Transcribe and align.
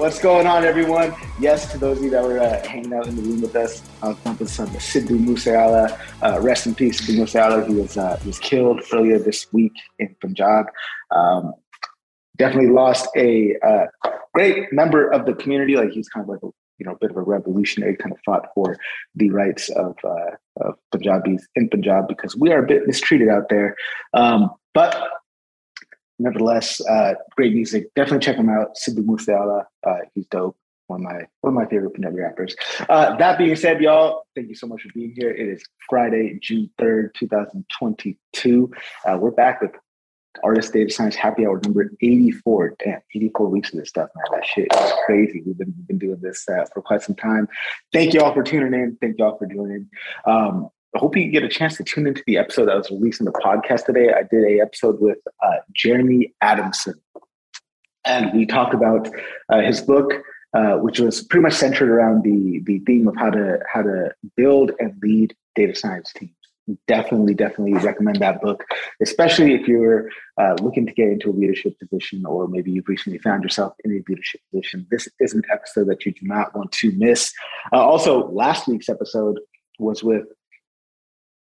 What's 0.00 0.18
going 0.18 0.46
on, 0.46 0.64
everyone? 0.64 1.14
Yes, 1.38 1.70
to 1.72 1.76
those 1.76 1.98
of 1.98 2.04
you 2.04 2.08
that 2.08 2.24
were 2.24 2.40
uh, 2.40 2.66
hanging 2.66 2.94
out 2.94 3.06
in 3.06 3.16
the 3.16 3.20
room 3.22 3.42
with 3.42 3.54
us, 3.54 3.82
I 4.02 4.08
was 4.08 4.16
bumping 4.20 4.46
some 4.46 4.68
Sidhu 4.68 5.22
Moosewaala. 5.22 6.00
Uh, 6.22 6.40
rest 6.40 6.66
in 6.66 6.74
peace, 6.74 7.02
Sidhu 7.02 7.18
Moosewaala. 7.18 7.68
He 7.68 7.74
was 7.74 7.98
uh, 7.98 8.18
was 8.24 8.38
killed 8.38 8.80
earlier 8.94 9.18
this 9.18 9.52
week 9.52 9.74
in 9.98 10.16
Punjab. 10.18 10.68
Um, 11.10 11.52
definitely 12.38 12.70
lost 12.70 13.08
a 13.14 13.54
uh, 13.62 13.88
great 14.32 14.72
member 14.72 15.06
of 15.12 15.26
the 15.26 15.34
community. 15.34 15.76
Like 15.76 15.90
he's 15.90 16.08
kind 16.08 16.24
of 16.24 16.30
like 16.30 16.42
a 16.44 16.48
you 16.78 16.86
know, 16.86 16.96
bit 16.98 17.10
of 17.10 17.18
a 17.18 17.22
revolutionary, 17.22 17.94
kind 17.94 18.12
of 18.12 18.18
fought 18.24 18.46
for 18.54 18.78
the 19.16 19.28
rights 19.28 19.68
of, 19.68 19.98
uh, 20.02 20.62
of 20.62 20.76
Punjabis 20.92 21.46
in 21.56 21.68
Punjab 21.68 22.08
because 22.08 22.34
we 22.34 22.50
are 22.52 22.64
a 22.64 22.66
bit 22.66 22.86
mistreated 22.86 23.28
out 23.28 23.50
there. 23.50 23.76
Um, 24.14 24.50
but 24.72 25.10
nevertheless, 26.20 26.80
uh, 26.86 27.14
great 27.36 27.54
music. 27.54 27.92
Definitely 27.94 28.24
check 28.24 28.36
him 28.36 28.48
out. 28.48 28.76
Sidhu 28.76 29.04
Moosewaala. 29.04 29.64
Uh, 29.86 29.96
he's 30.14 30.26
dope. 30.26 30.56
One 30.86 31.00
of 31.00 31.12
my 31.12 31.26
one 31.40 31.52
of 31.52 31.54
my 31.54 31.66
favorite 31.66 31.90
Punjabi 31.90 32.18
rappers. 32.18 32.56
Uh, 32.88 33.16
that 33.16 33.38
being 33.38 33.54
said, 33.54 33.80
y'all, 33.80 34.24
thank 34.34 34.48
you 34.48 34.56
so 34.56 34.66
much 34.66 34.82
for 34.82 34.88
being 34.92 35.14
here. 35.16 35.30
It 35.30 35.48
is 35.48 35.62
Friday, 35.88 36.38
June 36.42 36.68
third, 36.78 37.14
two 37.14 37.28
thousand 37.28 37.64
twenty-two. 37.78 38.72
Uh, 39.06 39.16
we're 39.20 39.30
back 39.30 39.60
with 39.60 39.70
Artist 40.42 40.72
Data 40.72 40.92
Science 40.92 41.14
Happy 41.14 41.46
Hour 41.46 41.60
number 41.64 41.90
84. 42.00 42.76
Damn, 42.84 43.00
84 43.14 43.48
weeks 43.48 43.72
of 43.72 43.80
this 43.80 43.88
stuff, 43.88 44.10
man. 44.14 44.24
That 44.32 44.46
shit 44.46 44.68
is 44.72 44.92
crazy. 45.06 45.42
We've 45.44 45.58
been, 45.58 45.74
we've 45.76 45.86
been 45.88 45.98
doing 45.98 46.20
this 46.20 46.48
uh, 46.48 46.64
for 46.72 46.82
quite 46.82 47.02
some 47.02 47.16
time. 47.16 47.48
Thank 47.92 48.14
you 48.14 48.20
all 48.20 48.32
for 48.32 48.42
tuning 48.42 48.74
in. 48.74 48.96
Thank 49.00 49.18
you 49.18 49.24
all 49.24 49.36
for 49.36 49.46
joining. 49.46 49.88
Um, 50.26 50.70
I 50.94 50.98
hope 50.98 51.16
you 51.16 51.30
get 51.30 51.44
a 51.44 51.48
chance 51.48 51.76
to 51.76 51.84
tune 51.84 52.06
into 52.06 52.22
the 52.26 52.36
episode 52.36 52.66
that 52.66 52.76
was 52.76 52.90
released 52.90 53.20
in 53.20 53.26
the 53.26 53.32
podcast 53.32 53.86
today. 53.86 54.12
I 54.12 54.22
did 54.22 54.44
a 54.44 54.60
episode 54.60 55.00
with 55.00 55.18
uh, 55.42 55.56
Jeremy 55.72 56.34
Adamson, 56.40 56.94
and 58.04 58.32
we 58.34 58.44
talked 58.44 58.74
about 58.74 59.08
uh, 59.48 59.60
his 59.60 59.80
book, 59.80 60.12
uh, 60.52 60.76
which 60.76 60.98
was 60.98 61.22
pretty 61.22 61.42
much 61.42 61.54
centered 61.54 61.90
around 61.90 62.24
the 62.24 62.60
the 62.64 62.80
theme 62.80 63.06
of 63.06 63.16
how 63.16 63.30
to 63.30 63.60
how 63.72 63.82
to 63.82 64.12
build 64.36 64.72
and 64.80 64.94
lead 65.02 65.34
data 65.54 65.74
science 65.74 66.12
teams 66.12 66.32
definitely, 66.86 67.34
definitely 67.34 67.74
recommend 67.74 68.20
that 68.20 68.40
book, 68.40 68.64
especially 69.02 69.54
if 69.54 69.66
you're 69.66 70.08
uh, 70.38 70.54
looking 70.62 70.86
to 70.86 70.92
get 70.92 71.08
into 71.08 71.30
a 71.30 71.32
leadership 71.32 71.78
position 71.78 72.24
or 72.26 72.48
maybe 72.48 72.70
you've 72.70 72.88
recently 72.88 73.18
found 73.18 73.42
yourself 73.42 73.74
in 73.84 73.92
a 73.92 74.02
leadership 74.08 74.40
position. 74.50 74.86
This 74.90 75.08
is 75.18 75.34
an 75.34 75.42
episode 75.52 75.88
that 75.88 76.04
you 76.06 76.12
do 76.12 76.26
not 76.26 76.54
want 76.54 76.72
to 76.72 76.92
miss. 76.92 77.32
Uh, 77.72 77.78
also, 77.78 78.28
last 78.30 78.68
week's 78.68 78.88
episode 78.88 79.38
was 79.78 80.04
with 80.04 80.26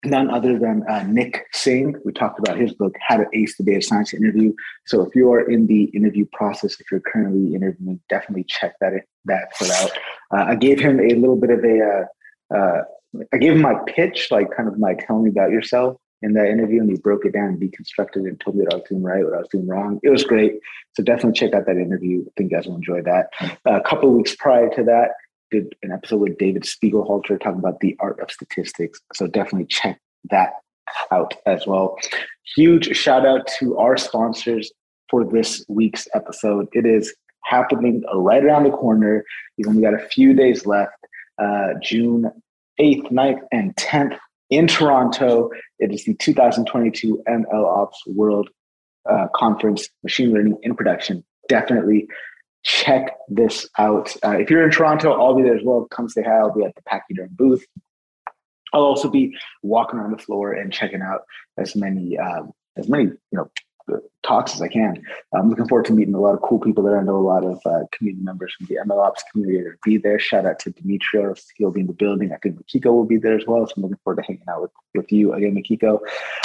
none 0.05 0.29
other 0.29 0.57
than 0.57 0.83
uh, 0.89 1.03
Nick 1.03 1.45
Singh. 1.53 1.95
We 2.05 2.11
talked 2.11 2.39
about 2.39 2.57
his 2.57 2.73
book, 2.73 2.95
How 3.07 3.17
to 3.17 3.25
Ace 3.33 3.57
the 3.57 3.63
Data 3.63 3.81
Science 3.81 4.13
Interview. 4.13 4.53
So 4.85 5.01
if 5.01 5.15
you 5.15 5.31
are 5.31 5.49
in 5.49 5.67
the 5.67 5.85
interview 5.85 6.25
process, 6.31 6.79
if 6.79 6.85
you're 6.91 7.01
currently 7.01 7.55
interviewing, 7.55 7.99
definitely 8.09 8.45
check 8.47 8.75
that 8.81 8.93
that 9.25 9.47
out. 9.81 9.91
Uh, 10.31 10.51
I 10.51 10.55
gave 10.55 10.79
him 10.79 10.99
a 10.99 11.15
little 11.15 11.35
bit 11.35 11.49
of 11.49 11.63
a 11.63 12.07
uh, 12.51 12.55
uh, 12.55 12.81
I 13.33 13.37
gave 13.37 13.53
him 13.53 13.61
my 13.61 13.75
pitch, 13.87 14.29
like 14.31 14.47
kind 14.55 14.67
of 14.67 14.77
my 14.77 14.93
tell 14.93 15.19
me 15.19 15.29
about 15.29 15.51
yourself 15.51 15.97
in 16.21 16.33
that 16.33 16.47
interview, 16.47 16.81
and 16.81 16.89
he 16.89 16.97
broke 16.97 17.25
it 17.25 17.33
down 17.33 17.49
and 17.49 17.61
deconstructed 17.61 18.25
it 18.25 18.29
and 18.29 18.39
told 18.39 18.55
me 18.55 18.63
what 18.63 18.73
I 18.73 18.77
was 18.77 18.85
doing 18.89 19.03
right, 19.03 19.23
what 19.23 19.33
I 19.33 19.39
was 19.39 19.47
doing 19.49 19.67
wrong. 19.67 19.99
It 20.03 20.09
was 20.09 20.23
great. 20.23 20.53
So 20.93 21.03
definitely 21.03 21.33
check 21.33 21.53
out 21.53 21.65
that 21.65 21.77
interview. 21.77 22.21
I 22.21 22.31
think 22.37 22.51
you 22.51 22.57
guys 22.57 22.67
will 22.67 22.75
enjoy 22.75 23.01
that. 23.03 23.29
A 23.65 23.81
couple 23.81 24.11
weeks 24.11 24.35
prior 24.35 24.69
to 24.75 24.83
that, 24.83 25.11
did 25.51 25.75
an 25.83 25.91
episode 25.91 26.17
with 26.17 26.37
David 26.37 26.63
Spiegelhalter 26.63 27.39
talking 27.39 27.59
about 27.59 27.79
the 27.79 27.95
art 27.99 28.19
of 28.19 28.31
statistics. 28.31 28.99
So 29.13 29.27
definitely 29.27 29.67
check 29.67 29.99
that 30.29 30.53
out 31.11 31.33
as 31.45 31.65
well. 31.67 31.97
Huge 32.55 32.95
shout 32.95 33.25
out 33.25 33.47
to 33.59 33.77
our 33.77 33.97
sponsors 33.97 34.71
for 35.09 35.23
this 35.23 35.65
week's 35.67 36.07
episode. 36.13 36.67
It 36.73 36.85
is 36.85 37.13
happening 37.43 38.03
right 38.13 38.43
around 38.43 38.63
the 38.63 38.71
corner. 38.71 39.23
We've 39.57 39.67
only 39.67 39.81
got 39.81 39.93
a 39.93 40.07
few 40.09 40.33
days 40.33 40.65
left. 40.65 40.93
Uh, 41.41 41.73
June 41.81 42.31
8th, 42.79 43.11
9th, 43.11 43.41
and 43.51 43.75
10th 43.75 44.17
in 44.49 44.67
Toronto. 44.67 45.49
It 45.79 45.91
is 45.91 46.05
the 46.05 46.13
2022 46.15 47.23
ML 47.27 47.65
Ops 47.65 48.01
World 48.07 48.49
uh, 49.09 49.27
Conference, 49.35 49.89
Machine 50.03 50.33
Learning 50.33 50.57
in 50.63 50.75
Production. 50.75 51.23
Definitely 51.49 52.07
check 52.65 53.15
this 53.29 53.69
out. 53.77 54.13
Uh, 54.23 54.31
if 54.31 54.49
you're 54.49 54.63
in 54.63 54.71
Toronto, 54.71 55.13
I'll 55.13 55.35
be 55.35 55.43
there 55.43 55.55
as 55.55 55.63
well. 55.63 55.87
Come 55.91 56.09
say 56.09 56.23
hi. 56.23 56.31
I'll 56.31 56.53
be 56.53 56.65
at 56.65 56.75
the 56.75 56.81
Pachyderm 56.81 57.29
booth. 57.29 57.63
I'll 58.73 58.81
also 58.81 59.09
be 59.09 59.37
walking 59.61 59.99
around 59.99 60.11
the 60.11 60.21
floor 60.21 60.51
and 60.51 60.73
checking 60.73 61.01
out 61.01 61.21
as 61.57 61.75
many 61.75 62.17
um, 62.17 62.51
as 62.75 62.89
many 62.89 63.03
you 63.03 63.17
know 63.31 63.49
talks 64.23 64.53
as 64.55 64.61
I 64.61 64.67
can. 64.67 65.01
I'm 65.33 65.49
looking 65.49 65.67
forward 65.67 65.85
to 65.85 65.93
meeting 65.93 66.15
a 66.15 66.19
lot 66.19 66.33
of 66.33 66.41
cool 66.41 66.59
people 66.59 66.83
there. 66.83 66.99
I 66.99 67.03
know 67.03 67.17
a 67.17 67.19
lot 67.19 67.45
of 67.45 67.59
uh, 67.65 67.85
community 67.91 68.23
members 68.23 68.53
from 68.53 68.67
the 68.67 68.77
MLOps 68.85 69.21
community 69.31 69.59
that 69.59 69.69
will 69.69 69.77
be 69.83 69.97
there. 69.97 70.19
Shout 70.19 70.45
out 70.45 70.59
to 70.59 70.71
Dimitrios. 70.71 71.43
He'll 71.55 71.71
be 71.71 71.81
in 71.81 71.87
the 71.87 71.93
building. 71.93 72.31
I 72.33 72.37
think 72.37 72.57
Mikiko 72.57 72.91
will 72.91 73.05
be 73.05 73.17
there 73.17 73.35
as 73.35 73.45
well. 73.45 73.65
So 73.67 73.73
I'm 73.77 73.83
looking 73.83 73.99
forward 74.03 74.21
to 74.21 74.27
hanging 74.27 74.43
out 74.49 74.63
with, 74.63 74.71
with 74.95 75.11
you 75.11 75.33
again, 75.33 75.55
Mikiko. 75.55 75.99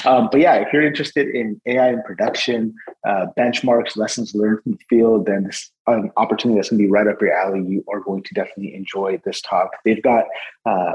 Um, 0.05 0.29
but 0.31 0.41
yeah, 0.41 0.57
if 0.57 0.73
you're 0.73 0.87
interested 0.87 1.29
in 1.29 1.61
AI 1.67 1.89
and 1.89 2.05
production, 2.05 2.75
uh, 3.07 3.27
benchmarks, 3.39 3.97
lessons 3.97 4.35
learned 4.35 4.63
from 4.63 4.73
the 4.73 4.79
field, 4.89 5.27
then 5.27 5.45
this 5.45 5.71
an 5.87 6.11
opportunity 6.17 6.59
that's 6.59 6.71
going 6.71 6.79
to 6.79 6.85
be 6.85 6.91
right 6.91 7.07
up 7.07 7.21
your 7.21 7.33
alley. 7.33 7.65
You 7.67 7.85
are 7.93 8.01
going 8.01 8.23
to 8.23 8.35
definitely 8.35 8.75
enjoy 8.75 9.21
this 9.25 9.41
talk. 9.41 9.71
They've 9.85 10.03
got 10.03 10.25
uh, 10.67 10.95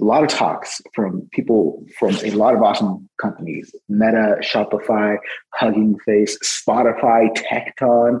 a 0.00 0.04
lot 0.04 0.22
of 0.22 0.28
talks 0.28 0.80
from 0.94 1.28
people 1.32 1.84
from 1.98 2.14
a 2.24 2.30
lot 2.30 2.54
of 2.54 2.62
awesome 2.62 3.08
companies 3.20 3.74
Meta, 3.88 4.36
Shopify, 4.40 5.18
Hugging 5.54 5.98
Face, 6.06 6.38
Spotify, 6.38 7.34
Tekton, 7.36 8.20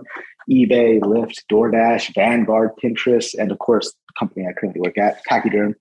eBay, 0.50 1.00
Lyft, 1.00 1.36
DoorDash, 1.50 2.14
Vanguard, 2.14 2.70
Pinterest, 2.82 3.34
and 3.38 3.52
of 3.52 3.58
course, 3.58 3.92
the 3.92 4.14
company 4.18 4.46
I 4.46 4.52
currently 4.52 4.80
work 4.80 4.98
at, 4.98 5.20
Pachyderm. 5.30 5.74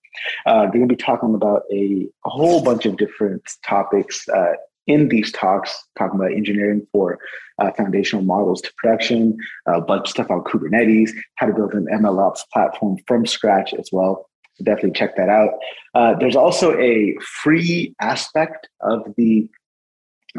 Uh, 0.46 0.63
they're 0.63 0.72
going 0.72 0.90
to 0.90 0.96
be 0.96 1.02
talking 1.02 1.34
about 1.34 1.63
a, 1.72 2.08
a, 2.25 2.29
whole 2.29 2.62
bunch 2.64 2.85
of 2.85 2.97
different 2.97 3.44
topics 3.66 4.28
uh, 4.29 4.53
in 4.85 5.09
these 5.09 5.31
talks, 5.31 5.88
talking 5.97 6.19
about 6.19 6.34
engineering 6.34 6.85
for 6.91 7.19
uh, 7.59 7.72
foundational 7.72 8.24
models 8.24 8.62
to 8.62 8.72
production, 8.78 9.38
a 9.68 9.81
bunch 9.81 10.03
of 10.03 10.09
stuff 10.09 10.31
on 10.31 10.44
Kubernetes, 10.44 11.12
how 11.35 11.47
to 11.47 11.53
build 11.53 11.74
an 11.74 11.88
MLOps 11.91 12.41
platform 12.52 12.97
from 13.08 13.25
scratch 13.25 13.74
as 13.74 13.90
well. 13.91 14.29
Definitely 14.63 14.91
check 14.91 15.16
that 15.18 15.29
out. 15.29 15.51
Uh, 15.94 16.16
there's 16.16 16.35
also 16.35 16.78
a 16.79 17.16
free 17.44 17.95
aspect 18.01 18.69
of 18.81 19.13
the 19.18 19.50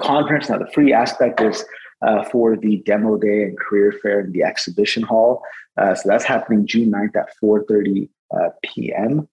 conference. 0.00 0.48
Now, 0.48 0.58
the 0.58 0.70
free 0.72 0.92
aspect 0.92 1.40
is 1.40 1.64
uh, 2.02 2.24
for 2.24 2.56
the 2.56 2.82
demo 2.84 3.16
day 3.16 3.42
and 3.42 3.58
career 3.58 3.92
fair 4.02 4.20
in 4.20 4.32
the 4.32 4.42
exhibition 4.42 5.02
hall. 5.02 5.42
Uh, 5.76 5.94
so 5.94 6.08
that's 6.08 6.24
happening 6.24 6.66
June 6.66 6.90
9th 6.90 7.16
at 7.16 7.28
4.30 7.42 8.08
uh, 8.36 8.50
p.m. 8.64 9.28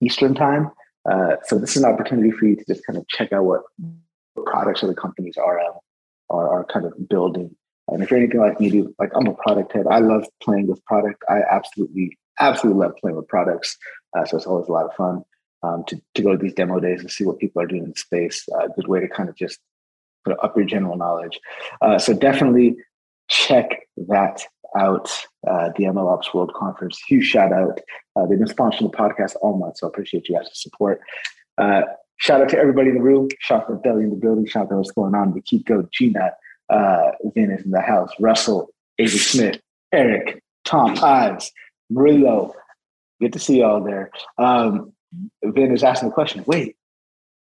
Eastern 0.00 0.34
time. 0.34 0.70
Uh, 1.10 1.36
so 1.44 1.58
this 1.58 1.76
is 1.76 1.82
an 1.82 1.92
opportunity 1.92 2.30
for 2.30 2.46
you 2.46 2.56
to 2.56 2.64
just 2.66 2.84
kind 2.86 2.98
of 2.98 3.06
check 3.08 3.32
out 3.32 3.44
what 3.44 3.62
products 4.46 4.82
other 4.82 4.94
companies 4.94 5.36
are, 5.36 5.58
uh, 5.58 5.72
are, 6.30 6.48
are 6.48 6.64
kind 6.64 6.86
of 6.86 7.08
building. 7.08 7.54
And 7.88 8.02
if 8.02 8.10
you're 8.10 8.20
anything 8.20 8.40
like 8.40 8.60
me, 8.60 8.70
do 8.70 8.94
like 8.98 9.10
I'm 9.16 9.26
a 9.26 9.34
product 9.34 9.72
head. 9.72 9.86
I 9.90 9.98
love 9.98 10.24
playing 10.42 10.68
with 10.68 10.84
product. 10.84 11.22
I 11.28 11.40
absolutely, 11.50 12.16
absolutely 12.38 12.80
love 12.80 12.92
playing 13.00 13.16
with 13.16 13.26
products. 13.26 13.76
Uh, 14.16 14.24
so 14.24 14.36
it's 14.36 14.46
always 14.46 14.68
a 14.68 14.72
lot 14.72 14.86
of 14.86 14.94
fun 14.94 15.22
um, 15.62 15.84
to, 15.86 16.00
to 16.14 16.22
go 16.22 16.32
to 16.32 16.38
these 16.38 16.54
demo 16.54 16.80
days 16.80 17.00
and 17.00 17.10
see 17.10 17.24
what 17.24 17.38
people 17.38 17.62
are 17.62 17.66
doing 17.66 17.84
in 17.84 17.94
space. 17.94 18.46
A 18.52 18.56
uh, 18.56 18.66
good 18.68 18.88
way 18.88 19.00
to 19.00 19.08
kind 19.08 19.28
of 19.28 19.36
just 19.36 19.58
up 20.42 20.56
your 20.56 20.66
general 20.66 20.96
knowledge. 20.96 21.40
Uh, 21.80 21.98
so 21.98 22.12
definitely 22.12 22.76
check 23.28 23.86
that 23.96 24.44
out. 24.76 25.10
Uh, 25.46 25.70
the 25.76 25.84
MLOps 25.84 26.34
World 26.34 26.52
Conference. 26.54 27.00
Huge 27.08 27.24
shout 27.24 27.52
out. 27.52 27.80
Uh, 28.16 28.26
they've 28.26 28.38
been 28.38 28.48
sponsoring 28.48 28.90
the 28.90 28.96
podcast 28.96 29.36
all 29.40 29.56
month, 29.56 29.78
so 29.78 29.86
I 29.86 29.88
appreciate 29.88 30.28
you 30.28 30.36
guys' 30.36 30.50
support. 30.52 31.00
Uh, 31.58 31.82
shout 32.18 32.40
out 32.40 32.48
to 32.50 32.58
everybody 32.58 32.90
in 32.90 32.96
the 32.96 33.02
room. 33.02 33.28
Shout 33.40 33.62
out 33.62 33.68
to 33.68 33.74
Belly 33.76 34.04
in 34.04 34.10
the 34.10 34.16
building. 34.16 34.46
Shout 34.46 34.64
out 34.64 34.70
to 34.70 34.76
what's 34.76 34.92
going 34.92 35.14
on. 35.14 35.40
Going. 35.66 35.88
Gina, 35.92 36.32
uh, 36.68 37.10
Vin 37.34 37.50
is 37.50 37.64
in 37.64 37.70
the 37.70 37.80
house. 37.80 38.10
Russell, 38.20 38.70
Avery 38.98 39.18
Smith, 39.18 39.60
Eric, 39.92 40.42
Tom 40.64 40.96
Ives, 41.02 41.50
Murillo, 41.88 42.54
Good 43.20 43.32
to 43.34 43.38
see 43.38 43.60
y'all 43.60 43.82
there. 43.82 44.10
Um, 44.38 44.92
Vin 45.42 45.72
is 45.72 45.82
asking 45.82 46.08
the 46.08 46.14
question. 46.14 46.44
Wait, 46.46 46.76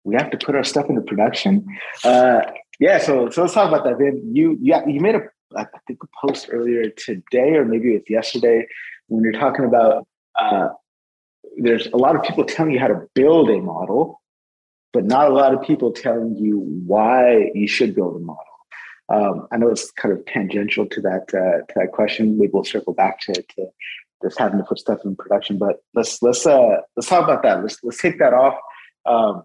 we 0.04 0.14
have 0.14 0.30
to 0.30 0.38
put 0.38 0.54
our 0.54 0.64
stuff 0.64 0.90
into 0.90 1.00
production. 1.00 1.64
Uh, 2.04 2.42
yeah, 2.78 2.98
so 2.98 3.30
so 3.30 3.42
let's 3.42 3.54
talk 3.54 3.68
about 3.68 3.84
that. 3.84 3.98
Vin, 3.98 4.34
you 4.34 4.58
you 4.60 4.74
you 4.86 5.00
made 5.00 5.14
a 5.14 5.22
I 5.56 5.66
think 5.86 6.00
a 6.02 6.26
post 6.26 6.48
earlier 6.50 6.90
today, 6.90 7.54
or 7.54 7.64
maybe 7.64 7.94
it's 7.94 8.10
yesterday, 8.10 8.66
when 9.08 9.22
you're 9.22 9.32
talking 9.32 9.64
about 9.64 10.06
uh, 10.38 10.68
there's 11.56 11.86
a 11.88 11.96
lot 11.96 12.16
of 12.16 12.22
people 12.22 12.44
telling 12.44 12.72
you 12.72 12.80
how 12.80 12.88
to 12.88 13.06
build 13.14 13.50
a 13.50 13.58
model, 13.60 14.20
but 14.92 15.04
not 15.04 15.30
a 15.30 15.34
lot 15.34 15.54
of 15.54 15.62
people 15.62 15.92
telling 15.92 16.36
you 16.36 16.58
why 16.86 17.50
you 17.54 17.68
should 17.68 17.94
build 17.94 18.16
a 18.16 18.20
model. 18.20 18.44
Um, 19.08 19.46
I 19.52 19.58
know 19.58 19.68
it's 19.68 19.90
kind 19.92 20.12
of 20.16 20.24
tangential 20.26 20.86
to 20.86 21.00
that 21.02 21.34
uh, 21.34 21.66
to 21.66 21.74
that 21.76 21.92
question. 21.92 22.38
Maybe 22.38 22.50
we'll 22.52 22.64
circle 22.64 22.94
back 22.94 23.20
to, 23.20 23.34
to 23.34 23.66
just 24.22 24.38
having 24.38 24.58
to 24.58 24.64
put 24.64 24.78
stuff 24.78 25.00
in 25.04 25.16
production. 25.16 25.58
But 25.58 25.82
let's 25.94 26.22
let's 26.22 26.46
uh 26.46 26.76
let's 26.96 27.08
talk 27.08 27.24
about 27.24 27.42
that. 27.42 27.62
Let's 27.62 27.78
let's 27.82 28.00
take 28.00 28.18
that 28.18 28.32
off. 28.32 28.54
Um, 29.06 29.44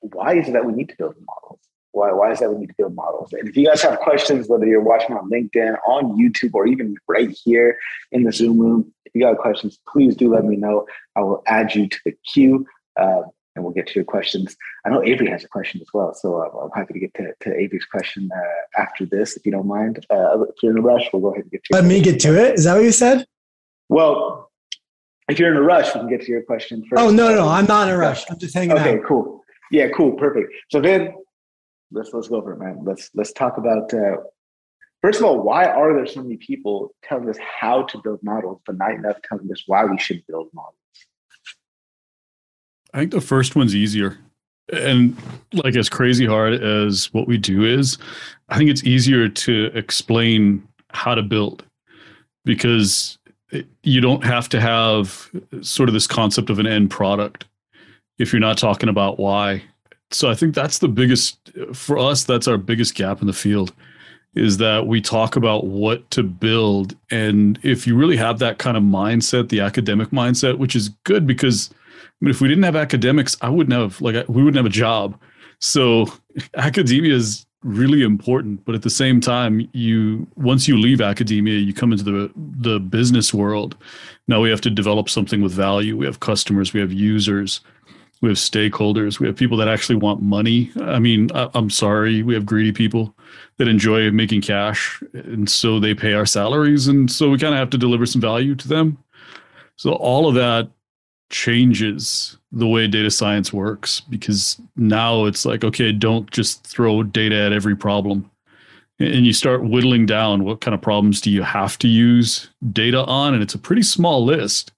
why 0.00 0.34
is 0.34 0.48
it 0.48 0.52
that 0.52 0.64
we 0.64 0.72
need 0.72 0.88
to 0.90 0.96
build 0.96 1.14
models? 1.24 1.60
Why, 1.92 2.12
why 2.12 2.32
is 2.32 2.40
that 2.40 2.50
we 2.50 2.58
need 2.58 2.68
to 2.68 2.74
build 2.76 2.94
models? 2.94 3.32
And 3.32 3.48
if 3.48 3.56
you 3.56 3.66
guys 3.66 3.80
have 3.82 3.98
questions, 4.00 4.48
whether 4.48 4.66
you're 4.66 4.82
watching 4.82 5.16
on 5.16 5.30
LinkedIn, 5.30 5.76
on 5.86 6.18
YouTube, 6.18 6.50
or 6.52 6.66
even 6.66 6.96
right 7.08 7.30
here 7.44 7.78
in 8.12 8.24
the 8.24 8.32
Zoom 8.32 8.58
room, 8.58 8.92
if 9.04 9.14
you 9.14 9.22
got 9.22 9.38
questions, 9.38 9.78
please 9.88 10.14
do 10.14 10.32
let 10.32 10.44
me 10.44 10.56
know. 10.56 10.86
I 11.16 11.20
will 11.20 11.42
add 11.46 11.74
you 11.74 11.88
to 11.88 11.98
the 12.04 12.14
queue. 12.32 12.66
Uh, 12.96 13.22
and 13.58 13.64
we'll 13.64 13.74
get 13.74 13.88
to 13.88 13.94
your 13.94 14.04
questions. 14.04 14.56
I 14.86 14.90
know 14.90 15.02
Avery 15.02 15.28
has 15.30 15.42
a 15.42 15.48
question 15.48 15.80
as 15.80 15.88
well, 15.92 16.14
so 16.14 16.36
uh, 16.36 16.64
I'm 16.64 16.70
happy 16.74 16.94
to 16.94 17.00
get 17.00 17.14
to, 17.14 17.32
to 17.40 17.56
Avery's 17.58 17.84
question 17.84 18.30
uh, 18.32 18.80
after 18.80 19.04
this, 19.04 19.36
if 19.36 19.44
you 19.44 19.50
don't 19.50 19.66
mind. 19.66 20.06
Uh, 20.10 20.42
if 20.42 20.54
you're 20.62 20.72
in 20.72 20.78
a 20.78 20.82
rush, 20.82 21.08
we'll 21.12 21.22
go 21.22 21.32
ahead 21.32 21.42
and 21.42 21.50
get 21.50 21.64
to. 21.64 21.74
Let 21.74 21.84
me 21.84 22.00
get 22.00 22.20
to 22.20 22.40
it. 22.40 22.54
Is 22.54 22.64
that 22.64 22.74
what 22.74 22.84
you 22.84 22.92
said? 22.92 23.26
Well, 23.88 24.50
if 25.28 25.38
you're 25.38 25.50
in 25.50 25.56
a 25.56 25.62
rush, 25.62 25.94
we 25.94 26.00
can 26.00 26.08
get 26.08 26.22
to 26.22 26.30
your 26.30 26.42
question 26.42 26.82
first. 26.88 27.00
Oh 27.00 27.10
no, 27.10 27.28
no, 27.28 27.36
no 27.36 27.48
I'm 27.48 27.66
not 27.66 27.88
in 27.88 27.94
a 27.94 27.98
rush. 27.98 28.24
I'm 28.30 28.38
just 28.38 28.54
hanging 28.54 28.72
okay, 28.72 28.80
out. 28.80 28.88
Okay, 28.88 29.02
cool. 29.06 29.42
Yeah, 29.70 29.88
cool, 29.94 30.12
perfect. 30.12 30.52
So 30.70 30.80
then, 30.80 31.14
let's 31.90 32.12
let's 32.12 32.28
go 32.28 32.40
for 32.42 32.52
it, 32.52 32.58
man. 32.58 32.82
Let's 32.84 33.10
let's 33.14 33.32
talk 33.32 33.58
about. 33.58 33.92
Uh, 33.92 34.16
first 35.02 35.20
of 35.20 35.26
all, 35.26 35.42
why 35.42 35.66
are 35.66 35.94
there 35.94 36.06
so 36.06 36.22
many 36.22 36.36
people 36.36 36.94
telling 37.02 37.28
us 37.28 37.38
how 37.38 37.82
to 37.84 37.98
build 37.98 38.20
models, 38.22 38.60
but 38.66 38.78
not 38.78 38.92
enough 38.92 39.16
telling 39.28 39.50
us 39.52 39.64
why 39.66 39.84
we 39.84 39.98
should 39.98 40.22
build 40.26 40.48
models? 40.54 40.74
I 42.94 43.00
think 43.00 43.12
the 43.12 43.20
first 43.20 43.54
one's 43.54 43.74
easier. 43.74 44.18
And 44.72 45.16
like 45.52 45.76
as 45.76 45.88
crazy 45.88 46.26
hard 46.26 46.54
as 46.54 47.12
what 47.14 47.26
we 47.26 47.38
do 47.38 47.64
is, 47.64 47.98
I 48.48 48.58
think 48.58 48.70
it's 48.70 48.84
easier 48.84 49.28
to 49.28 49.70
explain 49.74 50.66
how 50.90 51.14
to 51.14 51.22
build 51.22 51.64
because 52.44 53.18
you 53.82 54.00
don't 54.00 54.24
have 54.24 54.48
to 54.50 54.60
have 54.60 55.30
sort 55.60 55.88
of 55.88 55.92
this 55.92 56.06
concept 56.06 56.50
of 56.50 56.58
an 56.58 56.66
end 56.66 56.90
product 56.90 57.46
if 58.18 58.32
you're 58.32 58.40
not 58.40 58.58
talking 58.58 58.88
about 58.88 59.18
why. 59.18 59.62
So 60.10 60.30
I 60.30 60.34
think 60.34 60.54
that's 60.54 60.78
the 60.78 60.88
biggest 60.88 61.50
for 61.72 61.98
us 61.98 62.24
that's 62.24 62.48
our 62.48 62.58
biggest 62.58 62.94
gap 62.94 63.20
in 63.20 63.26
the 63.26 63.32
field 63.32 63.72
is 64.34 64.58
that 64.58 64.86
we 64.86 65.00
talk 65.00 65.36
about 65.36 65.66
what 65.66 66.10
to 66.10 66.22
build 66.22 66.94
and 67.10 67.58
if 67.62 67.86
you 67.86 67.96
really 67.96 68.16
have 68.16 68.38
that 68.38 68.58
kind 68.58 68.76
of 68.76 68.82
mindset, 68.82 69.48
the 69.48 69.60
academic 69.60 70.10
mindset, 70.10 70.58
which 70.58 70.76
is 70.76 70.90
good 71.04 71.26
because 71.26 71.70
I 72.20 72.24
mean, 72.24 72.30
if 72.30 72.40
we 72.40 72.48
didn't 72.48 72.64
have 72.64 72.76
academics, 72.76 73.36
I 73.40 73.48
wouldn't 73.48 73.78
have 73.78 74.00
like 74.00 74.28
we 74.28 74.42
wouldn't 74.42 74.56
have 74.56 74.66
a 74.66 74.70
job. 74.70 75.18
So 75.60 76.06
academia 76.54 77.14
is 77.14 77.46
really 77.62 78.02
important, 78.02 78.64
but 78.64 78.74
at 78.74 78.82
the 78.82 78.90
same 78.90 79.20
time, 79.20 79.68
you 79.72 80.26
once 80.36 80.68
you 80.68 80.78
leave 80.78 81.00
academia, 81.00 81.58
you 81.58 81.74
come 81.74 81.92
into 81.92 82.04
the 82.04 82.30
the 82.36 82.78
business 82.78 83.34
world. 83.34 83.76
Now 84.26 84.40
we 84.40 84.50
have 84.50 84.60
to 84.62 84.70
develop 84.70 85.08
something 85.08 85.42
with 85.42 85.52
value. 85.52 85.96
We 85.96 86.06
have 86.06 86.20
customers, 86.20 86.72
we 86.72 86.80
have 86.80 86.92
users, 86.92 87.60
we 88.20 88.28
have 88.28 88.38
stakeholders, 88.38 89.18
we 89.18 89.26
have 89.26 89.36
people 89.36 89.56
that 89.58 89.68
actually 89.68 89.96
want 89.96 90.22
money. 90.22 90.70
I 90.80 90.98
mean, 90.98 91.30
I, 91.34 91.48
I'm 91.54 91.70
sorry, 91.70 92.22
we 92.22 92.34
have 92.34 92.46
greedy 92.46 92.72
people 92.72 93.14
that 93.56 93.68
enjoy 93.68 94.10
making 94.10 94.42
cash, 94.42 95.02
and 95.12 95.50
so 95.50 95.80
they 95.80 95.94
pay 95.94 96.12
our 96.12 96.26
salaries, 96.26 96.86
and 96.86 97.10
so 97.10 97.30
we 97.30 97.38
kind 97.38 97.54
of 97.54 97.58
have 97.58 97.70
to 97.70 97.78
deliver 97.78 98.06
some 98.06 98.20
value 98.20 98.54
to 98.54 98.68
them. 98.68 98.98
So 99.76 99.92
all 99.92 100.28
of 100.28 100.34
that 100.34 100.70
changes 101.30 102.38
the 102.52 102.66
way 102.66 102.86
data 102.86 103.10
science 103.10 103.52
works 103.52 104.00
because 104.00 104.60
now 104.76 105.26
it's 105.26 105.44
like 105.44 105.62
okay 105.62 105.92
don't 105.92 106.30
just 106.30 106.66
throw 106.66 107.02
data 107.02 107.36
at 107.36 107.52
every 107.52 107.76
problem. 107.76 108.30
And 109.00 109.24
you 109.24 109.32
start 109.32 109.62
whittling 109.62 110.06
down 110.06 110.42
what 110.42 110.60
kind 110.60 110.74
of 110.74 110.80
problems 110.80 111.20
do 111.20 111.30
you 111.30 111.42
have 111.42 111.78
to 111.78 111.88
use 111.88 112.50
data 112.72 113.04
on 113.04 113.34
and 113.34 113.42
it's 113.42 113.54
a 113.54 113.58
pretty 113.58 113.82
small 113.82 114.24
list. 114.24 114.72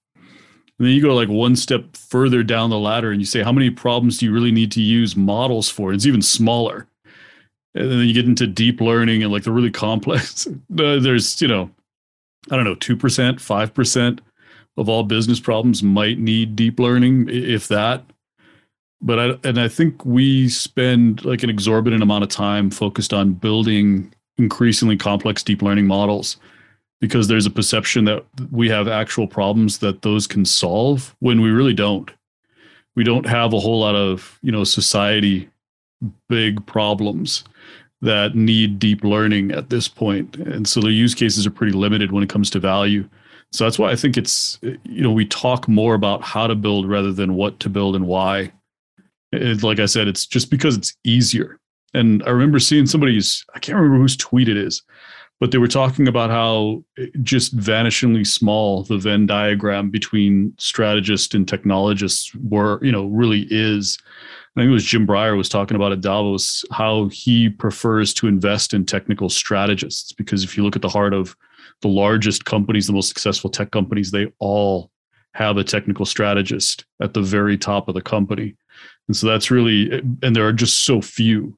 And 0.77 0.87
then 0.87 0.95
you 0.95 1.01
go 1.01 1.15
like 1.15 1.29
one 1.29 1.55
step 1.55 1.95
further 1.95 2.43
down 2.43 2.69
the 2.69 2.77
ladder 2.77 3.11
and 3.11 3.19
you 3.19 3.25
say 3.25 3.41
how 3.41 3.51
many 3.51 3.69
problems 3.69 4.17
do 4.17 4.25
you 4.25 4.33
really 4.33 4.51
need 4.51 4.71
to 4.73 4.81
use 4.81 5.15
models 5.15 5.69
for? 5.69 5.93
It's 5.93 6.05
even 6.05 6.21
smaller. 6.21 6.87
And 7.73 7.89
then 7.89 7.99
you 7.99 8.13
get 8.13 8.25
into 8.25 8.45
deep 8.47 8.81
learning 8.81 9.23
and 9.23 9.31
like 9.31 9.43
the 9.43 9.51
really 9.51 9.71
complex 9.71 10.47
there's 10.69 11.41
you 11.41 11.47
know 11.47 11.71
i 12.49 12.55
don't 12.55 12.65
know 12.65 12.75
2% 12.75 12.97
5% 12.97 14.19
of 14.77 14.89
all 14.89 15.03
business 15.03 15.39
problems 15.39 15.83
might 15.83 16.19
need 16.19 16.55
deep 16.55 16.79
learning, 16.79 17.27
if 17.29 17.67
that. 17.67 18.03
But 19.01 19.19
I, 19.19 19.47
and 19.47 19.59
I 19.59 19.67
think 19.67 20.05
we 20.05 20.47
spend 20.47 21.25
like 21.25 21.43
an 21.43 21.49
exorbitant 21.49 22.03
amount 22.03 22.23
of 22.23 22.29
time 22.29 22.69
focused 22.69 23.13
on 23.13 23.33
building 23.33 24.13
increasingly 24.37 24.97
complex 24.97 25.43
deep 25.43 25.61
learning 25.61 25.87
models 25.87 26.37
because 26.99 27.27
there's 27.27 27.47
a 27.47 27.51
perception 27.51 28.05
that 28.05 28.23
we 28.51 28.69
have 28.69 28.87
actual 28.87 29.27
problems 29.27 29.79
that 29.79 30.03
those 30.03 30.27
can 30.27 30.45
solve 30.45 31.15
when 31.19 31.41
we 31.41 31.49
really 31.49 31.73
don't. 31.73 32.11
We 32.95 33.03
don't 33.03 33.25
have 33.25 33.53
a 33.53 33.59
whole 33.59 33.79
lot 33.79 33.95
of, 33.95 34.37
you 34.43 34.51
know, 34.51 34.63
society 34.63 35.49
big 36.29 36.65
problems 36.65 37.43
that 38.01 38.35
need 38.35 38.79
deep 38.79 39.03
learning 39.03 39.51
at 39.51 39.69
this 39.69 39.87
point. 39.87 40.35
And 40.37 40.67
so 40.67 40.79
the 40.79 40.91
use 40.91 41.13
cases 41.13 41.45
are 41.45 41.51
pretty 41.51 41.73
limited 41.73 42.11
when 42.11 42.23
it 42.23 42.29
comes 42.29 42.49
to 42.51 42.59
value. 42.59 43.07
So 43.51 43.65
that's 43.65 43.77
why 43.77 43.91
I 43.91 43.95
think 43.95 44.17
it's, 44.17 44.59
you 44.61 45.01
know, 45.01 45.11
we 45.11 45.25
talk 45.25 45.67
more 45.67 45.93
about 45.93 46.23
how 46.23 46.47
to 46.47 46.55
build 46.55 46.87
rather 46.89 47.11
than 47.11 47.35
what 47.35 47.59
to 47.61 47.69
build 47.69 47.95
and 47.95 48.07
why. 48.07 48.51
It, 49.33 49.63
like 49.63 49.79
I 49.79 49.85
said, 49.85 50.07
it's 50.07 50.25
just 50.25 50.49
because 50.49 50.77
it's 50.77 50.95
easier. 51.03 51.59
And 51.93 52.23
I 52.23 52.29
remember 52.29 52.59
seeing 52.59 52.85
somebody's, 52.85 53.45
I 53.53 53.59
can't 53.59 53.77
remember 53.77 53.97
whose 53.97 54.15
tweet 54.15 54.47
it 54.47 54.55
is, 54.55 54.81
but 55.41 55.51
they 55.51 55.57
were 55.57 55.67
talking 55.67 56.07
about 56.07 56.29
how 56.29 56.83
just 57.23 57.57
vanishingly 57.57 58.25
small 58.25 58.83
the 58.83 58.97
Venn 58.97 59.25
diagram 59.25 59.89
between 59.89 60.53
strategists 60.57 61.33
and 61.33 61.47
technologists 61.47 62.33
were, 62.35 62.79
you 62.83 62.91
know, 62.91 63.07
really 63.07 63.47
is. 63.49 63.97
I 64.55 64.61
think 64.61 64.69
it 64.69 64.73
was 64.73 64.85
Jim 64.85 65.07
Breyer 65.07 65.35
was 65.35 65.49
talking 65.49 65.75
about 65.75 65.93
at 65.93 66.01
Davos 66.01 66.63
how 66.71 67.07
he 67.09 67.49
prefers 67.49 68.13
to 68.15 68.27
invest 68.27 68.73
in 68.73 68.85
technical 68.85 69.29
strategists 69.29 70.13
because 70.13 70.43
if 70.43 70.55
you 70.55 70.63
look 70.63 70.75
at 70.75 70.81
the 70.81 70.89
heart 70.89 71.13
of 71.13 71.35
the 71.81 71.87
largest 71.87 72.45
companies, 72.45 72.87
the 72.87 72.93
most 72.93 73.09
successful 73.09 73.49
tech 73.49 73.71
companies, 73.71 74.11
they 74.11 74.31
all 74.39 74.91
have 75.33 75.57
a 75.57 75.63
technical 75.63 76.05
strategist 76.05 76.85
at 77.01 77.13
the 77.13 77.21
very 77.21 77.57
top 77.57 77.87
of 77.87 77.95
the 77.95 78.01
company. 78.01 78.55
And 79.07 79.15
so 79.15 79.27
that's 79.27 79.51
really, 79.51 79.91
and 80.21 80.35
there 80.35 80.47
are 80.47 80.53
just 80.53 80.85
so 80.85 81.01
few. 81.01 81.57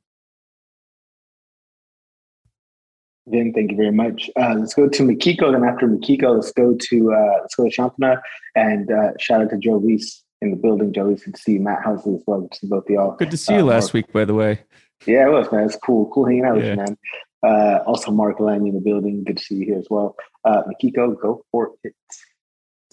Vin, 3.28 3.54
thank 3.54 3.72
you 3.72 3.78
very 3.78 3.92
much. 3.92 4.30
Uh, 4.40 4.56
let's 4.56 4.74
go 4.74 4.90
to 4.90 5.04
Mikiko. 5.04 5.54
Then 5.54 5.64
after 5.64 5.88
Mikiko, 5.88 6.36
let's 6.36 6.52
go 6.52 6.76
to 6.78 7.14
uh, 7.14 7.38
let's 7.42 7.56
go 7.56 7.70
to 7.70 7.74
Shantanu 7.74 8.20
and 8.56 8.92
uh, 8.92 9.12
shout 9.18 9.42
out 9.42 9.50
to 9.52 9.58
Joe 9.58 9.78
Reis 9.78 10.24
in 10.42 10.52
the 10.52 10.58
building. 10.58 10.92
Joe 10.92 11.06
Reis, 11.06 11.24
good 11.24 11.36
to 11.36 11.42
see 11.42 11.54
you. 11.54 11.62
Matt 11.62 11.84
Housley 11.86 12.18
as 12.18 12.24
well. 12.28 12.42
Good 12.42 12.52
to 12.52 12.58
see 12.58 12.68
both 12.68 12.84
of 12.84 12.90
y'all. 12.90 13.16
Good 13.16 13.32
to 13.32 13.38
see 13.38 13.54
you 13.54 13.62
uh, 13.62 13.64
last 13.66 13.94
week, 13.94 14.12
by 14.12 14.26
the 14.26 14.34
way. 14.34 14.60
Yeah, 15.06 15.28
it 15.28 15.32
was 15.32 15.50
man. 15.54 15.66
It's 15.66 15.78
cool. 15.78 16.10
Cool 16.14 16.26
hanging 16.26 16.44
out 16.44 16.58
yeah. 16.58 16.62
with 16.62 16.70
you, 16.70 16.76
man. 16.76 16.98
Uh, 17.44 17.80
also, 17.86 18.12
Mark 18.12 18.40
Lanning 18.40 18.68
in 18.68 18.76
the 18.76 18.82
building. 18.82 19.24
Good 19.24 19.38
to 19.38 19.44
see 19.44 19.56
you 19.56 19.66
here 19.66 19.78
as 19.78 19.88
well. 19.90 20.16
Uh, 20.46 20.64
Mikiko, 20.64 21.20
go 21.20 21.44
for 21.52 21.72
it. 21.84 21.94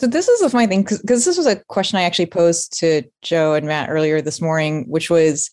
So 0.00 0.06
this 0.06 0.28
is 0.28 0.40
a 0.40 0.48
funny 0.48 0.66
thing 0.66 0.82
because 0.82 1.26
this 1.26 1.36
was 1.36 1.46
a 1.46 1.62
question 1.68 1.98
I 1.98 2.04
actually 2.04 2.26
posed 2.26 2.78
to 2.78 3.02
Joe 3.20 3.52
and 3.52 3.66
Matt 3.66 3.90
earlier 3.90 4.22
this 4.22 4.40
morning, 4.40 4.86
which 4.88 5.10
was 5.10 5.50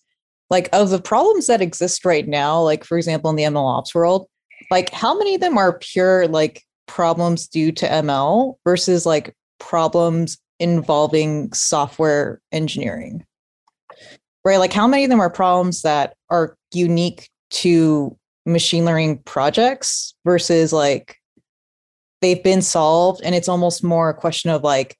like 0.50 0.70
of 0.72 0.89
the 0.89 1.01
problems 1.01 1.48
that 1.48 1.62
exist 1.62 2.06
right 2.06 2.25
now, 2.25 2.62
like 2.62 2.86
for 2.86 2.98
example 2.98 3.30
in 3.30 3.36
the 3.36 3.44
ML 3.44 3.77
ops 3.77 3.94
world, 3.94 4.25
like 4.72 4.89
how 4.92 5.18
many 5.18 5.36
of 5.36 5.42
them 5.42 5.58
are 5.58 5.77
pure 5.80 6.30
like 6.30 6.63
problems 6.88 7.46
due 7.48 7.74
to 7.74 7.88
ML 7.88 8.56
versus 8.63 9.06
like 9.06 9.36
problems 9.60 10.38
involving 10.62 11.51
software 11.51 12.39
engineering? 12.54 13.25
Right? 14.46 14.60
Like 14.60 14.72
how 14.72 14.88
many 14.88 15.04
of 15.04 15.10
them 15.10 15.20
are 15.20 15.30
problems 15.30 15.82
that 15.82 16.16
are 16.30 16.56
unique 16.72 17.30
to 17.50 18.18
machine 18.48 18.86
learning 18.86 19.20
projects 19.20 20.16
versus 20.25 20.72
like 20.72 21.18
they've 22.22 22.44
been 22.44 22.62
solved 22.62 23.22
and 23.24 23.36
it's 23.36 23.50
almost 23.50 23.84
more 23.84 24.10
a 24.10 24.13
question 24.13 24.50
of 24.50 24.63
like 24.63 24.98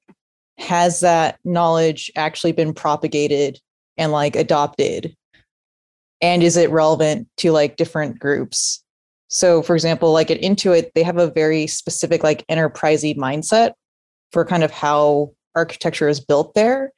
has 0.58 1.00
that 1.00 1.38
knowledge 1.44 2.10
actually 2.16 2.52
been 2.52 2.74
propagated 2.74 3.58
and 3.96 4.12
like 4.12 4.36
adopted? 4.36 5.16
And 6.20 6.42
is 6.42 6.56
it 6.56 6.70
relevant 6.70 7.28
to 7.38 7.52
like 7.52 7.76
different 7.76 8.18
groups? 8.18 8.84
So 9.28 9.62
for 9.62 9.74
example 9.74 10.12
like 10.12 10.30
at 10.30 10.40
intuit 10.40 10.90
they 10.94 11.02
have 11.02 11.18
a 11.18 11.30
very 11.30 11.66
specific 11.66 12.22
like 12.22 12.46
enterprisey 12.48 13.16
mindset 13.16 13.72
for 14.30 14.44
kind 14.44 14.62
of 14.62 14.70
how 14.70 15.32
architecture 15.54 16.08
is 16.08 16.20
built 16.20 16.54
there. 16.54 16.92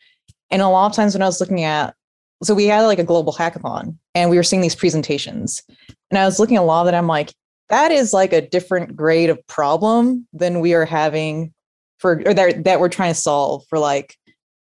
And 0.51 0.63
a 0.63 0.69
lot 0.69 0.91
of 0.91 0.97
times 0.97 1.15
when 1.15 1.23
i 1.23 1.27
was 1.27 1.41
looking 1.41 1.63
at 1.63 1.95
so 2.43 2.55
we 2.55 2.67
had 2.67 2.83
like 2.83 2.99
a 2.99 3.05
global 3.05 3.33
hackathon 3.33 3.97
and 4.15 4.31
we 4.31 4.37
were 4.37 4.43
seeing 4.43 4.63
these 4.63 4.75
presentations 4.75 5.63
and 6.11 6.19
I 6.19 6.25
was 6.25 6.39
looking 6.39 6.57
at 6.57 6.63
a 6.63 6.65
lot 6.65 6.83
of 6.83 6.87
that. 6.87 6.95
I'm 6.95 7.07
like, 7.07 7.33
that 7.69 7.93
is 7.93 8.13
like 8.13 8.33
a 8.33 8.41
different 8.41 8.97
grade 8.97 9.31
of 9.31 9.45
problem 9.47 10.27
than 10.33 10.61
we 10.61 10.75
are 10.75 10.85
having 10.85 11.53
for 11.99 12.23
or 12.27 12.35
that, 12.35 12.65
that 12.65 12.81
we're 12.81 12.89
trying 12.89 13.13
to 13.13 13.19
solve 13.19 13.65
for 13.69 13.79
like 13.79 14.17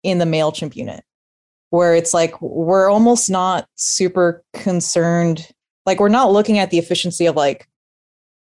in 0.03 0.17
the 0.17 0.25
MailChimp 0.25 0.75
unit, 0.75 1.03
where 1.69 1.95
it's 1.95 2.13
like 2.13 2.41
we're 2.41 2.89
almost 2.89 3.29
not 3.29 3.67
super 3.75 4.43
concerned. 4.53 5.47
Like 5.85 5.99
we're 5.99 6.09
not 6.09 6.31
looking 6.31 6.59
at 6.59 6.69
the 6.69 6.79
efficiency 6.79 7.25
of 7.25 7.35
like 7.35 7.67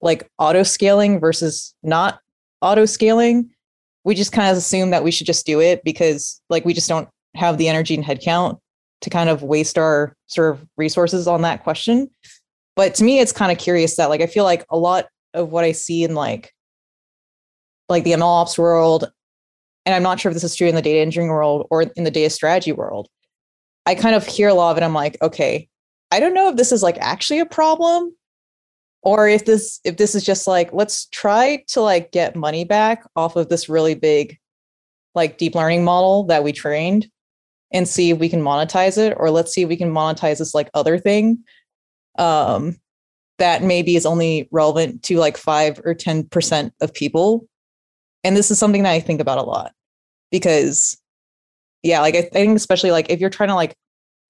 like 0.00 0.28
auto 0.38 0.62
scaling 0.62 1.20
versus 1.20 1.74
not 1.82 2.20
auto 2.60 2.84
scaling. 2.84 3.50
We 4.04 4.14
just 4.14 4.32
kind 4.32 4.50
of 4.50 4.56
assume 4.56 4.90
that 4.90 5.04
we 5.04 5.10
should 5.10 5.26
just 5.26 5.46
do 5.46 5.60
it 5.60 5.84
because 5.84 6.40
like 6.48 6.64
we 6.64 6.72
just 6.72 6.88
don't 6.88 7.08
have 7.34 7.58
the 7.58 7.68
energy 7.68 7.94
and 7.94 8.04
headcount 8.04 8.58
to 9.02 9.10
kind 9.10 9.28
of 9.28 9.42
waste 9.42 9.78
our 9.78 10.16
sort 10.26 10.54
of 10.54 10.66
resources 10.76 11.28
on 11.28 11.42
that 11.42 11.62
question. 11.62 12.10
But 12.78 12.94
to 12.94 13.04
me, 13.04 13.18
it's 13.18 13.32
kind 13.32 13.50
of 13.50 13.58
curious 13.58 13.96
that 13.96 14.08
like 14.08 14.20
I 14.20 14.28
feel 14.28 14.44
like 14.44 14.64
a 14.70 14.78
lot 14.78 15.08
of 15.34 15.50
what 15.50 15.64
I 15.64 15.72
see 15.72 16.04
in 16.04 16.14
like 16.14 16.54
like 17.88 18.04
the 18.04 18.12
ML 18.12 18.22
ops 18.22 18.56
world, 18.56 19.10
and 19.84 19.96
I'm 19.96 20.04
not 20.04 20.20
sure 20.20 20.30
if 20.30 20.34
this 20.34 20.44
is 20.44 20.54
true 20.54 20.68
in 20.68 20.76
the 20.76 20.80
data 20.80 21.00
engineering 21.00 21.32
world 21.32 21.66
or 21.72 21.82
in 21.82 22.04
the 22.04 22.10
data 22.12 22.30
strategy 22.30 22.70
world. 22.70 23.08
I 23.84 23.96
kind 23.96 24.14
of 24.14 24.24
hear 24.24 24.46
a 24.46 24.54
lot 24.54 24.70
of 24.70 24.76
it. 24.76 24.84
I'm 24.84 24.94
like, 24.94 25.20
okay, 25.20 25.68
I 26.12 26.20
don't 26.20 26.34
know 26.34 26.50
if 26.50 26.56
this 26.56 26.70
is 26.70 26.84
like 26.84 26.98
actually 27.00 27.40
a 27.40 27.46
problem 27.46 28.14
or 29.02 29.28
if 29.28 29.44
this 29.44 29.80
if 29.82 29.96
this 29.96 30.14
is 30.14 30.22
just 30.22 30.46
like 30.46 30.72
let's 30.72 31.06
try 31.06 31.64
to 31.70 31.80
like 31.80 32.12
get 32.12 32.36
money 32.36 32.64
back 32.64 33.02
off 33.16 33.34
of 33.34 33.48
this 33.48 33.68
really 33.68 33.96
big 33.96 34.38
like 35.16 35.36
deep 35.36 35.56
learning 35.56 35.82
model 35.82 36.22
that 36.26 36.44
we 36.44 36.52
trained 36.52 37.08
and 37.72 37.88
see 37.88 38.10
if 38.10 38.18
we 38.18 38.28
can 38.28 38.40
monetize 38.40 38.98
it 38.98 39.14
or 39.16 39.32
let's 39.32 39.52
see 39.52 39.62
if 39.62 39.68
we 39.68 39.76
can 39.76 39.92
monetize 39.92 40.38
this 40.38 40.54
like 40.54 40.70
other 40.74 40.96
thing 40.96 41.42
um 42.18 42.76
that 43.38 43.62
maybe 43.62 43.96
is 43.96 44.04
only 44.04 44.48
relevant 44.50 45.02
to 45.04 45.16
like 45.16 45.36
5 45.36 45.80
or 45.84 45.94
10% 45.94 46.72
of 46.80 46.92
people. 46.92 47.46
And 48.24 48.36
this 48.36 48.50
is 48.50 48.58
something 48.58 48.82
that 48.82 48.92
i 48.92 49.00
think 49.00 49.20
about 49.20 49.38
a 49.38 49.42
lot 49.42 49.72
because 50.30 51.00
yeah 51.82 52.00
like 52.00 52.14
i 52.14 52.22
think 52.22 52.56
especially 52.56 52.90
like 52.90 53.10
if 53.10 53.20
you're 53.20 53.30
trying 53.30 53.48
to 53.48 53.54
like 53.54 53.74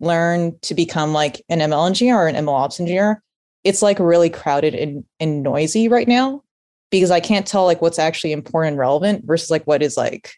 learn 0.01 0.57
to 0.61 0.75
become 0.75 1.13
like 1.13 1.43
an 1.49 1.59
ml 1.59 1.87
engineer 1.87 2.17
or 2.17 2.29
an 2.29 2.37
ml 2.37 2.53
ops 2.53 2.79
engineer 2.79 3.23
it's 3.65 3.83
like 3.83 3.99
really 3.99 4.31
crowded 4.31 4.75
and, 4.75 5.05
and 5.19 5.43
noisy 5.43 5.89
right 5.89 6.09
now 6.09 6.43
because 6.91 7.11
i 7.11 7.21
can't 7.21 7.47
tell 7.47 7.65
like 7.65 7.83
what's 7.83 7.99
actually 7.99 8.33
important 8.33 8.73
and 8.73 8.79
relevant 8.79 9.25
versus 9.25 9.51
like 9.51 9.65
what 9.65 9.83
is 9.83 9.97
like 9.97 10.35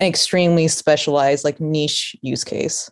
an 0.00 0.06
extremely 0.06 0.68
specialized 0.68 1.44
like 1.44 1.60
niche 1.60 2.14
use 2.22 2.44
case 2.44 2.90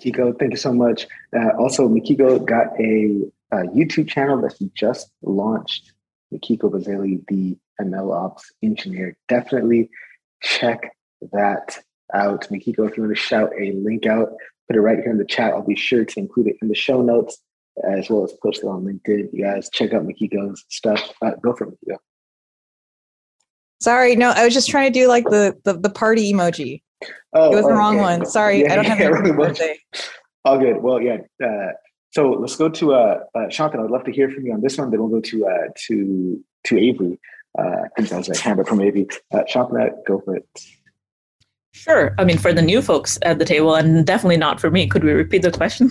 Kiko, 0.00 0.38
thank 0.38 0.52
you 0.52 0.56
so 0.56 0.72
much. 0.72 1.06
Uh, 1.34 1.50
also, 1.58 1.88
Mikiko 1.88 2.44
got 2.44 2.68
a, 2.80 3.22
a, 3.50 3.66
YouTube 3.68 4.08
channel 4.08 4.40
that 4.42 4.56
she 4.56 4.70
just 4.74 5.10
launched. 5.22 5.92
Mikiko 6.32 6.70
Bazeley, 6.70 7.24
the 7.26 7.56
ML 7.80 8.14
Ops 8.14 8.52
engineer. 8.62 9.16
Definitely 9.28 9.90
check 10.42 10.94
that 11.32 11.78
out. 12.14 12.46
Mikiko, 12.48 12.88
if 12.88 12.96
you 12.96 13.02
want 13.02 13.16
to 13.16 13.20
shout 13.20 13.50
a 13.58 13.72
link 13.72 14.06
out, 14.06 14.30
put 14.68 14.76
it 14.76 14.80
right 14.80 14.98
here 14.98 15.10
in 15.10 15.18
the 15.18 15.24
chat. 15.24 15.52
I'll 15.52 15.62
be 15.62 15.74
sure 15.74 16.04
to 16.04 16.20
include 16.20 16.48
it 16.48 16.56
in 16.62 16.68
the 16.68 16.74
show 16.74 17.02
notes 17.02 17.38
as 17.84 18.10
well 18.10 18.24
as 18.24 18.32
post 18.42 18.62
it 18.62 18.66
on 18.66 18.84
LinkedIn. 18.84 19.32
You 19.32 19.44
guys 19.44 19.68
check 19.72 19.92
out 19.92 20.06
Mikiko's 20.06 20.64
stuff. 20.68 21.12
Uh, 21.22 21.32
go 21.42 21.54
for 21.54 21.64
it, 21.68 21.70
Mikiko. 21.70 21.96
Sorry, 23.80 24.16
no, 24.16 24.30
I 24.30 24.44
was 24.44 24.54
just 24.54 24.68
trying 24.68 24.92
to 24.92 24.98
do 24.98 25.08
like 25.08 25.24
the 25.24 25.56
the, 25.64 25.74
the 25.74 25.90
party 25.90 26.32
emoji. 26.32 26.82
Oh, 27.32 27.52
it 27.52 27.56
was 27.56 27.66
the 27.66 27.74
wrong 27.74 27.98
one. 27.98 28.24
Sorry, 28.26 28.62
yeah, 28.62 28.72
I 28.72 28.76
don't 28.76 28.84
have 28.92 28.98
yeah, 28.98 29.18
any 29.18 29.32
birthday. 29.32 29.78
All 30.44 30.58
good. 30.58 30.82
Well, 30.82 31.00
yeah. 31.00 31.18
Uh, 31.42 31.72
so 32.10 32.30
let's 32.30 32.56
go 32.56 32.68
to 32.68 32.94
uh, 32.94 33.20
uh, 33.34 33.38
Shantanu. 33.48 33.84
I'd 33.84 33.90
love 33.90 34.04
to 34.04 34.12
hear 34.12 34.30
from 34.30 34.46
you 34.46 34.52
on 34.52 34.62
this 34.62 34.78
one. 34.78 34.90
Then 34.90 35.00
we'll 35.00 35.10
go 35.10 35.20
to 35.20 35.46
uh, 35.46 35.68
to 35.86 36.44
to 36.64 36.78
Avery. 36.78 37.18
Uh, 37.58 37.62
I 37.62 37.88
think 37.96 38.08
that 38.08 38.18
was 38.18 38.28
a 38.28 38.38
hammer 38.38 38.64
from 38.64 38.80
Avery. 38.80 39.06
Uh, 39.32 39.42
Shantanu, 39.44 39.90
go 40.06 40.20
for 40.20 40.36
it. 40.36 40.46
Sure. 41.72 42.14
I 42.18 42.24
mean, 42.24 42.38
for 42.38 42.52
the 42.52 42.62
new 42.62 42.82
folks 42.82 43.18
at 43.22 43.38
the 43.38 43.44
table, 43.44 43.74
and 43.74 44.04
definitely 44.06 44.36
not 44.36 44.60
for 44.60 44.70
me. 44.70 44.86
Could 44.86 45.04
we 45.04 45.12
repeat 45.12 45.42
the 45.42 45.52
question? 45.52 45.90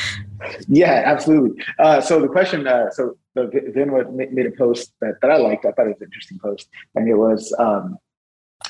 yeah, 0.68 1.02
absolutely. 1.06 1.62
Uh, 1.78 2.00
so 2.00 2.20
the 2.20 2.28
question, 2.28 2.66
uh, 2.66 2.90
so 2.90 3.16
Vin 3.36 3.90
made 4.16 4.46
a 4.46 4.50
post 4.50 4.92
that, 5.00 5.20
that 5.22 5.30
I 5.30 5.36
liked. 5.36 5.64
I 5.64 5.72
thought 5.72 5.86
it 5.86 5.90
was 5.90 6.00
an 6.00 6.06
interesting 6.06 6.38
post, 6.38 6.68
and 6.94 7.08
it 7.08 7.14
was 7.14 7.54
um, 7.58 7.98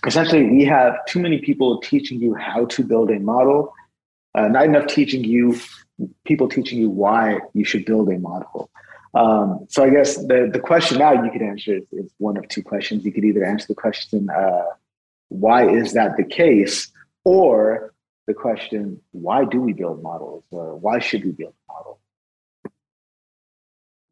essentially 0.07 0.49
we 0.51 0.65
have 0.65 0.95
too 1.07 1.21
many 1.21 1.39
people 1.39 1.81
teaching 1.81 2.21
you 2.21 2.35
how 2.35 2.67
to 2.67 2.83
build 2.83 3.11
a 3.11 3.19
model, 3.19 3.73
uh, 4.35 4.49
not 4.49 4.65
enough 4.65 4.87
teaching 4.87 5.25
you 5.25 5.59
people 6.25 6.49
teaching 6.49 6.79
you 6.79 6.91
why 6.91 7.39
you 7.55 7.65
should 7.65 7.85
build 7.85 8.09
a 8.11 8.19
model. 8.19 8.71
Um, 9.15 9.67
so 9.69 9.85
I 9.85 9.91
guess 9.91 10.17
the 10.17 10.49
the 10.53 10.59
question 10.59 10.99
now 10.99 11.13
you 11.13 11.31
could 11.31 11.43
answer 11.43 11.77
is, 11.77 11.85
is, 11.93 12.11
one 12.19 12.37
of 12.37 12.49
two 12.49 12.63
questions. 12.63 13.05
You 13.05 13.13
could 13.13 13.25
either 13.25 13.45
answer 13.45 13.67
the 13.69 13.75
question, 13.75 14.31
uh, 14.31 14.65
why 15.29 15.69
is 15.69 15.93
that 15.93 16.17
the 16.17 16.25
case, 16.25 16.91
or 17.25 17.93
the 18.27 18.33
question, 18.33 19.01
why 19.11 19.45
do 19.45 19.61
we 19.61 19.75
build 19.75 20.03
models, 20.03 20.45
or 20.51 20.77
why 20.77 20.99
should 20.99 21.25
we 21.25 21.33
build 21.33 21.53
a 21.69 21.73
model? 21.73 21.99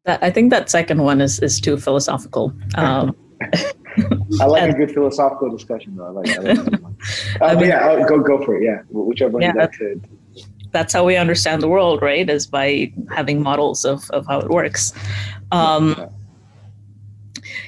I 0.05 0.29
think 0.29 0.51
that 0.51 0.69
second 0.69 1.01
one 1.01 1.19
is 1.19 1.39
is 1.39 1.59
too 1.59 1.77
philosophical. 1.77 2.53
Um, 2.75 3.15
I 4.39 4.45
like 4.45 4.63
and, 4.63 4.73
a 4.73 4.77
good 4.77 4.91
philosophical 4.91 5.49
discussion, 5.49 5.95
though. 5.95 6.05
I 6.05 6.09
like, 6.09 6.29
I 6.29 6.37
like 6.37 6.55
that. 6.55 6.83
Uh, 7.41 7.45
I 7.45 7.55
mean, 7.55 7.67
yeah, 7.69 7.87
I'll 7.87 8.05
go 8.05 8.19
go 8.19 8.43
for 8.43 8.55
it. 8.57 8.63
Yeah, 8.63 8.81
whichever 8.89 9.33
one 9.33 9.41
yeah, 9.41 9.53
like 9.53 9.71
to. 9.73 10.01
That's 10.71 10.93
how 10.93 11.03
we 11.03 11.17
understand 11.17 11.61
the 11.61 11.67
world, 11.67 12.01
right? 12.01 12.29
Is 12.29 12.47
by 12.47 12.93
having 13.09 13.41
models 13.41 13.83
of 13.83 14.09
of 14.11 14.25
how 14.27 14.39
it 14.39 14.49
works. 14.49 14.93
Um, 15.51 16.09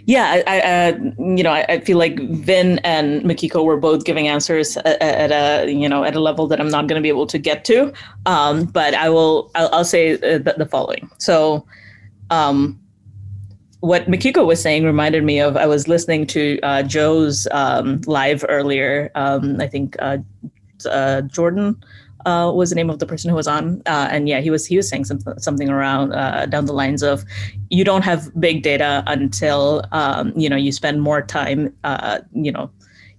yeah, 0.06 0.44
I, 0.48 0.60
I 0.60 0.88
you 1.18 1.44
know, 1.44 1.51
I, 1.51 1.65
I, 1.70 1.80
feel 1.80 1.98
like 1.98 2.20
Vin 2.20 2.80
and 2.80 3.22
Mikiko 3.24 3.63
were 3.63 3.77
both 3.77 4.03
giving 4.03 4.27
answers 4.27 4.77
at, 4.77 5.01
at, 5.01 5.32
a, 5.32 5.72
you 5.72 5.88
know, 5.88 6.03
at 6.03 6.15
a 6.15 6.20
level 6.20 6.48
that 6.48 6.60
I'm 6.60 6.70
not 6.70 6.88
going 6.88 7.00
to 7.00 7.01
be 7.01 7.10
able 7.10 7.27
to 7.27 7.38
get 7.38 7.63
to. 7.65 7.94
Um, 8.25 8.65
but 8.65 8.94
I 8.94 9.10
will, 9.10 9.51
I'll, 9.56 9.70
I'll 9.72 9.86
say 9.86 10.15
the, 10.15 10.56
the, 10.58 10.65
following. 10.65 11.10
So, 11.20 11.65
um, 12.30 12.80
what 13.83 14.07
Mikiko 14.07 14.45
was 14.45 14.61
saying 14.61 14.85
reminded 14.85 15.25
me 15.25 15.41
of 15.41 15.57
I 15.57 15.67
was 15.67 15.89
listening 15.89 16.25
to 16.27 16.57
uh, 16.63 16.83
Joe's 16.83 17.49
um, 17.51 17.99
live 18.05 18.45
earlier. 18.47 19.11
Um, 19.13 19.59
I 19.59 19.67
think 19.67 19.97
uh, 19.99 20.19
uh, 20.89 21.23
Jordan 21.23 21.83
uh, 22.25 22.49
was 22.55 22.69
the 22.69 22.77
name 22.77 22.89
of 22.89 22.99
the 22.99 23.05
person 23.05 23.29
who 23.29 23.35
was 23.35 23.45
on, 23.45 23.81
uh, 23.85 24.07
and 24.09 24.29
yeah, 24.29 24.39
he 24.39 24.49
was 24.49 24.65
he 24.65 24.77
was 24.77 24.87
saying 24.87 25.03
something 25.03 25.37
something 25.37 25.69
around 25.69 26.13
uh, 26.13 26.45
down 26.45 26.65
the 26.65 26.71
lines 26.71 27.03
of 27.03 27.25
you 27.69 27.83
don't 27.83 28.03
have 28.03 28.31
big 28.39 28.63
data 28.63 29.03
until 29.07 29.83
um, 29.91 30.31
you 30.33 30.47
know 30.47 30.55
you 30.55 30.71
spend 30.71 31.01
more 31.01 31.21
time 31.21 31.75
you 32.31 32.53
know 32.53 32.71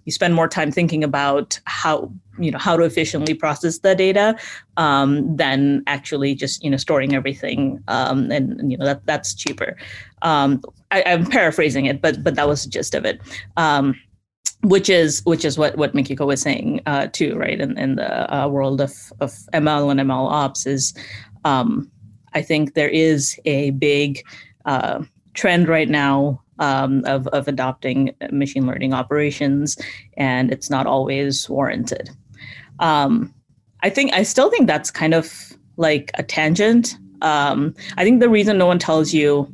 you 0.07 0.13
spend 0.13 0.35
more 0.35 0.49
time 0.49 0.73
thinking 0.73 1.05
about 1.05 1.61
how 1.67 2.11
you 2.39 2.51
know 2.51 2.59
how 2.59 2.77
to 2.77 2.85
efficiently 2.85 3.35
process 3.35 3.79
the 3.79 3.95
data 3.95 4.37
um, 4.77 5.37
than 5.37 5.83
actually 5.87 6.35
just 6.35 6.63
you 6.65 6.71
know 6.71 6.77
storing 6.77 7.15
everything 7.15 7.83
um, 7.89 8.31
and 8.31 8.71
you 8.71 8.77
know 8.77 8.85
that 8.85 9.05
that's 9.07 9.35
cheaper. 9.35 9.77
Um, 10.23 10.63
I, 10.91 11.01
am 11.01 11.27
paraphrasing 11.27 11.87
it 11.87 12.01
but 12.01 12.23
but 12.23 12.35
that 12.37 12.49
was 12.49 12.65
the 12.65 12.71
gist 12.71 12.95
of 12.95 13.05
it. 13.05 13.21
Um, 13.57 13.95
which 14.63 14.89
is 14.89 15.23
which 15.25 15.45
is 15.45 15.59
what 15.59 15.77
what 15.77 15.93
Mikiko 15.93 16.27
was 16.27 16.41
saying 16.41 16.81
uh, 16.87 17.09
too 17.13 17.37
right? 17.37 17.61
In, 17.61 17.79
in 17.79 17.97
the 17.97 18.35
uh, 18.35 18.49
world 18.49 18.81
of, 18.81 18.93
of 19.21 19.31
ML 19.53 19.91
and 19.91 20.01
ML 20.01 20.31
ops 20.31 20.67
is 20.67 20.95
um, 21.45 21.91
I 22.33 22.43
think 22.43 22.75
there 22.75 22.89
is 22.89 23.39
a 23.45 23.71
big 23.71 24.23
uh, 24.65 25.05
trend 25.35 25.69
right 25.69 25.89
now 25.89 26.43
um, 26.59 27.05
of, 27.05 27.27
of 27.29 27.49
adopting 27.49 28.15
machine 28.31 28.67
learning 28.67 28.93
operations, 28.93 29.77
and 30.17 30.53
it's 30.53 30.71
not 30.71 30.87
always 30.87 31.49
warranted. 31.49 32.11
Um, 32.79 33.35
I 33.83 33.91
think 33.91 34.13
I 34.15 34.23
still 34.23 34.51
think 34.51 34.67
that's 34.67 34.91
kind 34.91 35.15
of 35.15 35.53
like 35.77 36.11
a 36.15 36.23
tangent. 36.23 36.97
Um, 37.23 37.75
I 37.97 38.05
think 38.05 38.21
the 38.21 38.29
reason 38.29 38.59
no 38.59 38.67
one 38.67 38.79
tells 38.79 39.13
you 39.13 39.53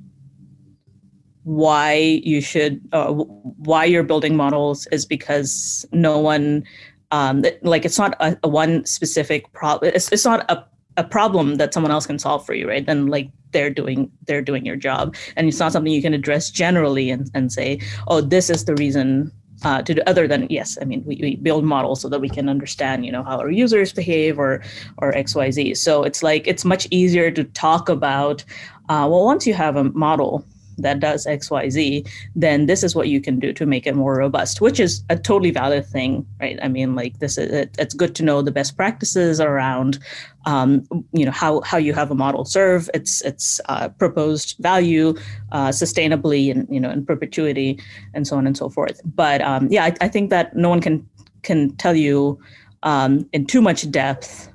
why 1.44 2.20
you 2.22 2.40
should 2.40 2.80
uh, 2.92 3.12
why 3.12 3.84
you're 3.84 4.02
building 4.02 4.36
models 4.36 4.86
is 4.92 5.04
because 5.04 5.86
no 5.92 6.18
one 6.18 6.64
um, 7.10 7.44
like 7.62 7.84
it's 7.84 7.98
not 7.98 8.14
a, 8.20 8.36
a 8.42 8.48
one 8.48 8.84
specific 8.84 9.52
problem. 9.52 9.92
It's, 9.94 10.10
it's 10.12 10.24
not 10.24 10.48
a 10.50 10.64
a 10.96 11.04
problem 11.04 11.56
that 11.56 11.72
someone 11.72 11.90
else 11.90 12.06
can 12.06 12.18
solve 12.18 12.44
for 12.44 12.54
you, 12.54 12.68
right? 12.68 12.84
Then 12.84 13.06
like 13.06 13.30
they're 13.52 13.70
doing 13.70 14.10
they're 14.26 14.42
doing 14.42 14.64
your 14.66 14.76
job, 14.76 15.16
and 15.36 15.48
it's 15.48 15.58
not 15.58 15.72
something 15.72 15.92
you 15.92 16.02
can 16.02 16.14
address 16.14 16.50
generally 16.50 17.10
and, 17.10 17.30
and 17.34 17.52
say, 17.52 17.80
oh, 18.08 18.20
this 18.20 18.50
is 18.50 18.64
the 18.64 18.74
reason 18.74 19.32
uh, 19.62 19.82
to 19.82 19.94
do 19.94 20.02
other 20.06 20.26
than 20.26 20.46
yes 20.50 20.78
i 20.80 20.84
mean 20.84 21.02
we, 21.04 21.18
we 21.20 21.36
build 21.36 21.64
models 21.64 22.00
so 22.00 22.08
that 22.08 22.20
we 22.20 22.28
can 22.28 22.48
understand 22.48 23.04
you 23.04 23.12
know 23.12 23.22
how 23.22 23.38
our 23.38 23.50
users 23.50 23.92
behave 23.92 24.38
or 24.38 24.62
or 24.98 25.12
xyz 25.12 25.76
so 25.76 26.02
it's 26.02 26.22
like 26.22 26.46
it's 26.46 26.64
much 26.64 26.86
easier 26.90 27.30
to 27.30 27.44
talk 27.44 27.88
about 27.88 28.44
uh, 28.88 29.06
well 29.10 29.24
once 29.24 29.46
you 29.46 29.54
have 29.54 29.76
a 29.76 29.84
model 29.84 30.44
that 30.82 31.00
does 31.00 31.26
XYZ, 31.26 32.08
then 32.34 32.66
this 32.66 32.82
is 32.82 32.94
what 32.94 33.08
you 33.08 33.20
can 33.20 33.38
do 33.38 33.52
to 33.52 33.66
make 33.66 33.87
it 33.87 33.94
more 33.94 34.16
robust, 34.16 34.60
which 34.60 34.80
is 34.80 35.04
a 35.08 35.16
totally 35.16 35.50
valid 35.50 35.87
thing, 35.87 36.26
right? 36.40 36.58
I 36.62 36.68
mean, 36.68 36.94
like 36.94 37.18
this 37.18 37.38
is 37.38 37.50
it, 37.50 37.75
it's 37.78 37.94
good 37.94 38.14
to 38.16 38.22
know 38.22 38.42
the 38.42 38.50
best 38.50 38.76
practices 38.76 39.40
around, 39.40 39.99
um, 40.46 40.87
you 41.12 41.25
know, 41.25 41.30
how 41.32 41.60
how 41.62 41.78
you 41.78 41.94
have 41.94 42.10
a 42.10 42.14
model 42.14 42.44
serve 42.44 42.90
its 42.94 43.20
its 43.22 43.60
uh, 43.68 43.88
proposed 43.88 44.56
value 44.60 45.14
uh, 45.52 45.68
sustainably 45.68 46.50
and 46.50 46.66
you 46.70 46.80
know 46.80 46.90
in 46.90 47.04
perpetuity 47.04 47.78
and 48.14 48.26
so 48.26 48.37
on 48.37 48.46
and 48.46 48.56
so 48.56 48.68
forth. 48.68 49.00
But 49.04 49.40
um, 49.42 49.68
yeah, 49.70 49.84
I, 49.84 49.94
I 50.00 50.08
think 50.08 50.30
that 50.30 50.56
no 50.56 50.68
one 50.68 50.80
can 50.80 51.08
can 51.42 51.75
tell 51.76 51.96
you 51.96 52.38
um, 52.82 53.28
in 53.32 53.46
too 53.46 53.60
much 53.60 53.90
depth 53.90 54.50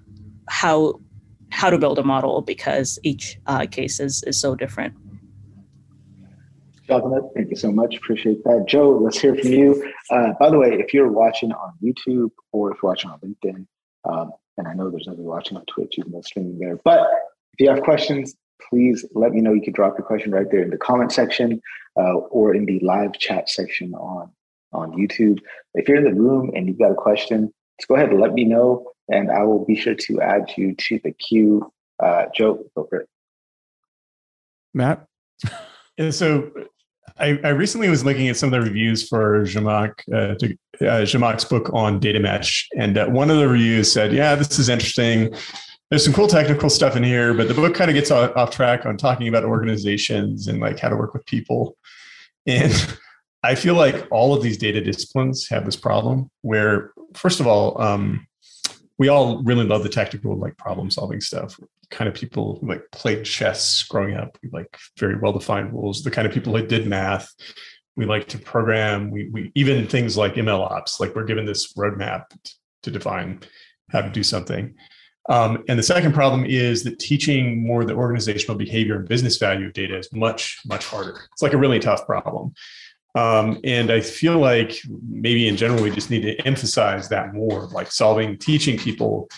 how 0.48 1.00
how 1.56 1.70
to 1.70 1.78
build 1.78 1.98
a 1.98 2.04
model 2.04 2.42
because 2.42 3.00
each 3.04 3.40
uh, 3.48 3.66
case 3.66 4.00
is, 4.00 4.24
is 4.24 4.40
so 4.40 4.56
different. 4.56 4.94
Gentlemen, 6.88 7.30
thank 7.36 7.50
you 7.50 7.56
so 7.56 7.72
much. 7.72 7.98
Appreciate 7.98 8.44
that. 8.44 8.66
Joe, 8.68 9.00
let's 9.02 9.18
hear 9.18 9.36
from 9.36 9.48
you. 9.48 9.92
Uh, 10.12 10.34
by 10.40 10.50
the 10.50 10.58
way, 10.58 10.74
if 10.74 10.94
you're 10.94 11.12
watching 11.12 11.52
on 11.52 11.74
YouTube 11.84 12.30
or 12.52 12.72
if 12.72 12.78
you're 12.82 12.92
watching 12.92 13.10
on 13.10 13.20
LinkedIn, 13.20 13.66
um, 14.06 14.32
and 14.58 14.68
I 14.68 14.74
know 14.74 14.90
there's 14.92 15.08
nobody 15.08 15.24
watching 15.24 15.58
on 15.58 15.66
Twitch, 15.66 15.96
even 15.98 16.12
though 16.12 16.22
streaming 16.22 16.60
there, 16.60 16.78
but 16.84 17.00
if 17.54 17.60
you 17.60 17.70
have 17.70 17.82
questions, 17.82 18.36
please 18.70 19.04
let 19.14 19.32
me 19.32 19.42
know. 19.42 19.54
You 19.54 19.62
can 19.62 19.74
drop 19.74 19.98
your 19.98 20.06
question 20.06 20.32
right 20.32 20.50
there 20.50 20.62
in 20.62 20.70
the 20.70 20.78
comment 20.78 21.12
section 21.12 21.62
uh, 21.98 22.16
or 22.16 22.54
in 22.54 22.66
the 22.66 22.80
live 22.80 23.14
chat 23.14 23.50
section 23.50 23.94
on, 23.96 24.30
on 24.72 24.92
YouTube. 24.92 25.40
If 25.74 25.88
you're 25.88 25.98
in 25.98 26.04
the 26.04 26.14
room 26.14 26.52
and 26.56 26.68
you've 26.68 26.80
got 26.80 26.92
a 26.92 26.96
question, 26.96 27.52
just 27.80 27.88
go 27.88 27.96
ahead 27.96 28.12
and 28.12 28.22
let 28.22 28.34
me 28.34 28.46
know, 28.46 28.92
and 29.10 29.32
I 29.32 29.44
will 29.44 29.66
be 29.66 29.76
sure 29.76 29.96
to 29.96 30.22
add 30.22 30.54
you 30.56 30.76
to 30.76 31.00
the 31.04 31.12
queue. 31.12 31.72
Uh, 32.02 32.26
Joe, 32.34 32.64
go 32.76 32.86
for 32.90 33.00
it. 33.02 33.10
Matt? 34.74 35.06
And 35.98 36.14
so 36.14 36.52
I, 37.18 37.40
I, 37.44 37.50
recently 37.50 37.88
was 37.88 38.04
looking 38.04 38.28
at 38.28 38.36
some 38.36 38.48
of 38.48 38.52
the 38.52 38.62
reviews 38.62 39.08
for 39.08 39.44
Zhamak, 39.44 40.02
uh, 40.14 40.36
to, 40.36 40.58
uh, 40.82 41.04
Zhamak's 41.04 41.46
book 41.46 41.70
on 41.74 42.00
data 42.00 42.20
mesh. 42.20 42.68
And 42.78 42.98
uh, 42.98 43.08
one 43.08 43.30
of 43.30 43.38
the 43.38 43.48
reviews 43.48 43.92
said, 43.92 44.12
yeah, 44.12 44.36
this 44.36 44.60
is 44.60 44.68
interesting. 44.68 45.34
There's 45.90 46.04
some 46.04 46.14
cool 46.14 46.28
technical 46.28 46.70
stuff 46.70 46.96
in 46.96 47.04
here, 47.04 47.34
but 47.34 47.48
the 47.48 47.54
book 47.54 47.74
kind 47.74 47.90
of 47.90 47.96
gets 47.96 48.12
off, 48.12 48.36
off 48.36 48.52
track 48.52 48.86
on 48.86 48.98
talking 48.98 49.28
about 49.28 49.46
organizations 49.46 50.48
and 50.48 50.60
like 50.60 50.80
how 50.80 50.90
to 50.90 50.96
work 50.96 51.14
with 51.14 51.26
people. 51.26 51.78
And 52.46 52.74
I 53.44 53.56
feel 53.56 53.76
like 53.76 54.08
all 54.12 54.34
of 54.34 54.44
these 54.44 54.58
data 54.58 54.82
disciplines 54.82 55.48
have 55.50 55.66
this 55.66 55.76
problem 55.76 56.30
where, 56.42 56.92
first 57.14 57.40
of 57.40 57.48
all, 57.48 57.80
um, 57.82 58.28
we 58.98 59.08
all 59.08 59.44
really 59.44 59.66
love 59.66 59.84
the 59.84 59.90
technical 59.90 60.38
like 60.38 60.58
problem 60.58 60.90
solving 60.90 61.22
stuff 61.22 61.60
kind 61.92 62.08
of 62.08 62.14
people 62.14 62.58
who 62.60 62.68
like 62.68 62.84
played 62.92 63.26
chess 63.26 63.84
growing 63.84 64.16
up 64.16 64.38
we 64.44 64.50
like 64.52 64.78
very 64.98 65.18
well 65.18 65.34
defined 65.34 65.72
rules 65.74 66.04
the 66.04 66.12
kind 66.12 66.28
of 66.28 66.34
people 66.34 66.54
that 66.54 66.70
did 66.70 66.88
math 66.88 67.28
we 67.96 68.06
like 68.06 68.28
to 68.28 68.38
program 68.38 69.12
we, 69.12 69.30
we 69.30 69.52
even 69.56 69.88
things 69.88 70.18
like 70.18 70.36
ml 70.36 70.70
ops 70.70 71.00
like 71.00 71.16
we're 71.16 71.24
given 71.24 71.46
this 71.46 71.74
roadmap 71.74 72.26
to 72.84 72.92
define 72.92 73.42
how 73.92 74.02
to 74.02 74.10
do 74.10 74.24
something. 74.24 74.74
Um, 75.28 75.64
and 75.68 75.78
the 75.78 75.84
second 75.84 76.14
problem 76.14 76.46
is 76.46 76.84
that 76.84 77.00
teaching 77.00 77.66
more 77.66 77.84
the 77.84 77.96
organizational 77.96 78.58
behavior 78.58 78.96
and 78.96 79.08
business 79.08 79.38
value 79.38 79.68
of 79.68 79.74
data 79.74 79.98
is 79.98 80.12
much 80.14 80.60
much 80.66 80.86
harder. 80.86 81.20
It's 81.34 81.42
like 81.42 81.54
a 81.54 81.58
really 81.58 81.80
tough 81.80 82.06
problem. 82.06 82.54
Um, 83.16 83.60
and 83.64 83.92
I 83.92 84.02
feel 84.02 84.38
like 84.38 84.78
maybe 85.10 85.48
in 85.48 85.56
general, 85.56 85.82
we 85.82 85.90
just 85.90 86.12
need 86.12 86.22
to 86.24 86.36
emphasize 86.46 87.10
that 87.10 87.34
more, 87.34 87.68
like 87.68 87.92
solving, 87.92 88.38
teaching 88.38 88.78
people 88.78 89.30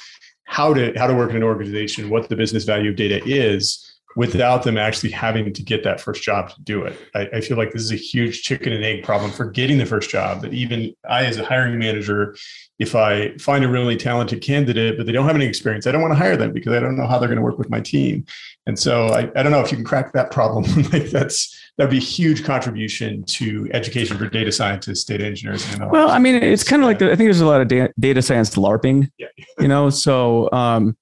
how 0.47 0.73
to 0.73 0.93
how 0.97 1.05
to 1.05 1.13
work 1.13 1.29
in 1.29 1.35
an 1.35 1.43
organization, 1.43 2.09
what 2.09 2.29
the 2.29 2.35
business 2.35 2.63
value 2.63 2.89
of 2.89 2.95
data 2.95 3.21
is, 3.25 3.87
without 4.15 4.63
them 4.63 4.77
actually 4.77 5.11
having 5.11 5.53
to 5.53 5.61
get 5.61 5.83
that 5.83 6.01
first 6.01 6.23
job 6.23 6.49
to 6.49 6.59
do 6.61 6.81
it. 6.81 6.97
I, 7.13 7.27
I, 7.35 7.41
feel 7.41 7.55
like 7.55 7.71
this 7.71 7.83
is 7.83 7.91
a 7.91 7.95
huge 7.95 8.41
chicken 8.41 8.73
and 8.73 8.83
egg 8.83 9.03
problem 9.03 9.29
for 9.29 9.45
getting 9.45 9.77
the 9.77 9.85
first 9.85 10.09
job. 10.09 10.41
That 10.41 10.53
even 10.55 10.95
I, 11.07 11.25
as 11.25 11.37
a 11.37 11.45
hiring 11.45 11.77
manager, 11.77 12.35
if 12.79 12.95
I 12.95 13.37
find 13.37 13.63
a 13.63 13.67
really 13.67 13.95
talented 13.95 14.41
candidate, 14.41 14.97
but 14.97 15.05
they 15.05 15.11
don't 15.11 15.27
have 15.27 15.35
any 15.35 15.45
experience, 15.45 15.85
I 15.85 15.91
don't 15.91 16.01
want 16.01 16.13
to 16.13 16.17
hire 16.17 16.35
them 16.35 16.51
because 16.51 16.73
I 16.73 16.79
don't 16.79 16.97
know 16.97 17.05
how 17.05 17.19
they're 17.19 17.27
going 17.29 17.37
to 17.37 17.43
work 17.43 17.59
with 17.59 17.69
my 17.69 17.79
team. 17.79 18.25
And 18.65 18.79
so 18.79 19.07
I, 19.09 19.29
I 19.35 19.43
don't 19.43 19.51
know 19.51 19.61
if 19.61 19.71
you 19.71 19.77
can 19.77 19.85
crack 19.85 20.13
that 20.13 20.31
problem. 20.31 20.63
like 20.91 21.11
that's 21.11 21.55
that'd 21.77 21.91
be 21.91 21.97
a 21.97 22.01
huge 22.01 22.43
contribution 22.43 23.23
to 23.23 23.69
education 23.71 24.17
for 24.17 24.27
data 24.27 24.51
scientists, 24.51 25.03
data 25.03 25.25
engineers. 25.25 25.71
And 25.73 25.89
well, 25.91 26.09
I 26.09 26.19
mean, 26.19 26.35
it's 26.35 26.63
kind 26.63 26.81
of 26.81 26.87
like 26.87 26.99
the, 26.99 27.05
I 27.05 27.15
think 27.15 27.27
there's 27.27 27.41
a 27.41 27.45
lot 27.45 27.61
of 27.61 27.67
da- 27.67 27.93
data 27.99 28.21
science 28.21 28.55
LARPing. 28.55 29.09
Yeah. 29.17 29.27
you 29.59 29.67
know, 29.67 29.89
so 29.91 30.51
um, 30.51 30.97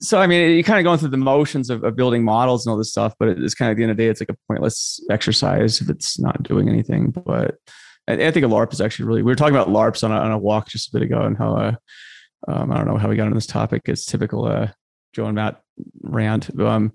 so 0.00 0.20
I 0.20 0.26
mean, 0.26 0.54
you're 0.54 0.62
kind 0.62 0.78
of 0.78 0.84
going 0.84 0.98
through 0.98 1.08
the 1.08 1.16
motions 1.16 1.70
of, 1.70 1.84
of, 1.84 1.96
building 1.96 2.22
models 2.24 2.64
and 2.64 2.70
all 2.70 2.78
this 2.78 2.90
stuff, 2.90 3.14
but 3.18 3.28
it's 3.28 3.54
kind 3.54 3.70
of 3.70 3.72
at 3.72 3.76
the 3.76 3.82
end 3.82 3.90
of 3.90 3.96
the 3.96 4.04
day, 4.04 4.08
it's 4.08 4.20
like 4.20 4.30
a 4.30 4.36
pointless 4.46 5.00
exercise 5.10 5.80
if 5.80 5.90
it's 5.90 6.18
not 6.18 6.42
doing 6.42 6.68
anything. 6.68 7.10
But 7.10 7.56
I, 8.06 8.12
I 8.14 8.30
think 8.30 8.46
a 8.46 8.48
LARP 8.48 8.72
is 8.72 8.80
actually 8.80 9.06
really. 9.06 9.22
We 9.22 9.32
were 9.32 9.36
talking 9.36 9.56
about 9.56 9.68
LARPs 9.68 10.04
on 10.04 10.12
a, 10.12 10.16
on 10.16 10.30
a 10.30 10.38
walk 10.38 10.68
just 10.68 10.88
a 10.88 10.92
bit 10.92 11.02
ago, 11.02 11.22
and 11.22 11.36
how 11.36 11.56
uh, 11.56 11.72
um, 12.46 12.70
I 12.70 12.76
don't 12.76 12.86
know 12.86 12.96
how 12.96 13.08
we 13.08 13.16
got 13.16 13.26
on 13.26 13.34
this 13.34 13.46
topic. 13.46 13.82
It's 13.86 14.06
typical 14.06 14.46
uh, 14.46 14.68
Joe 15.12 15.26
and 15.26 15.34
Matt 15.34 15.60
rant. 16.02 16.58
Um, 16.60 16.92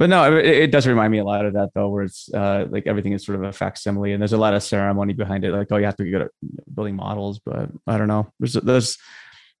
but 0.00 0.08
no, 0.08 0.34
it, 0.34 0.46
it, 0.46 0.72
does 0.72 0.86
remind 0.86 1.12
me 1.12 1.18
a 1.18 1.24
lot 1.24 1.44
of 1.44 1.52
that 1.52 1.72
though, 1.74 1.90
where 1.90 2.04
it's 2.04 2.32
uh, 2.32 2.64
like 2.70 2.86
everything 2.86 3.12
is 3.12 3.22
sort 3.22 3.36
of 3.36 3.44
a 3.44 3.52
facsimile, 3.52 4.14
and 4.14 4.22
there's 4.22 4.32
a 4.32 4.38
lot 4.38 4.54
of 4.54 4.62
ceremony 4.62 5.12
behind 5.12 5.44
it. 5.44 5.52
Like, 5.52 5.68
oh, 5.70 5.76
you 5.76 5.84
have 5.84 5.96
to 5.96 6.04
be 6.04 6.10
good 6.10 6.22
at 6.22 6.30
building 6.74 6.96
models, 6.96 7.38
but 7.38 7.68
I 7.86 7.98
don't 7.98 8.08
know. 8.08 8.32
There's 8.40 8.54
there's 8.54 8.96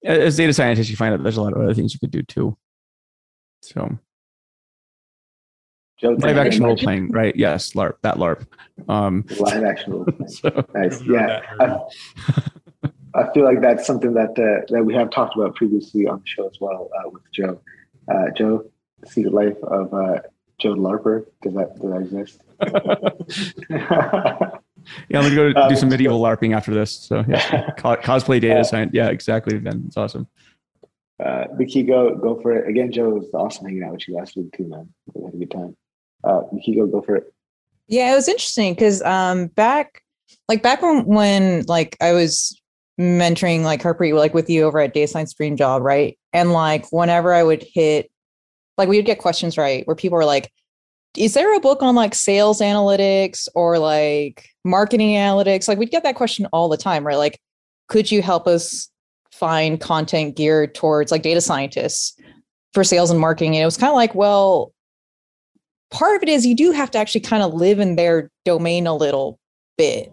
as 0.02 0.38
data 0.38 0.54
scientists, 0.54 0.88
you 0.88 0.96
find 0.96 1.12
out 1.12 1.22
there's 1.22 1.36
a 1.36 1.42
lot 1.42 1.52
of 1.52 1.60
other 1.60 1.74
things 1.74 1.92
you 1.92 2.00
could 2.00 2.10
do 2.10 2.22
too. 2.22 2.56
So, 3.60 3.98
Joe, 5.98 6.16
live 6.18 6.38
action 6.38 6.64
role 6.64 6.74
playing, 6.74 7.10
right? 7.10 7.36
Yes, 7.36 7.74
LARP, 7.74 7.96
that 8.00 8.16
LARP. 8.16 8.46
Um, 8.88 9.26
live 9.40 9.62
action 9.62 9.92
role 9.92 10.04
playing. 10.06 10.28
so, 10.28 10.64
nice. 10.74 11.02
Yeah. 11.02 11.42
I, 11.60 12.90
I, 13.14 13.32
feel 13.34 13.44
like 13.44 13.60
that's 13.60 13.86
something 13.86 14.14
that 14.14 14.30
uh, 14.38 14.64
that 14.72 14.84
we 14.84 14.94
have 14.94 15.10
talked 15.10 15.36
about 15.36 15.54
previously 15.54 16.06
on 16.06 16.20
the 16.20 16.26
show 16.26 16.48
as 16.48 16.56
well 16.62 16.88
uh, 16.98 17.10
with 17.10 17.30
Joe. 17.30 17.60
Uh, 18.10 18.30
Joe, 19.04 19.10
Secret 19.10 19.32
Life 19.32 19.56
of 19.62 19.94
uh, 19.94 20.18
Joe 20.58 20.74
Larper. 20.74 21.26
Does 21.42 21.54
that 21.54 21.80
does 21.80 21.90
that 21.90 22.02
exist? 22.02 22.42
yeah, 25.08 25.18
I'm 25.18 25.24
gonna 25.24 25.34
go 25.34 25.52
do 25.52 25.58
um, 25.58 25.76
some 25.76 25.88
medieval 25.88 26.20
LARPing 26.20 26.54
after 26.54 26.72
this. 26.72 26.92
So 26.92 27.24
yeah, 27.28 27.70
cosplay 27.78 28.40
data 28.40 28.64
science. 28.64 28.92
Yeah, 28.94 29.08
exactly. 29.08 29.58
Ben, 29.58 29.84
it's 29.86 29.96
awesome. 29.96 30.26
Uh, 31.22 31.44
Mickey, 31.56 31.82
go 31.82 32.14
go 32.14 32.40
for 32.40 32.56
it 32.56 32.68
again. 32.68 32.92
Joe, 32.92 33.16
it 33.16 33.20
was 33.20 33.34
awesome 33.34 33.66
hanging 33.66 33.82
out 33.82 33.92
with 33.92 34.08
you 34.08 34.14
last 34.14 34.36
week 34.36 34.56
too, 34.56 34.68
man. 34.68 34.88
We 35.14 35.24
had 35.24 35.34
a 35.34 35.36
good 35.36 35.50
time. 35.50 35.76
Uh, 36.24 36.42
Mickey, 36.52 36.74
go 36.74 36.86
go 36.86 37.02
for 37.02 37.16
it. 37.16 37.32
Yeah, 37.88 38.12
it 38.12 38.14
was 38.14 38.28
interesting 38.28 38.74
because 38.74 39.02
um, 39.02 39.48
back 39.48 40.02
like 40.48 40.62
back 40.62 40.82
when 40.82 41.04
when 41.04 41.64
like 41.66 41.96
I 42.00 42.12
was 42.12 42.56
mentoring 42.98 43.62
like 43.62 43.82
Harpreet 43.82 44.14
like 44.14 44.34
with 44.34 44.50
you 44.50 44.64
over 44.64 44.78
at 44.78 44.94
Data 44.94 45.08
Science 45.08 45.34
Dream 45.34 45.56
Job, 45.56 45.82
right? 45.82 46.18
And 46.32 46.52
like 46.52 46.86
whenever 46.90 47.34
I 47.34 47.42
would 47.42 47.62
hit, 47.62 48.09
like 48.80 48.88
we 48.88 48.96
would 48.96 49.06
get 49.06 49.18
questions 49.18 49.58
right 49.58 49.86
where 49.86 49.94
people 49.94 50.16
were 50.16 50.24
like, 50.24 50.50
is 51.16 51.34
there 51.34 51.54
a 51.54 51.60
book 51.60 51.82
on 51.82 51.94
like 51.94 52.14
sales 52.14 52.60
analytics 52.60 53.46
or 53.54 53.78
like 53.78 54.48
marketing 54.64 55.10
analytics? 55.10 55.68
Like 55.68 55.78
we'd 55.78 55.90
get 55.90 56.02
that 56.04 56.14
question 56.14 56.46
all 56.46 56.68
the 56.68 56.76
time, 56.76 57.06
right? 57.06 57.18
Like, 57.18 57.38
could 57.88 58.10
you 58.10 58.22
help 58.22 58.46
us 58.46 58.88
find 59.32 59.80
content 59.80 60.34
geared 60.34 60.74
towards 60.74 61.12
like 61.12 61.22
data 61.22 61.40
scientists 61.40 62.16
for 62.72 62.82
sales 62.84 63.10
and 63.10 63.20
marketing? 63.20 63.54
And 63.54 63.62
it 63.62 63.66
was 63.66 63.76
kind 63.76 63.90
of 63.90 63.96
like, 63.96 64.14
well, 64.14 64.72
part 65.90 66.16
of 66.16 66.22
it 66.22 66.28
is 66.30 66.46
you 66.46 66.56
do 66.56 66.72
have 66.72 66.90
to 66.92 66.98
actually 66.98 67.20
kind 67.20 67.42
of 67.42 67.52
live 67.52 67.80
in 67.80 67.96
their 67.96 68.30
domain 68.46 68.86
a 68.86 68.96
little 68.96 69.38
bit. 69.76 70.10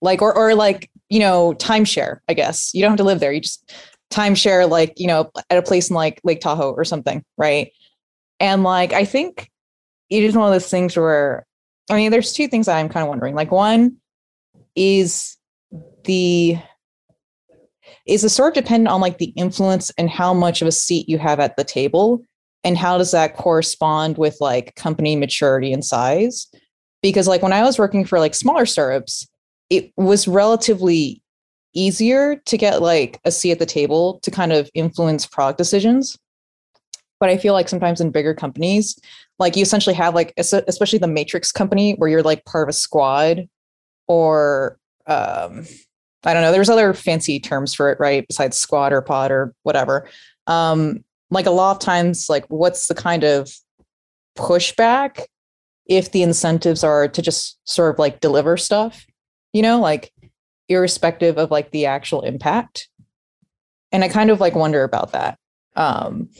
Like, 0.00 0.22
or 0.22 0.34
or 0.34 0.54
like, 0.54 0.90
you 1.08 1.20
know, 1.20 1.54
timeshare, 1.54 2.18
I 2.28 2.34
guess. 2.34 2.72
You 2.74 2.82
don't 2.82 2.90
have 2.90 2.98
to 2.98 3.04
live 3.04 3.20
there. 3.20 3.32
You 3.32 3.40
just 3.40 3.72
timeshare 4.10 4.68
like, 4.68 4.94
you 4.96 5.06
know, 5.06 5.30
at 5.50 5.58
a 5.58 5.62
place 5.62 5.90
in 5.90 5.96
like 5.96 6.20
Lake 6.24 6.40
Tahoe 6.40 6.72
or 6.72 6.84
something, 6.84 7.22
right? 7.36 7.70
And 8.40 8.62
like 8.62 8.92
I 8.92 9.04
think 9.04 9.50
it 10.10 10.22
is 10.22 10.36
one 10.36 10.46
of 10.46 10.52
those 10.52 10.70
things 10.70 10.96
where 10.96 11.46
I 11.90 11.96
mean, 11.96 12.10
there's 12.10 12.32
two 12.32 12.48
things 12.48 12.68
I'm 12.68 12.88
kind 12.88 13.02
of 13.02 13.08
wondering. 13.08 13.34
Like, 13.34 13.50
one 13.50 13.96
is 14.76 15.36
the 16.04 16.58
is 18.06 18.22
the 18.22 18.28
sort 18.28 18.56
of 18.56 18.62
dependent 18.62 18.88
on 18.88 19.00
like 19.00 19.18
the 19.18 19.32
influence 19.36 19.90
and 19.98 20.08
how 20.08 20.32
much 20.32 20.62
of 20.62 20.68
a 20.68 20.72
seat 20.72 21.08
you 21.08 21.18
have 21.18 21.40
at 21.40 21.56
the 21.56 21.64
table, 21.64 22.22
and 22.64 22.76
how 22.76 22.98
does 22.98 23.10
that 23.12 23.36
correspond 23.36 24.18
with 24.18 24.36
like 24.40 24.74
company 24.74 25.16
maturity 25.16 25.72
and 25.72 25.84
size? 25.84 26.46
Because 27.02 27.28
like 27.28 27.42
when 27.42 27.52
I 27.52 27.62
was 27.62 27.78
working 27.78 28.04
for 28.04 28.18
like 28.18 28.34
smaller 28.34 28.66
startups, 28.66 29.26
it 29.70 29.92
was 29.96 30.28
relatively 30.28 31.22
easier 31.74 32.36
to 32.46 32.56
get 32.56 32.82
like 32.82 33.20
a 33.24 33.30
seat 33.30 33.52
at 33.52 33.58
the 33.58 33.66
table 33.66 34.20
to 34.22 34.30
kind 34.30 34.52
of 34.52 34.70
influence 34.74 35.26
product 35.26 35.58
decisions. 35.58 36.18
But 37.20 37.30
I 37.30 37.36
feel 37.36 37.52
like 37.52 37.68
sometimes 37.68 38.00
in 38.00 38.10
bigger 38.10 38.34
companies, 38.34 38.98
like 39.38 39.56
you 39.56 39.62
essentially 39.62 39.94
have 39.94 40.14
like 40.14 40.32
especially 40.36 40.98
the 40.98 41.06
matrix 41.06 41.52
company 41.52 41.92
where 41.92 42.08
you're 42.08 42.22
like 42.22 42.44
part 42.44 42.68
of 42.68 42.68
a 42.68 42.76
squad 42.76 43.48
or 44.06 44.78
um 45.06 45.64
i 46.24 46.34
don't 46.34 46.42
know 46.42 46.52
there's 46.52 46.70
other 46.70 46.92
fancy 46.92 47.38
terms 47.38 47.74
for 47.74 47.90
it 47.90 48.00
right 48.00 48.26
besides 48.26 48.56
squad 48.56 48.92
or 48.92 49.00
pod 49.00 49.30
or 49.30 49.54
whatever. 49.62 50.08
Um 50.46 51.04
like 51.30 51.46
a 51.46 51.50
lot 51.50 51.72
of 51.72 51.78
times 51.78 52.28
like 52.28 52.46
what's 52.48 52.88
the 52.88 52.94
kind 52.94 53.22
of 53.22 53.50
pushback 54.36 55.26
if 55.86 56.12
the 56.12 56.22
incentives 56.22 56.82
are 56.84 57.08
to 57.08 57.22
just 57.22 57.58
sort 57.64 57.92
of 57.92 57.98
like 57.98 58.20
deliver 58.20 58.56
stuff 58.56 59.06
you 59.52 59.62
know 59.62 59.80
like 59.80 60.12
irrespective 60.68 61.38
of 61.38 61.50
like 61.50 61.70
the 61.70 61.86
actual 61.86 62.22
impact? 62.22 62.88
And 63.92 64.04
i 64.04 64.08
kind 64.08 64.30
of 64.30 64.40
like 64.40 64.54
wonder 64.54 64.84
about 64.84 65.12
that. 65.12 65.38
Um 65.76 66.30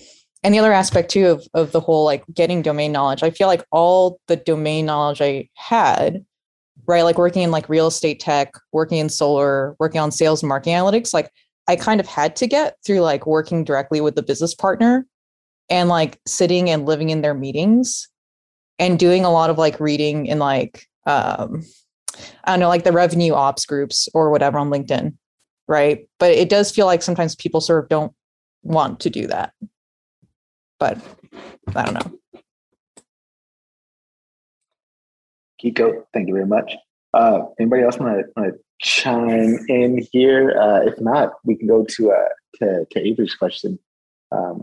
and 0.43 0.55
the 0.55 0.59
other 0.59 0.73
aspect 0.73 1.11
too 1.11 1.27
of, 1.27 1.47
of 1.55 1.73
the 1.73 1.81
whole 1.81 2.05
like 2.05 2.25
getting 2.33 2.63
domain 2.63 2.93
knowledge 2.93 3.23
i 3.23 3.31
feel 3.31 3.47
like 3.47 3.65
all 3.71 4.21
the 4.29 4.37
domain 4.37 4.87
knowledge 4.87 5.21
i 5.21 5.49
had 5.55 6.25
right 6.87 7.03
like 7.03 7.19
working 7.19 7.43
in 7.43 7.51
like 7.51 7.69
real 7.69 7.87
estate 7.87 8.21
tech 8.21 8.53
working 8.73 8.99
in 8.99 9.09
solar 9.09 9.75
working 9.79 10.01
on 10.01 10.11
sales 10.11 10.43
and 10.43 10.49
marketing 10.49 10.75
analytics 10.75 11.13
like 11.13 11.31
i 11.69 11.77
kind 11.77 12.01
of 12.01 12.07
had 12.07 12.37
to 12.37 12.47
get 12.47 12.77
through 12.85 13.01
like 13.01 13.27
working 13.27 13.65
directly 13.65 14.01
with 14.01 14.15
the 14.15 14.23
business 14.23 14.55
partner 14.55 15.07
and 15.71 15.89
like 15.89 16.19
sitting 16.27 16.71
and 16.71 16.87
living 16.87 17.11
in 17.11 17.21
their 17.21 17.35
meetings 17.35 18.09
and 18.79 18.99
doing 18.99 19.25
a 19.25 19.31
lot 19.31 19.51
of 19.51 19.59
like 19.59 19.81
reading 19.81 20.27
in 20.27 20.39
like 20.39 20.87
um 21.07 21.63
I 22.45 22.53
don't 22.53 22.61
know, 22.61 22.69
like 22.69 22.85
the 22.85 22.93
revenue 22.93 23.35
ops 23.35 23.67
groups 23.67 24.09
or 24.15 24.31
whatever 24.31 24.59
on 24.59 24.71
LinkedIn, 24.71 25.15
right? 25.67 26.09
But 26.19 26.33
it 26.33 26.49
does 26.49 26.71
feel 26.71 26.87
like 26.87 27.03
sometimes 27.03 27.37
people 27.37 27.61
sort 27.61 27.83
of 27.85 27.89
don't 27.89 28.13
want 28.63 29.01
to 29.01 29.11
do 29.11 29.27
that. 29.27 29.53
But 30.79 30.99
I 31.75 31.85
don't 31.85 31.95
know. 31.95 32.43
Kiko, 35.63 36.05
thank 36.15 36.29
you 36.29 36.35
very 36.35 36.47
much. 36.47 36.75
Uh, 37.15 37.41
anybody 37.59 37.83
else 37.83 37.99
want 37.99 38.25
to 38.37 38.53
chime 38.81 39.59
in 39.69 40.07
here? 40.13 40.57
Uh, 40.59 40.81
if 40.87 41.01
not, 41.01 41.33
we 41.45 41.57
can 41.57 41.67
go 41.67 41.85
to 41.85 42.13
uh, 42.13 42.29
to, 42.57 42.87
to 42.91 43.07
Avery's 43.07 43.35
question. 43.35 43.79
Um, 44.31 44.63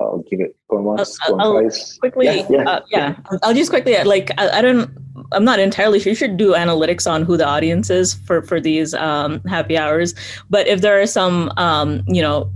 I'll 0.00 0.24
give 0.30 0.40
it 0.40 0.56
going 0.68 0.84
once, 0.84 1.18
I'll, 1.22 1.36
going 1.36 1.40
I'll 1.40 1.52
twice. 1.60 1.98
quickly, 1.98 2.26
Yeah, 2.26 2.46
yeah. 2.48 2.68
Uh, 2.68 2.80
yeah. 2.90 3.16
I'll 3.42 3.54
just 3.54 3.70
quickly 3.70 4.02
like 4.04 4.30
I, 4.38 4.58
I 4.58 4.62
don't. 4.62 4.90
I'm 5.32 5.44
not 5.44 5.58
entirely 5.58 6.00
sure. 6.00 6.10
You 6.10 6.16
should 6.16 6.36
do 6.36 6.54
analytics 6.54 7.10
on 7.10 7.22
who 7.22 7.36
the 7.36 7.46
audience 7.46 7.90
is 7.90 8.14
for 8.14 8.42
for 8.42 8.60
these 8.60 8.94
um, 8.94 9.40
happy 9.44 9.76
hours. 9.76 10.14
But 10.50 10.66
if 10.66 10.80
there 10.80 11.00
are 11.00 11.06
some, 11.06 11.52
um, 11.56 12.02
you 12.06 12.22
know, 12.22 12.50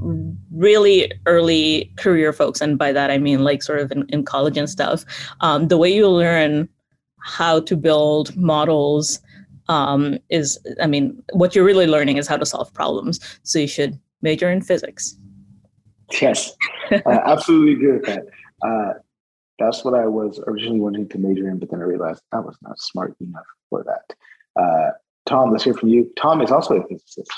really 0.50 1.12
early 1.26 1.92
career 1.96 2.32
folks, 2.32 2.60
and 2.60 2.78
by 2.78 2.92
that 2.92 3.10
I 3.10 3.18
mean 3.18 3.44
like 3.44 3.62
sort 3.62 3.80
of 3.80 3.92
in, 3.92 4.06
in 4.08 4.24
college 4.24 4.56
and 4.56 4.68
stuff, 4.68 5.04
um, 5.40 5.68
the 5.68 5.76
way 5.76 5.94
you 5.94 6.08
learn 6.08 6.68
how 7.20 7.60
to 7.60 7.76
build 7.76 8.34
models 8.36 9.20
um, 9.68 10.18
is, 10.30 10.58
I 10.80 10.86
mean, 10.86 11.22
what 11.32 11.54
you're 11.54 11.64
really 11.64 11.86
learning 11.86 12.16
is 12.16 12.26
how 12.26 12.38
to 12.38 12.46
solve 12.46 12.72
problems. 12.72 13.20
So 13.42 13.58
you 13.58 13.66
should 13.66 13.98
major 14.22 14.50
in 14.50 14.62
physics. 14.62 15.16
Yes, 16.20 16.52
I 16.90 17.02
absolutely 17.06 17.74
agree 17.74 17.92
with 17.92 18.06
that. 18.06 18.24
Uh, 18.62 18.92
that's 19.58 19.84
what 19.84 19.94
I 19.94 20.06
was 20.06 20.40
originally 20.46 20.80
wanting 20.80 21.08
to 21.08 21.18
major 21.18 21.48
in, 21.48 21.58
but 21.58 21.70
then 21.70 21.80
I 21.80 21.84
realized 21.84 22.22
I 22.32 22.40
was 22.40 22.56
not 22.62 22.78
smart 22.78 23.14
enough 23.20 23.44
for 23.68 23.84
that. 23.84 24.60
Uh, 24.60 24.90
Tom, 25.26 25.50
let's 25.50 25.64
hear 25.64 25.74
from 25.74 25.88
you. 25.90 26.10
Tom 26.16 26.40
is 26.40 26.50
also 26.50 26.80
a 26.80 26.86
physicist. 26.86 27.30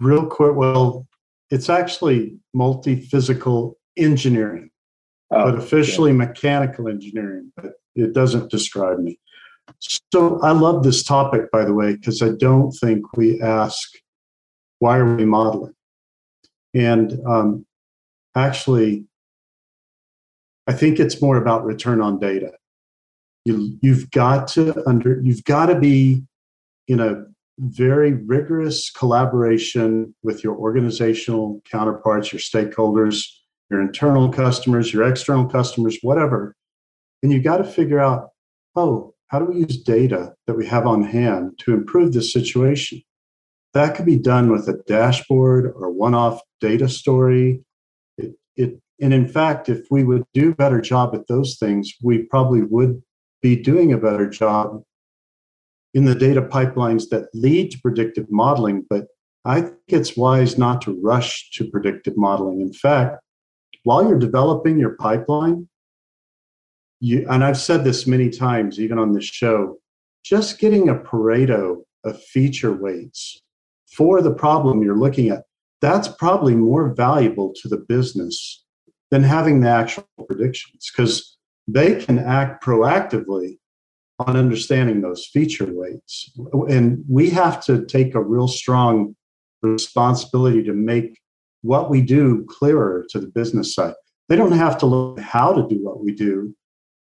Real 0.00 0.26
quick, 0.26 0.54
well, 0.54 1.06
it's 1.50 1.68
actually 1.68 2.38
multi-physical 2.54 3.78
engineering, 3.96 4.70
Oh, 5.30 5.44
but 5.44 5.58
officially 5.58 6.12
mechanical 6.12 6.88
engineering, 6.88 7.52
but 7.56 7.72
it 7.94 8.12
doesn't 8.12 8.50
describe 8.50 8.98
me. 8.98 9.18
So 10.12 10.40
I 10.40 10.52
love 10.52 10.82
this 10.82 11.02
topic, 11.02 11.50
by 11.50 11.64
the 11.64 11.74
way, 11.74 11.94
because 11.96 12.22
I 12.22 12.30
don't 12.30 12.72
think 12.72 13.16
we 13.16 13.40
ask, 13.40 13.90
why 14.78 14.98
are 14.98 15.16
we 15.16 15.24
modeling? 15.24 15.74
And 16.74 17.18
um, 17.26 17.66
actually, 18.38 19.06
I 20.66 20.72
think 20.72 21.00
it's 21.00 21.20
more 21.20 21.36
about 21.36 21.64
return 21.64 22.00
on 22.00 22.18
data. 22.18 22.52
You, 23.44 23.78
you've 23.80 24.10
got 24.10 24.48
to 24.48 24.82
under, 24.86 25.20
you've 25.22 25.44
got 25.44 25.66
to 25.66 25.78
be 25.78 26.24
in 26.86 27.00
a 27.00 27.24
very 27.58 28.12
rigorous 28.12 28.90
collaboration 28.90 30.14
with 30.22 30.44
your 30.44 30.56
organizational 30.56 31.60
counterparts, 31.70 32.32
your 32.32 32.40
stakeholders, 32.40 33.24
your 33.70 33.80
internal 33.80 34.30
customers, 34.30 34.92
your 34.92 35.08
external 35.08 35.46
customers, 35.46 35.98
whatever. 36.02 36.54
And 37.22 37.32
you've 37.32 37.44
got 37.44 37.58
to 37.58 37.64
figure 37.64 37.98
out, 37.98 38.28
oh, 38.76 39.14
how 39.28 39.38
do 39.38 39.46
we 39.46 39.60
use 39.60 39.82
data 39.82 40.34
that 40.46 40.56
we 40.56 40.66
have 40.66 40.86
on 40.86 41.02
hand 41.02 41.58
to 41.60 41.74
improve 41.74 42.12
this 42.12 42.32
situation? 42.32 43.02
That 43.74 43.94
could 43.94 44.06
be 44.06 44.18
done 44.18 44.50
with 44.50 44.68
a 44.68 44.80
dashboard 44.86 45.72
or 45.74 45.90
one 45.90 46.14
off 46.14 46.40
data 46.60 46.88
story. 46.88 47.62
It, 48.58 48.78
and 49.00 49.14
in 49.14 49.26
fact, 49.26 49.70
if 49.70 49.86
we 49.90 50.04
would 50.04 50.24
do 50.34 50.50
a 50.50 50.54
better 50.54 50.80
job 50.80 51.14
at 51.14 51.26
those 51.28 51.56
things, 51.58 51.94
we 52.02 52.24
probably 52.24 52.62
would 52.62 53.02
be 53.40 53.56
doing 53.56 53.92
a 53.92 53.98
better 53.98 54.28
job 54.28 54.82
in 55.94 56.04
the 56.04 56.14
data 56.14 56.42
pipelines 56.42 57.08
that 57.08 57.28
lead 57.32 57.70
to 57.70 57.80
predictive 57.80 58.26
modeling. 58.30 58.84
But 58.90 59.06
I 59.44 59.62
think 59.62 59.78
it's 59.86 60.16
wise 60.16 60.58
not 60.58 60.82
to 60.82 61.00
rush 61.00 61.50
to 61.52 61.70
predictive 61.70 62.16
modeling. 62.16 62.60
In 62.60 62.72
fact, 62.72 63.22
while 63.84 64.06
you're 64.06 64.18
developing 64.18 64.78
your 64.78 64.96
pipeline, 64.96 65.68
you, 67.00 67.26
and 67.30 67.44
I've 67.44 67.58
said 67.58 67.84
this 67.84 68.06
many 68.06 68.28
times, 68.28 68.80
even 68.80 68.98
on 68.98 69.12
this 69.12 69.24
show, 69.24 69.78
just 70.24 70.58
getting 70.58 70.88
a 70.88 70.96
Pareto 70.96 71.82
of 72.04 72.22
feature 72.24 72.72
weights 72.72 73.40
for 73.86 74.20
the 74.20 74.34
problem 74.34 74.82
you're 74.82 74.98
looking 74.98 75.30
at, 75.30 75.44
that's 75.80 76.08
probably 76.08 76.54
more 76.54 76.92
valuable 76.94 77.52
to 77.62 77.68
the 77.68 77.76
business 77.76 78.64
than 79.10 79.22
having 79.22 79.60
the 79.60 79.68
actual 79.68 80.06
predictions 80.26 80.90
because 80.90 81.36
they 81.66 82.02
can 82.04 82.18
act 82.18 82.64
proactively 82.64 83.58
on 84.18 84.36
understanding 84.36 85.00
those 85.00 85.26
feature 85.26 85.68
weights. 85.70 86.32
And 86.68 87.04
we 87.08 87.30
have 87.30 87.64
to 87.66 87.84
take 87.84 88.14
a 88.14 88.22
real 88.22 88.48
strong 88.48 89.14
responsibility 89.62 90.62
to 90.64 90.72
make 90.72 91.20
what 91.62 91.90
we 91.90 92.02
do 92.02 92.44
clearer 92.48 93.06
to 93.10 93.20
the 93.20 93.28
business 93.28 93.74
side. 93.74 93.94
They 94.28 94.36
don't 94.36 94.52
have 94.52 94.78
to 94.78 94.86
learn 94.86 95.18
how 95.18 95.52
to 95.52 95.66
do 95.68 95.82
what 95.82 96.02
we 96.02 96.12
do, 96.12 96.54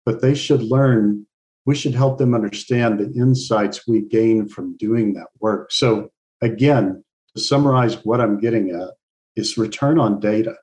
but 0.05 0.21
they 0.21 0.35
should 0.35 0.61
learn, 0.61 1.25
we 1.65 1.75
should 1.75 1.95
help 1.95 2.17
them 2.17 2.35
understand 2.35 2.99
the 2.99 3.11
insights 3.19 3.87
we 3.87 4.01
gain 4.01 4.47
from 4.47 4.77
doing 4.77 5.13
that 5.13 5.27
work. 5.39 5.71
So, 5.71 6.09
again, 6.41 7.03
to 7.35 7.41
summarize 7.41 8.03
what 8.05 8.21
I'm 8.21 8.39
getting 8.39 8.71
at 8.71 8.89
is 9.35 9.57
return 9.57 9.99
on 9.99 10.19
data. 10.19 10.55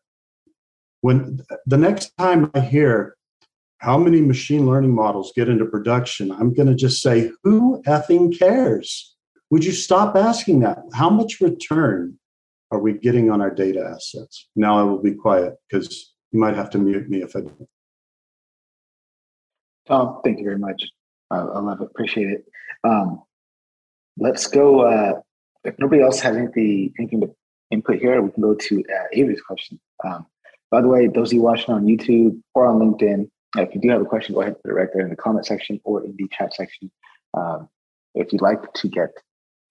When 1.00 1.40
the 1.66 1.76
next 1.76 2.12
time 2.16 2.50
I 2.54 2.60
hear 2.60 3.16
how 3.78 3.98
many 3.98 4.20
machine 4.20 4.66
learning 4.66 4.94
models 4.94 5.32
get 5.34 5.48
into 5.48 5.64
production, 5.64 6.30
I'm 6.30 6.54
going 6.54 6.68
to 6.68 6.74
just 6.74 7.02
say, 7.02 7.32
who 7.42 7.82
effing 7.86 8.38
cares? 8.38 9.16
Would 9.50 9.64
you 9.64 9.72
stop 9.72 10.16
asking 10.16 10.60
that? 10.60 10.78
How 10.94 11.10
much 11.10 11.40
return 11.40 12.18
are 12.70 12.78
we 12.78 12.94
getting 12.94 13.30
on 13.30 13.42
our 13.42 13.50
data 13.50 13.84
assets? 13.94 14.48
Now 14.56 14.78
I 14.78 14.82
will 14.84 15.02
be 15.02 15.12
quiet 15.12 15.54
because 15.68 16.14
you 16.30 16.40
might 16.40 16.54
have 16.54 16.70
to 16.70 16.78
mute 16.78 17.10
me 17.10 17.22
if 17.22 17.36
I 17.36 17.40
don't. 17.40 17.68
Tom, 19.86 20.20
thank 20.24 20.38
you 20.38 20.44
very 20.44 20.58
much. 20.58 20.82
I, 21.30 21.38
I 21.38 21.60
love 21.60 21.80
it. 21.80 21.84
Appreciate 21.84 22.30
it. 22.30 22.44
Um, 22.84 23.22
let's 24.16 24.46
go. 24.46 24.82
Uh, 24.82 25.20
if 25.64 25.78
nobody 25.78 26.02
else 26.02 26.20
has 26.20 26.36
anything, 26.36 26.92
anything 26.98 27.20
to 27.20 27.34
input 27.70 27.98
here, 27.98 28.20
we 28.20 28.30
can 28.30 28.42
go 28.42 28.54
to 28.54 28.84
uh, 28.92 29.04
Avery's 29.12 29.40
question. 29.40 29.80
Um, 30.04 30.26
by 30.70 30.80
the 30.80 30.88
way, 30.88 31.06
those 31.06 31.28
of 31.28 31.34
you 31.34 31.42
watching 31.42 31.74
on 31.74 31.84
YouTube 31.84 32.40
or 32.54 32.66
on 32.66 32.78
LinkedIn, 32.78 33.30
if 33.56 33.74
you 33.74 33.80
do 33.80 33.90
have 33.90 34.00
a 34.00 34.06
question, 34.06 34.34
go 34.34 34.40
ahead 34.40 34.54
and 34.54 34.62
put 34.62 34.70
it 34.70 34.74
right 34.74 34.88
there 34.92 35.02
in 35.02 35.10
the 35.10 35.16
comment 35.16 35.46
section 35.46 35.80
or 35.84 36.04
in 36.04 36.14
the 36.16 36.28
chat 36.28 36.54
section. 36.54 36.90
Um, 37.34 37.68
if 38.14 38.32
you'd 38.32 38.42
like 38.42 38.72
to 38.74 38.88
get 38.88 39.10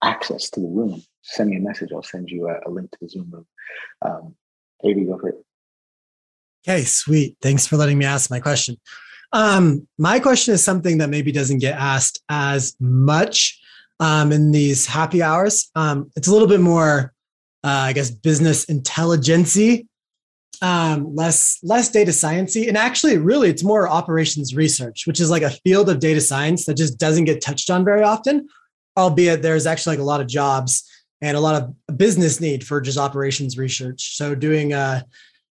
access 0.02 0.50
to 0.50 0.60
the 0.60 0.68
room, 0.68 1.02
send 1.22 1.50
me 1.50 1.56
a 1.56 1.60
message. 1.60 1.90
I'll 1.92 2.02
send 2.02 2.28
you 2.28 2.48
a, 2.48 2.60
a 2.66 2.70
link 2.70 2.90
to 2.92 2.98
the 3.00 3.08
Zoom 3.08 3.30
room. 3.30 3.46
Um, 4.02 4.34
Avery, 4.84 5.04
go 5.04 5.18
for 5.18 5.30
it. 5.30 5.44
Okay, 6.66 6.82
sweet. 6.84 7.36
Thanks 7.42 7.66
for 7.66 7.76
letting 7.76 7.98
me 7.98 8.04
ask 8.04 8.30
my 8.30 8.38
question. 8.38 8.76
Um, 9.32 9.88
my 9.98 10.20
question 10.20 10.54
is 10.54 10.62
something 10.62 10.98
that 10.98 11.08
maybe 11.08 11.32
doesn't 11.32 11.58
get 11.58 11.76
asked 11.76 12.22
as 12.28 12.76
much 12.78 13.61
um, 14.02 14.32
in 14.32 14.50
these 14.50 14.84
happy 14.84 15.22
hours. 15.22 15.70
Um, 15.76 16.10
it's 16.16 16.26
a 16.26 16.32
little 16.32 16.48
bit 16.48 16.60
more, 16.60 17.14
uh, 17.62 17.86
I 17.88 17.92
guess, 17.92 18.10
business 18.10 18.64
intelligency, 18.64 19.86
um, 20.60 21.14
less 21.14 21.60
less 21.62 21.88
data 21.88 22.10
sciencey, 22.10 22.66
and 22.66 22.76
actually, 22.76 23.16
really, 23.18 23.48
it's 23.48 23.62
more 23.62 23.88
operations 23.88 24.56
research, 24.56 25.06
which 25.06 25.20
is 25.20 25.30
like 25.30 25.42
a 25.42 25.50
field 25.50 25.88
of 25.88 26.00
data 26.00 26.20
science 26.20 26.66
that 26.66 26.76
just 26.76 26.98
doesn't 26.98 27.26
get 27.26 27.40
touched 27.40 27.70
on 27.70 27.84
very 27.84 28.02
often. 28.02 28.48
Albeit 28.96 29.40
there's 29.40 29.66
actually 29.66 29.96
like 29.96 30.02
a 30.02 30.10
lot 30.12 30.20
of 30.20 30.26
jobs 30.26 30.82
and 31.20 31.36
a 31.36 31.40
lot 31.40 31.62
of 31.62 31.96
business 31.96 32.40
need 32.40 32.66
for 32.66 32.80
just 32.80 32.98
operations 32.98 33.56
research. 33.56 34.16
So 34.16 34.34
doing 34.34 34.72
uh, 34.72 35.02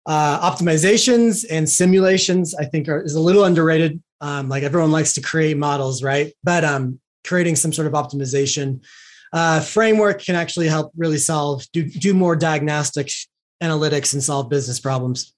uh, 0.06 0.50
optimizations 0.50 1.44
and 1.50 1.68
simulations, 1.68 2.54
I 2.54 2.64
think, 2.64 2.88
are, 2.88 3.02
is 3.02 3.16
a 3.16 3.20
little 3.20 3.44
underrated. 3.44 4.00
Um, 4.20 4.48
like 4.48 4.62
everyone 4.62 4.92
likes 4.92 5.14
to 5.14 5.20
create 5.20 5.58
models, 5.58 6.02
right? 6.02 6.32
But 6.42 6.64
um, 6.64 7.00
creating 7.26 7.56
some 7.56 7.72
sort 7.72 7.86
of 7.86 7.92
optimization 7.92 8.80
uh, 9.32 9.60
framework 9.60 10.22
can 10.22 10.34
actually 10.34 10.68
help 10.68 10.92
really 10.96 11.18
solve, 11.18 11.66
do, 11.72 11.84
do 11.84 12.14
more 12.14 12.36
diagnostic 12.36 13.10
analytics 13.62 14.12
and 14.12 14.22
solve 14.22 14.48
business 14.48 14.80
problems. 14.80 15.34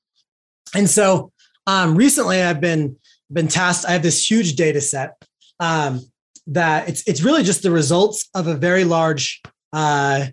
And 0.75 0.89
so 0.89 1.33
um, 1.67 1.97
recently, 1.97 2.43
I've 2.43 2.61
been 2.61 2.97
been 3.31 3.49
tasked. 3.49 3.87
I 3.87 3.93
have 3.93 4.03
this 4.03 4.29
huge 4.29 4.57
data 4.57 4.81
set 4.81 5.23
um, 5.61 6.01
that 6.47 6.89
it's 6.89 7.03
it's 7.07 7.23
really 7.23 7.43
just 7.43 7.63
the 7.63 7.71
results 7.71 8.29
of 8.35 8.47
a 8.47 8.55
very 8.55 8.85
large 8.85 9.43
uh, 9.73 10.27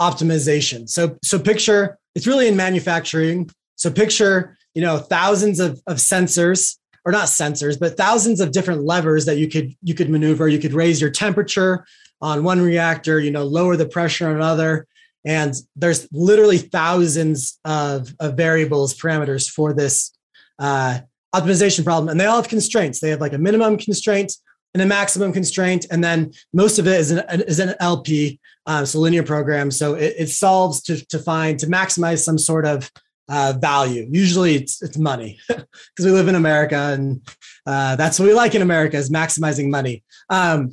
optimization. 0.00 0.88
So 0.88 1.16
so 1.22 1.38
picture 1.38 1.98
it's 2.14 2.26
really 2.26 2.48
in 2.48 2.56
manufacturing. 2.56 3.50
So 3.76 3.90
picture 3.90 4.56
you 4.74 4.82
know 4.82 4.98
thousands 4.98 5.60
of, 5.60 5.80
of 5.86 5.96
sensors 5.96 6.76
or 7.04 7.12
not 7.12 7.26
sensors, 7.26 7.78
but 7.78 7.96
thousands 7.96 8.40
of 8.40 8.52
different 8.52 8.84
levers 8.84 9.24
that 9.24 9.36
you 9.36 9.48
could 9.48 9.74
you 9.82 9.94
could 9.94 10.10
maneuver. 10.10 10.48
You 10.48 10.58
could 10.58 10.72
raise 10.72 11.00
your 11.00 11.10
temperature 11.10 11.84
on 12.20 12.44
one 12.44 12.60
reactor, 12.60 13.18
you 13.18 13.30
know, 13.30 13.44
lower 13.44 13.76
the 13.76 13.88
pressure 13.88 14.28
on 14.28 14.36
another. 14.36 14.86
And 15.24 15.54
there's 15.76 16.08
literally 16.12 16.58
thousands 16.58 17.58
of, 17.64 18.14
of 18.18 18.36
variables, 18.36 18.96
parameters 18.96 19.48
for 19.48 19.72
this 19.72 20.16
uh, 20.58 21.00
optimization 21.34 21.84
problem, 21.84 22.08
and 22.08 22.18
they 22.18 22.26
all 22.26 22.36
have 22.36 22.48
constraints. 22.48 23.00
They 23.00 23.10
have 23.10 23.20
like 23.20 23.32
a 23.32 23.38
minimum 23.38 23.76
constraint 23.76 24.32
and 24.74 24.82
a 24.82 24.86
maximum 24.86 25.32
constraint, 25.32 25.86
and 25.90 26.02
then 26.02 26.32
most 26.52 26.78
of 26.78 26.86
it 26.86 26.98
is 26.98 27.10
an 27.10 27.42
is 27.42 27.58
an 27.58 27.74
LP, 27.80 28.40
um, 28.66 28.86
so 28.86 28.98
linear 28.98 29.22
program. 29.22 29.70
So 29.70 29.94
it, 29.94 30.14
it 30.18 30.28
solves 30.28 30.82
to 30.84 31.04
to 31.06 31.18
find 31.18 31.58
to 31.60 31.66
maximize 31.66 32.24
some 32.24 32.38
sort 32.38 32.66
of 32.66 32.90
uh, 33.32 33.54
value. 33.58 34.06
Usually, 34.10 34.54
it's 34.54 34.82
it's 34.82 34.98
money 34.98 35.38
because 35.48 36.04
we 36.04 36.10
live 36.10 36.28
in 36.28 36.34
America, 36.34 36.76
and 36.76 37.26
uh, 37.66 37.96
that's 37.96 38.18
what 38.18 38.26
we 38.26 38.34
like 38.34 38.54
in 38.54 38.60
America 38.60 38.98
is 38.98 39.10
maximizing 39.10 39.70
money. 39.70 40.04
Um, 40.28 40.70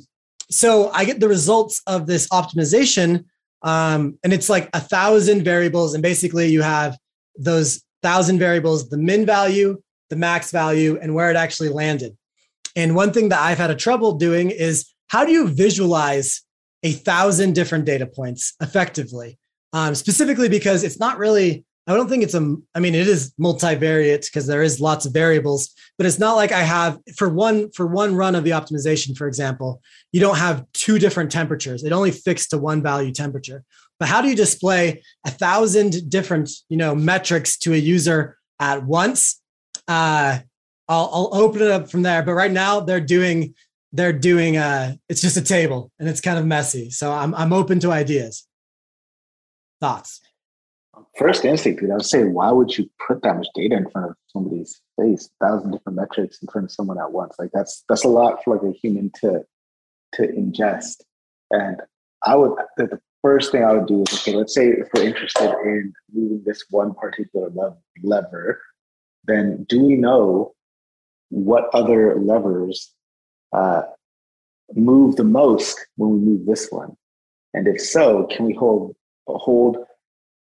so 0.50 0.90
I 0.90 1.06
get 1.06 1.20
the 1.20 1.28
results 1.28 1.80
of 1.86 2.06
this 2.06 2.28
optimization, 2.28 3.24
um, 3.62 4.18
and 4.22 4.32
it's 4.34 4.50
like 4.50 4.68
a 4.74 4.80
thousand 4.80 5.42
variables, 5.42 5.94
and 5.94 6.02
basically 6.02 6.48
you 6.48 6.60
have 6.60 6.98
those 7.38 7.82
thousand 8.02 8.38
variables, 8.38 8.90
the 8.90 8.98
min 8.98 9.24
value, 9.24 9.80
the 10.10 10.16
max 10.16 10.50
value, 10.50 10.98
and 11.00 11.14
where 11.14 11.30
it 11.30 11.36
actually 11.36 11.70
landed. 11.70 12.14
And 12.76 12.94
one 12.94 13.12
thing 13.12 13.30
that 13.30 13.40
I've 13.40 13.58
had 13.58 13.70
a 13.70 13.74
trouble 13.74 14.12
doing 14.12 14.50
is 14.50 14.86
how 15.08 15.24
do 15.24 15.32
you 15.32 15.48
visualize 15.48 16.42
a 16.82 16.92
thousand 16.92 17.54
different 17.54 17.86
data 17.86 18.06
points 18.06 18.54
effectively? 18.60 19.38
Um, 19.72 19.94
specifically 19.94 20.48
because 20.48 20.84
it's 20.84 20.98
not 20.98 21.16
really 21.16 21.64
I 21.86 21.94
don't 21.94 22.08
think 22.08 22.22
it's 22.22 22.34
a, 22.34 22.56
I 22.74 22.80
mean, 22.80 22.94
it 22.94 23.08
is 23.08 23.32
multivariate 23.40 24.26
because 24.26 24.46
there 24.46 24.62
is 24.62 24.80
lots 24.80 25.06
of 25.06 25.12
variables, 25.12 25.70
but 25.96 26.06
it's 26.06 26.18
not 26.18 26.36
like 26.36 26.52
I 26.52 26.62
have 26.62 26.98
for 27.16 27.28
one, 27.28 27.70
for 27.72 27.86
one 27.86 28.14
run 28.14 28.34
of 28.34 28.44
the 28.44 28.50
optimization, 28.50 29.16
for 29.16 29.26
example, 29.26 29.80
you 30.12 30.20
don't 30.20 30.36
have 30.36 30.64
two 30.72 30.98
different 30.98 31.32
temperatures. 31.32 31.82
It 31.82 31.92
only 31.92 32.10
fixed 32.10 32.50
to 32.50 32.58
one 32.58 32.82
value 32.82 33.12
temperature. 33.12 33.64
But 33.98 34.08
how 34.08 34.22
do 34.22 34.28
you 34.28 34.36
display 34.36 35.02
a 35.26 35.30
thousand 35.30 36.08
different, 36.10 36.50
you 36.68 36.76
know, 36.76 36.94
metrics 36.94 37.58
to 37.58 37.74
a 37.74 37.76
user 37.76 38.38
at 38.58 38.84
once? 38.84 39.40
Uh, 39.88 40.38
I'll, 40.88 41.10
I'll 41.12 41.42
open 41.42 41.62
it 41.62 41.70
up 41.70 41.90
from 41.90 42.02
there. 42.02 42.22
But 42.22 42.34
right 42.34 42.52
now 42.52 42.80
they're 42.80 43.00
doing, 43.00 43.54
they're 43.92 44.12
doing, 44.12 44.56
uh, 44.56 44.94
it's 45.08 45.20
just 45.20 45.36
a 45.36 45.42
table 45.42 45.90
and 45.98 46.08
it's 46.08 46.20
kind 46.20 46.38
of 46.38 46.46
messy. 46.46 46.90
So 46.90 47.10
I'm, 47.12 47.34
I'm 47.34 47.52
open 47.52 47.80
to 47.80 47.90
ideas. 47.90 48.46
Thoughts? 49.80 50.20
First 51.16 51.44
instinct, 51.44 51.80
dude, 51.80 51.90
I 51.90 51.94
would 51.94 52.04
say, 52.04 52.24
why 52.24 52.50
would 52.50 52.76
you 52.76 52.88
put 53.06 53.22
that 53.22 53.36
much 53.36 53.48
data 53.54 53.76
in 53.76 53.90
front 53.90 54.10
of 54.10 54.16
somebody's 54.28 54.80
face, 54.98 55.30
thousand 55.40 55.72
different 55.72 55.96
metrics 55.96 56.38
in 56.42 56.48
front 56.48 56.66
of 56.66 56.72
someone 56.72 56.98
at 56.98 57.12
once? 57.12 57.34
Like 57.38 57.50
that's 57.52 57.84
that's 57.88 58.04
a 58.04 58.08
lot 58.08 58.42
for 58.44 58.56
like 58.56 58.64
a 58.64 58.76
human 58.76 59.10
to 59.20 59.42
to 60.14 60.22
ingest. 60.22 61.02
And 61.50 61.80
I 62.24 62.36
would 62.36 62.52
the 62.76 63.00
first 63.22 63.52
thing 63.52 63.64
I 63.64 63.72
would 63.72 63.86
do 63.86 64.02
is 64.02 64.14
okay, 64.14 64.34
let's 64.34 64.54
say 64.54 64.68
if 64.68 64.88
we're 64.94 65.04
interested 65.04 65.50
in 65.64 65.92
moving 66.12 66.42
this 66.44 66.64
one 66.70 66.94
particular 66.94 67.50
lever, 68.02 68.60
then 69.24 69.64
do 69.68 69.84
we 69.84 69.96
know 69.96 70.52
what 71.28 71.68
other 71.72 72.16
levers 72.16 72.92
uh, 73.52 73.82
move 74.74 75.16
the 75.16 75.24
most 75.24 75.78
when 75.96 76.10
we 76.10 76.18
move 76.18 76.46
this 76.46 76.68
one? 76.70 76.96
And 77.54 77.66
if 77.66 77.80
so, 77.80 78.24
can 78.24 78.46
we 78.46 78.54
hold 78.54 78.94
hold 79.26 79.76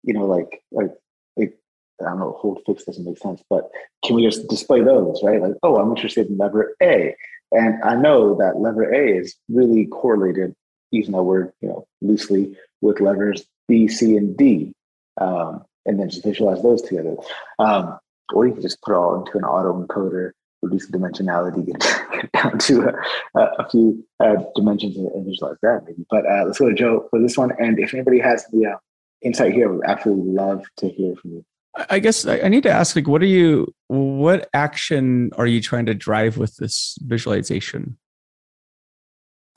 you 0.06 0.14
know, 0.14 0.24
like 0.24 0.62
like 0.72 0.92
like 1.36 1.58
I 2.00 2.04
don't 2.04 2.20
know, 2.20 2.36
hold 2.40 2.62
fixed 2.64 2.86
doesn't 2.86 3.04
make 3.04 3.18
sense, 3.18 3.42
but 3.50 3.70
can 4.04 4.16
we 4.16 4.24
just 4.24 4.48
display 4.48 4.82
those, 4.82 5.20
right? 5.22 5.42
Like, 5.42 5.54
oh, 5.62 5.76
I'm 5.76 5.90
interested 5.90 6.28
in 6.28 6.38
lever 6.38 6.74
A. 6.82 7.14
And 7.52 7.82
I 7.84 7.94
know 7.94 8.34
that 8.36 8.58
lever 8.58 8.92
A 8.92 9.18
is 9.18 9.36
really 9.48 9.86
correlated, 9.86 10.54
even 10.92 11.12
though 11.12 11.22
we're, 11.22 11.52
you 11.60 11.68
know, 11.68 11.86
loosely 12.00 12.56
with 12.80 13.00
levers 13.00 13.44
B, 13.68 13.88
C, 13.88 14.16
and 14.16 14.36
D. 14.36 14.72
Um, 15.20 15.64
and 15.86 16.00
then 16.00 16.10
just 16.10 16.24
visualize 16.24 16.62
those 16.62 16.82
together. 16.82 17.16
Um, 17.58 17.98
or 18.34 18.46
you 18.46 18.52
can 18.52 18.62
just 18.62 18.80
put 18.82 18.92
it 18.92 18.96
all 18.96 19.20
into 19.20 19.38
an 19.38 19.44
auto 19.44 19.86
encoder, 19.86 20.32
reduce 20.62 20.88
the 20.88 20.98
dimensionality, 20.98 21.64
get, 21.64 21.78
get 22.12 22.32
down 22.32 22.58
to 22.58 22.92
a, 23.36 23.40
a 23.40 23.68
few 23.70 24.04
uh, 24.20 24.36
dimensions 24.54 24.96
and, 24.96 25.26
visualize 25.26 25.56
that 25.62 25.82
maybe. 25.86 26.04
But 26.10 26.26
uh, 26.26 26.44
let's 26.44 26.58
go 26.58 26.68
to 26.68 26.74
Joe 26.74 27.06
for 27.10 27.20
this 27.20 27.38
one. 27.38 27.52
And 27.58 27.78
if 27.78 27.94
anybody 27.94 28.18
has 28.18 28.44
the 28.52 28.66
uh, 28.66 28.76
insight 29.22 29.52
here. 29.52 29.68
I 29.68 29.72
Would 29.72 29.86
absolutely 29.86 30.32
love 30.32 30.64
to 30.78 30.88
hear 30.88 31.14
from 31.16 31.32
you. 31.32 31.44
I 31.90 31.98
guess 31.98 32.26
I 32.26 32.48
need 32.48 32.62
to 32.62 32.70
ask, 32.70 32.96
like, 32.96 33.06
what 33.06 33.22
are 33.22 33.26
you, 33.26 33.74
what 33.88 34.48
action 34.54 35.30
are 35.36 35.46
you 35.46 35.60
trying 35.60 35.84
to 35.86 35.94
drive 35.94 36.38
with 36.38 36.56
this 36.56 36.96
visualization? 37.02 37.98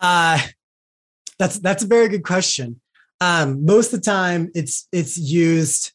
Uh, 0.01 0.39
that's 1.37 1.59
that's 1.59 1.83
a 1.83 1.87
very 1.87 2.09
good 2.09 2.23
question. 2.23 2.81
Um, 3.21 3.65
most 3.65 3.93
of 3.93 4.01
the 4.01 4.05
time, 4.05 4.51
it's 4.53 4.87
it's 4.91 5.17
used. 5.17 5.93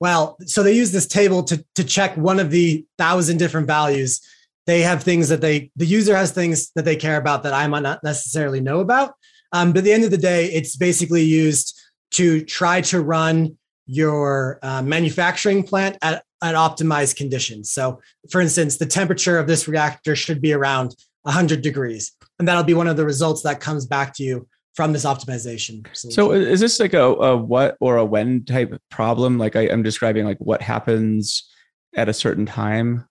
Well, 0.00 0.36
so 0.46 0.62
they 0.62 0.72
use 0.72 0.90
this 0.90 1.06
table 1.06 1.44
to 1.44 1.64
to 1.76 1.84
check 1.84 2.16
one 2.16 2.40
of 2.40 2.50
the 2.50 2.84
thousand 2.98 3.38
different 3.38 3.66
values. 3.66 4.20
They 4.66 4.82
have 4.82 5.02
things 5.02 5.28
that 5.28 5.40
they 5.40 5.70
the 5.76 5.86
user 5.86 6.16
has 6.16 6.32
things 6.32 6.70
that 6.74 6.84
they 6.84 6.96
care 6.96 7.16
about 7.16 7.44
that 7.44 7.54
I 7.54 7.66
might 7.68 7.82
not 7.82 8.02
necessarily 8.02 8.60
know 8.60 8.80
about. 8.80 9.14
Um, 9.54 9.72
but 9.72 9.78
at 9.78 9.84
the 9.84 9.92
end 9.92 10.04
of 10.04 10.10
the 10.10 10.18
day, 10.18 10.46
it's 10.46 10.76
basically 10.76 11.22
used 11.22 11.80
to 12.10 12.44
try 12.44 12.80
to 12.82 13.00
run 13.00 13.56
your 13.86 14.58
uh, 14.62 14.82
manufacturing 14.82 15.62
plant 15.62 15.96
at, 16.02 16.24
at 16.42 16.56
optimized 16.56 17.16
conditions. 17.16 17.72
So, 17.72 18.00
for 18.30 18.40
instance, 18.40 18.78
the 18.78 18.86
temperature 18.86 19.38
of 19.38 19.46
this 19.46 19.68
reactor 19.68 20.16
should 20.16 20.42
be 20.42 20.52
around 20.52 20.96
100 21.22 21.62
degrees, 21.62 22.12
and 22.38 22.48
that'll 22.48 22.64
be 22.64 22.74
one 22.74 22.88
of 22.88 22.96
the 22.96 23.04
results 23.04 23.42
that 23.42 23.60
comes 23.60 23.86
back 23.86 24.12
to 24.16 24.24
you 24.24 24.48
from 24.74 24.92
this 24.92 25.04
optimization. 25.04 25.86
Solution. 25.96 26.10
So, 26.10 26.32
is 26.32 26.58
this 26.58 26.80
like 26.80 26.94
a, 26.94 27.04
a, 27.04 27.36
what 27.36 27.76
or 27.78 27.98
a 27.98 28.04
when 28.04 28.44
type 28.44 28.74
problem? 28.90 29.38
Like 29.38 29.54
I, 29.54 29.66
am 29.66 29.84
describing, 29.84 30.24
like 30.24 30.38
what 30.38 30.62
happens 30.62 31.48
at 31.94 32.08
a 32.08 32.12
certain 32.12 32.44
time. 32.44 33.06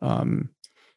Um, 0.00 0.48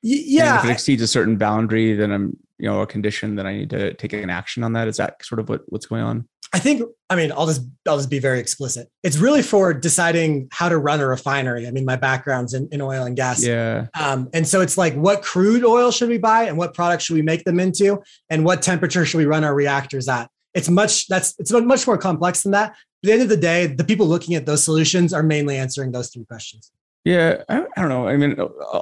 yeah. 0.02 0.60
if 0.60 0.66
it 0.66 0.72
exceeds 0.72 1.02
a 1.02 1.08
certain 1.08 1.38
boundary, 1.38 1.96
then 1.96 2.12
I'm 2.12 2.38
you 2.60 2.70
know 2.70 2.82
a 2.82 2.88
condition 2.88 3.36
that 3.36 3.46
I 3.46 3.54
need 3.54 3.70
to 3.72 3.94
take 3.94 4.14
an 4.14 4.30
action 4.30 4.64
on 4.64 4.74
that? 4.74 4.88
Is 4.88 4.98
that 4.98 5.24
sort 5.26 5.40
of 5.40 5.50
what 5.50 5.62
what's 5.68 5.86
going 5.86 6.04
on? 6.04 6.28
I 6.54 6.60
think 6.60 6.82
I 7.10 7.16
mean 7.16 7.32
I'll 7.32 7.46
just 7.46 7.62
I'll 7.88 7.98
just 7.98 8.10
be 8.10 8.20
very 8.20 8.40
explicit. 8.40 8.90
It's 9.04 9.18
really 9.18 9.42
for 9.42 9.74
deciding 9.74 10.48
how 10.52 10.70
to 10.70 10.78
run 10.78 11.00
a 11.00 11.08
refinery. 11.08 11.68
I 11.68 11.72
mean 11.72 11.86
my 11.86 11.98
background's 11.98 12.54
in, 12.54 12.70
in 12.72 12.82
oil 12.82 13.04
and 13.04 13.16
gas. 13.16 13.44
Yeah. 13.44 13.88
Um, 14.00 14.30
and 14.34 14.48
so 14.48 14.62
it's 14.62 14.78
like 14.78 14.96
what 14.96 15.22
crude 15.22 15.64
oil 15.64 15.92
should 15.92 16.10
we 16.10 16.18
buy 16.18 16.44
and 16.44 16.58
what 16.58 16.74
products 16.74 17.06
should 17.06 17.16
we 17.16 17.22
make 17.22 17.44
them 17.44 17.60
into 17.60 18.02
and 18.30 18.46
what 18.46 18.62
temperature 18.62 19.06
should 19.06 19.18
we 19.18 19.26
run 19.26 19.44
our 19.44 19.54
reactors 19.54 20.08
at? 20.08 20.30
It's 20.54 20.70
much 20.70 21.08
that's 21.08 21.36
it's 21.38 21.52
much 21.52 21.86
more 21.86 21.98
complex 21.98 22.44
than 22.44 22.54
that. 22.54 22.72
At 22.72 22.76
the 23.04 23.12
end 23.12 23.22
of 23.22 23.30
the 23.30 23.38
day, 23.38 23.68
the 23.68 23.84
people 23.84 24.08
looking 24.08 24.34
at 24.36 24.46
those 24.46 24.64
solutions 24.64 25.14
are 25.14 25.22
mainly 25.22 25.58
answering 25.58 25.92
those 25.92 26.10
three 26.10 26.26
questions. 26.26 26.72
Yeah, 27.04 27.44
I, 27.48 27.60
I 27.60 27.82
don't 27.82 27.90
know. 27.90 28.08
I 28.08 28.18
mean, 28.18 28.36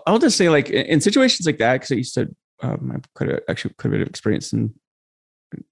I'll 0.07 0.19
just 0.19 0.37
say 0.37 0.49
like 0.49 0.69
in 0.69 1.01
situations 1.01 1.45
like 1.45 1.57
that, 1.57 1.73
because 1.73 1.91
I 1.91 1.95
used 1.95 2.13
to 2.15 2.33
um, 2.61 2.91
I 2.95 2.99
could 3.15 3.29
have 3.29 3.41
actually 3.49 3.73
bit 3.77 4.01
of 4.01 4.07
experience 4.07 4.53
in 4.53 4.73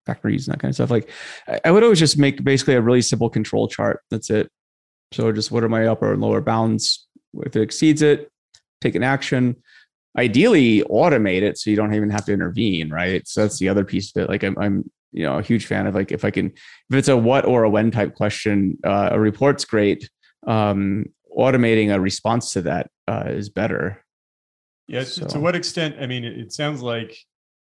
factories 0.05 0.47
and 0.47 0.53
that 0.53 0.59
kind 0.59 0.69
of 0.69 0.75
stuff. 0.75 0.91
Like 0.91 1.09
I, 1.47 1.59
I 1.65 1.71
would 1.71 1.83
always 1.83 1.99
just 1.99 2.17
make 2.17 2.43
basically 2.43 2.75
a 2.75 2.81
really 2.81 3.01
simple 3.01 3.29
control 3.29 3.67
chart. 3.67 4.01
That's 4.09 4.29
it. 4.29 4.49
So 5.11 5.31
just 5.31 5.51
what 5.51 5.63
are 5.63 5.69
my 5.69 5.87
upper 5.87 6.13
and 6.13 6.21
lower 6.21 6.41
bounds? 6.41 7.07
If 7.35 7.55
it 7.55 7.61
exceeds 7.61 8.01
it, 8.01 8.31
take 8.81 8.95
an 8.95 9.03
action. 9.03 9.55
Ideally, 10.17 10.81
automate 10.83 11.41
it 11.41 11.57
so 11.57 11.69
you 11.69 11.75
don't 11.75 11.93
even 11.93 12.09
have 12.09 12.25
to 12.25 12.33
intervene, 12.33 12.89
right? 12.89 13.27
So 13.27 13.41
that's 13.41 13.59
the 13.59 13.69
other 13.69 13.83
piece 13.83 14.15
of 14.15 14.23
it. 14.23 14.29
Like 14.29 14.43
I'm, 14.43 14.57
I'm 14.59 14.91
you 15.11 15.23
know, 15.23 15.37
a 15.37 15.43
huge 15.43 15.65
fan 15.65 15.87
of 15.87 15.95
like 15.95 16.11
if 16.11 16.25
I 16.25 16.31
can, 16.31 16.47
if 16.47 16.95
it's 16.95 17.07
a 17.07 17.17
what 17.17 17.45
or 17.45 17.63
a 17.63 17.69
when 17.69 17.91
type 17.91 18.15
question, 18.15 18.77
uh, 18.83 19.09
a 19.11 19.19
report's 19.19 19.65
great. 19.65 20.09
Um, 20.45 21.05
automating 21.37 21.93
a 21.93 21.99
response 21.99 22.53
to 22.53 22.61
that 22.63 22.89
uh, 23.07 23.23
is 23.27 23.49
better 23.49 24.02
yeah. 24.87 25.03
So. 25.03 25.25
To 25.27 25.39
what 25.39 25.55
extent? 25.55 25.95
I 25.99 26.07
mean, 26.07 26.23
it, 26.23 26.37
it 26.37 26.53
sounds 26.53 26.81
like 26.81 27.17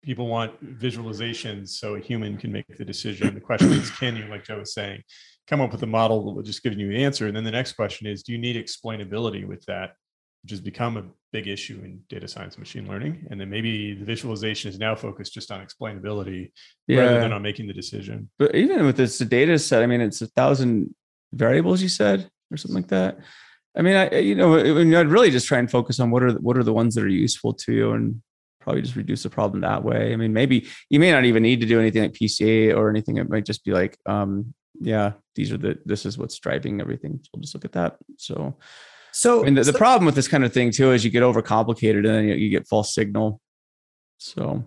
people 0.03 0.27
want 0.27 0.79
visualizations 0.79 1.69
so 1.69 1.95
a 1.95 1.99
human 1.99 2.37
can 2.37 2.51
make 2.51 2.65
the 2.77 2.85
decision. 2.85 3.33
The 3.33 3.41
question 3.41 3.71
is, 3.71 3.89
can 3.99 4.15
you, 4.15 4.25
like 4.25 4.43
Joe 4.43 4.59
was 4.59 4.73
saying, 4.73 5.01
come 5.47 5.61
up 5.61 5.71
with 5.71 5.83
a 5.83 5.87
model 5.87 6.25
that 6.25 6.31
will 6.31 6.43
just 6.43 6.61
give 6.63 6.77
you 6.77 6.89
an 6.89 6.97
answer? 6.97 7.27
And 7.27 7.35
then 7.35 7.43
the 7.43 7.51
next 7.51 7.73
question 7.73 8.07
is, 8.07 8.23
do 8.23 8.31
you 8.31 8.37
need 8.37 8.55
explainability 8.55 9.47
with 9.47 9.65
that, 9.65 9.93
which 10.43 10.51
has 10.51 10.61
become 10.61 10.97
a 10.97 11.05
big 11.31 11.47
issue 11.47 11.81
in 11.83 12.01
data 12.09 12.27
science 12.27 12.55
and 12.55 12.61
machine 12.61 12.87
learning? 12.87 13.27
And 13.29 13.39
then 13.39 13.49
maybe 13.49 13.93
the 13.93 14.05
visualization 14.05 14.69
is 14.69 14.77
now 14.77 14.95
focused 14.95 15.33
just 15.33 15.51
on 15.51 15.65
explainability 15.65 16.51
yeah. 16.87 16.99
rather 16.99 17.19
than 17.21 17.33
on 17.33 17.41
making 17.41 17.67
the 17.67 17.73
decision. 17.73 18.29
But 18.37 18.55
even 18.55 18.85
with 18.85 18.97
this 18.97 19.17
data 19.19 19.57
set, 19.57 19.83
I 19.83 19.85
mean, 19.85 20.01
it's 20.01 20.21
a 20.21 20.27
thousand 20.27 20.93
variables, 21.31 21.81
you 21.81 21.89
said, 21.89 22.29
or 22.51 22.57
something 22.57 22.81
like 22.81 22.89
that. 22.89 23.19
I 23.75 23.81
mean, 23.81 23.95
I 23.95 24.19
you 24.19 24.35
know, 24.35 24.57
I'd 24.57 25.07
really 25.07 25.31
just 25.31 25.47
try 25.47 25.59
and 25.59 25.69
focus 25.69 25.99
on 25.99 26.11
what 26.11 26.23
are 26.23 26.33
what 26.33 26.57
are 26.57 26.63
the 26.63 26.73
ones 26.73 26.95
that 26.95 27.03
are 27.03 27.07
useful 27.07 27.53
to 27.53 27.73
you, 27.73 27.91
and 27.91 28.21
probably 28.59 28.81
just 28.81 28.95
reduce 28.95 29.23
the 29.23 29.29
problem 29.29 29.61
that 29.61 29.83
way. 29.83 30.13
I 30.13 30.15
mean, 30.15 30.33
maybe 30.33 30.67
you 30.89 30.99
may 30.99 31.11
not 31.11 31.25
even 31.25 31.43
need 31.43 31.59
to 31.61 31.65
do 31.65 31.79
anything 31.79 32.03
like 32.03 32.13
PCA 32.13 32.75
or 32.75 32.89
anything. 32.89 33.17
It 33.17 33.29
might 33.29 33.45
just 33.45 33.65
be 33.65 33.71
like, 33.71 33.97
um, 34.05 34.53
yeah, 34.79 35.13
these 35.35 35.51
are 35.51 35.57
the 35.57 35.79
this 35.85 36.05
is 36.05 36.17
what's 36.17 36.37
driving 36.39 36.81
everything. 36.81 37.19
So 37.23 37.29
we'll 37.33 37.41
just 37.41 37.53
look 37.53 37.65
at 37.65 37.73
that. 37.73 37.97
So, 38.17 38.55
so 39.11 39.41
I 39.41 39.45
mean, 39.45 39.55
the, 39.55 39.63
so, 39.63 39.71
the 39.71 39.77
problem 39.77 40.05
with 40.05 40.15
this 40.15 40.27
kind 40.27 40.43
of 40.43 40.53
thing 40.53 40.71
too 40.71 40.91
is 40.91 41.03
you 41.03 41.11
get 41.11 41.23
overcomplicated 41.23 41.97
and 41.97 42.05
then 42.05 42.25
you, 42.25 42.35
you 42.35 42.49
get 42.49 42.67
false 42.67 42.93
signal. 42.93 43.41
So 44.17 44.65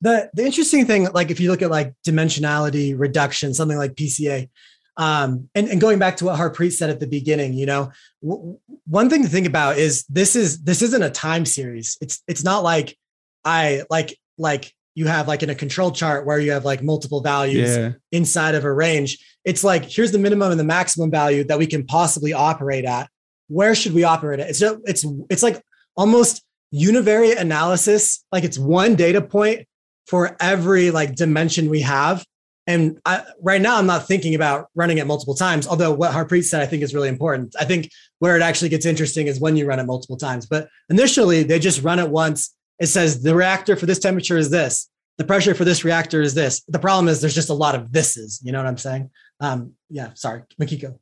the 0.00 0.30
the 0.34 0.44
interesting 0.44 0.86
thing, 0.86 1.08
like 1.12 1.30
if 1.30 1.40
you 1.40 1.50
look 1.50 1.62
at 1.62 1.70
like 1.70 1.94
dimensionality 2.06 2.98
reduction, 2.98 3.54
something 3.54 3.78
like 3.78 3.94
PCA, 3.94 4.48
Um, 4.96 5.48
and, 5.54 5.68
and 5.68 5.80
going 5.80 5.98
back 5.98 6.16
to 6.18 6.24
what 6.26 6.38
Harpreet 6.38 6.72
said 6.72 6.88
at 6.90 7.00
the 7.00 7.06
beginning, 7.06 7.54
you 7.54 7.66
know, 7.66 7.90
w- 8.22 8.58
one 8.86 9.10
thing 9.10 9.22
to 9.22 9.28
think 9.28 9.46
about 9.46 9.76
is 9.76 10.04
this 10.08 10.36
is 10.36 10.62
this 10.62 10.82
isn't 10.82 11.02
a 11.02 11.10
time 11.10 11.44
series. 11.44 11.98
It's 12.00 12.22
it's 12.28 12.44
not 12.44 12.62
like 12.62 12.96
I 13.44 13.82
like 13.90 14.16
like 14.38 14.72
you 14.94 15.06
have 15.08 15.26
like 15.26 15.42
in 15.42 15.50
a 15.50 15.54
control 15.54 15.90
chart 15.90 16.24
where 16.24 16.38
you 16.38 16.52
have 16.52 16.64
like 16.64 16.82
multiple 16.82 17.20
values 17.20 17.76
Yeah. 17.76 17.92
inside 18.12 18.54
of 18.54 18.64
a 18.64 18.72
range. 18.72 19.18
It's 19.44 19.64
like 19.64 19.84
here's 19.84 20.12
the 20.12 20.18
minimum 20.18 20.52
and 20.52 20.60
the 20.60 20.64
maximum 20.64 21.10
value 21.10 21.42
that 21.44 21.58
we 21.58 21.66
can 21.66 21.84
possibly 21.84 22.32
operate 22.32 22.84
at. 22.84 23.08
Where 23.48 23.74
should 23.74 23.92
we 23.94 24.04
operate 24.04 24.38
at? 24.40 24.48
It's 24.50 24.62
it's 24.62 25.04
it's 25.28 25.42
like 25.42 25.60
almost 25.96 26.42
univariate 26.72 27.38
analysis. 27.40 28.24
Like 28.30 28.44
it's 28.44 28.58
one 28.58 28.94
data 28.94 29.20
point 29.20 29.66
for 30.06 30.36
every 30.40 30.90
like 30.92 31.14
dimension 31.16 31.68
we 31.68 31.80
have. 31.80 32.24
And 32.66 32.98
I, 33.04 33.22
right 33.42 33.60
now, 33.60 33.76
I'm 33.76 33.86
not 33.86 34.06
thinking 34.06 34.34
about 34.34 34.68
running 34.74 34.98
it 34.98 35.06
multiple 35.06 35.34
times. 35.34 35.66
Although 35.66 35.92
what 35.92 36.12
Harpreet 36.12 36.44
said, 36.44 36.62
I 36.62 36.66
think 36.66 36.82
is 36.82 36.94
really 36.94 37.08
important. 37.08 37.54
I 37.60 37.64
think 37.64 37.90
where 38.20 38.36
it 38.36 38.42
actually 38.42 38.70
gets 38.70 38.86
interesting 38.86 39.26
is 39.26 39.38
when 39.38 39.56
you 39.56 39.66
run 39.66 39.78
it 39.78 39.84
multiple 39.84 40.16
times. 40.16 40.46
But 40.46 40.68
initially, 40.88 41.42
they 41.42 41.58
just 41.58 41.82
run 41.82 41.98
it 41.98 42.08
once. 42.08 42.54
It 42.78 42.86
says 42.86 43.22
the 43.22 43.34
reactor 43.34 43.76
for 43.76 43.86
this 43.86 43.98
temperature 43.98 44.38
is 44.38 44.50
this. 44.50 44.88
The 45.18 45.24
pressure 45.24 45.54
for 45.54 45.64
this 45.64 45.84
reactor 45.84 46.22
is 46.22 46.34
this. 46.34 46.62
The 46.66 46.78
problem 46.78 47.08
is 47.08 47.20
there's 47.20 47.34
just 47.34 47.50
a 47.50 47.54
lot 47.54 47.74
of 47.74 47.88
thises. 47.88 48.40
You 48.42 48.52
know 48.52 48.58
what 48.58 48.66
I'm 48.66 48.78
saying? 48.78 49.10
Um, 49.40 49.74
yeah. 49.90 50.10
Sorry, 50.14 50.42
Mikiko. 50.60 50.98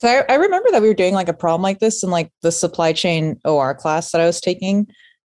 So 0.00 0.08
I, 0.08 0.24
I 0.32 0.34
remember 0.36 0.70
that 0.70 0.82
we 0.82 0.88
were 0.88 0.94
doing 0.94 1.14
like 1.14 1.28
a 1.28 1.34
problem 1.34 1.62
like 1.62 1.80
this 1.80 2.02
in 2.02 2.10
like 2.10 2.30
the 2.42 2.52
supply 2.52 2.92
chain 2.92 3.40
OR 3.44 3.74
class 3.74 4.12
that 4.12 4.20
I 4.20 4.26
was 4.26 4.40
taking. 4.40 4.86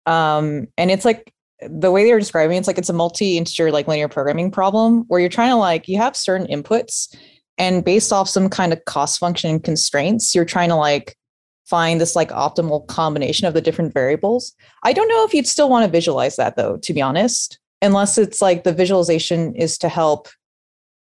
Um, 0.06 0.68
and 0.78 0.90
it's 0.90 1.04
like 1.04 1.32
the 1.60 1.90
way 1.90 2.04
they 2.04 2.12
were 2.12 2.18
describing 2.18 2.56
it, 2.56 2.60
it's 2.60 2.68
like 2.68 2.78
it's 2.78 2.88
a 2.88 2.94
multi-integer 2.94 3.70
like 3.70 3.88
linear 3.88 4.08
programming 4.08 4.50
problem 4.50 5.04
where 5.08 5.20
you're 5.20 5.28
trying 5.28 5.50
to 5.50 5.56
like 5.56 5.88
you 5.88 5.98
have 5.98 6.16
certain 6.16 6.46
inputs 6.46 7.14
and 7.58 7.84
based 7.84 8.12
off 8.12 8.28
some 8.28 8.48
kind 8.48 8.72
of 8.72 8.84
cost 8.84 9.18
function 9.18 9.58
constraints, 9.58 10.34
you're 10.34 10.44
trying 10.44 10.68
to 10.68 10.76
like 10.76 11.16
find 11.66 12.00
this 12.00 12.16
like 12.16 12.30
optimal 12.30 12.86
combination 12.86 13.46
of 13.46 13.54
the 13.54 13.60
different 13.60 13.92
variables. 13.92 14.54
I 14.84 14.92
don't 14.92 15.08
know 15.08 15.24
if 15.24 15.34
you'd 15.34 15.46
still 15.46 15.68
want 15.68 15.84
to 15.84 15.90
visualize 15.90 16.36
that 16.36 16.56
though, 16.56 16.78
to 16.78 16.94
be 16.94 17.02
honest, 17.02 17.58
unless 17.82 18.16
it's 18.16 18.40
like 18.40 18.64
the 18.64 18.72
visualization 18.72 19.54
is 19.54 19.76
to 19.78 19.88
help 19.88 20.28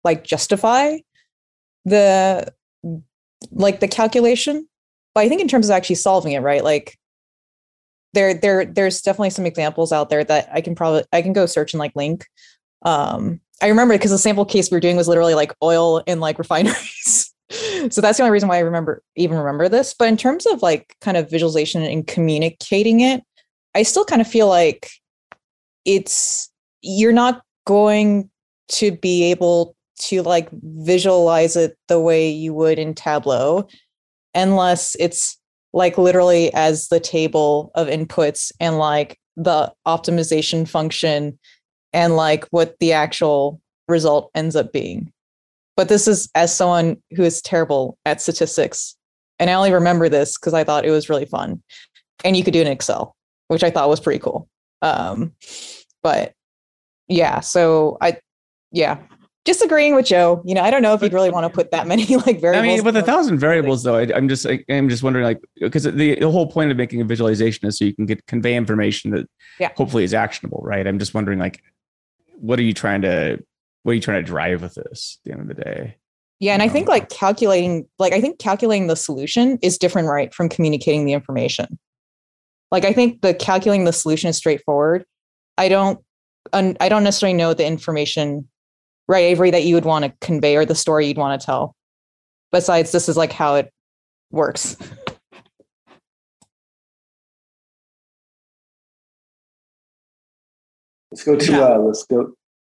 like 0.05 0.25
justify 0.25 0.99
the 1.85 2.53
like 3.51 3.81
the 3.81 3.89
calculation. 3.89 4.69
But 5.15 5.25
I 5.25 5.29
think 5.29 5.41
in 5.41 5.49
terms 5.49 5.69
of 5.69 5.75
actually 5.75 5.97
solving 5.97 6.33
it, 6.33 6.41
right? 6.41 6.63
Like 6.63 6.97
there 8.17 8.33
there 8.35 8.65
there's 8.65 9.03
definitely 9.03 9.31
some 9.31 9.47
examples 9.47 9.93
out 9.93 10.09
there 10.09 10.25
that 10.25 10.49
I 10.53 10.63
can 10.63 10.75
probably 10.75 11.05
I 11.13 11.21
can 11.21 11.35
go 11.35 11.47
search 11.47 11.75
and 11.75 11.79
like 11.79 11.95
link. 11.95 12.27
Um 12.83 13.41
I 13.63 13.69
remember 13.69 13.95
because 13.95 14.11
the 14.11 14.19
sample 14.19 14.47
case 14.47 14.71
we 14.71 14.77
were 14.77 14.81
doing 14.81 14.97
was 14.97 15.07
literally 15.07 15.35
like 15.35 15.53
oil 15.63 15.99
in 16.07 16.19
like 16.19 16.39
refineries. 16.45 17.33
so 17.91 18.01
that's 18.01 18.17
the 18.17 18.23
only 18.23 18.33
reason 18.33 18.49
why 18.49 18.57
I 18.57 18.61
remember 18.61 19.03
even 19.17 19.37
remember 19.37 19.69
this. 19.69 19.95
But 19.97 20.09
in 20.09 20.17
terms 20.17 20.47
of 20.47 20.63
like 20.63 20.97
kind 21.03 21.17
of 21.17 21.31
visualization 21.31 21.83
and 21.83 22.07
communicating 22.07 23.01
it, 23.01 23.23
I 23.75 23.83
still 23.83 24.05
kind 24.05 24.23
of 24.23 24.27
feel 24.27 24.49
like 24.49 24.91
it's 25.85 26.51
you're 26.81 27.13
not 27.13 27.43
going 27.67 28.31
to 28.69 28.93
be 28.93 29.25
able 29.25 29.77
to 29.99 30.23
like 30.23 30.49
visualize 30.63 31.55
it 31.57 31.77
the 31.89 32.01
way 32.01 32.29
you 32.29 32.55
would 32.55 32.79
in 32.79 32.95
Tableau 32.95 33.69
unless 34.35 34.97
it's 34.99 35.39
like 35.77 35.99
literally 35.99 36.51
as 36.55 36.89
the 36.89 36.99
table 36.99 37.71
of 37.75 37.87
inputs 37.87 38.51
and 38.59 38.79
like 38.79 39.19
the 39.37 39.71
optimization 39.87 40.67
function 40.67 41.39
and 41.93 42.17
like 42.17 42.47
what 42.47 42.79
the 42.81 42.95
actual 42.95 43.61
result 43.87 44.31
ends 44.35 44.57
up 44.57 44.73
being. 44.73 45.13
But 45.77 45.91
this 45.91 46.09
is 46.09 46.31
as 46.35 46.57
someone 46.57 46.97
who 47.15 47.25
is 47.25 47.43
terrible 47.43 47.99
at 48.07 48.23
statistics. 48.23 48.97
And 49.39 49.51
I 49.51 49.53
only 49.53 49.71
remember 49.71 50.09
this 50.09 50.39
because 50.39 50.55
I 50.55 50.65
thought 50.65 50.87
it 50.87 50.91
was 50.91 51.11
really 51.11 51.27
fun. 51.27 51.63
And 52.25 52.39
you 52.39 52.43
could 52.43 52.55
do 52.55 52.61
it 52.61 52.67
in 52.67 52.73
Excel, 52.73 53.15
which 53.49 53.63
I 53.63 53.69
thought 53.69 53.91
was 53.91 54.01
pretty 54.01 54.21
cool. 54.21 54.49
Um, 54.81 55.35
but 56.03 56.33
yeah, 57.07 57.41
so 57.41 57.99
I, 58.01 58.17
yeah, 58.73 58.97
just 59.47 59.63
agreeing 59.63 59.95
with 59.95 60.07
Joe. 60.07 60.43
You 60.45 60.55
know, 60.55 60.63
I 60.63 60.71
don't 60.71 60.83
know 60.83 60.93
if 60.93 61.01
you'd 61.01 61.13
really 61.13 61.31
want 61.31 61.45
to 61.45 61.51
put 61.51 61.71
that 61.71 61.87
many 61.87 62.05
like 62.17 62.41
variables. 62.41 62.57
I 62.57 62.77
mean, 62.77 62.85
with 62.85 62.97
a 62.97 63.03
thousand 63.03 63.39
variables, 63.39 63.83
though, 63.85 63.97
I, 63.97 64.09
I'm 64.15 64.29
just 64.29 64.47
I, 64.47 64.65
I'm 64.69 64.89
just 64.89 65.03
wondering, 65.03 65.25
like, 65.25 65.41
because 65.59 65.85
the, 65.85 66.17
the 66.17 66.31
whole 66.31 66.47
point 66.47 66.71
of 66.71 66.77
making 66.77 67.01
a 67.01 67.05
visualization 67.05 67.67
is 67.67 67.79
so 67.79 67.85
you 67.85 67.95
can 67.95 68.07
get 68.07 68.27
convey 68.27 68.57
information 68.57 69.13
that 69.13 69.27
Yeah. 69.59 69.71
hopefully 69.77 70.05
is 70.05 70.13
actionable, 70.13 70.61
right? 70.63 70.87
I'm 70.87 70.99
just 70.99 71.15
wondering, 71.15 71.39
like, 71.39 71.63
what 72.39 72.59
are 72.59 72.63
you 72.63 72.75
trying 72.75 73.03
to 73.03 73.39
what 73.85 73.93
are 73.93 73.95
you 73.95 74.01
trying 74.01 74.21
to 74.21 74.27
drive 74.27 74.63
with 74.63 74.75
this 74.75 75.19
at 75.21 75.25
the 75.25 75.33
end 75.39 75.49
of 75.49 75.57
the 75.57 75.63
day? 75.63 75.97
Yeah, 76.41 76.53
and 76.53 76.63
I 76.63 76.69
think 76.69 76.89
like 76.89 77.09
calculating, 77.09 77.87
like 77.99 78.13
I 78.13 78.21
think 78.21 78.39
calculating 78.39 78.89
the 78.89 78.97
solution 78.97 79.59
is 79.63 79.79
different, 79.79 80.09
right, 80.09 80.35
from 80.35 80.49
communicating 80.49 81.07
the 81.07 81.13
information. 81.13 81.79
Like 82.71 82.85
I 82.85 82.93
think 82.93 83.23
the 83.23 83.33
calculating 83.33 83.85
the 83.85 83.93
solution 83.93 84.29
is 84.29 84.37
straightforward. 84.37 85.05
I 85.57 85.69
don't, 85.69 86.01
I 86.53 86.89
don't 86.89 87.05
necessarily 87.05 87.37
know 87.37 87.55
the 87.55 87.65
information, 87.67 88.49
right, 89.09 89.25
Avery, 89.25 89.51
that 89.51 89.65
you 89.65 89.75
would 89.75 89.85
want 89.85 90.05
to 90.05 90.13
convey 90.21 90.57
or 90.57 90.65
the 90.65 90.75
story 90.75 91.07
you'd 91.07 91.17
want 91.17 91.41
to 91.41 91.45
tell. 91.45 91.75
Besides, 92.53 92.93
this 92.93 93.09
is 93.09 93.17
like 93.17 93.33
how 93.33 93.57
it 93.57 93.73
works. 94.31 94.77
Let's 101.11 101.25
go 101.25 101.37
to 101.37 101.53
Yeah. 101.53 101.61
uh, 101.61 101.79
let's 101.79 102.05
go. 102.05 102.33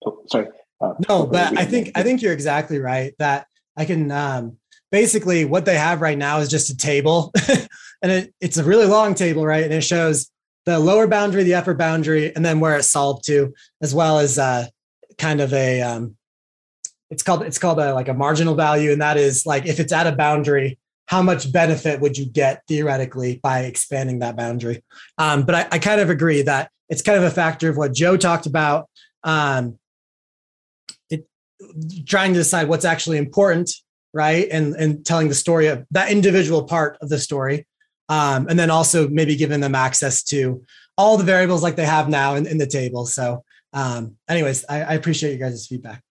Oh, 0.07 0.23
sorry. 0.29 0.49
Uh, 0.81 0.95
No, 1.09 1.27
but 1.27 1.59
I 1.59 1.65
think 1.65 1.93
I 1.95 2.03
think 2.03 2.23
you're 2.23 2.33
exactly 2.33 2.79
right 2.79 3.13
that 3.19 3.47
I 3.77 3.85
can 3.85 4.11
um 4.11 4.57
basically 4.91 5.45
what 5.45 5.65
they 5.65 5.77
have 5.77 6.01
right 6.01 6.17
now 6.19 6.39
is 6.39 6.49
just 6.49 6.71
a 6.71 6.77
table 6.77 7.33
and 8.03 8.11
it, 8.13 8.35
it's 8.41 8.57
a 8.57 8.65
really 8.65 8.87
long 8.87 9.15
table, 9.15 9.45
right? 9.45 9.65
And 9.65 9.73
it 9.75 9.83
shows 9.83 10.31
the 10.67 10.79
lower 10.79 11.07
boundary, 11.07 11.43
the 11.43 11.55
upper 11.55 11.75
boundary, 11.75 12.35
and 12.35 12.45
then 12.45 12.61
where 12.61 12.77
it's 12.77 12.91
solved 12.91 13.25
to, 13.27 13.53
as 13.83 13.95
well 13.95 14.19
as 14.19 14.39
uh 14.39 14.67
kind 15.19 15.41
of 15.41 15.53
a 15.53 15.83
um 15.83 16.17
it's 17.11 17.23
called 17.23 17.43
it's 17.43 17.59
called 17.59 17.79
a 17.79 17.93
like 17.95 18.09
a 18.09 18.15
marginal 18.15 18.55
value, 18.55 18.93
and 18.93 19.03
that 19.03 19.17
is 19.17 19.45
like 19.47 19.67
if 19.67 19.81
it's 19.81 19.93
at 19.93 20.07
a 20.07 20.13
boundary, 20.13 20.79
how 21.07 21.23
much 21.23 21.53
benefit 21.53 22.01
would 22.01 22.17
you 22.17 22.27
get 22.27 22.63
theoretically 22.69 23.41
by 23.43 23.61
expanding 23.61 24.21
that 24.21 24.37
boundary? 24.37 24.85
Um, 25.19 25.43
but 25.43 25.55
I, 25.55 25.69
I 25.73 25.79
kind 25.79 26.01
of 26.01 26.09
agree 26.09 26.43
that 26.43 26.71
it's 26.89 27.03
kind 27.03 27.19
of 27.19 27.25
a 27.25 27.31
factor 27.31 27.69
of 27.69 27.77
what 27.77 27.93
Joe 27.93 28.17
talked 28.17 28.47
about. 28.47 28.89
Um, 29.25 29.79
trying 32.07 32.33
to 32.33 32.39
decide 32.39 32.69
what's 32.69 32.85
actually 32.85 33.19
important 33.19 33.71
right 34.13 34.49
and 34.51 34.75
and 34.75 35.05
telling 35.05 35.29
the 35.29 35.35
story 35.35 35.67
of 35.67 35.85
that 35.91 36.11
individual 36.11 36.65
part 36.65 36.97
of 37.01 37.09
the 37.09 37.19
story 37.19 37.67
um, 38.09 38.49
and 38.49 38.59
then 38.59 38.71
also 38.71 39.09
maybe 39.09 39.37
giving 39.37 39.61
them 39.61 39.75
access 39.75 40.23
to 40.23 40.65
all 40.97 41.17
the 41.17 41.25
variables 41.25 41.63
like 41.63 41.77
they 41.77 41.87
have 41.87 42.09
now 42.09 42.35
in, 42.35 42.47
in 42.47 42.59
the 42.59 42.67
table 42.67 43.07
so 43.07 43.45
um, 43.73 44.17
anyways 44.29 44.65
I, 44.69 44.83
I 44.83 44.93
appreciate 44.95 45.33
you 45.33 45.39
guys' 45.39 45.67
feedback 45.67 46.03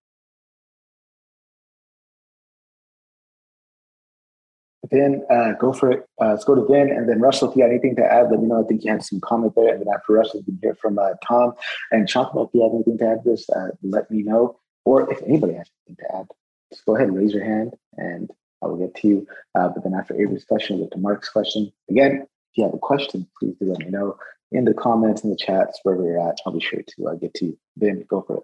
Vin, 4.91 5.25
uh, 5.29 5.53
go 5.59 5.73
for 5.73 5.91
it. 5.91 6.05
Uh, 6.21 6.29
let's 6.29 6.43
go 6.43 6.55
to 6.55 6.65
Vin 6.65 6.89
and 6.89 7.07
then 7.07 7.19
Russell. 7.19 7.49
If 7.49 7.55
you 7.55 7.63
have 7.63 7.71
anything 7.71 7.95
to 7.97 8.03
add, 8.03 8.31
let 8.31 8.39
me 8.39 8.47
know. 8.47 8.63
I 8.63 8.67
think 8.67 8.83
you 8.83 8.91
had 8.91 9.03
some 9.03 9.19
comment 9.21 9.53
there. 9.55 9.73
And 9.73 9.81
then 9.81 9.93
after 9.93 10.13
Russell, 10.13 10.39
we 10.39 10.45
can 10.45 10.59
hear 10.61 10.75
from 10.75 10.97
uh, 10.97 11.11
Tom 11.25 11.53
and 11.91 12.07
Shantanu. 12.07 12.47
If 12.47 12.53
you 12.53 12.63
have 12.63 12.73
anything 12.73 12.97
to 12.99 13.05
add 13.05 13.23
to 13.23 13.29
this, 13.29 13.49
uh, 13.49 13.69
let 13.83 14.09
me 14.09 14.23
know. 14.23 14.59
Or 14.85 15.11
if 15.11 15.21
anybody 15.23 15.53
has 15.53 15.69
anything 15.87 16.05
to 16.05 16.15
add, 16.15 16.27
just 16.71 16.85
go 16.85 16.95
ahead 16.95 17.07
and 17.07 17.17
raise 17.17 17.33
your 17.33 17.43
hand 17.43 17.73
and 17.97 18.29
I 18.63 18.67
will 18.67 18.77
get 18.77 18.95
to 19.01 19.07
you. 19.07 19.27
Uh, 19.55 19.69
but 19.69 19.83
then 19.83 19.93
after 19.93 20.19
Avery's 20.19 20.45
question, 20.45 20.77
we'll 20.77 20.87
get 20.87 20.93
to 20.93 20.99
Mark's 20.99 21.29
question. 21.29 21.71
Again, 21.89 22.21
if 22.21 22.57
you 22.57 22.63
have 22.63 22.73
a 22.73 22.79
question, 22.79 23.27
please 23.39 23.55
do 23.59 23.67
let 23.67 23.79
me 23.79 23.89
know 23.89 24.17
in 24.51 24.65
the 24.65 24.73
comments, 24.73 25.23
in 25.23 25.29
the 25.29 25.35
chats, 25.35 25.79
wherever 25.83 26.03
you're 26.03 26.27
at. 26.27 26.37
I'll 26.45 26.53
be 26.53 26.59
sure 26.59 26.81
to 26.81 27.07
uh, 27.07 27.15
get 27.15 27.33
to 27.35 27.45
you. 27.45 27.57
Vin, 27.77 28.05
go 28.09 28.21
for 28.21 28.37
it. 28.37 28.43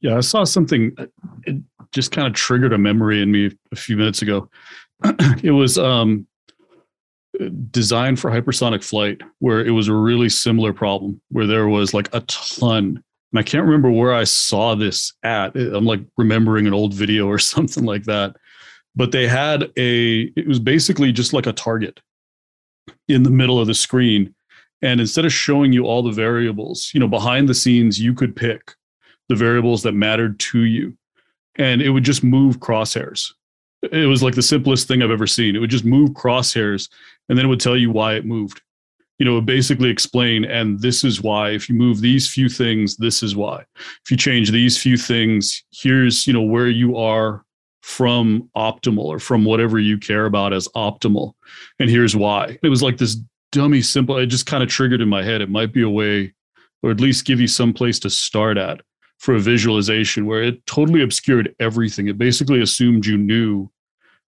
Yeah, 0.00 0.16
I 0.16 0.20
saw 0.20 0.44
something. 0.44 0.94
It 1.44 1.56
just 1.92 2.12
kind 2.12 2.26
of 2.26 2.34
triggered 2.34 2.72
a 2.72 2.78
memory 2.78 3.22
in 3.22 3.32
me 3.32 3.50
a 3.72 3.76
few 3.76 3.96
minutes 3.96 4.22
ago. 4.22 4.48
it 5.42 5.50
was 5.50 5.78
um, 5.78 6.26
designed 7.70 8.20
for 8.20 8.30
hypersonic 8.30 8.84
flight, 8.84 9.20
where 9.38 9.64
it 9.64 9.70
was 9.70 9.88
a 9.88 9.94
really 9.94 10.28
similar 10.28 10.72
problem, 10.72 11.20
where 11.30 11.46
there 11.46 11.68
was 11.68 11.94
like 11.94 12.12
a 12.14 12.20
ton. 12.22 13.02
And 13.32 13.38
I 13.38 13.42
can't 13.42 13.64
remember 13.64 13.90
where 13.90 14.14
I 14.14 14.24
saw 14.24 14.74
this 14.74 15.12
at. 15.22 15.54
I'm 15.56 15.84
like 15.84 16.00
remembering 16.16 16.66
an 16.66 16.74
old 16.74 16.94
video 16.94 17.26
or 17.26 17.38
something 17.38 17.84
like 17.84 18.04
that. 18.04 18.36
But 18.96 19.12
they 19.12 19.28
had 19.28 19.70
a, 19.76 20.22
it 20.36 20.48
was 20.48 20.58
basically 20.58 21.12
just 21.12 21.32
like 21.32 21.46
a 21.46 21.52
target 21.52 22.00
in 23.06 23.22
the 23.22 23.30
middle 23.30 23.60
of 23.60 23.66
the 23.66 23.74
screen. 23.74 24.34
And 24.82 25.00
instead 25.00 25.24
of 25.24 25.32
showing 25.32 25.72
you 25.72 25.86
all 25.86 26.02
the 26.02 26.12
variables, 26.12 26.90
you 26.94 27.00
know, 27.00 27.08
behind 27.08 27.48
the 27.48 27.54
scenes, 27.54 28.00
you 28.00 28.14
could 28.14 28.34
pick 28.34 28.74
the 29.28 29.34
variables 29.34 29.82
that 29.82 29.92
mattered 29.92 30.38
to 30.40 30.60
you. 30.60 30.96
And 31.56 31.82
it 31.82 31.90
would 31.90 32.04
just 32.04 32.24
move 32.24 32.60
crosshairs. 32.60 33.32
It 33.82 34.08
was 34.08 34.22
like 34.22 34.34
the 34.34 34.42
simplest 34.42 34.88
thing 34.88 35.02
i've 35.02 35.10
ever 35.10 35.26
seen. 35.26 35.54
It 35.54 35.60
would 35.60 35.70
just 35.70 35.84
move 35.84 36.10
crosshairs 36.10 36.88
and 37.28 37.36
then 37.36 37.44
it 37.44 37.48
would 37.48 37.60
tell 37.60 37.76
you 37.76 37.90
why 37.90 38.14
it 38.14 38.26
moved. 38.26 38.60
You 39.18 39.24
know 39.24 39.38
it 39.38 39.46
basically 39.46 39.90
explain 39.90 40.44
and 40.44 40.80
this 40.80 41.04
is 41.04 41.20
why. 41.20 41.50
If 41.50 41.68
you 41.68 41.74
move 41.74 42.00
these 42.00 42.28
few 42.28 42.48
things 42.48 42.96
this 42.96 43.22
is 43.22 43.36
why. 43.36 43.64
If 44.04 44.10
you 44.10 44.16
change 44.16 44.50
these 44.50 44.80
few 44.80 44.96
things 44.96 45.62
here's 45.72 46.26
you 46.26 46.32
know 46.32 46.42
where 46.42 46.68
you 46.68 46.96
are 46.96 47.44
from 47.82 48.50
optimal 48.56 49.04
or 49.04 49.18
from 49.18 49.44
whatever 49.44 49.78
you 49.78 49.98
care 49.98 50.26
about 50.26 50.52
as 50.52 50.68
optimal. 50.76 51.32
And 51.78 51.88
here's 51.88 52.16
why. 52.16 52.58
It 52.62 52.68
was 52.68 52.82
like 52.82 52.98
this 52.98 53.16
dummy 53.50 53.80
simple 53.80 54.18
it 54.18 54.26
just 54.26 54.46
kind 54.46 54.62
of 54.62 54.68
triggered 54.68 55.00
in 55.00 55.08
my 55.08 55.22
head. 55.22 55.40
It 55.40 55.50
might 55.50 55.72
be 55.72 55.82
a 55.82 55.90
way 55.90 56.34
or 56.82 56.90
at 56.90 57.00
least 57.00 57.24
give 57.24 57.40
you 57.40 57.48
some 57.48 57.72
place 57.72 57.98
to 58.00 58.10
start 58.10 58.58
at 58.58 58.82
for 59.18 59.34
a 59.34 59.40
visualization 59.40 60.26
where 60.26 60.42
it 60.42 60.64
totally 60.66 61.02
obscured 61.02 61.54
everything 61.60 62.08
it 62.08 62.18
basically 62.18 62.60
assumed 62.60 63.04
you 63.04 63.16
knew 63.16 63.68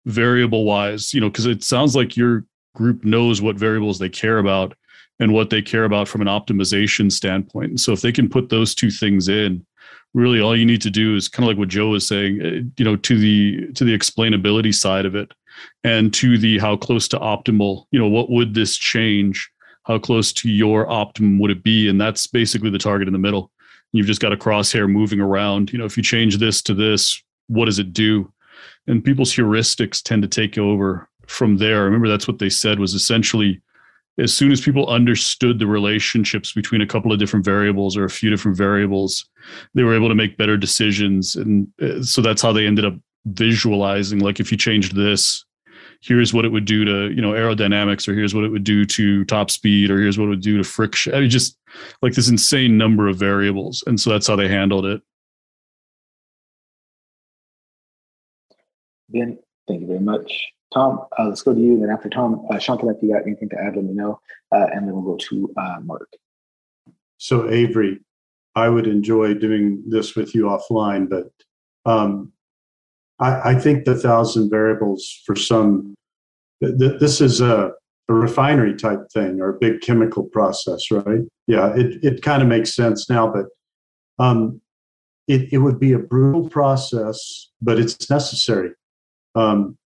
variable 0.06 0.66
wise 0.66 1.14
you 1.14 1.22
know 1.22 1.30
because 1.30 1.46
it 1.46 1.64
sounds 1.64 1.96
like 1.96 2.18
your 2.18 2.44
group 2.76 3.04
knows 3.04 3.42
what 3.42 3.56
variables 3.56 4.00
they 4.00 4.10
care 4.10 4.40
about 4.40 4.74
and 5.20 5.34
what 5.34 5.50
they 5.50 5.62
care 5.62 5.84
about 5.84 6.08
from 6.08 6.22
an 6.22 6.28
optimization 6.28 7.12
standpoint. 7.12 7.70
And 7.70 7.80
so 7.80 7.92
if 7.92 8.02
they 8.02 8.12
can 8.12 8.30
put 8.30 8.50
those 8.50 8.74
two 8.74 8.90
things 8.90 9.28
in, 9.28 9.66
really 10.14 10.40
all 10.40 10.56
you 10.56 10.66
need 10.66 10.82
to 10.82 10.90
do 10.90 11.16
is 11.16 11.28
kind 11.28 11.44
of 11.44 11.50
like 11.50 11.58
what 11.58 11.68
Joe 11.68 11.90
was 11.90 12.08
saying, 12.08 12.42
eh, 12.42 12.62
you 12.78 12.86
know, 12.86 12.96
to 12.96 13.18
the 13.20 13.72
to 13.74 13.84
the 13.84 13.96
explainability 13.96 14.74
side 14.74 15.06
of 15.06 15.16
it 15.16 15.32
and 15.84 16.14
to 16.16 16.38
the 16.38 16.58
how 16.58 16.78
close 16.78 17.08
to 17.10 17.20
optimal, 17.20 17.86
you 17.92 18.00
know, 18.00 18.08
what 18.08 18.30
would 18.30 18.54
this 18.54 18.78
change? 18.78 19.50
How 19.84 20.00
close 20.00 20.32
to 20.34 20.50
your 20.50 20.90
optimum 20.90 21.40
would 21.40 21.52
it 21.52 21.64
be? 21.64 21.90
And 21.90 22.00
that's 22.00 22.28
basically 22.28 22.70
the 22.70 22.78
target 22.78 23.08
in 23.08 23.14
the 23.14 23.20
middle. 23.20 23.52
You've 23.92 24.08
just 24.08 24.22
got 24.22 24.34
a 24.34 24.38
crosshair 24.38 24.90
moving 24.90 25.20
around. 25.20 25.72
You 25.72 25.80
know, 25.80 25.86
if 25.86 25.98
you 25.98 26.04
change 26.04 26.38
this 26.38 26.62
to 26.64 26.74
this, 26.74 27.22
what 27.48 27.66
does 27.66 27.80
it 27.80 27.94
do? 27.94 28.32
And 28.88 29.04
people's 29.04 29.34
heuristics 29.34 30.02
tend 30.02 30.22
to 30.22 30.28
take 30.28 30.58
over 30.58 31.08
from 31.28 31.58
there. 31.58 31.84
Remember, 31.84 32.08
that's 32.08 32.28
what 32.28 32.40
they 32.40 32.50
said 32.50 32.80
was 32.80 32.94
essentially 32.94 33.62
as 34.20 34.34
soon 34.34 34.52
as 34.52 34.62
people 34.62 34.88
understood 34.90 35.60
the 35.60 35.68
relationships 35.68 36.52
between 36.52 36.82
a 36.82 36.88
couple 36.88 37.12
of 37.12 37.20
different 37.20 37.46
variables 37.46 37.96
or 37.96 38.04
a 38.04 38.10
few 38.10 38.30
different 38.30 38.58
variables, 38.58 39.26
they 39.74 39.84
were 39.84 39.96
able 39.96 40.10
to 40.10 40.16
make 40.16 40.38
better 40.38 40.58
decisions. 40.58 41.36
And 41.36 41.68
uh, 41.82 42.04
so 42.04 42.22
that's 42.22 42.42
how 42.42 42.52
they 42.52 42.68
ended 42.68 42.86
up 42.86 42.96
visualizing 43.26 44.20
like 44.20 44.40
if 44.40 44.52
you 44.52 44.58
changed 44.58 44.96
this, 44.96 45.46
here's 46.02 46.34
what 46.34 46.46
it 46.46 46.52
would 46.52 46.66
do 46.66 46.86
to, 46.86 47.14
you 47.14 47.22
know, 47.22 47.32
aerodynamics, 47.32 48.08
or 48.08 48.14
here's 48.14 48.34
what 48.34 48.44
it 48.44 48.50
would 48.50 48.64
do 48.64 48.86
to 48.86 49.26
top 49.26 49.52
speed, 49.52 49.92
or 49.92 50.00
here's 50.00 50.18
what 50.18 50.26
it 50.26 50.30
would 50.30 50.42
do 50.42 50.58
to 50.58 50.64
friction. 50.64 51.14
I 51.14 51.22
mean, 51.22 51.30
just 51.30 51.58
like 52.02 52.14
this 52.14 52.30
insane 52.30 52.78
number 52.78 53.08
of 53.08 53.18
variables. 53.18 53.84
And 53.86 54.00
so 54.00 54.10
that's 54.10 54.28
how 54.28 54.36
they 54.36 54.48
handled 54.48 54.86
it. 54.86 55.02
Vin, 59.10 59.40
thank 59.68 59.82
you 59.82 59.88
very 59.88 60.00
much. 60.00 60.32
Tom, 60.74 61.06
uh, 61.18 61.28
let's 61.28 61.42
go 61.42 61.54
to 61.54 61.60
you. 61.60 61.74
And 61.74 61.84
then 61.84 61.90
after 61.90 62.10
Tom, 62.10 62.46
uh, 62.50 62.56
Shantanu, 62.56 62.96
if 62.96 63.02
you 63.02 63.14
got 63.14 63.24
anything 63.24 63.50
to 63.50 63.60
add, 63.60 63.76
let 63.76 63.84
me 63.84 63.94
know. 63.94 64.20
Uh, 64.52 64.68
and 64.72 64.88
then 64.88 64.94
we'll 64.94 65.02
go 65.02 65.18
to 65.18 65.54
uh, 65.58 65.80
Mark. 65.82 66.10
So, 67.18 67.50
Avery, 67.50 68.00
I 68.56 68.70
would 68.70 68.88
enjoy 68.88 69.34
doing 69.34 69.84
this 69.88 70.16
with 70.16 70.36
you 70.36 70.44
offline, 70.44 71.10
but 71.10 71.32
um, 71.86 72.32
I, 73.20 73.52
I, 73.52 73.56
think 73.56 73.86
the 73.86 73.96
thousand 73.96 74.50
variables 74.50 75.22
for 75.26 75.36
some, 75.36 75.96
th- 76.64 77.00
this 77.00 77.22
is 77.22 77.42
a, 77.42 77.72
a, 78.10 78.14
refinery 78.14 78.76
type 78.76 79.10
thing 79.14 79.42
or 79.42 79.50
a 79.50 79.60
big 79.60 79.82
chemical 79.82 80.24
process, 80.24 80.90
right? 80.92 81.22
Yeah, 81.48 81.74
it, 81.76 82.04
it 82.04 82.22
kind 82.22 82.42
of 82.42 82.48
makes 82.48 82.76
sense 82.76 83.10
now, 83.10 83.32
but 83.32 83.46
um, 84.24 84.62
it, 85.28 85.54
it 85.54 85.58
would 85.60 85.80
be 85.80 85.94
a 85.94 86.00
brutal 86.00 86.50
process, 86.50 87.50
but 87.62 87.80
it's 87.80 88.10
necessary. 88.10 88.72
Um, 89.36 89.78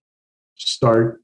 start 0.55 1.21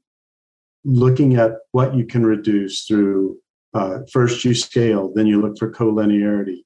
looking 0.84 1.36
at 1.36 1.52
what 1.72 1.94
you 1.94 2.06
can 2.06 2.24
reduce 2.24 2.84
through 2.84 3.38
uh, 3.74 4.00
first 4.12 4.44
you 4.44 4.54
scale, 4.54 5.12
then 5.14 5.26
you 5.26 5.40
look 5.40 5.58
for 5.58 5.70
collinearity. 5.70 6.58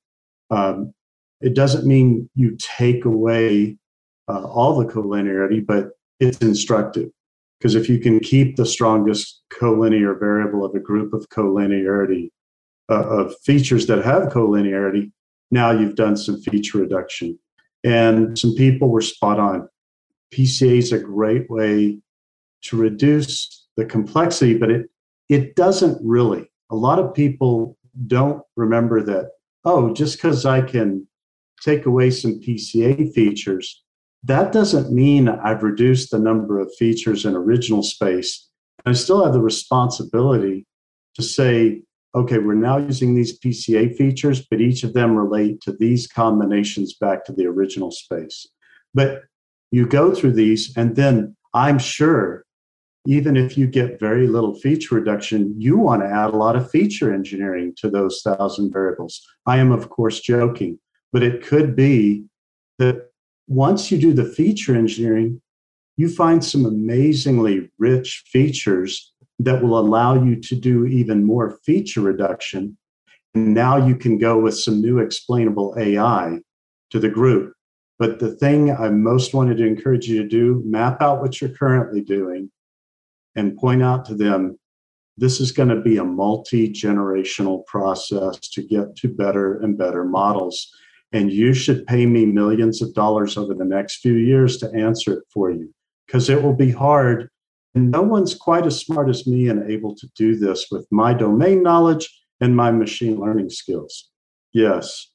Um, 0.51 0.95
it 1.41 1.55
doesn't 1.55 1.87
mean 1.87 2.31
you 2.35 2.57
take 2.59 3.05
away 3.05 3.77
uh, 4.29 4.45
all 4.45 4.79
the 4.79 4.91
collinearity, 4.91 5.65
but 5.65 5.91
it's 6.21 6.39
instructive 6.39 7.11
because 7.59 7.75
if 7.75 7.89
you 7.89 7.99
can 7.99 8.21
keep 8.21 8.57
the 8.57 8.67
strongest 8.67 9.43
collinear 9.53 10.19
variable 10.19 10.65
of 10.65 10.75
a 10.75 10.81
group 10.81 11.13
of 11.13 11.29
collinearity 11.31 12.31
uh, 12.91 13.09
of 13.09 13.35
features 13.43 13.87
that 13.87 14.05
have 14.05 14.29
collinearity, 14.29 15.11
now 15.51 15.71
you've 15.71 15.95
done 15.95 16.17
some 16.17 16.41
feature 16.41 16.79
reduction. 16.79 17.39
And 17.83 18.39
some 18.39 18.55
people 18.55 18.89
were 18.89 19.01
spot 19.01 19.39
on. 19.39 19.69
PCA 20.33 20.79
is 20.79 20.93
a 20.93 20.99
great 20.99 21.49
way 21.51 21.99
to 22.63 22.77
reduce 22.77 23.67
the 23.77 23.85
complexity, 23.85 24.57
but 24.57 24.71
it 24.71 24.91
it 25.29 25.57
doesn't 25.57 25.99
really. 26.05 26.51
A 26.71 26.77
lot 26.77 26.99
of 26.99 27.15
people 27.15 27.79
don't 28.07 28.43
remember 28.57 29.03
that, 29.03 29.31
oh, 29.65 29.95
just 29.95 30.17
because 30.17 30.45
I 30.45 30.61
can 30.61 31.07
take 31.63 31.87
away 31.87 32.11
some 32.11 32.41
PCA 32.41 33.13
features, 33.13 33.84
that 34.25 34.53
doesn't 34.53 34.93
mean 34.93 35.29
I've 35.29 35.63
reduced 35.63 36.11
the 36.11 36.19
number 36.19 36.59
of 36.59 36.75
features 36.75 37.25
in 37.25 37.35
original 37.35 37.83
space. 37.83 38.49
I 38.87 38.93
still 38.93 39.25
have 39.25 39.35
the 39.35 39.41
responsibility 39.41 40.67
to 41.15 41.23
say, 41.23 41.83
okay, 42.15 42.39
we're 42.39 42.55
now 42.55 42.79
using 42.79 43.15
these 43.15 43.39
PCA 43.39 43.97
features, 43.97 44.47
but 44.51 44.61
each 44.61 44.83
of 44.83 44.95
them 44.95 45.17
relate 45.17 45.61
to 45.63 45.73
these 45.73 46.07
combinations 46.07 46.95
back 46.95 47.25
to 47.25 47.33
the 47.33 47.47
original 47.47 47.91
space. 47.91 48.47
But 48.95 49.23
you 49.71 49.87
go 49.87 50.15
through 50.15 50.33
these, 50.33 50.75
and 50.77 50.97
then 50.97 51.37
I'm 51.53 51.79
sure 51.79 52.45
even 53.07 53.37
if 53.37 53.59
you 53.59 53.67
get 53.67 54.01
very 54.01 54.27
little 54.27 54.55
feature 54.55 54.95
reduction, 54.95 55.55
you 55.59 55.77
want 55.77 56.03
to 56.03 56.09
add 56.09 56.31
a 56.31 56.37
lot 56.37 56.57
of 56.57 56.71
feature 56.71 57.13
engineering 57.13 57.75
to 57.77 57.91
those 57.91 58.23
thousand 58.23 58.73
variables. 58.73 59.21
I 59.47 59.59
am, 59.59 59.73
of 59.73 59.91
course, 59.91 60.21
joking, 60.21 60.79
but 61.13 61.23
it 61.23 61.45
could 61.45 61.77
be 61.77 62.25
that 62.79 63.11
once 63.47 63.91
you 63.91 63.99
do 63.99 64.13
the 64.13 64.25
feature 64.25 64.75
engineering, 64.75 65.41
you 65.97 66.09
find 66.09 66.45
some 66.45 66.65
amazingly 66.65 67.71
rich 67.79 68.25
features 68.27 69.13
that 69.39 69.63
will 69.63 69.79
allow 69.79 70.23
you 70.23 70.41
to 70.41 70.55
do 70.55 70.87
even 70.87 71.25
more 71.25 71.59
feature 71.65 72.01
reduction. 72.01 72.77
And 73.35 73.55
now 73.55 73.77
you 73.77 73.97
can 73.97 74.19
go 74.19 74.39
with 74.39 74.57
some 74.57 74.81
new 74.81 74.99
explainable 74.99 75.75
AI 75.79 76.39
to 76.91 76.99
the 76.99 77.09
group. 77.09 77.53
But 77.99 78.19
the 78.19 78.35
thing 78.37 78.71
I 78.71 78.91
most 78.91 79.35
wanted 79.35 79.59
to 79.59 79.67
encourage 79.67 80.07
you 80.07 80.23
to 80.23 80.29
do, 80.29 80.63
map 80.65 81.01
out 81.01 81.21
what 81.21 81.41
you're 81.41 81.51
currently 81.51 82.01
doing 82.01 82.51
and 83.37 83.57
point 83.57 83.83
out 83.83 84.05
to 84.07 84.15
them 84.15 84.59
this 85.17 85.41
is 85.41 85.53
going 85.53 85.69
to 85.69 85.81
be 85.81 85.97
a 85.97 86.05
multi 86.05 86.69
generational 86.69 87.65
process 87.67 88.37
to 88.49 88.63
get 88.63 88.97
to 88.97 89.09
better 89.09 89.61
and 89.61 89.79
better 89.79 90.05
models. 90.05 90.73
And 91.15 91.33
you 91.33 91.55
should 91.55 91.87
pay 91.87 92.07
me 92.07 92.27
millions 92.27 92.83
of 92.83 92.93
dollars 92.93 93.37
over 93.37 93.55
the 93.55 93.65
next 93.65 94.01
few 94.01 94.15
years 94.15 94.59
to 94.59 94.71
answer 94.75 95.13
it 95.15 95.25
for 95.33 95.49
you 95.51 95.73
because 96.07 96.29
it 96.29 96.43
will 96.43 96.53
be 96.53 96.73
hard. 96.73 97.31
And 97.77 97.93
no 97.93 98.03
one's 98.03 98.35
quite 98.35 98.67
as 98.67 98.81
smart 98.81 99.09
as 99.09 99.25
me 99.25 99.49
and 99.49 99.71
able 99.71 99.95
to 99.95 100.09
do 100.17 100.35
this 100.37 100.67
with 100.73 100.87
my 100.91 101.15
domain 101.15 101.63
knowledge 101.63 102.09
and 102.41 102.57
my 102.57 102.73
machine 102.73 103.21
learning 103.21 103.51
skills. 103.51 104.11
Yes. 104.53 105.09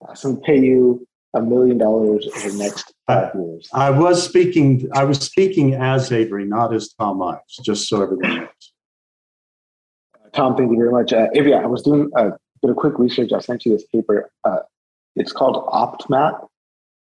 Awesome. 0.00 0.40
Pay 0.40 0.60
you 0.60 1.06
a 1.34 1.42
million 1.42 1.76
dollars 1.76 2.26
over 2.34 2.48
the 2.50 2.58
next 2.58 2.94
five 3.06 3.34
years. 3.34 3.68
I 3.74 3.90
was 3.90 4.22
speaking. 4.22 4.88
I 4.94 5.04
was 5.04 5.18
speaking 5.18 5.74
as 5.74 6.10
Avery, 6.12 6.46
not 6.46 6.74
as 6.74 6.94
Tom 6.94 7.22
Ives, 7.22 7.58
just 7.62 7.88
so 7.88 8.02
everyone 8.02 8.36
knows. 8.36 8.48
Tom, 10.32 10.56
thank 10.56 10.70
you 10.70 10.78
very 10.78 10.90
much. 10.90 11.12
Uh, 11.12 11.28
Avery, 11.34 11.54
I 11.54 11.66
was 11.66 11.82
doing 11.82 12.10
a 12.16 12.30
bit 12.66 12.72
of 12.72 12.76
quick 12.76 12.98
research. 12.98 13.32
I 13.32 13.40
sent 13.40 13.64
you 13.64 13.72
this 13.72 13.86
paper. 13.86 14.30
Uh, 14.44 14.58
it's 15.14 15.32
called 15.32 15.66
OptMap, 15.66 16.46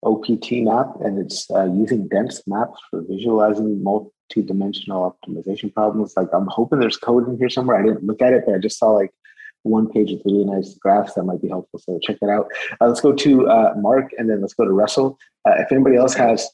OPT 0.04 0.64
map, 0.64 0.96
and 1.02 1.20
it's 1.20 1.50
uh, 1.52 1.66
using 1.66 2.08
dense 2.08 2.42
maps 2.48 2.80
for 2.90 3.04
visualizing 3.08 3.84
multi-dimensional 3.84 5.16
optimization 5.28 5.74
problems. 5.74 6.14
Like 6.16 6.30
I'm 6.34 6.48
hoping 6.48 6.80
there's 6.80 6.98
code 6.98 7.28
in 7.28 7.38
here 7.38 7.50
somewhere. 7.50 7.78
I 7.78 7.84
didn't 7.84 8.04
look 8.04 8.22
at 8.22 8.34
it, 8.34 8.44
but 8.46 8.56
I 8.56 8.58
just 8.58 8.80
saw 8.80 8.92
like 8.92 9.12
one 9.64 9.90
page 9.90 10.12
with 10.12 10.22
really 10.26 10.46
nice 10.46 10.76
graphs 10.76 11.14
that 11.14 11.24
might 11.24 11.42
be 11.42 11.50
helpful. 11.50 11.80
So 11.80 12.00
check 12.02 12.18
that 12.22 12.30
out. 12.30 12.48
Uh, 12.80 12.88
let's 12.88 13.02
go 13.02 13.14
to 13.14 13.50
uh, 13.50 13.74
Mark 13.78 14.12
and 14.18 14.30
then 14.30 14.42
let's 14.42 14.54
go 14.54 14.64
to 14.64 14.72
Russell. 14.72 15.18
Uh, 15.46 15.56
if 15.58 15.72
anybody 15.72 15.98
else 15.98 16.14
has 16.14 16.50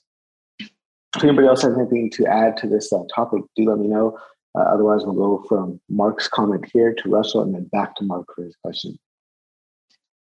if 1.15 1.23
anybody 1.23 1.47
else 1.47 1.61
has 1.61 1.73
anything 1.77 2.09
to 2.11 2.25
add 2.25 2.57
to 2.57 2.67
this 2.67 2.91
uh, 2.91 2.99
topic, 3.13 3.41
do 3.55 3.69
let 3.69 3.77
me 3.77 3.87
know. 3.87 4.19
Uh, 4.55 4.61
otherwise, 4.61 5.01
we'll 5.03 5.13
go 5.15 5.45
from 5.47 5.79
Mark's 5.89 6.27
comment 6.27 6.65
here 6.71 6.93
to 6.93 7.09
Russell 7.09 7.41
and 7.41 7.53
then 7.53 7.65
back 7.65 7.95
to 7.97 8.03
Mark 8.03 8.27
for 8.33 8.43
his 8.43 8.55
question. 8.63 8.97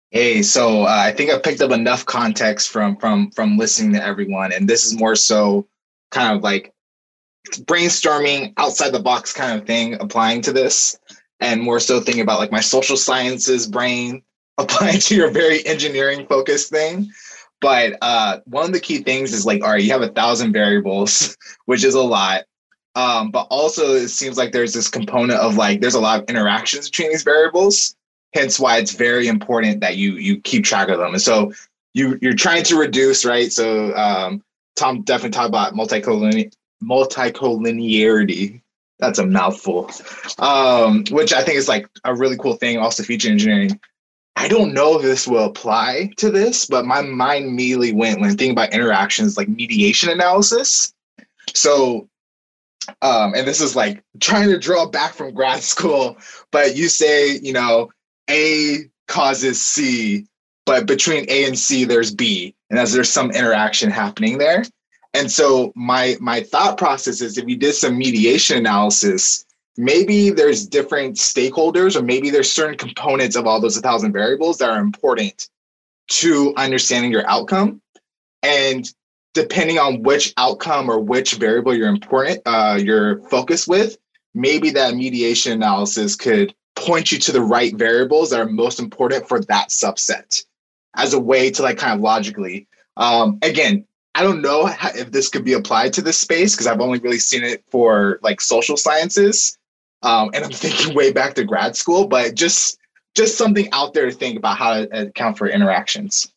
Hey, 0.10 0.44
so 0.44 0.84
uh, 0.84 0.88
I 0.90 1.12
think 1.12 1.32
I 1.32 1.40
picked 1.40 1.62
up 1.62 1.72
enough 1.72 2.06
context 2.06 2.70
from 2.70 2.98
from 2.98 3.32
from 3.32 3.58
listening 3.58 3.94
to 3.94 4.04
everyone, 4.04 4.54
and 4.54 4.68
this 4.68 4.86
is 4.86 4.98
more 4.98 5.16
so 5.16 5.68
kind 6.12 6.36
of 6.36 6.44
like 6.44 6.72
brainstorming 7.62 8.54
outside 8.58 8.92
the 8.92 9.00
box 9.00 9.34
kind 9.34 9.60
of 9.60 9.68
thing 9.68 9.96
applying 9.96 10.42
to 10.42 10.54
this 10.54 10.98
and 11.40 11.62
more 11.62 11.80
so 11.80 12.00
thinking 12.00 12.22
about 12.22 12.40
like 12.40 12.52
my 12.52 12.62
social 12.62 12.96
sciences 12.96 13.68
brain 13.68 14.22
applying 14.58 15.00
to 15.00 15.16
your 15.16 15.30
very 15.30 15.66
engineering 15.66 16.26
focused 16.28 16.70
thing. 16.70 17.10
But 17.60 17.98
uh, 18.02 18.40
one 18.46 18.66
of 18.66 18.74
the 18.74 18.80
key 18.80 19.00
things 19.00 19.34
is 19.34 19.46
like, 19.46 19.64
all 19.64 19.72
right, 19.72 19.82
you 19.82 19.92
have 19.92 20.02
a 20.02 20.10
thousand 20.10 20.54
variables, 20.54 21.38
which 21.66 21.84
is 21.84 21.96
a 21.96 22.02
lot. 22.02 22.44
Um, 22.96 23.32
but 23.32 23.48
also 23.50 23.94
it 23.96 24.10
seems 24.10 24.38
like 24.38 24.52
there's 24.52 24.74
this 24.74 24.88
component 24.88 25.40
of 25.40 25.58
like 25.58 25.82
there's 25.82 25.96
a 25.96 26.00
lot 26.00 26.22
of 26.22 26.30
interactions 26.30 26.90
between 26.90 27.10
these 27.10 27.24
variables. 27.24 27.96
Hence 28.34 28.60
why 28.60 28.78
it's 28.78 28.94
very 28.94 29.28
important 29.28 29.82
that 29.82 29.98
you 29.98 30.14
you 30.14 30.40
keep 30.40 30.64
track 30.64 30.90
of 30.90 31.00
them. 31.00 31.14
And 31.14 31.22
so 31.22 31.54
you 31.94 32.18
you're 32.22 32.34
trying 32.34 32.64
to 32.64 32.76
reduce, 32.76 33.26
right? 33.26 33.52
So 33.52 33.96
um, 33.96 34.44
Tom 34.76 35.02
definitely 35.02 35.32
talked 35.32 35.50
about 35.50 35.74
multicollinear 35.74 36.52
multicollinearity. 36.84 38.62
That's 39.00 39.20
a 39.20 39.26
mouthful. 39.26 39.90
Um, 40.40 41.04
which 41.10 41.34
I 41.34 41.44
think 41.44 41.58
is 41.58 41.68
like 41.68 41.88
a 42.04 42.16
really 42.16 42.38
cool 42.38 42.56
thing, 42.56 42.78
also 42.78 43.04
feature 43.04 43.30
engineering. 43.30 43.80
I 44.36 44.48
don't 44.48 44.74
know 44.74 44.98
if 44.98 45.04
this 45.04 45.28
will 45.28 45.46
apply 45.46 46.12
to 46.18 46.32
this, 46.32 46.66
but 46.66 46.86
my 46.86 47.02
mind 47.02 47.46
immediately 47.46 47.94
went 47.94 48.20
when 48.20 48.30
thinking 48.32 48.52
about 48.52 48.74
interactions 48.74 49.38
like 49.38 49.48
mediation 49.48 50.10
analysis. 50.10 50.94
So 51.54 52.08
um, 53.04 53.36
and 53.36 53.46
this 53.46 53.60
is 53.60 53.76
like 53.76 54.02
trying 54.22 54.50
to 54.50 54.58
draw 54.58 54.86
back 54.86 55.14
from 55.14 55.34
grad 55.34 55.62
school, 55.62 56.18
but 56.52 56.76
you 56.76 56.88
say, 56.88 57.38
you 57.38 57.52
know, 57.52 57.92
A 58.30 58.90
causes 59.08 59.62
C, 59.62 60.26
but 60.66 60.88
between 60.88 61.26
A 61.30 61.46
and 61.46 61.60
C, 61.60 61.84
there's 61.84 62.16
B, 62.16 62.56
and 62.70 62.80
as 62.80 62.94
there's 62.94 63.12
some 63.12 63.30
interaction 63.32 63.92
happening 63.92 64.38
there. 64.38 64.64
And 65.14 65.30
so 65.30 65.74
my 65.76 66.16
my 66.22 66.42
thought 66.42 66.78
process 66.78 67.22
is 67.22 67.38
if 67.38 67.46
you 67.48 67.58
did 67.58 67.74
some 67.74 67.98
mediation 67.98 68.58
analysis, 68.58 69.46
maybe 69.76 70.30
there's 70.30 70.66
different 70.66 71.18
stakeholders, 71.18 71.98
or 71.98 72.04
maybe 72.04 72.30
there's 72.30 72.52
certain 72.52 72.78
components 72.78 73.36
of 73.36 73.46
all 73.46 73.60
those 73.60 73.76
1,000 73.76 74.14
variables 74.14 74.60
that 74.60 74.70
are 74.70 74.80
important 74.80 75.50
to 76.08 76.54
understanding 76.56 77.12
your 77.12 77.30
outcome. 77.30 77.82
And 78.42 78.90
depending 79.34 79.80
on 79.80 80.04
which 80.04 80.34
outcome 80.38 80.90
or 80.90 81.00
which 81.00 81.36
variable 81.36 81.74
you're 81.74 81.90
important 81.90 82.40
uh, 82.46 82.80
you're 82.82 83.20
focused 83.30 83.68
with, 83.68 83.98
maybe 84.34 84.70
that 84.72 84.96
mediation 84.96 85.52
analysis 85.52 86.16
could 86.16 86.54
point 86.76 87.12
you 87.12 87.20
to 87.20 87.32
the 87.32 87.42
right 87.42 87.76
variables 87.76 88.30
that 88.30 88.40
are 88.40 88.46
most 88.46 88.80
important 88.80 89.28
for 89.28 89.40
that 89.42 89.70
subset 89.70 90.44
as 90.96 91.14
a 91.14 91.20
way 91.20 91.52
to 91.52 91.62
like 91.62 91.78
kind 91.78 91.94
of 91.94 92.02
logically. 92.02 92.68
Um, 92.98 93.40
again, 93.42 93.86
I 94.16 94.24
don't 94.24 94.42
know 94.42 94.66
how, 94.66 94.90
if 94.90 95.12
this 95.12 95.30
could 95.30 95.44
be 95.44 95.54
applied 95.54 95.94
to 95.94 96.02
this 96.02 96.20
space 96.20 96.54
because 96.54 96.68
I've 96.68 96.82
only 96.82 97.00
really 97.00 97.20
seen 97.20 97.44
it 97.44 97.64
for 97.70 98.20
like 98.22 98.42
social 98.42 98.78
sciences, 98.78 99.58
um, 100.04 100.32
and 100.34 100.44
I'm 100.44 100.52
thinking 100.52 100.96
way 100.96 101.12
back 101.12 101.34
to 101.36 101.44
grad 101.44 101.76
school. 101.76 102.08
But 102.08 102.36
just 102.36 102.78
just 103.16 103.38
something 103.38 103.70
out 103.72 103.94
there 103.94 104.06
to 104.06 104.12
think 104.12 104.38
about 104.38 104.58
how 104.58 104.74
to 104.74 105.08
account 105.08 105.38
for 105.38 105.48
interactions. 105.48 106.33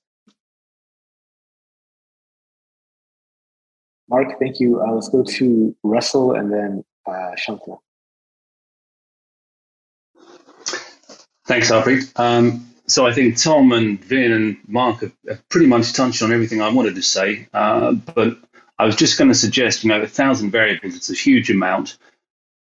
Mark, 4.09 4.39
thank 4.39 4.61
you. 4.61 4.81
Uh, 4.81 4.93
let's 4.93 5.09
go 5.09 5.25
to 5.25 5.75
Russell 5.83 6.35
and 6.35 6.53
then 6.53 6.85
uh, 7.07 7.33
Shantanu. 7.37 7.79
Thanks, 11.47 11.71
Harpreet. 11.71 12.13
Um, 12.19 12.69
so 12.87 13.07
I 13.07 13.13
think 13.13 13.37
Tom 13.37 13.73
and 13.73 14.03
Vin 14.05 14.33
and 14.33 14.57
Mark 14.67 15.01
have, 15.01 15.13
have, 15.29 15.49
pretty 15.49 15.67
much 15.67 15.93
touched 15.93 16.23
on 16.23 16.33
everything 16.33 16.61
I 16.61 16.69
wanted 16.73 16.95
to 16.97 17.03
say. 17.03 17.49
Uh, 17.53 17.93
but 17.93 18.39
I 18.79 18.85
was 18.85 18.97
just 18.97 19.19
going 19.19 19.29
to 19.29 19.35
suggest, 19.35 19.83
you 19.83 19.89
know, 19.89 20.01
a 20.01 20.07
thousand 20.07 20.51
variables, 20.51 20.97
it's 20.97 21.11
a 21.11 21.15
huge 21.15 21.51
amount. 21.51 21.99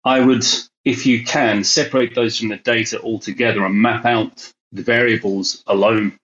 I 0.05 0.21
would, 0.21 0.45
if 0.85 1.07
you 1.07 1.25
can, 1.25 1.65
separate 1.65 2.15
those 2.15 2.39
from 2.39 2.49
the 2.49 2.57
data 2.57 3.01
altogether 3.01 3.65
and 3.65 3.75
map 3.75 4.05
out 4.05 4.53
the 4.73 4.83
variables 4.83 5.63
alone. 5.67 6.19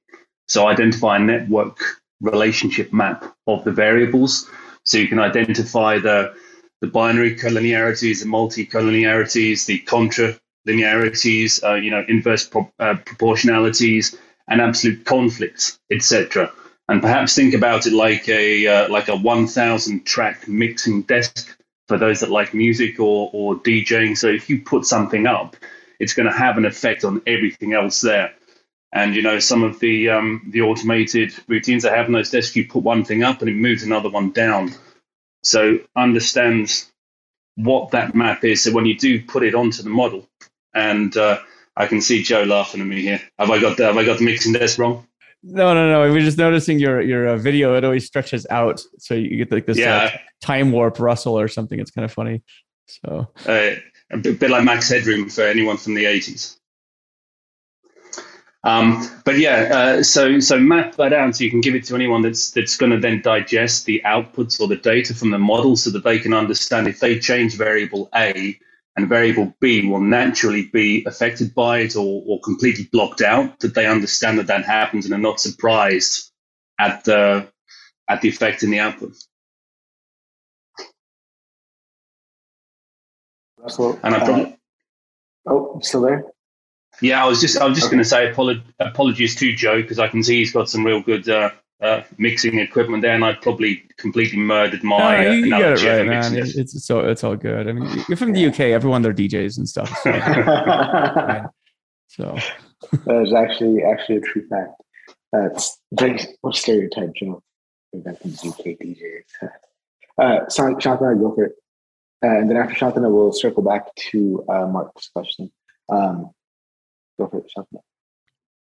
So 0.48 0.66
identify 0.66 1.16
a 1.16 1.20
network 1.20 1.80
relationship 2.20 2.92
map 2.92 3.34
of 3.46 3.64
the 3.64 3.72
variables 3.72 4.48
so 4.84 4.98
you 4.98 5.08
can 5.08 5.18
identify 5.18 5.98
the, 5.98 6.34
the 6.80 6.86
binary 6.86 7.36
collinearities, 7.36 8.20
the 8.20 8.26
multi-collinearities, 8.26 9.66
the 9.66 9.78
contra-linearities, 9.80 11.62
uh, 11.62 11.74
you 11.74 11.90
know, 11.90 12.04
inverse 12.08 12.46
pro- 12.46 12.72
uh, 12.78 12.94
proportionalities, 12.94 14.16
and 14.48 14.60
absolute 14.60 15.04
conflicts, 15.04 15.78
etc. 15.90 16.52
And 16.88 17.00
perhaps 17.00 17.34
think 17.34 17.54
about 17.54 17.86
it 17.86 17.92
like 17.92 18.28
a 18.28 18.66
uh, 18.66 18.88
like 18.88 19.08
a 19.08 19.16
1,000 19.16 20.04
track 20.04 20.48
mixing 20.48 21.02
desk 21.02 21.56
for 21.86 21.98
those 21.98 22.20
that 22.20 22.30
like 22.30 22.52
music 22.52 22.98
or 22.98 23.30
or 23.32 23.54
DJing. 23.56 24.18
So 24.18 24.28
if 24.28 24.50
you 24.50 24.62
put 24.62 24.84
something 24.86 25.26
up, 25.26 25.56
it's 26.00 26.14
going 26.14 26.26
to 26.26 26.36
have 26.36 26.58
an 26.58 26.64
effect 26.64 27.04
on 27.04 27.22
everything 27.26 27.74
else 27.74 28.00
there. 28.00 28.32
And 28.92 29.14
you 29.14 29.22
know, 29.22 29.38
some 29.38 29.62
of 29.62 29.78
the 29.78 30.10
um, 30.10 30.48
the 30.50 30.62
automated 30.62 31.32
routines 31.46 31.84
I 31.84 31.96
have 31.96 32.06
in 32.06 32.12
those 32.12 32.30
desks, 32.30 32.56
you 32.56 32.66
put 32.66 32.82
one 32.82 33.04
thing 33.04 33.22
up 33.22 33.40
and 33.40 33.48
it 33.48 33.54
moves 33.54 33.82
another 33.82 34.10
one 34.10 34.30
down. 34.30 34.72
So 35.42 35.78
understands 35.96 36.90
what 37.54 37.92
that 37.92 38.14
map 38.14 38.44
is. 38.44 38.62
So 38.62 38.72
when 38.72 38.86
you 38.86 38.96
do 38.96 39.22
put 39.22 39.42
it 39.42 39.54
onto 39.54 39.82
the 39.82 39.90
model, 39.90 40.28
and 40.74 41.16
uh, 41.16 41.38
I 41.76 41.86
can 41.86 42.00
see 42.00 42.22
Joe 42.22 42.42
laughing 42.44 42.80
at 42.80 42.86
me 42.86 43.00
here. 43.00 43.20
Have 43.38 43.50
I 43.50 43.60
got 43.60 43.76
the, 43.76 43.84
have 43.84 43.96
I 43.96 44.04
got 44.04 44.18
the 44.18 44.24
mixing 44.24 44.52
desk 44.52 44.78
wrong? 44.78 45.06
No, 45.42 45.72
no, 45.72 45.90
no. 45.90 46.12
We're 46.12 46.20
just 46.20 46.36
noticing 46.36 46.78
your 46.78 47.00
your 47.00 47.28
uh, 47.28 47.36
video. 47.38 47.74
It 47.74 47.84
always 47.84 48.06
stretches 48.06 48.46
out, 48.50 48.82
so 48.98 49.14
you 49.14 49.38
get 49.38 49.50
like 49.50 49.64
this 49.66 49.80
uh, 49.80 50.10
time 50.42 50.70
warp 50.70 50.98
Russell 51.00 51.38
or 51.38 51.48
something. 51.48 51.80
It's 51.80 51.90
kind 51.90 52.04
of 52.04 52.12
funny. 52.12 52.42
So 52.86 53.28
uh, 53.46 53.70
a 54.10 54.18
bit 54.18 54.50
like 54.50 54.64
Max 54.64 54.90
Headroom 54.90 55.30
for 55.30 55.42
anyone 55.42 55.78
from 55.78 55.94
the 55.94 56.04
eighties. 56.04 56.59
Um, 58.62 59.06
but 59.24 59.38
yeah, 59.38 59.70
uh, 59.72 60.02
so 60.02 60.38
so 60.40 60.58
map 60.58 60.96
that 60.96 61.14
out 61.14 61.34
so 61.34 61.44
you 61.44 61.50
can 61.50 61.62
give 61.62 61.74
it 61.74 61.84
to 61.84 61.94
anyone 61.94 62.20
that's 62.20 62.50
that's 62.50 62.76
going 62.76 62.92
to 62.92 62.98
then 62.98 63.22
digest 63.22 63.86
the 63.86 64.02
outputs 64.04 64.60
or 64.60 64.68
the 64.68 64.76
data 64.76 65.14
from 65.14 65.30
the 65.30 65.38
model 65.38 65.76
so 65.76 65.90
that 65.90 66.04
they 66.04 66.18
can 66.18 66.34
understand 66.34 66.86
if 66.86 67.00
they 67.00 67.18
change 67.18 67.56
variable 67.56 68.10
A 68.14 68.58
and 68.96 69.08
variable 69.08 69.54
B 69.60 69.86
will 69.88 70.00
naturally 70.00 70.66
be 70.66 71.04
affected 71.06 71.54
by 71.54 71.78
it 71.78 71.96
or, 71.96 72.22
or 72.26 72.40
completely 72.40 72.86
blocked 72.92 73.22
out, 73.22 73.60
that 73.60 73.74
they 73.74 73.86
understand 73.86 74.38
that 74.38 74.48
that 74.48 74.64
happens 74.66 75.06
and 75.06 75.14
are 75.14 75.18
not 75.18 75.40
surprised 75.40 76.30
at 76.78 77.04
the 77.04 77.48
at 78.10 78.20
the 78.20 78.28
effect 78.28 78.62
in 78.62 78.70
the 78.70 78.80
output. 78.80 79.14
Russell, 83.56 83.98
and 84.02 84.14
I 84.14 84.18
probably, 84.24 84.44
uh, 84.44 85.52
oh, 85.52 85.80
still 85.82 86.02
there? 86.02 86.24
Yeah, 87.00 87.24
I 87.24 87.28
was 87.28 87.40
just 87.40 87.58
I 87.58 87.66
was 87.66 87.76
just 87.76 87.86
okay. 87.86 87.96
going 87.96 88.04
to 88.04 88.08
say 88.08 88.32
apolo- 88.32 88.62
apologies 88.78 89.34
to 89.36 89.54
Joe 89.54 89.80
because 89.82 89.98
I 89.98 90.08
can 90.08 90.22
see 90.22 90.38
he's 90.38 90.52
got 90.52 90.68
some 90.68 90.84
real 90.84 91.00
good 91.00 91.28
uh, 91.28 91.50
uh, 91.80 92.02
mixing 92.18 92.58
equipment 92.58 93.02
there, 93.02 93.14
and 93.14 93.24
I 93.24 93.32
probably 93.34 93.82
completely 93.96 94.38
murdered 94.38 94.82
my. 94.84 95.24
No, 95.24 95.30
you, 95.30 95.54
uh, 95.54 95.58
get 95.58 95.82
it 95.82 95.86
right, 95.86 96.06
man. 96.06 96.36
It's, 96.36 96.56
it's 96.56 96.84
so 96.84 97.00
it's 97.00 97.24
all 97.24 97.36
good. 97.36 97.68
I 97.68 97.72
mean, 97.72 98.04
you're 98.08 98.16
from 98.16 98.32
the 98.32 98.46
UK. 98.46 98.60
Everyone, 98.60 99.02
they're 99.02 99.14
DJs 99.14 99.58
and 99.58 99.68
stuff. 99.68 99.88
So, 100.02 100.10
right. 100.10 101.46
so. 102.08 102.38
that 103.04 103.22
is 103.22 103.32
actually 103.32 103.82
actually 103.82 104.16
a 104.16 104.20
true 104.20 104.46
fact. 104.48 104.72
That's 105.32 105.78
very 105.92 106.18
what 106.42 106.54
stereotype, 106.54 107.14
Joe. 107.14 107.42
Back 107.92 108.20
from 108.20 108.30
UK 108.32 108.78
DJs. 108.78 109.48
Uh, 110.18 110.40
Shantanu, 110.48 111.18
go 111.18 111.34
for 111.34 111.44
it. 111.44 111.52
Uh, 112.22 112.38
and 112.38 112.50
then 112.50 112.56
after 112.56 112.74
Shantanu, 112.74 113.10
we'll 113.10 113.32
circle 113.32 113.62
back 113.62 113.94
to 114.10 114.44
uh, 114.48 114.66
Mark's 114.66 115.08
question. 115.08 115.50
Um, 115.88 116.30
go 117.20 117.28
for 117.28 117.38
it, 117.38 117.50
Shantanu. 117.56 117.80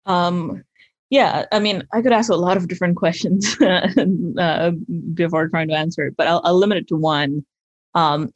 Um, 0.06 0.64
yeah, 1.10 1.46
I 1.50 1.58
mean, 1.58 1.82
I 1.92 2.02
could 2.02 2.12
ask 2.12 2.30
a 2.30 2.36
lot 2.36 2.56
of 2.56 2.68
different 2.68 2.96
questions 2.96 3.56
uh, 4.38 4.70
before 5.14 5.48
trying 5.48 5.68
to 5.68 5.74
answer 5.74 6.06
it, 6.06 6.14
but 6.16 6.26
I'll, 6.26 6.40
I'll 6.44 6.58
limit 6.58 6.78
it 6.78 6.88
to 6.88 6.96
one. 6.96 7.44
Um, 7.94 8.30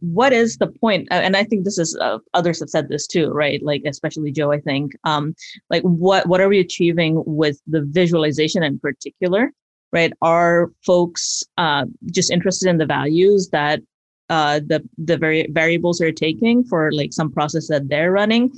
what 0.00 0.34
is 0.34 0.58
the 0.58 0.66
point? 0.66 1.08
And 1.10 1.34
I 1.34 1.42
think 1.42 1.64
this 1.64 1.78
is 1.78 1.96
uh, 1.96 2.18
others 2.34 2.60
have 2.60 2.68
said 2.68 2.90
this 2.90 3.06
too, 3.06 3.30
right? 3.30 3.62
Like 3.62 3.82
especially 3.86 4.30
Joe, 4.32 4.52
I 4.52 4.60
think. 4.60 4.92
Um, 5.04 5.34
like 5.70 5.82
what 5.82 6.26
what 6.26 6.42
are 6.42 6.48
we 6.48 6.60
achieving 6.60 7.22
with 7.26 7.58
the 7.66 7.82
visualization 7.88 8.62
in 8.62 8.78
particular? 8.78 9.50
Right? 9.90 10.12
Are 10.20 10.70
folks 10.84 11.42
uh, 11.56 11.86
just 12.12 12.30
interested 12.30 12.68
in 12.68 12.76
the 12.76 12.84
values 12.84 13.48
that 13.52 13.80
uh, 14.28 14.60
the 14.66 14.86
the 14.98 15.16
vari- 15.16 15.48
variables 15.50 16.02
are 16.02 16.12
taking 16.12 16.62
for 16.64 16.92
like 16.92 17.14
some 17.14 17.32
process 17.32 17.68
that 17.68 17.88
they're 17.88 18.12
running? 18.12 18.52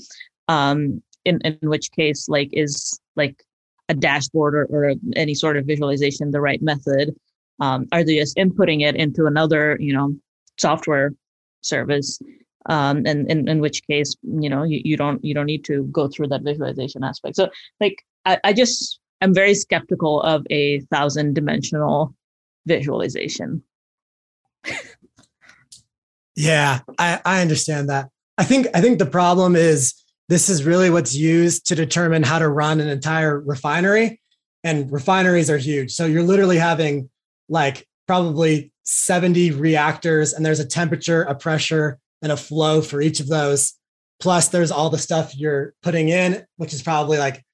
Um, 0.50 1.02
in 1.24 1.38
in 1.44 1.68
which 1.68 1.92
case, 1.92 2.28
like 2.28 2.50
is 2.52 2.98
like 3.16 3.44
a 3.88 3.94
dashboard 3.94 4.54
or, 4.54 4.64
or 4.70 4.94
any 5.16 5.34
sort 5.34 5.56
of 5.56 5.66
visualization 5.66 6.30
the 6.30 6.40
right 6.40 6.62
method? 6.62 7.14
Um, 7.60 7.86
are 7.92 8.02
they 8.02 8.18
just 8.18 8.36
inputting 8.36 8.80
it 8.82 8.96
into 8.96 9.26
another, 9.26 9.76
you 9.80 9.92
know, 9.92 10.14
software 10.58 11.12
service? 11.60 12.18
Um, 12.66 13.02
and, 13.06 13.30
in 13.30 13.48
in 13.48 13.60
which 13.60 13.86
case, 13.86 14.14
you 14.22 14.50
know, 14.50 14.62
you, 14.62 14.80
you 14.84 14.96
don't 14.96 15.24
you 15.24 15.34
don't 15.34 15.46
need 15.46 15.64
to 15.64 15.84
go 15.92 16.08
through 16.08 16.28
that 16.28 16.42
visualization 16.42 17.04
aspect. 17.04 17.36
So 17.36 17.50
like 17.80 18.04
I, 18.24 18.38
I 18.44 18.52
just 18.52 19.00
I'm 19.20 19.34
very 19.34 19.54
skeptical 19.54 20.22
of 20.22 20.46
a 20.50 20.80
thousand 20.92 21.34
dimensional 21.34 22.14
visualization. 22.66 23.62
yeah, 26.36 26.80
I, 26.98 27.20
I 27.24 27.40
understand 27.42 27.88
that. 27.88 28.10
I 28.38 28.44
think 28.44 28.68
I 28.74 28.80
think 28.80 28.98
the 28.98 29.06
problem 29.06 29.56
is 29.56 29.99
this 30.30 30.48
is 30.48 30.64
really 30.64 30.90
what's 30.90 31.12
used 31.12 31.66
to 31.66 31.74
determine 31.74 32.22
how 32.22 32.38
to 32.38 32.48
run 32.48 32.78
an 32.78 32.88
entire 32.88 33.40
refinery. 33.40 34.20
And 34.62 34.90
refineries 34.92 35.50
are 35.50 35.58
huge. 35.58 35.90
So 35.90 36.06
you're 36.06 36.22
literally 36.22 36.56
having 36.56 37.10
like 37.48 37.84
probably 38.06 38.72
70 38.84 39.50
reactors, 39.50 40.32
and 40.32 40.46
there's 40.46 40.60
a 40.60 40.66
temperature, 40.66 41.22
a 41.22 41.34
pressure, 41.34 41.98
and 42.22 42.30
a 42.30 42.36
flow 42.36 42.80
for 42.80 43.00
each 43.00 43.18
of 43.18 43.26
those. 43.26 43.74
Plus, 44.20 44.48
there's 44.48 44.70
all 44.70 44.88
the 44.88 44.98
stuff 44.98 45.36
you're 45.36 45.74
putting 45.82 46.10
in, 46.10 46.44
which 46.58 46.72
is 46.74 46.82
probably 46.82 47.18
like 47.18 47.44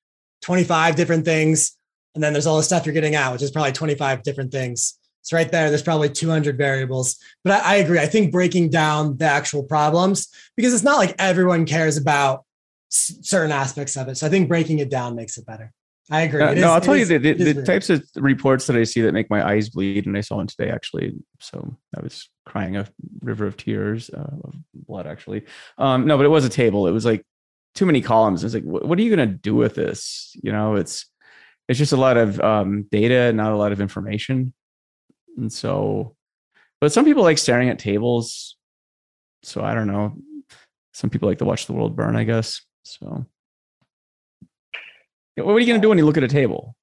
25 0.43 0.97
different 0.97 1.25
things. 1.25 1.79
And 2.15 2.23
then 2.23 2.35
there's 2.35 2.47
all 2.47 2.59
the 2.59 2.63
stuff 2.63 2.85
you're 2.85 2.93
getting 2.93 3.15
out, 3.15 3.33
which 3.33 3.43
is 3.43 3.51
probably 3.51 3.73
25 3.73 4.23
different 4.23 4.53
things. 4.53 4.99
So 5.23 5.37
right 5.37 5.51
there, 5.51 5.71
there's 5.71 5.83
probably 5.83 6.11
200 6.11 6.59
variables. 6.59 7.17
But 7.43 7.65
I, 7.65 7.73
I, 7.73 7.75
agree. 7.77 7.99
I 7.99 8.07
think 8.07 8.33
breaking 8.33 8.69
down 8.69 9.17
the 9.17 9.25
actual 9.25 9.63
problems 9.63 10.29
because 10.57 10.75
it's 10.75 10.83
not 10.83 10.99
like 10.99 11.15
everyone 11.19 11.65
cares 11.65 11.97
about 11.97 12.46
s- 12.93 13.19
certain 13.23 13.53
aspects 13.53 13.97
of 13.97 14.09
it. 14.09 14.17
So 14.17 14.27
I 14.27 14.31
think 14.31 14.49
breaking 14.49 14.79
it 14.79 14.91
down 14.91 15.15
makes 15.15 15.39
it 15.39 15.47
better. 15.47 15.73
I 16.11 16.23
agree. 16.23 16.43
Uh, 16.43 16.55
no, 16.55 16.59
is, 16.59 16.65
I'll 16.65 16.81
tell 16.81 16.95
is, 16.95 17.11
you 17.11 17.19
the, 17.19 17.33
the, 17.33 17.53
the 17.53 17.63
types 17.65 17.91
of 17.91 18.05
reports 18.15 18.67
that 18.69 18.77
I 18.77 18.85
see 18.85 19.01
that 19.03 19.13
make 19.13 19.29
my 19.29 19.45
eyes 19.45 19.71
bleed, 19.71 20.07
and 20.07 20.17
I 20.17 20.21
saw 20.21 20.37
one 20.37 20.47
today 20.47 20.71
actually. 20.71 21.15
So 21.41 21.77
I 21.97 22.01
was 22.01 22.29
crying 22.45 22.77
a 22.77 22.87
river 23.23 23.47
of 23.47 23.57
tears, 23.57 24.09
uh, 24.11 24.37
of 24.45 24.55
blood 24.75 25.07
actually. 25.07 25.47
Um, 25.79 26.07
no, 26.07 26.17
but 26.17 26.25
it 26.25 26.31
was 26.31 26.45
a 26.45 26.49
table. 26.49 26.87
It 26.87 26.93
was 26.93 27.05
like 27.05 27.27
too 27.75 27.87
many 27.87 28.01
columns. 28.01 28.45
It's 28.45 28.55
like, 28.55 28.63
what 28.63 28.99
are 28.99 29.03
you 29.03 29.15
going 29.15 29.29
to 29.29 29.35
do 29.35 29.57
with 29.57 29.75
this? 29.75 30.37
You 30.43 30.53
know, 30.53 30.77
it's 30.77 31.07
it's 31.69 31.79
just 31.79 31.93
a 31.93 31.97
lot 31.97 32.17
of 32.17 32.41
um, 32.41 32.85
data, 32.93 33.33
not 33.33 33.53
a 33.53 33.57
lot 33.57 33.73
of 33.73 33.81
information, 33.81 34.53
and 35.37 35.53
so. 35.53 36.15
But 36.81 36.93
some 36.93 37.07
people 37.07 37.23
like 37.23 37.39
staring 37.39 37.71
at 37.71 37.79
tables. 37.79 38.57
So 39.43 39.63
I 39.63 39.75
don't 39.75 39.87
know. 39.87 40.15
Some 40.93 41.09
people 41.11 41.29
like 41.29 41.39
to 41.39 41.45
watch 41.45 41.67
the 41.67 41.73
world 41.73 41.97
burn, 41.97 42.17
I 42.17 42.25
guess. 42.25 42.66
So 42.87 43.27
what 45.37 45.53
are 45.53 45.59
you 45.59 45.67
going 45.67 45.81
to 45.81 45.85
do 45.85 45.89
when 45.89 45.99
you 45.99 46.07
look 46.07 46.17
at 46.17 46.23
a 46.23 46.29
table, 46.29 46.75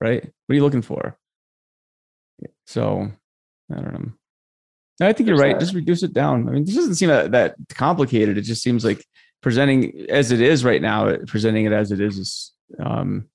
right? 0.00 0.22
What 0.22 0.52
are 0.52 0.54
you 0.54 0.62
looking 0.62 0.82
for? 0.82 1.16
So 2.66 3.10
I 3.70 3.74
don't 3.74 3.92
know. 3.92 4.12
I 5.06 5.12
think 5.12 5.28
you're 5.28 5.38
right. 5.38 5.58
Just 5.58 5.74
reduce 5.74 6.02
it 6.02 6.12
down. 6.12 6.48
I 6.48 6.52
mean, 6.52 6.64
this 6.64 6.74
doesn't 6.74 6.96
seem 6.96 7.08
that, 7.08 7.32
that 7.32 7.56
complicated. 7.70 8.36
It 8.36 8.42
just 8.42 8.62
seems 8.62 8.84
like 8.84 9.04
presenting 9.42 10.06
as 10.10 10.32
it 10.32 10.40
is 10.40 10.64
right 10.64 10.82
now, 10.82 11.16
presenting 11.26 11.64
it 11.64 11.72
as 11.72 11.92
it 11.92 12.00
is 12.00 12.18
is 12.18 12.52
um 12.78 13.28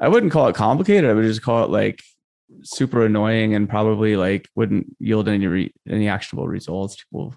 I 0.00 0.08
wouldn't 0.08 0.32
call 0.32 0.48
it 0.48 0.54
complicated. 0.54 1.10
I 1.10 1.12
would 1.12 1.24
just 1.24 1.42
call 1.42 1.64
it 1.64 1.70
like 1.70 2.02
super 2.62 3.04
annoying 3.04 3.54
and 3.54 3.68
probably 3.68 4.16
like 4.16 4.48
wouldn't 4.54 4.96
yield 4.98 5.28
any 5.28 5.46
re- 5.46 5.74
any 5.88 6.08
actionable 6.08 6.48
results. 6.48 6.96
People, 7.04 7.34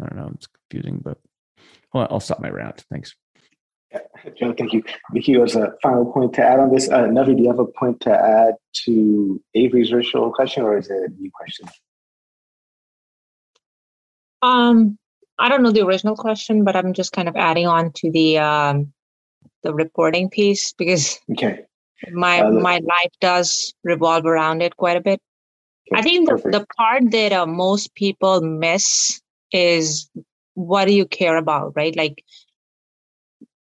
I 0.00 0.06
don't 0.06 0.16
know, 0.16 0.32
it's 0.34 0.46
confusing, 0.46 1.00
but 1.02 1.18
well, 1.92 2.06
I'll 2.10 2.20
stop 2.20 2.40
my 2.40 2.50
rant. 2.50 2.84
Thanks. 2.90 3.14
Joe, 4.38 4.54
thank 4.56 4.72
you. 4.72 4.82
Vicky, 5.12 5.38
has 5.38 5.56
a 5.56 5.72
final 5.82 6.12
point 6.12 6.34
to 6.34 6.42
add 6.42 6.60
on 6.60 6.72
this. 6.72 6.88
Uh, 6.88 7.04
Navi, 7.04 7.36
do 7.36 7.42
you 7.42 7.48
have 7.48 7.58
a 7.58 7.66
point 7.66 8.00
to 8.02 8.10
add 8.10 8.54
to 8.84 9.40
Avery's 9.54 9.92
original 9.92 10.32
question, 10.32 10.64
or 10.64 10.76
is 10.76 10.90
it 10.90 11.10
a 11.10 11.20
new 11.20 11.30
question? 11.32 11.68
Um, 14.42 14.98
I 15.38 15.48
don't 15.48 15.62
know 15.62 15.70
the 15.70 15.84
original 15.84 16.16
question, 16.16 16.64
but 16.64 16.76
I'm 16.76 16.92
just 16.92 17.12
kind 17.12 17.28
of 17.28 17.36
adding 17.36 17.66
on 17.66 17.92
to 17.92 18.10
the 18.10 18.38
um, 18.38 18.92
the 19.62 19.74
reporting 19.74 20.30
piece 20.30 20.72
because 20.72 21.18
okay. 21.32 21.64
my 22.12 22.40
uh, 22.40 22.50
my 22.50 22.78
life 22.78 23.12
does 23.20 23.74
revolve 23.84 24.26
around 24.26 24.62
it 24.62 24.76
quite 24.76 24.96
a 24.96 25.00
bit. 25.00 25.20
Okay, 25.92 26.00
I 26.00 26.02
think 26.02 26.28
the, 26.28 26.36
the 26.36 26.66
part 26.76 27.10
that 27.12 27.32
uh, 27.32 27.46
most 27.46 27.94
people 27.94 28.40
miss 28.40 29.20
is 29.52 30.10
what 30.56 30.86
do 30.86 30.94
you 30.94 31.06
care 31.06 31.36
about, 31.36 31.74
right? 31.76 31.94
Like 31.94 32.24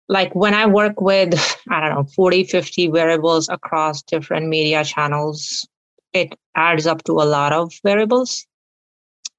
like 0.09 0.35
when 0.35 0.55
I 0.55 0.67
work 0.67 1.01
with, 1.01 1.35
I 1.71 1.81
don't 1.81 1.95
know, 1.95 2.05
40, 2.05 2.45
50 2.45 2.89
variables 2.89 3.49
across 3.49 4.03
different 4.03 4.49
media 4.49 4.85
channels, 4.85 5.69
it 6.13 6.35
adds 6.57 6.87
up 6.87 7.05
to 7.05 7.13
a 7.13 7.29
lot 7.37 7.53
of 7.53 7.73
variables. 7.85 8.45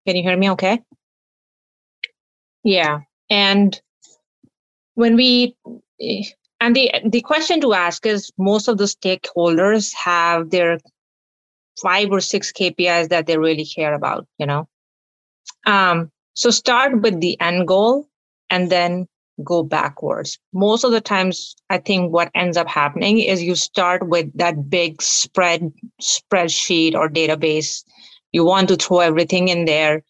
Can 0.08 0.16
you 0.16 0.24
hear 0.24 0.38
me 0.38 0.50
okay? 0.52 0.80
Yeah. 2.64 3.02
And 3.30 3.80
when 4.94 5.18
we, 5.18 5.58
and 6.62 6.76
the, 6.76 6.92
the 7.06 7.22
question 7.22 7.60
to 7.62 7.74
ask 7.74 8.06
is 8.06 8.32
most 8.38 8.70
of 8.70 8.78
the 8.78 8.86
stakeholders 8.86 9.94
have 9.94 10.52
their 10.52 10.80
five 11.82 12.12
or 12.12 12.22
six 12.22 12.54
KPIs 12.54 13.10
that 13.10 13.26
they 13.26 13.38
really 13.38 13.66
care 13.66 13.94
about, 13.94 14.26
you 14.38 14.46
know? 14.46 14.70
Um, 15.66 16.12
so 16.34 16.50
start 16.50 17.02
with 17.02 17.20
the 17.22 17.40
end 17.40 17.68
goal 17.68 18.08
and 18.50 18.70
then 18.70 19.08
go 19.44 19.64
backwards. 19.64 20.38
Most 20.54 20.84
of 20.84 20.92
the 20.92 21.02
times, 21.02 21.56
I 21.70 21.78
think 21.78 22.12
what 22.12 22.32
ends 22.36 22.58
up 22.58 22.68
happening 22.68 23.20
is 23.20 23.42
you 23.42 23.56
start 23.56 24.08
with 24.08 24.32
that 24.38 24.70
big 24.70 25.02
spread 25.02 25.72
spreadsheet 26.02 26.96
or 26.96 27.10
database. 27.10 27.84
You 28.32 28.46
want 28.46 28.68
to 28.70 28.76
throw 28.76 29.00
everything 29.00 29.48
in 29.48 29.66
there 29.66 30.04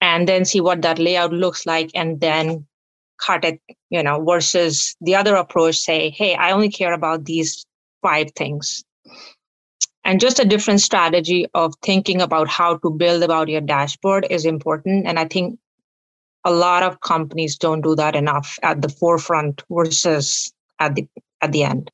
and 0.00 0.28
then 0.28 0.44
see 0.44 0.60
what 0.60 0.82
that 0.82 0.98
layout 0.98 1.32
looks 1.32 1.66
like 1.66 1.90
and 1.94 2.20
then 2.20 2.66
cut 3.24 3.44
it, 3.44 3.60
you 3.90 4.02
know, 4.02 4.24
versus 4.24 4.96
the 5.00 5.14
other 5.14 5.36
approach 5.36 5.76
say, 5.76 6.10
hey, 6.10 6.34
I 6.34 6.52
only 6.52 6.70
care 6.70 6.92
about 6.92 7.24
these 7.24 7.64
five 8.02 8.30
things. 8.32 8.82
And 10.10 10.18
just 10.18 10.40
a 10.40 10.44
different 10.44 10.80
strategy 10.80 11.46
of 11.54 11.72
thinking 11.82 12.20
about 12.20 12.48
how 12.48 12.78
to 12.78 12.90
build 12.90 13.22
about 13.22 13.48
your 13.48 13.60
dashboard 13.60 14.26
is 14.28 14.44
important. 14.44 15.06
And 15.06 15.20
I 15.20 15.24
think 15.26 15.60
a 16.44 16.50
lot 16.50 16.82
of 16.82 17.00
companies 17.00 17.56
don't 17.56 17.80
do 17.80 17.94
that 17.94 18.16
enough 18.16 18.58
at 18.64 18.82
the 18.82 18.88
forefront 18.88 19.62
versus 19.70 20.52
at 20.80 20.96
the 20.96 21.06
at 21.40 21.52
the 21.52 21.62
end 21.62 21.92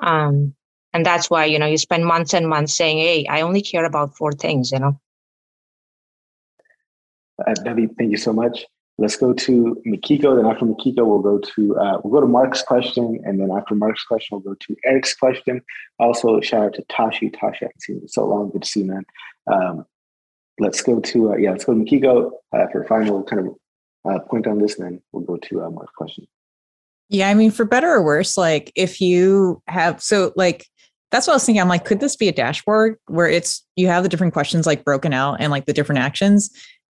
um, 0.00 0.56
and 0.92 1.06
that's 1.06 1.30
why 1.30 1.44
you 1.44 1.60
know 1.60 1.66
you 1.66 1.78
spend 1.78 2.04
months 2.04 2.34
and 2.34 2.48
months 2.48 2.74
saying 2.74 2.98
hey 2.98 3.26
i 3.28 3.42
only 3.42 3.62
care 3.62 3.84
about 3.84 4.16
four 4.16 4.32
things 4.32 4.72
you 4.72 4.78
know 4.78 4.98
uh, 7.46 7.52
Debbie, 7.52 7.86
thank 7.98 8.10
you 8.10 8.16
so 8.16 8.32
much. 8.32 8.64
Let's 8.98 9.16
go 9.16 9.34
to 9.34 9.82
Mikiko. 9.86 10.36
Then 10.36 10.46
after 10.46 10.64
Mikiko, 10.64 11.06
we'll 11.06 11.18
go 11.18 11.38
to 11.38 11.76
uh, 11.76 12.00
we'll 12.02 12.12
go 12.12 12.20
to 12.20 12.26
Mark's 12.26 12.62
question, 12.62 13.20
and 13.24 13.38
then 13.38 13.50
after 13.50 13.74
Mark's 13.74 14.04
question, 14.04 14.28
we'll 14.36 14.54
go 14.54 14.56
to 14.58 14.76
Eric's 14.84 15.14
question. 15.14 15.60
Also, 15.98 16.40
shout 16.40 16.64
out 16.64 16.74
to 16.74 16.84
Tashi. 16.88 17.30
Tashi, 17.30 17.64
I 17.64 17.68
haven't 17.68 17.82
seen 17.82 18.00
you 18.00 18.08
so 18.08 18.26
long. 18.26 18.50
Good 18.50 18.62
to 18.62 18.68
see 18.68 18.80
you, 18.80 18.86
man. 18.86 19.04
Um, 19.46 19.84
let's 20.58 20.80
go 20.82 21.00
to 21.00 21.32
uh, 21.32 21.36
yeah, 21.36 21.50
let's 21.50 21.64
go 21.64 21.74
to 21.74 21.80
Mikiko 21.80 22.30
uh, 22.54 22.66
for 22.72 22.82
a 22.82 22.86
final 22.86 23.22
kind 23.22 23.46
of 23.46 23.54
uh, 24.10 24.18
point 24.20 24.46
on 24.46 24.58
this, 24.58 24.78
and 24.78 24.86
then 24.86 25.02
we'll 25.12 25.24
go 25.24 25.36
to 25.36 25.62
uh, 25.62 25.70
Mark's 25.70 25.92
question. 25.94 26.26
Yeah, 27.08 27.28
I 27.28 27.34
mean, 27.34 27.50
for 27.50 27.64
better 27.64 27.88
or 27.88 28.02
worse, 28.02 28.36
like 28.36 28.72
if 28.74 29.00
you 29.00 29.62
have 29.68 30.02
so 30.02 30.32
like 30.36 30.66
that's 31.12 31.26
what 31.26 31.34
I 31.34 31.36
was 31.36 31.44
thinking. 31.44 31.60
I'm 31.60 31.68
like, 31.68 31.84
could 31.84 32.00
this 32.00 32.16
be 32.16 32.28
a 32.28 32.32
dashboard 32.32 32.96
where 33.06 33.28
it's 33.28 33.64
you 33.76 33.86
have 33.88 34.02
the 34.02 34.08
different 34.08 34.32
questions 34.32 34.66
like 34.66 34.84
broken 34.84 35.12
out 35.12 35.36
and 35.40 35.50
like 35.50 35.66
the 35.66 35.72
different 35.72 36.00
actions, 36.00 36.50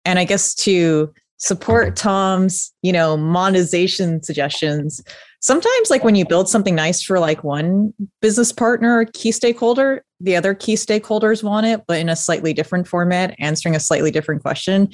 and 0.05 0.19
I 0.19 0.25
guess 0.25 0.55
to 0.57 1.13
support 1.41 1.97
Tom's, 1.97 2.73
you 2.83 2.93
know, 2.93 3.17
monetization 3.17 4.23
suggestions. 4.23 5.03
Sometimes, 5.41 5.91
like 5.91 6.05
when 6.05 6.15
you 6.15 6.27
build 6.27 6.49
something 6.49 6.75
nice 6.75 7.03
for 7.03 7.19
like 7.19 7.43
one 7.43 7.95
business 8.21 8.53
partner 8.53 8.99
or 8.99 9.07
key 9.07 9.33
stakeholder, 9.33 10.05
the 10.21 10.37
other 10.37 10.55
key 10.55 10.75
stakeholders 10.75 11.43
want 11.43 11.67
it, 11.67 11.83
but 11.89 11.99
in 11.99 12.11
a 12.11 12.17
slightly 12.17 12.53
different 12.53 12.87
format, 12.87 13.35
answering 13.39 13.75
a 13.75 13.81
slightly 13.81 14.11
different 14.11 14.43
question. 14.43 14.89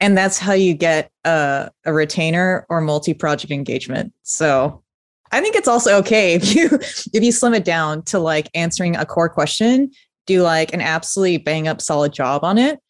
And 0.00 0.18
that's 0.18 0.38
how 0.38 0.52
you 0.52 0.74
get 0.74 1.10
a, 1.24 1.70
a 1.86 1.92
retainer 1.92 2.66
or 2.68 2.80
multi-project 2.80 3.52
engagement. 3.52 4.12
So 4.24 4.82
I 5.30 5.40
think 5.40 5.54
it's 5.54 5.68
also 5.68 5.96
okay 5.98 6.34
if 6.34 6.54
you 6.54 6.66
if 7.14 7.22
you 7.22 7.30
slim 7.30 7.54
it 7.54 7.64
down 7.64 8.02
to 8.06 8.18
like 8.18 8.50
answering 8.54 8.96
a 8.96 9.06
core 9.06 9.28
question, 9.28 9.92
do 10.26 10.42
like 10.42 10.74
an 10.74 10.80
absolutely 10.80 11.38
bang 11.38 11.68
up 11.68 11.80
solid 11.80 12.12
job 12.12 12.42
on 12.42 12.58
it, 12.58 12.80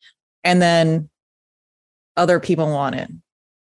and 0.45 0.63
then 0.63 1.11
other 2.17 2.41
people 2.41 2.71
want 2.71 2.95
it. 2.95 3.11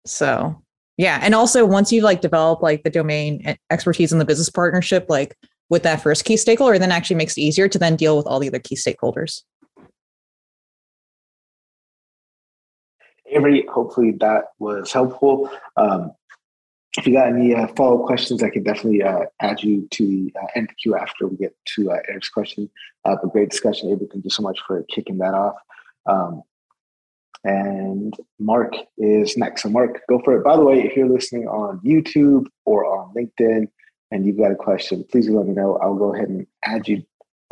So 0.07 0.61
yeah. 0.97 1.19
And 1.23 1.35
also 1.35 1.65
once 1.65 1.93
you 1.93 2.03
like 2.03 2.21
develop 2.21 2.63
like 2.63 2.83
the 2.83 2.91
domain 2.91 3.57
expertise 3.71 4.13
in 4.13 4.19
the 4.19 4.25
business 4.25 4.51
partnership, 4.51 5.07
like 5.09 5.37
with 5.71 5.83
that 5.85 6.03
first 6.03 6.25
key 6.25 6.37
stakeholder, 6.37 6.79
then 6.79 6.93
actually 6.93 7.17
makes 7.17 7.39
it 7.39 7.41
easier 7.41 7.69
to 7.69 7.79
then 7.79 7.97
deal 7.97 8.17
with 8.17 8.27
all 8.27 8.39
the 8.39 8.49
other 8.49 8.59
key 8.59 8.77
stakeholders. 8.77 9.43
Avery, 13.33 13.65
hopefully 13.73 14.13
that 14.21 14.47
was 14.59 14.93
helpful. 14.93 15.51
Um, 15.77 16.13
if 16.99 17.07
you 17.07 17.13
got 17.15 17.29
any 17.29 17.55
uh, 17.55 17.69
follow-up 17.69 18.07
questions, 18.07 18.43
I 18.43 18.51
can 18.51 18.65
definitely 18.65 19.03
uh, 19.03 19.27
add 19.41 19.63
you 19.63 19.87
to 19.93 20.07
the 20.07 20.33
uh, 20.37 20.47
end 20.57 20.69
queue 20.83 20.97
after 20.97 21.29
we 21.29 21.37
get 21.37 21.55
to 21.77 21.93
uh, 21.93 21.99
Eric's 22.09 22.29
question. 22.29 22.69
Uh, 23.05 23.17
but 23.23 23.33
great 23.33 23.49
discussion, 23.49 23.91
Avery. 23.91 24.09
Thank 24.11 24.25
you 24.25 24.31
so 24.31 24.43
much 24.43 24.59
for 24.67 24.83
kicking 24.95 25.19
that 25.19 25.33
off. 25.33 25.55
Um, 26.07 26.43
and 27.45 28.15
Mark 28.39 28.75
is 28.99 29.37
next. 29.37 29.63
So, 29.63 29.71
Mark, 29.71 30.01
go 30.09 30.21
for 30.25 30.37
it. 30.37 30.45
By 30.45 30.57
the 30.57 30.65
way, 30.65 30.83
if 30.83 30.97
you're 30.97 31.09
listening 31.09 31.49
on 31.49 31.81
YouTube 31.81 32.47
or 32.65 32.85
on 32.85 33.15
LinkedIn 33.15 33.69
and 34.11 34.27
you've 34.27 34.39
got 34.39 34.53
a 34.53 34.57
question, 34.57 35.05
please 35.11 35.29
let 35.29 35.47
me 35.47 35.55
know. 35.55 35.79
I'll 35.83 35.95
go 35.95 36.15
ahead 36.15 36.29
and 36.29 36.47
add 36.65 36.87
you, 36.87 37.03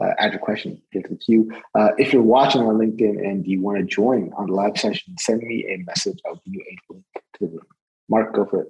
uh, 0.03 0.11
add 0.19 0.33
your 0.33 0.41
question 0.41 0.81
into 0.93 1.09
the 1.09 1.17
queue. 1.17 1.51
Uh, 1.75 1.91
if 1.97 2.13
you're 2.13 2.23
watching 2.23 2.63
on 2.63 2.77
LinkedIn 2.77 3.19
and 3.19 3.47
you 3.47 3.63
want 3.63 3.79
to 3.79 3.85
join 3.85 4.31
on 4.37 4.49
the 4.49 4.53
live 4.53 4.77
session, 4.77 5.17
send 5.19 5.43
me 5.43 5.65
a 5.69 5.79
message. 5.85 6.19
I'll 6.27 6.41
give 6.45 6.55
you 6.55 6.63
a 6.63 6.93
link 6.93 7.05
to 7.15 7.23
the 7.41 7.47
room. 7.47 7.67
Mark, 8.11 8.35
go 8.35 8.45
for 8.45 8.63
it. 8.63 8.69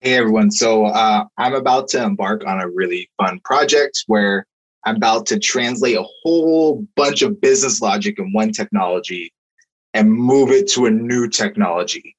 Hey 0.00 0.14
everyone. 0.14 0.50
So 0.50 0.86
uh, 0.86 1.24
I'm 1.38 1.54
about 1.54 1.86
to 1.90 2.02
embark 2.02 2.44
on 2.44 2.60
a 2.60 2.68
really 2.68 3.08
fun 3.18 3.40
project 3.44 4.02
where 4.08 4.46
I'm 4.84 4.96
about 4.96 5.26
to 5.26 5.38
translate 5.38 5.96
a 5.96 6.02
whole 6.02 6.84
bunch 6.96 7.22
of 7.22 7.40
business 7.40 7.80
logic 7.80 8.18
in 8.18 8.32
one 8.32 8.50
technology 8.50 9.32
and 9.94 10.12
move 10.12 10.50
it 10.50 10.68
to 10.68 10.86
a 10.86 10.90
new 10.90 11.28
technology. 11.28 12.16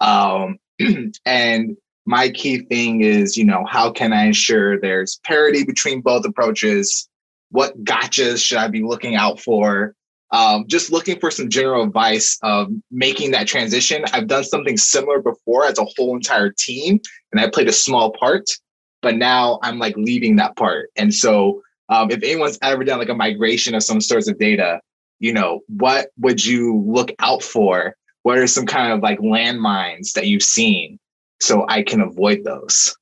Um, 0.00 0.58
and 1.24 1.76
my 2.06 2.30
key 2.30 2.58
thing 2.58 3.02
is, 3.02 3.36
you 3.36 3.44
know, 3.44 3.64
how 3.68 3.90
can 3.90 4.12
I 4.12 4.24
ensure 4.24 4.80
there's 4.80 5.20
parity 5.24 5.64
between 5.64 6.00
both 6.00 6.24
approaches? 6.24 7.08
What 7.50 7.82
gotchas 7.84 8.42
should 8.42 8.58
I 8.58 8.68
be 8.68 8.82
looking 8.82 9.16
out 9.16 9.40
for? 9.40 9.94
Um, 10.32 10.66
just 10.66 10.90
looking 10.90 11.18
for 11.20 11.30
some 11.30 11.48
general 11.48 11.84
advice 11.84 12.38
of 12.42 12.68
making 12.90 13.30
that 13.32 13.46
transition. 13.46 14.04
I've 14.12 14.26
done 14.26 14.44
something 14.44 14.76
similar 14.76 15.20
before 15.20 15.66
as 15.66 15.78
a 15.78 15.84
whole 15.96 16.16
entire 16.16 16.50
team, 16.50 17.00
and 17.32 17.40
I 17.40 17.48
played 17.48 17.68
a 17.68 17.72
small 17.72 18.12
part, 18.12 18.44
but 19.02 19.16
now 19.16 19.60
I'm 19.62 19.78
like 19.78 19.96
leading 19.96 20.36
that 20.36 20.56
part. 20.56 20.90
And 20.96 21.14
so, 21.14 21.62
um, 21.88 22.10
if 22.10 22.22
anyone's 22.24 22.58
ever 22.62 22.82
done 22.82 22.98
like 22.98 23.08
a 23.08 23.14
migration 23.14 23.76
of 23.76 23.84
some 23.84 24.00
sorts 24.00 24.28
of 24.28 24.38
data, 24.38 24.80
you 25.18 25.32
know, 25.32 25.60
what 25.68 26.08
would 26.18 26.44
you 26.44 26.82
look 26.86 27.12
out 27.18 27.42
for? 27.42 27.94
What 28.22 28.38
are 28.38 28.46
some 28.46 28.66
kind 28.66 28.92
of 28.92 29.00
like 29.00 29.20
landmines 29.20 30.12
that 30.12 30.26
you've 30.26 30.42
seen 30.42 30.98
so 31.40 31.64
I 31.68 31.82
can 31.82 32.00
avoid 32.00 32.44
those? 32.44 32.94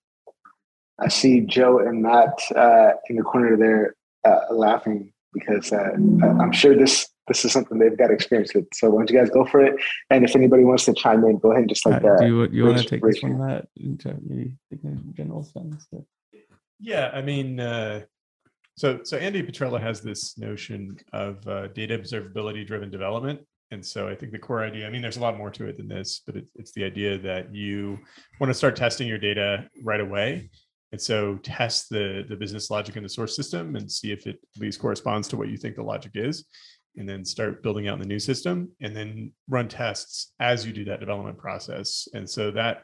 I 1.00 1.08
see 1.08 1.40
Joe 1.40 1.78
and 1.78 2.02
Matt 2.02 2.38
uh, 2.54 2.92
in 3.08 3.16
the 3.16 3.22
corner 3.22 3.56
there 3.56 3.94
uh, 4.24 4.52
laughing 4.54 5.12
because 5.32 5.72
uh, 5.72 5.90
I'm 6.22 6.52
sure 6.52 6.76
this 6.76 7.08
this 7.26 7.44
is 7.44 7.52
something 7.52 7.78
they've 7.78 7.96
got 7.96 8.10
experience 8.10 8.54
with. 8.54 8.66
So 8.74 8.90
why 8.90 8.98
don't 8.98 9.10
you 9.10 9.18
guys 9.18 9.30
go 9.30 9.46
for 9.46 9.64
it? 9.64 9.74
And 10.10 10.24
if 10.24 10.36
anybody 10.36 10.62
wants 10.62 10.84
to 10.84 10.92
chime 10.92 11.24
in, 11.24 11.38
go 11.38 11.52
ahead 11.52 11.62
and 11.62 11.68
just 11.70 11.86
like 11.86 11.96
Uh, 11.96 12.00
that. 12.00 12.18
do 12.20 12.26
you, 12.26 12.48
you 12.50 12.64
want 12.64 12.78
to 12.78 12.84
take 12.84 13.02
this 13.02 13.22
one, 13.22 13.38
Matt? 13.38 13.66
Into 13.76 14.14
maybe 14.22 14.56
in 14.70 15.14
general 15.16 15.42
sense. 15.42 15.86
Yeah, 16.80 17.10
I 17.14 17.22
mean, 17.22 17.60
uh, 17.60 18.02
so 18.76 19.00
so 19.04 19.16
Andy 19.16 19.42
Petrella 19.42 19.80
has 19.80 20.00
this 20.00 20.36
notion 20.38 20.96
of 21.12 21.46
uh, 21.46 21.68
data 21.68 21.96
observability 21.96 22.66
driven 22.66 22.90
development, 22.90 23.40
and 23.70 23.84
so 23.84 24.08
I 24.08 24.14
think 24.14 24.32
the 24.32 24.38
core 24.38 24.64
idea. 24.64 24.86
I 24.86 24.90
mean, 24.90 25.02
there's 25.02 25.16
a 25.16 25.20
lot 25.20 25.36
more 25.36 25.50
to 25.50 25.66
it 25.66 25.76
than 25.76 25.88
this, 25.88 26.22
but 26.26 26.36
it, 26.36 26.46
it's 26.56 26.72
the 26.72 26.84
idea 26.84 27.18
that 27.18 27.54
you 27.54 27.98
want 28.40 28.50
to 28.50 28.54
start 28.54 28.76
testing 28.76 29.06
your 29.06 29.18
data 29.18 29.68
right 29.82 30.00
away, 30.00 30.50
and 30.92 31.00
so 31.00 31.36
test 31.42 31.88
the 31.88 32.24
the 32.28 32.36
business 32.36 32.70
logic 32.70 32.96
in 32.96 33.02
the 33.02 33.08
source 33.08 33.36
system 33.36 33.76
and 33.76 33.90
see 33.90 34.10
if 34.10 34.26
it 34.26 34.38
at 34.56 34.60
least 34.60 34.80
corresponds 34.80 35.28
to 35.28 35.36
what 35.36 35.48
you 35.48 35.56
think 35.56 35.76
the 35.76 35.82
logic 35.82 36.12
is, 36.14 36.44
and 36.96 37.08
then 37.08 37.24
start 37.24 37.62
building 37.62 37.86
out 37.88 37.98
the 38.00 38.04
new 38.04 38.18
system, 38.18 38.70
and 38.80 38.94
then 38.96 39.32
run 39.48 39.68
tests 39.68 40.32
as 40.40 40.66
you 40.66 40.72
do 40.72 40.84
that 40.84 41.00
development 41.00 41.38
process, 41.38 42.08
and 42.14 42.28
so 42.28 42.50
that 42.50 42.82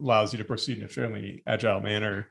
allows 0.00 0.32
you 0.32 0.38
to 0.38 0.44
proceed 0.44 0.78
in 0.78 0.84
a 0.84 0.88
fairly 0.88 1.42
agile 1.46 1.80
manner 1.80 2.28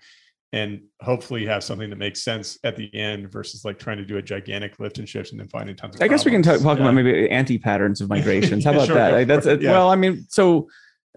and 0.55 0.79
hopefully 1.01 1.45
have 1.45 1.63
something 1.63 1.89
that 1.89 1.97
makes 1.97 2.23
sense 2.23 2.57
at 2.63 2.75
the 2.75 2.89
end 2.95 3.31
versus 3.31 3.65
like 3.65 3.77
trying 3.77 3.97
to 3.97 4.05
do 4.05 4.17
a 4.17 4.21
gigantic 4.21 4.79
lift 4.79 4.97
and 4.99 5.07
shift 5.07 5.31
and 5.31 5.39
then 5.39 5.47
finding 5.49 5.75
tons 5.75 5.95
of 5.95 6.01
I 6.01 6.07
guess 6.07 6.23
we 6.25 6.31
can 6.31 6.41
talk, 6.41 6.61
talk 6.61 6.77
Yeah. 6.77 6.83
about 6.85 6.93
maybe 6.95 7.29
anti 7.29 7.57
patterns 7.57 7.99
of 8.01 8.09
migrations. 8.09 8.63
How 8.63 8.71
Yeah, 8.71 8.77
about 8.77 8.87
sure, 8.87 8.95
that? 8.95 9.13
Like, 9.13 9.27
that's 9.27 9.45
for 9.45 9.51
it, 9.51 9.55
it. 9.59 9.61
yeah. 9.63 9.71
well, 9.71 9.89
I 9.91 9.95
mean, 9.95 10.25
so 10.29 10.67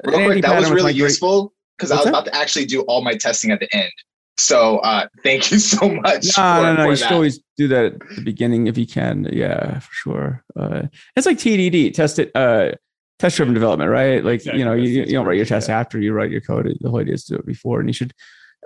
Real 0.05 0.25
quick, 0.27 0.43
that 0.43 0.59
was 0.61 0.71
really 0.71 0.93
migra- 0.93 0.97
useful 0.97 1.53
because 1.77 1.91
I 1.91 1.95
What's 1.95 2.05
was 2.07 2.13
that? 2.13 2.19
about 2.23 2.33
to 2.33 2.37
actually 2.37 2.67
do 2.67 2.83
all 2.83 3.03
my 3.03 3.15
testing 3.15 3.51
at 3.51 3.61
the 3.61 3.69
end. 3.75 3.91
So 4.37 4.79
uh, 4.79 5.07
thank 5.25 5.51
you 5.51 5.59
so 5.59 5.89
much. 6.03 6.27
No, 6.27 6.33
for, 6.33 6.41
no, 6.63 6.75
no. 6.75 6.83
for 6.85 6.91
You 6.91 6.97
should 6.97 7.13
always 7.13 7.41
do 7.57 7.67
that 7.69 7.85
at 7.87 7.99
the 8.17 8.23
beginning 8.23 8.67
if 8.69 8.79
you 8.79 8.87
can. 8.87 9.29
Yeah, 9.33 9.79
for 9.81 9.91
sure. 9.93 10.45
Uh, 10.59 10.83
it's 11.17 11.27
like 11.27 11.39
TDD, 11.39 11.93
test 11.95 12.19
it, 12.21 12.31
uh, 12.37 12.73
test 13.19 13.37
driven 13.37 13.55
development, 13.55 13.91
right? 13.91 14.25
Like 14.25 14.35
Exactly, 14.37 14.59
you 14.61 14.65
know, 14.65 14.75
you, 14.75 14.83
that's- 14.83 14.97
that's 14.99 15.11
you 15.11 15.17
don't 15.19 15.27
write 15.27 15.35
your 15.37 15.45
perfect, 15.47 15.67
test 15.67 15.69
yeah. 15.69 15.81
after 15.81 16.01
you 16.01 16.13
write 16.13 16.31
your 16.31 16.41
code. 16.41 16.73
The 16.81 16.89
whole 16.91 17.01
idea 17.01 17.15
is 17.15 17.25
to 17.27 17.35
do 17.35 17.39
it 17.41 17.47
before, 17.47 17.81
and 17.81 17.89
you 17.89 17.93
should, 17.93 18.13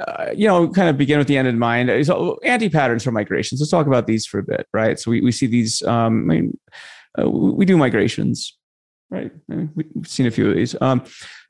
uh, 0.01 0.31
you 0.35 0.47
know, 0.49 0.69
kind 0.69 0.89
of 0.89 0.97
begin 0.97 1.19
with 1.19 1.29
the 1.29 1.37
end 1.37 1.49
in 1.49 1.59
mind. 1.59 2.07
So 2.07 2.39
anti 2.45 2.69
patterns 2.69 3.05
for 3.05 3.13
migrations. 3.13 3.61
Let's 3.61 3.71
talk 3.71 3.87
about 3.87 4.07
these 4.07 4.27
for 4.27 4.39
a 4.39 4.43
bit, 4.43 4.67
right? 4.73 4.99
So 4.99 5.11
we, 5.11 5.21
we 5.21 5.33
see 5.33 5.47
these. 5.47 5.83
Um, 5.83 6.31
I 6.31 6.35
mean, 6.35 6.59
uh, 7.21 7.29
we 7.29 7.67
do 7.67 7.77
migrations, 7.77 8.57
right? 9.11 9.31
We've 9.49 9.87
seen 10.07 10.27
a 10.27 10.31
few 10.31 10.49
of 10.49 10.57
these. 10.57 10.75
Um, 10.81 11.05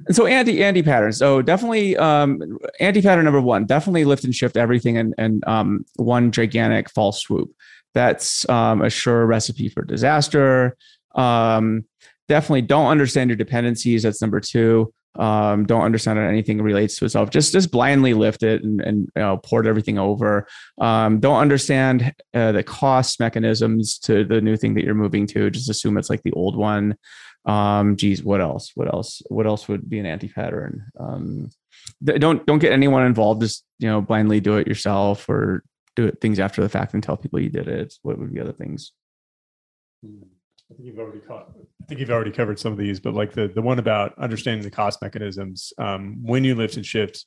and 0.06 0.16
so 0.16 0.26
anti 0.26 0.62
anti 0.62 0.82
patterns. 0.82 1.18
So 1.18 1.40
definitely 1.40 1.96
um, 1.96 2.40
anti 2.80 3.00
pattern 3.00 3.24
number 3.24 3.40
one. 3.40 3.64
Definitely 3.64 4.04
lift 4.04 4.24
and 4.24 4.34
shift 4.34 4.56
everything 4.56 4.98
and 4.98 5.14
and 5.18 5.44
um, 5.46 5.84
one 5.96 6.32
gigantic 6.32 6.90
false 6.90 7.22
swoop. 7.22 7.54
That's 7.94 8.48
um, 8.48 8.82
a 8.82 8.90
sure 8.90 9.24
recipe 9.26 9.68
for 9.68 9.84
disaster. 9.84 10.76
Um, 11.14 11.84
definitely 12.28 12.62
don't 12.62 12.86
understand 12.86 13.30
your 13.30 13.36
dependencies. 13.36 14.02
That's 14.02 14.20
number 14.20 14.40
two. 14.40 14.92
Um, 15.18 15.66
don't 15.66 15.82
understand 15.82 16.18
how 16.18 16.24
anything 16.24 16.62
relates 16.62 16.96
to 16.98 17.04
itself. 17.04 17.30
Just 17.30 17.52
just 17.52 17.70
blindly 17.70 18.14
lift 18.14 18.42
it 18.42 18.62
and 18.62 18.80
and 18.80 19.08
you 19.14 19.22
know, 19.22 19.36
port 19.38 19.66
everything 19.66 19.98
over. 19.98 20.46
Um, 20.78 21.20
don't 21.20 21.38
understand 21.40 22.14
uh, 22.32 22.52
the 22.52 22.62
cost 22.62 23.20
mechanisms 23.20 23.98
to 24.00 24.24
the 24.24 24.40
new 24.40 24.56
thing 24.56 24.74
that 24.74 24.84
you're 24.84 24.94
moving 24.94 25.26
to. 25.28 25.50
Just 25.50 25.68
assume 25.70 25.98
it's 25.98 26.10
like 26.10 26.22
the 26.22 26.32
old 26.32 26.56
one. 26.56 26.96
Um, 27.44 27.96
geez, 27.96 28.22
what 28.22 28.40
else? 28.40 28.72
What 28.74 28.92
else? 28.92 29.20
What 29.28 29.46
else 29.46 29.68
would 29.68 29.88
be 29.88 29.98
an 29.98 30.06
anti-pattern? 30.06 30.86
Um, 30.98 31.50
th- 32.06 32.20
don't 32.20 32.46
don't 32.46 32.60
get 32.60 32.72
anyone 32.72 33.04
involved. 33.04 33.42
Just 33.42 33.64
you 33.78 33.88
know, 33.88 34.00
blindly 34.00 34.40
do 34.40 34.56
it 34.56 34.66
yourself 34.66 35.28
or 35.28 35.64
do 35.94 36.06
it 36.06 36.20
things 36.20 36.38
after 36.38 36.62
the 36.62 36.68
fact 36.68 36.94
and 36.94 37.02
tell 37.02 37.16
people 37.16 37.40
you 37.40 37.50
did 37.50 37.68
it. 37.68 37.94
What 38.02 38.18
would 38.18 38.32
be 38.32 38.40
other 38.40 38.52
things? 38.52 38.92
I 40.72 40.74
think 40.74 40.86
you've 40.86 40.98
already 40.98 41.20
caught, 41.20 41.52
I 41.82 41.84
think 41.86 42.00
you've 42.00 42.10
already 42.10 42.30
covered 42.30 42.58
some 42.58 42.72
of 42.72 42.78
these, 42.78 42.98
but 42.98 43.12
like 43.12 43.32
the 43.32 43.48
the 43.48 43.60
one 43.60 43.78
about 43.78 44.14
understanding 44.18 44.62
the 44.62 44.70
cost 44.70 45.02
mechanisms. 45.02 45.72
Um, 45.76 46.18
when 46.22 46.44
you 46.44 46.54
lift 46.54 46.76
and 46.76 46.86
shift, 46.86 47.26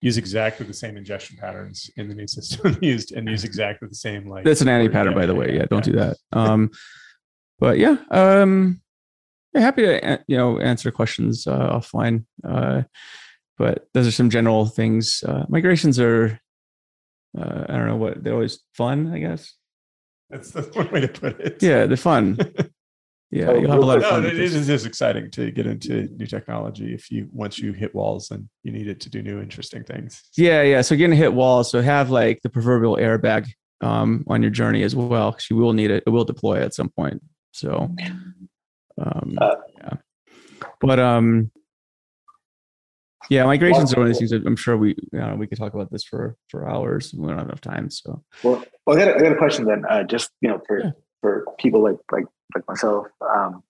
use 0.00 0.16
exactly 0.16 0.64
the 0.64 0.72
same 0.72 0.96
ingestion 0.96 1.36
patterns 1.36 1.90
in 1.96 2.08
the 2.08 2.14
new 2.14 2.26
system 2.26 2.78
used 2.82 3.12
and 3.12 3.28
use 3.28 3.44
exactly 3.44 3.86
the 3.86 3.94
same 3.94 4.26
like. 4.26 4.44
That's 4.44 4.62
an 4.62 4.68
anti-pattern, 4.68 5.14
by 5.14 5.26
the 5.26 5.34
way. 5.34 5.54
Yeah, 5.54 5.66
don't 5.68 5.84
do 5.84 5.92
that. 5.92 6.16
Um, 6.32 6.70
but 7.58 7.78
yeah, 7.78 7.96
um, 8.10 8.80
yeah, 9.52 9.60
happy 9.60 9.82
to 9.82 10.24
you 10.26 10.38
know 10.38 10.58
answer 10.58 10.90
questions 10.90 11.46
uh, 11.46 11.78
offline. 11.78 12.24
Uh, 12.42 12.82
but 13.58 13.88
those 13.92 14.06
are 14.06 14.12
some 14.12 14.30
general 14.30 14.64
things. 14.64 15.22
Uh, 15.26 15.44
migrations 15.50 16.00
are, 16.00 16.40
uh, 17.38 17.64
I 17.68 17.76
don't 17.76 17.88
know 17.88 17.96
what 17.96 18.24
they're 18.24 18.32
always 18.32 18.60
fun. 18.72 19.12
I 19.12 19.18
guess. 19.18 19.52
That's 20.30 20.50
the 20.52 20.62
one 20.74 20.90
way 20.90 21.00
to 21.02 21.08
put 21.08 21.40
it. 21.40 21.62
Yeah, 21.62 21.86
they're 21.86 21.96
fun. 21.96 22.38
Yeah, 23.32 23.50
Oh, 23.50 23.54
you'll 23.60 23.70
have 23.70 23.80
a 23.80 23.86
lot 23.86 23.98
of 23.98 24.02
fun. 24.06 24.24
it 24.24 24.32
with 24.32 24.40
is, 24.40 24.54
this. 24.54 24.68
it 24.68 24.72
is 24.74 24.86
exciting 24.86 25.30
to 25.30 25.52
get 25.52 25.64
into 25.64 26.08
new 26.16 26.26
technology 26.26 26.92
if 26.92 27.12
you 27.12 27.28
once 27.30 27.60
you 27.60 27.72
hit 27.72 27.94
walls 27.94 28.32
and 28.32 28.48
you 28.64 28.72
need 28.72 28.88
it 28.88 28.98
to 29.02 29.08
do 29.08 29.22
new 29.22 29.40
interesting 29.40 29.84
things. 29.84 30.20
Yeah, 30.36 30.62
yeah. 30.62 30.80
So 30.80 30.96
you're 30.96 31.06
gonna 31.06 31.14
hit 31.16 31.32
walls. 31.32 31.70
So 31.70 31.80
have 31.80 32.10
like 32.10 32.40
the 32.42 32.50
proverbial 32.50 32.96
airbag 32.96 33.46
um, 33.82 34.24
on 34.26 34.42
your 34.42 34.50
journey 34.50 34.82
as 34.82 34.96
well, 34.96 35.30
because 35.30 35.48
you 35.48 35.54
will 35.54 35.74
need 35.74 35.92
it. 35.92 36.02
It 36.08 36.10
will 36.10 36.24
deploy 36.24 36.60
at 36.60 36.74
some 36.74 36.88
point. 36.88 37.22
So, 37.52 37.88
um, 38.98 39.38
Uh, 39.40 39.54
yeah. 39.78 39.92
But 40.80 40.98
um, 40.98 41.52
yeah, 43.30 43.44
migrations 43.44 43.94
are 43.94 43.96
one 43.96 44.06
of 44.06 44.08
these 44.08 44.18
things 44.18 44.32
that 44.32 44.44
I'm 44.46 44.56
sure 44.56 44.76
we 44.76 44.90
you 45.12 45.18
know, 45.20 45.36
we 45.36 45.46
could 45.46 45.56
talk 45.56 45.72
about 45.72 45.90
this 45.90 46.04
for 46.04 46.36
for 46.48 46.68
hours. 46.68 47.14
We 47.14 47.28
don't 47.28 47.38
have 47.38 47.46
enough 47.46 47.60
time. 47.60 47.88
So 47.88 48.22
Well, 48.42 48.62
well 48.86 48.98
I, 48.98 49.04
got 49.04 49.08
a, 49.08 49.14
I 49.16 49.20
got 49.20 49.32
a 49.32 49.36
question 49.36 49.64
then, 49.64 49.84
uh, 49.88 50.02
just 50.02 50.30
you 50.40 50.50
know, 50.50 50.60
for 50.66 50.80
Yeah. 50.80 50.90
for 51.22 51.46
people 51.58 51.82
like 51.82 51.96
like 52.12 52.24
like 52.54 52.66
myself, 52.68 53.06
um, 53.20 53.62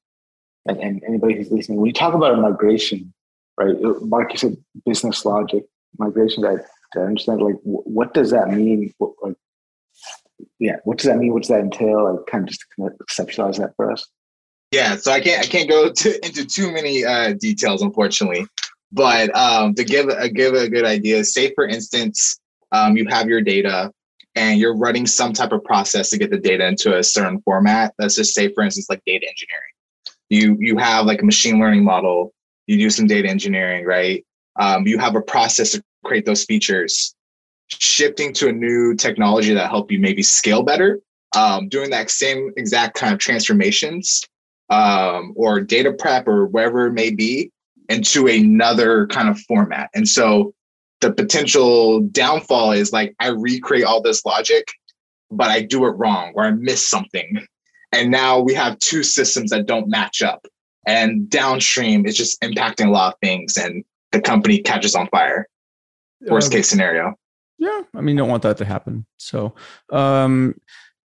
and, 0.67 0.79
and 0.79 1.03
anybody 1.07 1.37
who's 1.37 1.51
listening. 1.51 1.79
When 1.79 1.87
you 1.87 1.93
talk 1.93 2.15
about 2.15 2.33
a 2.33 2.37
migration, 2.39 3.13
right? 3.59 3.77
uh, 3.85 4.01
Mark, 4.01 4.33
you 4.33 4.39
said 4.39 4.57
business 4.87 5.25
logic 5.25 5.67
migration. 5.99 6.43
That 6.43 6.67
to 6.95 7.03
understand, 7.03 7.43
like, 7.43 7.57
wh- 7.57 7.87
what 7.87 8.15
does 8.15 8.31
that 8.31 8.49
mean? 8.49 8.93
What, 8.99 9.13
like, 9.23 9.37
yeah, 10.59 10.77
what 10.85 10.99
does 10.99 11.07
that 11.07 11.19
mean? 11.19 11.33
What 11.35 11.43
does 11.43 11.49
that 11.51 11.61
entail? 11.61 12.11
Like, 12.11 12.27
kind 12.27 12.45
of 12.45 12.49
just 12.49 12.61
to 12.61 12.67
kind 12.77 12.91
of 12.91 13.07
conceptualize 13.07 13.59
that 13.59 13.75
for 13.77 13.93
us. 13.93 14.09
Yeah, 14.73 14.97
so 14.97 15.13
I 15.13 15.21
can't 15.21 15.45
I 15.45 15.47
can't 15.47 15.69
go 15.69 15.93
to, 15.93 16.27
into 16.27 16.47
too 16.47 16.73
many 16.73 17.05
uh, 17.05 17.35
details, 17.35 17.83
unfortunately. 17.83 18.47
But 18.93 19.35
um, 19.37 19.75
to 19.75 19.85
give 19.85 20.09
a 20.09 20.29
give 20.29 20.55
a 20.55 20.69
good 20.69 20.85
idea, 20.85 21.25
say 21.25 21.53
for 21.55 21.67
instance, 21.67 22.39
um, 22.73 22.97
you 22.97 23.07
have 23.09 23.29
your 23.29 23.41
data 23.41 23.93
and 24.35 24.59
you're 24.59 24.77
running 24.77 25.07
some 25.07 25.33
type 25.33 25.53
of 25.53 25.65
process 25.65 26.11
to 26.11 26.19
get 26.19 26.31
the 26.31 26.39
data 26.39 26.67
into 26.67 26.97
a 26.97 27.03
certain 27.03 27.41
format. 27.43 27.95
Let's 27.99 28.17
just 28.17 28.35
say, 28.35 28.53
for 28.53 28.63
instance, 28.63 28.89
like 28.89 29.03
data 29.05 29.27
engineering. 29.29 29.63
You 30.29 30.57
you 30.61 30.77
have 30.79 31.07
like 31.07 31.23
a 31.23 31.25
machine 31.25 31.59
learning 31.59 31.85
model. 31.85 32.33
You 32.67 32.79
do 32.79 32.91
some 32.91 33.07
data 33.07 33.29
engineering, 33.29 33.85
right? 33.85 34.25
Um, 34.59 34.87
you 34.87 34.99
have 34.99 35.17
a 35.17 35.23
process 35.23 35.73
to 35.73 35.83
create 36.05 36.27
those 36.27 36.45
features. 36.45 37.15
Shifting 37.69 38.33
to 38.35 38.49
a 38.49 38.53
new 38.53 38.97
technology 38.97 39.55
that 39.55 39.71
help 39.71 39.93
you 39.93 40.01
maybe 40.01 40.23
scale 40.23 40.63
better. 40.63 41.01
Um, 41.37 41.69
doing 41.69 41.91
that 41.91 42.11
same 42.11 42.53
exact 42.57 42.97
kind 42.97 43.13
of 43.13 43.21
transformations 43.21 44.23
um, 44.69 45.33
or 45.37 45.61
data 45.61 45.93
prep 45.93 46.27
or 46.27 46.47
wherever 46.47 46.89
it 46.89 46.93
may 46.93 47.11
be 47.11 47.53
into 47.91 48.27
another 48.27 49.07
kind 49.09 49.29
of 49.29 49.39
format. 49.41 49.91
And 49.95 50.09
so 50.09 50.55
the 51.01 51.13
potential 51.13 52.01
downfall 52.01 52.73
is 52.73 52.93
like 52.93 53.15
I 53.21 53.29
recreate 53.29 53.85
all 53.85 54.01
this 54.01 54.25
logic, 54.25 54.65
but 55.31 55.51
I 55.51 55.63
do 55.63 55.85
it 55.87 55.91
wrong 55.91 56.33
or 56.35 56.45
I 56.45 56.53
miss 56.53 56.87
something. 56.87 57.45
And 57.93 58.11
now 58.11 58.39
we 58.39 58.55
have 58.55 58.79
two 58.79 59.03
systems 59.03 59.51
that 59.51 59.67
don't 59.67 59.89
match 59.89 60.23
up. 60.23 60.47
And 60.87 61.29
downstream, 61.29 62.07
it's 62.07 62.17
just 62.17 62.41
impacting 62.41 62.87
a 62.87 62.91
lot 62.91 63.15
of 63.15 63.21
things 63.21 63.57
and 63.57 63.85
the 64.13 64.21
company 64.21 64.61
catches 64.61 64.95
on 64.95 65.09
fire. 65.09 65.47
Worst 66.23 66.53
case 66.53 66.69
scenario. 66.69 67.15
Yeah, 67.59 67.83
I 67.95 68.01
mean, 68.01 68.17
don't 68.17 68.29
want 68.29 68.43
that 68.43 68.57
to 68.59 68.65
happen. 68.65 69.07
So, 69.19 69.55
um, 69.91 70.55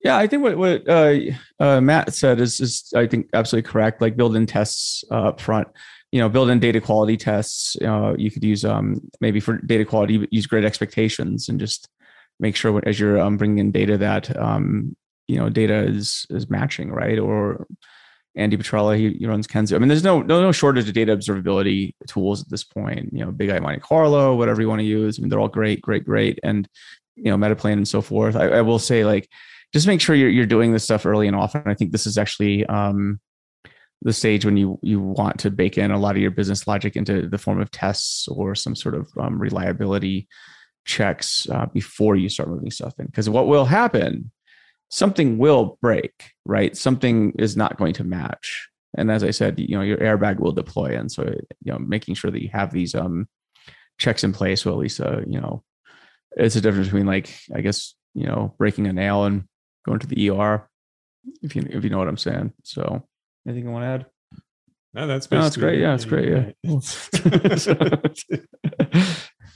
yeah, 0.04 0.18
I 0.18 0.28
think 0.28 0.44
what 0.44 0.58
what 0.58 0.88
uh, 0.88 1.16
uh, 1.60 1.82
Matt 1.82 2.14
said 2.14 2.40
is 2.40 2.60
is 2.60 2.92
I 2.96 3.08
think 3.08 3.28
absolutely 3.34 3.70
correct. 3.70 4.02
Like 4.02 4.16
build 4.16 4.36
in 4.36 4.46
tests 4.46 5.04
uh, 5.10 5.30
up 5.30 5.42
front. 5.42 5.68
You 6.16 6.22
know, 6.22 6.30
build 6.30 6.50
in 6.50 6.62
data 6.62 6.80
quality 6.80 7.18
tests. 7.18 7.76
Uh, 7.82 8.16
you 8.18 8.32
could 8.32 8.42
use 8.42 8.64
um, 8.64 9.02
maybe 9.20 9.42
for 9.42 9.58
data 9.58 9.84
quality, 9.84 10.26
use 10.32 10.48
great 10.48 10.64
expectations 10.64 11.50
and 11.50 11.60
just 11.60 11.90
make 12.40 12.56
sure 12.56 12.82
as 12.86 12.98
you're 12.98 13.20
um, 13.20 13.36
bringing 13.36 13.58
in 13.58 13.74
data 13.74 13.98
that 13.98 14.34
um, 14.40 14.96
you 15.28 15.38
know 15.38 15.50
data 15.50 15.76
is 15.84 16.26
is 16.30 16.50
matching 16.50 16.90
right 16.90 17.20
or 17.20 17.68
Andy 18.38 18.56
Petrella, 18.56 18.98
he, 18.98 19.18
he, 19.20 19.26
runs 19.26 19.46
Kensu. 19.46 19.76
I 19.76 19.80
mean, 19.80 19.90
there's 19.90 20.06
no, 20.06 20.22
no 20.22 20.42
no 20.42 20.54
shortage 20.54 20.88
of 20.88 20.94
data 20.94 21.16
observability 21.16 21.96
tools 22.08 22.42
at 22.42 22.50
this 22.50 22.64
point. 22.64 23.10
You 23.12 23.26
know, 23.26 23.34
Bigeye 23.34 23.62
Monte 23.62 23.82
Carlo, 23.82 24.36
whatever 24.36 24.62
you 24.62 24.70
want 24.70 24.80
to 24.80 24.86
use. 24.86 25.20
I 25.20 25.22
mean, 25.22 25.30
they're 25.30 25.42
all 25.42 25.50
great, 25.50 25.82
great, 25.82 26.06
great, 26.06 26.40
and 26.44 26.66
you 27.18 27.26
know, 27.26 27.38
Metaplane 27.38 27.74
and 27.74 27.88
so 27.88 28.02
forth. 28.02 28.38
I, 28.38 28.48
I 28.48 28.62
will 28.62 28.80
say, 28.80 29.04
like, 29.04 29.30
just 29.74 29.86
make 29.86 30.00
sure 30.00 30.16
you're 30.16 30.30
you're 30.30 30.46
doing 30.46 30.72
this 30.72 30.86
stuff 30.86 31.06
early 31.06 31.28
and 31.28 31.36
often. 31.36 31.64
I 31.66 31.74
think 31.74 31.92
this 31.92 32.08
is 32.08 32.18
actually 32.18 32.66
um, 32.68 33.20
the 34.02 34.14
stage 34.14 34.46
when 34.46 34.58
you 34.58 34.80
you 34.82 35.00
want 35.00 35.40
to 35.40 35.50
bake 35.50 35.78
in 35.78 35.92
a 35.92 36.00
lot 36.00 36.16
of 36.16 36.22
your 36.22 36.32
business 36.32 36.68
logic 36.68 36.96
into 36.96 37.28
the 37.28 37.38
form 37.38 37.60
of 37.60 37.72
tests 37.72 38.28
or 38.28 38.56
some 38.56 38.76
sort 38.76 38.96
of 38.96 39.10
um, 39.20 39.40
reliability 39.40 40.28
checks 40.86 41.48
uh, 41.50 41.66
before 41.68 42.16
you 42.16 42.30
start 42.30 42.50
moving 42.50 42.72
stuff 42.72 42.94
in. 43.00 43.06
Because 43.08 43.30
what 43.30 43.48
will 43.48 43.66
happen 43.66 44.32
something 44.90 45.38
will 45.38 45.78
break, 45.82 46.32
right? 46.46 46.78
Something 46.78 47.34
is 47.38 47.58
not 47.58 47.78
going 47.78 47.94
to 47.94 48.04
match. 48.04 48.70
And 48.98 49.12
as 49.12 49.24
I 49.24 49.32
said, 49.32 49.60
you 49.60 49.76
know, 49.76 49.82
your 49.82 49.98
airbag 49.98 50.40
will 50.40 50.54
deploy. 50.54 50.98
And 50.98 51.12
so, 51.12 51.24
you 51.24 51.72
know, 51.72 51.80
making 51.80 52.16
sure 52.16 52.32
that 52.32 52.42
you 52.42 52.50
have 52.54 52.72
these 52.72 52.96
um 52.96 53.28
checks 53.98 54.24
in 54.24 54.34
place. 54.34 54.62
So 54.62 54.72
at 54.72 54.78
least 54.78 55.02
uh, 55.02 55.22
you 55.28 55.40
know, 55.40 55.64
it's 56.38 56.56
a 56.56 56.62
difference 56.62 56.88
between 56.88 57.06
like, 57.06 57.38
I 57.54 57.62
guess, 57.62 57.94
you 58.14 58.26
know, 58.26 58.56
breaking 58.58 58.88
a 58.88 58.94
nail 58.94 59.26
and 59.26 59.46
going 59.86 60.00
to 60.00 60.08
the 60.08 60.30
ER, 60.30 60.70
if 61.42 61.56
you 61.56 61.68
if 61.70 61.84
you 61.84 61.90
know 61.90 61.98
what 61.98 62.08
I'm 62.08 62.18
saying. 62.18 62.54
So 62.64 63.06
anything 63.46 63.66
you 63.66 63.72
want 63.72 63.84
to 63.84 63.88
add? 63.88 64.06
No, 64.94 65.08
that's 65.08 65.30
no, 65.30 65.42
that's 65.42 65.58
great. 65.58 65.80
Yeah, 65.80 65.94
it's 65.94 66.06
great. 66.06 66.30
Yeah. 66.30 66.52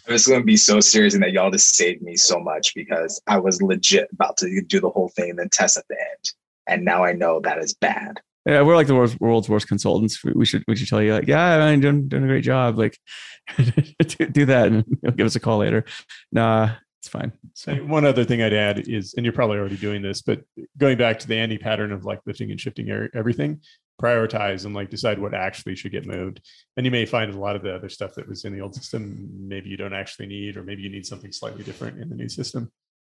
I 0.09 0.13
It's 0.13 0.27
going 0.27 0.41
to 0.41 0.45
be 0.45 0.57
so 0.57 0.79
serious 0.79 1.13
and 1.13 1.23
that 1.23 1.31
y'all 1.31 1.51
just 1.51 1.75
saved 1.75 2.01
me 2.01 2.15
so 2.15 2.39
much 2.39 2.73
because 2.73 3.21
I 3.27 3.37
was 3.37 3.61
legit 3.61 4.09
about 4.11 4.37
to 4.37 4.61
do 4.67 4.81
the 4.81 4.89
whole 4.89 5.09
thing 5.09 5.29
and 5.29 5.39
then 5.39 5.49
test 5.49 5.77
at 5.77 5.85
the 5.87 5.95
end. 5.95 6.31
And 6.67 6.83
now 6.83 7.03
I 7.03 7.13
know 7.13 7.39
that 7.41 7.59
is 7.59 7.73
bad. 7.73 8.19
Yeah, 8.45 8.63
we're 8.63 8.75
like 8.75 8.87
the 8.87 8.95
world's, 8.95 9.19
world's 9.19 9.49
worst 9.49 9.67
consultants. 9.67 10.23
We 10.23 10.45
should 10.45 10.63
we 10.67 10.75
should 10.75 10.87
tell 10.87 11.01
you 11.01 11.13
like, 11.13 11.27
yeah, 11.27 11.57
I'm 11.57 11.79
doing 11.79 12.07
doing 12.07 12.23
a 12.23 12.27
great 12.27 12.43
job. 12.43 12.77
Like, 12.77 12.97
do, 13.57 14.25
do, 14.25 14.45
that 14.45 14.67
and 14.67 14.85
you'll 15.03 15.11
give 15.11 15.27
us 15.27 15.35
a 15.35 15.39
call 15.39 15.59
later. 15.59 15.85
Nah, 16.31 16.71
it's 16.99 17.07
fine. 17.07 17.31
So 17.53 17.75
one 17.75 18.05
other 18.05 18.25
thing 18.25 18.41
I'd 18.41 18.53
add 18.53 18.87
is, 18.87 19.13
and 19.13 19.25
you're 19.25 19.33
probably 19.33 19.57
already 19.57 19.77
doing 19.77 20.01
this, 20.01 20.21
but 20.21 20.41
going 20.77 20.97
back 20.97 21.17
to 21.19 21.27
the 21.27 21.35
anti 21.35 21.57
pattern 21.57 21.93
of 21.93 22.03
like 22.03 22.19
lifting 22.25 22.51
and 22.51 22.59
shifting 22.59 22.89
everything, 23.13 23.61
prioritize 24.01 24.65
and 24.65 24.75
like 24.75 24.89
decide 24.89 25.17
what 25.17 25.33
actually 25.33 25.75
should 25.75 25.93
get 25.93 26.05
moved. 26.05 26.41
And 26.75 26.85
you 26.85 26.91
may 26.91 27.05
find 27.05 27.33
a 27.33 27.37
lot 27.37 27.55
of 27.55 27.63
the 27.63 27.73
other 27.73 27.87
stuff 27.87 28.15
that 28.15 28.27
was 28.27 28.43
in 28.43 28.53
the 28.53 28.59
old 28.59 28.75
system, 28.75 29.29
maybe 29.33 29.69
you 29.69 29.77
don't 29.77 29.93
actually 29.93 30.27
need, 30.27 30.57
or 30.57 30.63
maybe 30.63 30.81
you 30.81 30.89
need 30.89 31.05
something 31.05 31.31
slightly 31.31 31.63
different 31.63 32.01
in 32.01 32.09
the 32.09 32.15
new 32.15 32.29
system. 32.29 32.69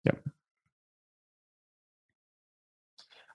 Yep. 0.05 0.21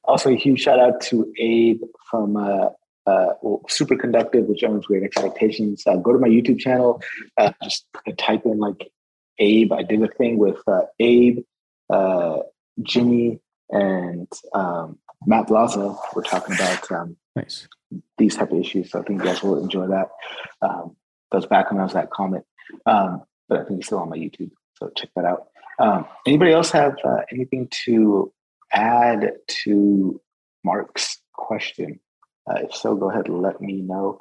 Also, 0.06 0.32
a 0.32 0.38
huge 0.38 0.62
shout 0.62 0.80
out 0.80 1.02
to 1.02 1.34
Abe 1.38 1.82
from 2.10 2.38
uh, 2.38 2.70
uh, 3.06 3.34
well, 3.42 3.62
Superconductive, 3.70 4.48
which 4.48 4.64
owns 4.64 4.86
Great 4.86 5.04
Expectations. 5.04 5.84
Uh, 5.86 5.98
go 5.98 6.14
to 6.14 6.20
my 6.20 6.30
YouTube 6.30 6.60
channel, 6.60 7.02
uh, 7.38 7.52
just 7.62 7.86
type 8.18 8.46
in 8.46 8.60
like 8.60 8.90
Abe. 9.40 9.72
I 9.72 9.84
did 9.84 10.02
a 10.04 10.08
thing 10.08 10.38
with 10.38 10.60
uh, 10.68 10.84
Abe, 11.00 11.40
uh, 11.90 12.40
Jimmy, 12.82 13.40
and 13.70 14.32
um, 14.54 15.00
Matt 15.26 15.48
Blaza. 15.48 15.98
We're 16.16 16.24
talking 16.24 16.56
about 16.56 16.92
um, 16.92 17.18
nice. 17.36 17.68
these 18.18 18.36
type 18.36 18.52
of 18.52 18.60
issues. 18.60 18.92
So 18.92 19.00
I 19.00 19.04
think 19.04 19.22
you 19.22 19.26
guys 19.26 19.44
will 19.44 19.62
enjoy 19.62 19.88
that. 19.88 20.10
Um, 20.62 20.96
was 21.32 21.46
back 21.46 21.72
when 21.72 21.80
I 21.80 21.84
was 21.84 21.94
that 21.94 22.10
comment, 22.10 22.46
um, 22.86 23.24
but 23.50 23.60
I 23.60 23.64
think 23.66 23.80
it's 23.80 23.88
still 23.88 24.00
on 24.00 24.10
my 24.10 24.18
YouTube. 24.18 24.52
So 24.76 24.90
check 24.96 25.10
that 25.16 25.26
out. 25.26 25.48
Um, 25.80 26.08
anybody 26.26 26.54
else 26.54 26.72
have 26.72 26.96
uh, 27.04 27.22
anything 27.32 27.68
to 27.86 28.32
add 28.72 29.34
to 29.64 30.22
Mark's 30.64 31.20
question? 31.34 32.00
Uh, 32.50 32.62
if 32.64 32.74
so, 32.74 32.96
go 32.96 33.12
ahead 33.12 33.28
and 33.28 33.42
let 33.42 33.62
me 33.62 33.82
know. 33.82 34.20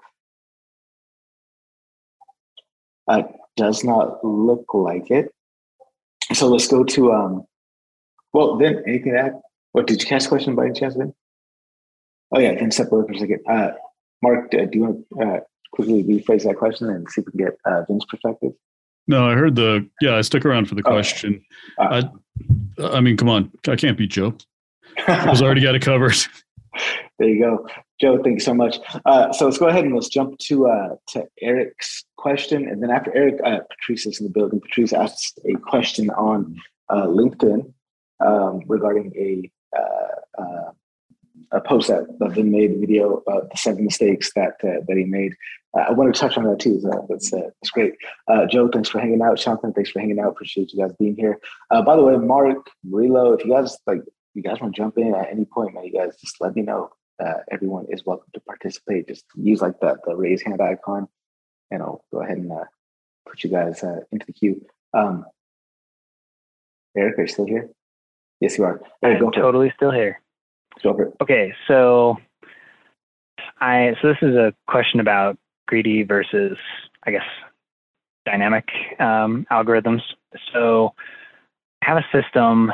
Uh, 3.06 3.22
does 3.56 3.84
not 3.84 4.24
look 4.24 4.72
like 4.74 5.10
it. 5.10 5.32
So 6.32 6.48
let's 6.48 6.68
go 6.68 6.84
to 6.84 7.12
um. 7.12 7.44
Well, 8.32 8.56
then 8.56 8.82
anything 8.86 9.12
to 9.12 9.18
add? 9.18 9.40
What 9.72 9.86
did 9.86 10.02
you 10.02 10.08
catch 10.08 10.24
the 10.24 10.28
question 10.28 10.54
by 10.54 10.66
any 10.66 10.74
chance, 10.78 10.94
then? 10.94 11.14
Oh 12.34 12.40
yeah, 12.40 12.54
then 12.54 12.70
step 12.70 12.92
away 12.92 13.06
for 13.06 13.12
a 13.12 13.18
second. 13.18 13.40
Uh, 13.48 13.70
Mark, 14.22 14.52
uh, 14.54 14.64
do 14.64 14.70
you 14.72 14.80
want 14.82 15.06
to 15.12 15.26
uh, 15.26 15.40
quickly 15.72 16.02
rephrase 16.02 16.44
that 16.44 16.56
question 16.56 16.90
and 16.90 17.08
see 17.10 17.20
if 17.20 17.26
we 17.26 17.32
can 17.32 17.46
get 17.46 17.58
uh, 17.64 17.82
Vince's 17.88 18.06
perspective? 18.08 18.52
No, 19.06 19.28
I 19.28 19.34
heard 19.34 19.54
the 19.54 19.88
yeah. 20.00 20.16
I 20.16 20.20
stuck 20.22 20.44
around 20.44 20.66
for 20.66 20.74
the 20.74 20.82
question. 20.82 21.42
I, 21.78 22.08
I 22.82 23.00
mean, 23.00 23.16
come 23.16 23.28
on, 23.28 23.52
I 23.68 23.76
can't 23.76 23.96
beat 23.96 24.10
Joe. 24.10 24.34
I 25.06 25.28
was 25.30 25.42
already 25.42 25.60
got 25.60 25.74
it 25.74 25.82
covered. 25.82 26.16
there 27.18 27.28
you 27.28 27.40
go, 27.40 27.68
Joe. 28.00 28.22
Thank 28.22 28.34
you 28.34 28.40
so 28.40 28.54
much. 28.54 28.78
Uh, 29.04 29.32
so 29.32 29.44
let's 29.46 29.58
go 29.58 29.68
ahead 29.68 29.84
and 29.84 29.94
let's 29.94 30.08
jump 30.08 30.38
to 30.38 30.68
uh, 30.68 30.96
to 31.08 31.26
Eric's 31.40 32.04
question, 32.16 32.68
and 32.68 32.82
then 32.82 32.90
after 32.90 33.14
Eric, 33.16 33.36
uh, 33.44 33.60
Patrice 33.70 34.06
is 34.06 34.20
in 34.20 34.26
the 34.26 34.32
building. 34.32 34.60
Patrice 34.60 34.92
asked 34.92 35.38
a 35.44 35.54
question 35.58 36.10
on 36.10 36.56
uh, 36.88 37.06
LinkedIn 37.06 37.72
um, 38.24 38.62
regarding 38.66 39.12
a 39.16 39.50
uh, 39.76 40.42
uh, 40.42 40.70
a 41.52 41.60
post 41.60 41.88
that, 41.88 42.06
that 42.18 42.32
Vin 42.32 42.50
made, 42.50 42.80
video 42.80 43.18
about 43.18 43.50
the 43.50 43.56
seven 43.56 43.84
mistakes 43.84 44.32
that 44.34 44.54
uh, 44.64 44.80
that 44.86 44.96
he 44.96 45.04
made. 45.04 45.34
I 45.74 45.92
want 45.92 46.12
to 46.12 46.18
touch 46.18 46.38
on 46.38 46.44
that 46.44 46.58
too. 46.58 46.80
So 46.80 47.06
that's 47.08 47.30
that's 47.30 47.70
great. 47.70 47.92
Joe, 48.50 48.68
thanks 48.68 48.88
for 48.88 48.98
hanging 48.98 49.20
out. 49.20 49.38
Jonathan, 49.38 49.74
thanks 49.74 49.90
for 49.90 50.00
hanging 50.00 50.18
out. 50.18 50.28
Appreciate 50.28 50.72
you 50.72 50.82
guys 50.82 50.94
being 50.98 51.16
here. 51.16 51.38
By 51.70 51.96
the 51.96 52.02
way, 52.02 52.16
Mark, 52.16 52.70
Relo, 52.90 53.38
if 53.38 53.44
you 53.44 53.52
guys 53.52 53.76
like, 53.86 54.00
you 54.36 54.42
guys 54.42 54.60
want 54.60 54.74
to 54.74 54.80
jump 54.80 54.98
in 54.98 55.14
at 55.14 55.30
any 55.30 55.46
point, 55.46 55.74
man, 55.74 55.84
you 55.84 55.92
guys 55.92 56.14
just 56.20 56.40
let 56.40 56.54
me 56.54 56.62
know. 56.62 56.90
Uh, 57.18 57.40
everyone 57.50 57.86
is 57.88 58.04
welcome 58.04 58.28
to 58.34 58.40
participate. 58.40 59.08
Just 59.08 59.24
use 59.34 59.62
like 59.62 59.80
the 59.80 59.96
the 60.04 60.14
raise 60.14 60.42
hand 60.42 60.60
icon, 60.60 61.08
and 61.70 61.82
I'll 61.82 62.04
go 62.12 62.20
ahead 62.20 62.36
and 62.36 62.52
put 63.26 63.42
you 63.42 63.48
guys 63.48 63.82
into 64.12 64.26
the 64.26 64.34
queue. 64.34 64.64
Um, 64.92 65.24
Eric, 66.94 67.18
are 67.18 67.22
you 67.22 67.28
still 67.28 67.46
here? 67.46 67.70
Yes, 68.40 68.58
you 68.58 68.64
are. 68.64 68.82
I'm 69.02 69.18
totally 69.32 69.72
still 69.74 69.90
here. 69.90 70.20
Okay, 71.22 71.54
so 71.66 72.18
I 73.60 73.94
so 74.02 74.08
this 74.08 74.18
is 74.20 74.34
a 74.34 74.52
question 74.68 75.00
about 75.00 75.38
greedy 75.66 76.02
versus 76.02 76.58
I 77.04 77.12
guess 77.12 77.24
dynamic 78.26 78.68
um, 78.98 79.46
algorithms. 79.50 80.02
So 80.52 80.92
I 81.82 81.86
have 81.86 81.96
a 81.96 82.06
system 82.12 82.72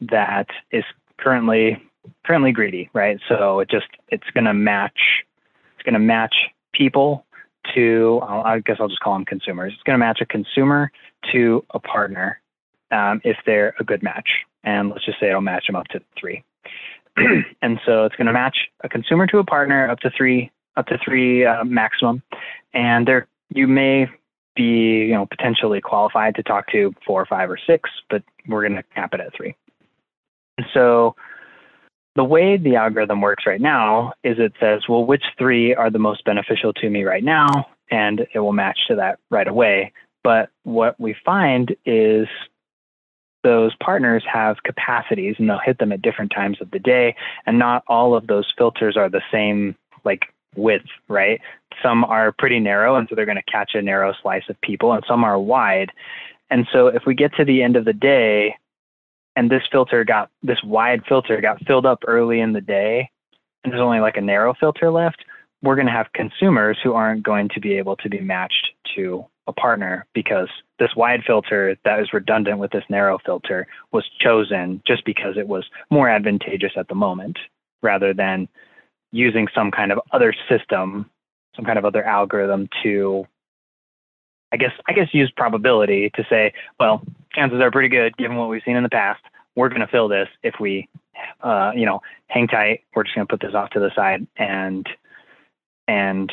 that 0.00 0.48
is 0.72 0.84
currently 1.18 1.82
currently 2.24 2.52
greedy, 2.52 2.90
right? 2.92 3.18
So 3.28 3.60
it 3.60 3.70
just 3.70 3.86
it's 4.08 4.28
going 4.32 4.44
to 4.44 4.54
match 4.54 4.98
it's 5.74 5.82
going 5.84 5.94
to 5.94 6.00
match 6.00 6.34
people 6.72 7.24
to 7.74 8.20
I 8.22 8.60
guess 8.60 8.76
I'll 8.80 8.88
just 8.88 9.00
call 9.00 9.14
them 9.14 9.24
consumers. 9.24 9.72
It's 9.74 9.82
going 9.82 9.94
to 9.94 10.04
match 10.04 10.20
a 10.20 10.26
consumer 10.26 10.90
to 11.32 11.64
a 11.70 11.78
partner 11.78 12.40
um, 12.90 13.20
if 13.24 13.36
they're 13.46 13.74
a 13.80 13.84
good 13.84 14.02
match, 14.02 14.28
and 14.62 14.90
let's 14.90 15.04
just 15.04 15.18
say 15.18 15.28
it'll 15.28 15.40
match 15.40 15.66
them 15.66 15.76
up 15.76 15.88
to 15.88 16.00
three. 16.18 16.44
and 17.62 17.80
so 17.86 18.04
it's 18.04 18.16
going 18.16 18.26
to 18.26 18.32
match 18.32 18.68
a 18.82 18.88
consumer 18.88 19.26
to 19.28 19.38
a 19.38 19.44
partner 19.44 19.88
up 19.88 20.00
to 20.00 20.10
three 20.10 20.50
up 20.76 20.86
to 20.86 20.98
three 21.04 21.44
uh, 21.44 21.64
maximum, 21.64 22.22
and 22.72 23.06
there 23.06 23.26
you 23.50 23.66
may 23.66 24.08
be 24.56 25.06
you 25.06 25.12
know 25.12 25.26
potentially 25.26 25.80
qualified 25.80 26.34
to 26.34 26.42
talk 26.42 26.70
to 26.70 26.94
four 27.06 27.20
or 27.20 27.26
five 27.26 27.50
or 27.50 27.58
six, 27.66 27.90
but 28.10 28.22
we're 28.48 28.62
going 28.62 28.76
to 28.76 28.82
cap 28.94 29.14
it 29.14 29.20
at 29.20 29.34
three. 29.34 29.54
And 30.58 30.66
so 30.72 31.16
the 32.16 32.24
way 32.24 32.56
the 32.56 32.76
algorithm 32.76 33.20
works 33.20 33.44
right 33.46 33.60
now 33.60 34.12
is 34.22 34.36
it 34.38 34.52
says, 34.60 34.82
well, 34.88 35.04
which 35.04 35.24
three 35.38 35.74
are 35.74 35.90
the 35.90 35.98
most 35.98 36.24
beneficial 36.24 36.72
to 36.74 36.88
me 36.88 37.04
right 37.04 37.24
now, 37.24 37.66
and 37.90 38.26
it 38.32 38.38
will 38.38 38.52
match 38.52 38.78
to 38.88 38.96
that 38.96 39.18
right 39.30 39.48
away. 39.48 39.92
But 40.22 40.50
what 40.62 40.98
we 40.98 41.14
find 41.24 41.74
is 41.84 42.28
those 43.42 43.74
partners 43.82 44.24
have 44.32 44.62
capacities 44.64 45.36
and 45.38 45.48
they'll 45.48 45.58
hit 45.58 45.78
them 45.78 45.92
at 45.92 46.02
different 46.02 46.32
times 46.34 46.58
of 46.60 46.70
the 46.70 46.78
day. 46.78 47.14
And 47.46 47.58
not 47.58 47.84
all 47.86 48.16
of 48.16 48.26
those 48.26 48.50
filters 48.56 48.96
are 48.96 49.10
the 49.10 49.20
same 49.30 49.76
like 50.04 50.22
width 50.56 50.86
right? 51.08 51.40
Some 51.82 52.04
are 52.04 52.32
pretty 52.32 52.58
narrow 52.58 52.96
and 52.96 53.06
so 53.08 53.14
they're 53.14 53.26
going 53.26 53.36
to 53.36 53.52
catch 53.52 53.72
a 53.74 53.82
narrow 53.82 54.14
slice 54.22 54.44
of 54.48 54.60
people 54.62 54.92
and 54.92 55.04
some 55.06 55.24
are 55.24 55.38
wide. 55.38 55.90
And 56.50 56.66
so 56.72 56.86
if 56.86 57.02
we 57.06 57.14
get 57.14 57.34
to 57.36 57.44
the 57.44 57.62
end 57.62 57.76
of 57.76 57.84
the 57.84 57.92
day 57.92 58.56
and 59.36 59.50
this 59.50 59.62
filter 59.70 60.04
got 60.04 60.30
this 60.42 60.62
wide 60.62 61.02
filter 61.08 61.40
got 61.40 61.64
filled 61.66 61.86
up 61.86 62.02
early 62.06 62.40
in 62.40 62.52
the 62.52 62.60
day 62.60 63.10
and 63.62 63.72
there's 63.72 63.82
only 63.82 64.00
like 64.00 64.16
a 64.16 64.20
narrow 64.20 64.54
filter 64.58 64.90
left 64.90 65.24
we're 65.62 65.76
going 65.76 65.86
to 65.86 65.92
have 65.92 66.12
consumers 66.12 66.78
who 66.82 66.92
aren't 66.92 67.22
going 67.22 67.48
to 67.48 67.60
be 67.60 67.78
able 67.78 67.96
to 67.96 68.10
be 68.10 68.20
matched 68.20 68.68
to 68.94 69.24
a 69.46 69.52
partner 69.52 70.06
because 70.14 70.48
this 70.78 70.94
wide 70.96 71.22
filter 71.26 71.76
that 71.84 72.00
is 72.00 72.12
redundant 72.12 72.58
with 72.58 72.70
this 72.70 72.84
narrow 72.88 73.18
filter 73.24 73.66
was 73.92 74.04
chosen 74.20 74.82
just 74.86 75.04
because 75.04 75.36
it 75.36 75.48
was 75.48 75.64
more 75.90 76.08
advantageous 76.08 76.72
at 76.76 76.88
the 76.88 76.94
moment 76.94 77.38
rather 77.82 78.14
than 78.14 78.48
using 79.12 79.46
some 79.54 79.70
kind 79.70 79.92
of 79.92 80.00
other 80.12 80.34
system, 80.48 81.08
some 81.54 81.64
kind 81.64 81.78
of 81.78 81.84
other 81.84 82.04
algorithm 82.04 82.68
to 82.82 83.26
I 84.54 84.56
guess 84.56 84.70
I 84.86 84.92
guess 84.92 85.12
use 85.12 85.32
probability 85.36 86.10
to 86.14 86.24
say, 86.30 86.52
well, 86.78 87.02
chances 87.32 87.60
are 87.60 87.72
pretty 87.72 87.88
good 87.88 88.16
given 88.16 88.36
what 88.36 88.48
we've 88.48 88.62
seen 88.64 88.76
in 88.76 88.84
the 88.84 88.88
past. 88.88 89.20
We're 89.56 89.68
going 89.68 89.80
to 89.80 89.88
fill 89.88 90.06
this 90.06 90.28
if 90.44 90.54
we, 90.60 90.88
uh, 91.42 91.72
you 91.74 91.84
know, 91.84 92.02
hang 92.28 92.46
tight. 92.46 92.84
We're 92.94 93.02
just 93.02 93.16
going 93.16 93.26
to 93.26 93.32
put 93.32 93.40
this 93.40 93.52
off 93.52 93.70
to 93.70 93.80
the 93.80 93.90
side 93.96 94.28
and 94.36 94.86
and 95.88 96.32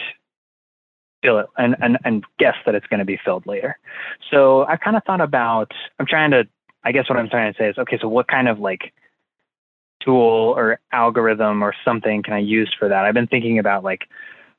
fill 1.24 1.40
it 1.40 1.48
and, 1.58 1.76
and, 1.82 1.98
and 2.06 2.24
guess 2.38 2.54
that 2.68 2.76
it's 2.76 2.86
going 2.88 3.00
to 3.00 3.06
be 3.06 3.20
filled 3.26 3.48
later. 3.48 3.80
So 4.30 4.68
I 4.68 4.78
kind 4.78 4.96
of 4.96 5.04
thought 5.04 5.22
about, 5.22 5.72
I'm 6.00 6.06
trying 6.06 6.32
to, 6.32 6.48
I 6.84 6.92
guess 6.92 7.10
what 7.10 7.18
I'm 7.18 7.30
trying 7.30 7.54
to 7.54 7.58
say 7.58 7.70
is, 7.70 7.78
okay, 7.80 7.98
so 8.00 8.08
what 8.08 8.28
kind 8.28 8.48
of 8.48 8.60
like 8.60 8.94
tool 10.04 10.54
or 10.56 10.80
algorithm 10.92 11.64
or 11.64 11.74
something 11.84 12.22
can 12.22 12.34
I 12.34 12.40
use 12.40 12.74
for 12.78 12.88
that? 12.88 13.06
I've 13.06 13.14
been 13.14 13.28
thinking 13.28 13.58
about 13.58 13.84
like 13.84 14.02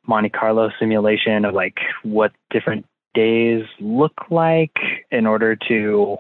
Monte 0.06 0.30
Carlo 0.30 0.70
simulation 0.78 1.44
of 1.44 1.54
like 1.54 1.78
what 2.02 2.32
different 2.50 2.86
days 3.14 3.64
look 3.80 4.12
like 4.30 4.76
in 5.10 5.26
order 5.26 5.56
to, 5.68 6.18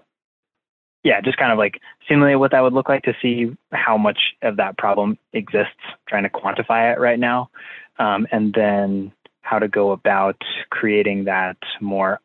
yeah, 1.04 1.20
just 1.20 1.38
kind 1.38 1.52
of 1.52 1.58
like 1.58 1.80
simulate 2.08 2.38
what 2.38 2.50
that 2.52 2.60
would 2.60 2.72
look 2.72 2.88
like 2.88 3.02
to 3.04 3.14
see 3.20 3.56
how 3.72 3.96
much 3.96 4.18
of 4.42 4.56
that 4.56 4.78
problem 4.78 5.18
exists, 5.32 5.72
trying 6.08 6.22
to 6.24 6.28
quantify 6.28 6.92
it 6.92 7.00
right 7.00 7.18
now. 7.18 7.50
Um, 7.98 8.26
and 8.32 8.52
then 8.54 9.12
how 9.42 9.58
to 9.58 9.68
go 9.68 9.92
about 9.92 10.36
creating 10.70 11.24
that 11.24 11.56
more 11.80 12.20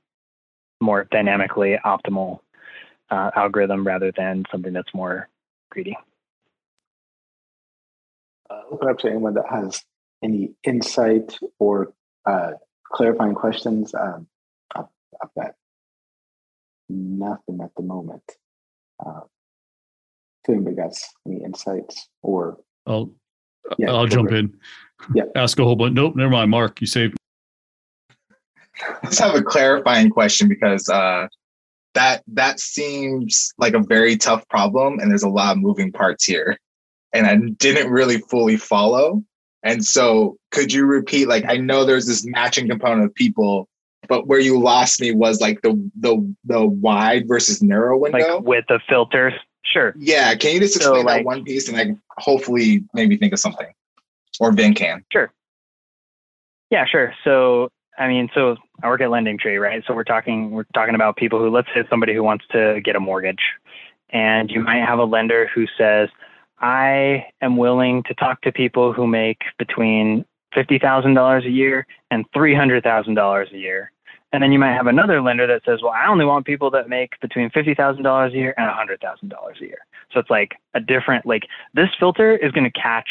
more 0.79 1.05
dynamically 1.05 1.77
optimal 1.83 2.39
uh, 3.09 3.31
algorithm 3.35 3.85
rather 3.85 4.11
than 4.15 4.43
something 4.51 4.73
that's 4.73 4.93
more 4.93 5.27
greedy. 5.71 5.97
Uh, 8.49 8.61
open 8.71 8.89
up 8.89 8.99
to 8.99 9.07
anyone 9.07 9.33
that 9.33 9.45
has 9.49 9.83
any 10.23 10.51
insight 10.63 11.37
or 11.59 11.93
uh, 12.25 12.51
clarifying 12.91 13.33
questions. 13.33 13.93
Um, 13.93 14.27
I've, 15.21 15.29
I've, 15.29 15.43
got 15.43 15.51
nothing 16.89 17.59
at 17.61 17.71
the 17.75 17.83
moment. 17.83 18.23
Uh, 19.05 19.21
if 20.43 20.49
anybody 20.49 20.75
got 20.75 20.93
any 21.27 21.43
insights 21.43 22.09
or 22.21 22.57
I'll 22.85 23.11
yeah, 23.77 23.91
I'll 23.91 24.07
jump 24.07 24.31
in. 24.31 24.55
Yeah. 25.13 25.25
Ask 25.35 25.59
a 25.59 25.63
whole 25.63 25.75
bunch. 25.75 25.93
Nope, 25.93 26.15
never 26.15 26.29
mind. 26.29 26.49
Mark, 26.51 26.79
you 26.81 26.87
saved. 26.87 27.17
Let's 29.03 29.19
have 29.19 29.35
a 29.35 29.41
clarifying 29.41 30.09
question 30.09 30.47
because 30.47 30.87
uh, 30.87 31.27
that 31.93 32.23
that 32.27 32.59
seems 32.59 33.53
like 33.57 33.73
a 33.73 33.83
very 33.83 34.17
tough 34.17 34.47
problem, 34.49 34.99
and 34.99 35.09
there's 35.09 35.23
a 35.23 35.29
lot 35.29 35.55
of 35.55 35.61
moving 35.61 35.91
parts 35.91 36.25
here, 36.25 36.57
and 37.13 37.25
I 37.25 37.37
didn't 37.57 37.91
really 37.91 38.19
fully 38.19 38.57
follow. 38.57 39.23
And 39.63 39.83
so, 39.83 40.37
could 40.51 40.71
you 40.71 40.85
repeat? 40.85 41.27
Like, 41.27 41.45
I 41.47 41.57
know 41.57 41.83
there's 41.83 42.05
this 42.05 42.25
matching 42.25 42.69
component 42.69 43.05
of 43.05 43.15
people, 43.15 43.67
but 44.07 44.27
where 44.27 44.39
you 44.39 44.59
lost 44.59 45.01
me 45.01 45.11
was 45.11 45.41
like 45.41 45.61
the 45.61 45.73
the 45.99 46.35
the 46.45 46.65
wide 46.65 47.27
versus 47.27 47.61
narrow 47.61 47.97
window, 47.97 48.37
like 48.37 48.43
with 48.43 48.65
the 48.67 48.79
filters. 48.87 49.33
Sure. 49.63 49.93
Yeah. 49.97 50.33
Can 50.35 50.53
you 50.53 50.59
just 50.61 50.77
explain 50.77 51.01
so, 51.01 51.05
like, 51.05 51.19
that 51.19 51.25
one 51.25 51.43
piece 51.43 51.67
and 51.67 51.77
like 51.77 51.89
hopefully 52.17 52.85
maybe 52.93 53.17
think 53.17 53.33
of 53.33 53.39
something? 53.39 53.67
Or 54.39 54.51
Vin 54.51 54.73
can. 54.73 55.03
Sure. 55.11 55.31
Yeah, 56.69 56.85
sure. 56.85 57.13
So 57.23 57.69
I 57.97 58.07
mean, 58.07 58.29
so 58.33 58.57
I 58.83 58.87
work 58.87 59.01
at 59.01 59.09
Lending 59.09 59.37
Tree, 59.37 59.57
right? 59.57 59.83
So 59.87 59.93
we're 59.93 60.03
talking 60.03 60.51
we're 60.51 60.65
talking 60.73 60.95
about 60.95 61.17
people 61.17 61.39
who 61.39 61.49
let's 61.49 61.67
say 61.73 61.83
somebody 61.89 62.13
who 62.13 62.23
wants 62.23 62.45
to 62.51 62.79
get 62.83 62.95
a 62.95 62.99
mortgage. 62.99 63.41
And 64.09 64.49
you 64.49 64.61
might 64.61 64.85
have 64.85 64.99
a 64.99 65.03
lender 65.03 65.49
who 65.53 65.65
says, 65.77 66.09
I 66.59 67.25
am 67.41 67.57
willing 67.57 68.03
to 68.03 68.13
talk 68.13 68.41
to 68.43 68.51
people 68.51 68.93
who 68.93 69.05
make 69.05 69.41
between 69.59 70.25
fifty 70.53 70.79
thousand 70.79 71.13
dollars 71.13 71.45
a 71.45 71.49
year 71.49 71.85
and 72.09 72.25
three 72.33 72.55
hundred 72.55 72.83
thousand 72.83 73.15
dollars 73.15 73.49
a 73.53 73.57
year. 73.57 73.91
And 74.37 74.43
then 74.43 74.51
you 74.51 74.59
might 74.59 74.75
have 74.75 74.85
another 74.85 75.19
lender 75.19 75.47
that 75.47 75.63
says, 75.65 75.79
well, 75.81 75.93
I 75.93 76.07
only 76.07 76.23
want 76.23 76.45
people 76.45 76.69
that 76.69 76.87
make 76.87 77.19
between 77.21 77.49
$50,000 77.49 78.27
a 78.27 78.31
year 78.31 78.53
and 78.55 78.69
$100,000 78.69 79.01
a 79.01 79.65
year. 79.65 79.79
So 80.13 80.19
it's 80.19 80.29
like 80.29 80.51
a 80.75 80.79
different, 80.79 81.25
like 81.25 81.47
this 81.73 81.89
filter 81.99 82.37
is 82.37 82.51
going 82.51 82.71
to 82.71 82.79
catch 82.79 83.09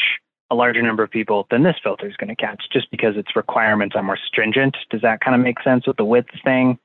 a 0.51 0.55
larger 0.55 0.81
number 0.81 1.03
of 1.03 1.11
people 1.11 1.45
than 1.51 1.63
this 1.63 1.75
filter 1.83 2.07
is 2.07 2.15
going 2.15 2.33
to 2.33 2.35
catch 2.37 2.63
just 2.71 2.89
because 2.91 3.17
its 3.17 3.35
requirements 3.35 3.93
are 3.93 4.03
more 4.03 4.17
stringent. 4.25 4.77
Does 4.89 5.01
that 5.01 5.19
kind 5.19 5.35
of 5.35 5.41
make 5.41 5.61
sense 5.63 5.85
with 5.85 5.97
the 5.97 6.05
width 6.05 6.29
thing? 6.45 6.79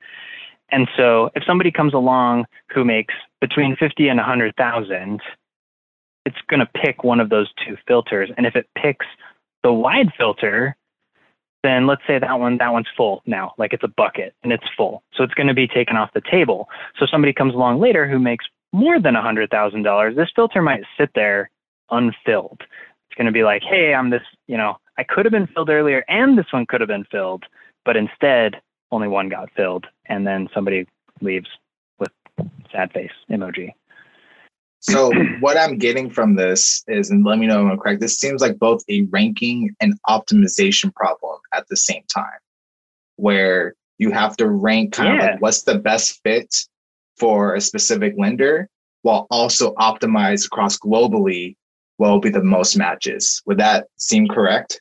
And 0.72 0.88
so 0.96 1.30
if 1.36 1.44
somebody 1.46 1.70
comes 1.70 1.94
along 1.94 2.46
who 2.74 2.84
makes 2.84 3.14
between 3.40 3.76
50 3.76 4.08
and 4.08 4.18
100,000, 4.18 5.20
it's 6.26 6.36
going 6.50 6.58
to 6.58 6.66
pick 6.66 7.04
one 7.04 7.20
of 7.20 7.28
those 7.28 7.46
two 7.64 7.76
filters. 7.86 8.28
And 8.36 8.44
if 8.44 8.56
it 8.56 8.66
picks 8.76 9.06
the 9.62 9.72
wide 9.72 10.10
filter, 10.18 10.74
then 11.62 11.86
let's 11.86 12.02
say 12.06 12.18
that 12.18 12.38
one 12.38 12.58
that 12.58 12.72
one's 12.72 12.88
full 12.96 13.22
now 13.26 13.52
like 13.58 13.72
it's 13.72 13.84
a 13.84 13.88
bucket 13.88 14.34
and 14.42 14.52
it's 14.52 14.64
full. 14.76 15.02
So 15.14 15.22
it's 15.22 15.34
going 15.34 15.46
to 15.46 15.54
be 15.54 15.66
taken 15.66 15.96
off 15.96 16.10
the 16.14 16.22
table. 16.30 16.68
So 16.98 17.06
somebody 17.06 17.32
comes 17.32 17.54
along 17.54 17.80
later 17.80 18.08
who 18.08 18.18
makes 18.18 18.44
more 18.72 19.00
than 19.00 19.16
a 19.16 19.22
hundred 19.22 19.50
thousand 19.50 19.82
dollars 19.82 20.16
this 20.16 20.30
filter 20.34 20.62
might 20.62 20.82
sit 20.98 21.10
there 21.14 21.50
unfilled. 21.90 22.60
It's 22.60 23.16
going 23.16 23.26
to 23.26 23.32
be 23.32 23.44
like 23.44 23.62
hey 23.62 23.92
i'm 23.94 24.08
this 24.08 24.22
you 24.46 24.56
know 24.56 24.78
i 24.96 25.04
could 25.04 25.26
have 25.26 25.32
been 25.32 25.46
filled 25.48 25.68
earlier 25.68 26.02
and 26.08 26.38
this 26.38 26.50
one 26.50 26.64
could 26.64 26.80
have 26.80 26.88
been 26.88 27.04
filled 27.10 27.44
but 27.84 27.96
instead 27.96 28.56
only 28.90 29.08
one 29.08 29.28
got 29.28 29.50
filled 29.54 29.86
and 30.06 30.26
then 30.26 30.48
somebody 30.54 30.86
leaves 31.20 31.48
with 31.98 32.10
sad 32.72 32.90
face 32.92 33.10
emoji 33.30 33.74
so 34.82 35.12
what 35.40 35.56
I'm 35.56 35.78
getting 35.78 36.10
from 36.10 36.34
this 36.34 36.82
is, 36.88 37.10
and 37.10 37.24
let 37.24 37.38
me 37.38 37.46
know 37.46 37.66
if 37.66 37.72
I'm 37.72 37.78
correct, 37.78 38.00
this 38.00 38.18
seems 38.18 38.42
like 38.42 38.58
both 38.58 38.82
a 38.88 39.02
ranking 39.10 39.74
and 39.80 39.94
optimization 40.08 40.94
problem 40.94 41.38
at 41.54 41.66
the 41.68 41.76
same 41.76 42.02
time, 42.12 42.38
where 43.16 43.74
you 43.98 44.10
have 44.10 44.36
to 44.38 44.48
rank 44.48 44.94
kind 44.94 45.16
yeah. 45.16 45.24
of 45.24 45.30
like 45.32 45.42
what's 45.42 45.62
the 45.62 45.78
best 45.78 46.20
fit 46.24 46.54
for 47.16 47.54
a 47.54 47.60
specific 47.60 48.14
lender 48.18 48.68
while 49.02 49.26
also 49.30 49.74
optimize 49.74 50.46
across 50.46 50.78
globally 50.78 51.56
what 51.98 52.10
will 52.10 52.20
be 52.20 52.30
the 52.30 52.42
most 52.42 52.76
matches. 52.76 53.42
Would 53.46 53.58
that 53.58 53.86
seem 53.96 54.26
correct? 54.26 54.80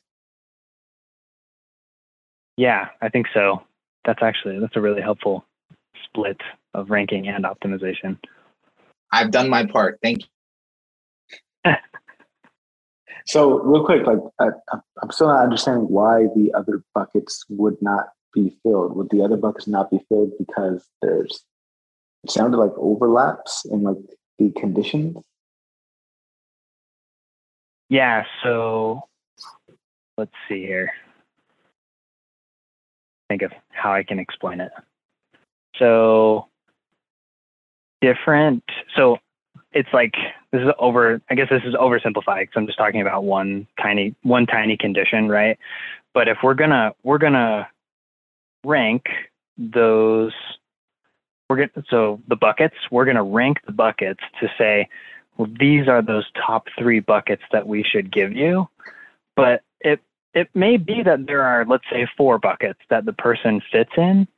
Yeah, 2.56 2.88
I 3.00 3.08
think 3.08 3.26
so. 3.32 3.62
That's 4.04 4.22
actually 4.22 4.58
that's 4.58 4.76
a 4.76 4.80
really 4.80 5.02
helpful 5.02 5.44
split 6.04 6.40
of 6.74 6.90
ranking 6.90 7.28
and 7.28 7.44
optimization. 7.44 8.18
I've 9.12 9.30
done 9.30 9.50
my 9.50 9.66
part. 9.66 9.98
Thank 10.02 10.22
you. 11.64 11.72
so, 13.26 13.58
real 13.60 13.84
quick, 13.84 14.06
like 14.06 14.18
I, 14.40 14.48
I'm 15.02 15.10
still 15.10 15.28
not 15.28 15.42
understanding 15.42 15.84
why 15.84 16.26
the 16.34 16.52
other 16.56 16.82
buckets 16.94 17.44
would 17.50 17.76
not 17.82 18.08
be 18.32 18.56
filled. 18.62 18.96
Would 18.96 19.10
the 19.10 19.22
other 19.22 19.36
buckets 19.36 19.68
not 19.68 19.90
be 19.90 20.00
filled 20.08 20.32
because 20.38 20.88
there's 21.02 21.44
it 22.24 22.30
sounded 22.30 22.56
like 22.56 22.72
overlaps 22.76 23.64
in 23.66 23.82
like 23.82 23.96
the 24.38 24.50
conditions? 24.52 25.16
Yeah. 27.88 28.24
So 28.42 29.02
let's 30.16 30.32
see 30.48 30.62
here. 30.62 30.92
Think 33.28 33.42
of 33.42 33.52
how 33.70 33.92
I 33.92 34.02
can 34.02 34.18
explain 34.18 34.60
it. 34.60 34.72
So 35.76 36.48
different. 38.02 38.64
So 38.96 39.18
it's 39.72 39.88
like 39.94 40.12
this 40.50 40.60
is 40.60 40.68
over. 40.78 41.22
I 41.30 41.34
guess 41.34 41.48
this 41.48 41.62
is 41.64 41.74
oversimplified 41.74 42.40
because 42.40 42.54
I'm 42.56 42.66
just 42.66 42.78
talking 42.78 43.00
about 43.00 43.24
one 43.24 43.66
tiny 43.80 44.14
one 44.22 44.46
tiny 44.46 44.76
condition, 44.76 45.28
right? 45.28 45.58
But 46.12 46.28
if 46.28 46.38
we're 46.42 46.54
gonna 46.54 46.92
we're 47.02 47.18
gonna 47.18 47.68
rank 48.64 49.04
those, 49.56 50.32
we're 51.48 51.56
gonna 51.56 51.84
so 51.88 52.20
the 52.28 52.36
buckets. 52.36 52.74
We're 52.90 53.06
gonna 53.06 53.22
rank 53.22 53.58
the 53.64 53.72
buckets 53.72 54.20
to 54.40 54.50
say, 54.58 54.88
well, 55.38 55.48
these 55.58 55.88
are 55.88 56.02
those 56.02 56.26
top 56.46 56.66
three 56.78 57.00
buckets 57.00 57.42
that 57.52 57.66
we 57.66 57.82
should 57.82 58.12
give 58.12 58.32
you. 58.32 58.68
But 59.36 59.62
it 59.80 60.00
it 60.34 60.50
may 60.54 60.76
be 60.76 61.02
that 61.02 61.26
there 61.26 61.42
are 61.42 61.64
let's 61.64 61.84
say 61.90 62.06
four 62.16 62.38
buckets 62.38 62.80
that 62.90 63.06
the 63.06 63.12
person 63.14 63.62
fits 63.72 63.92
in 63.96 64.28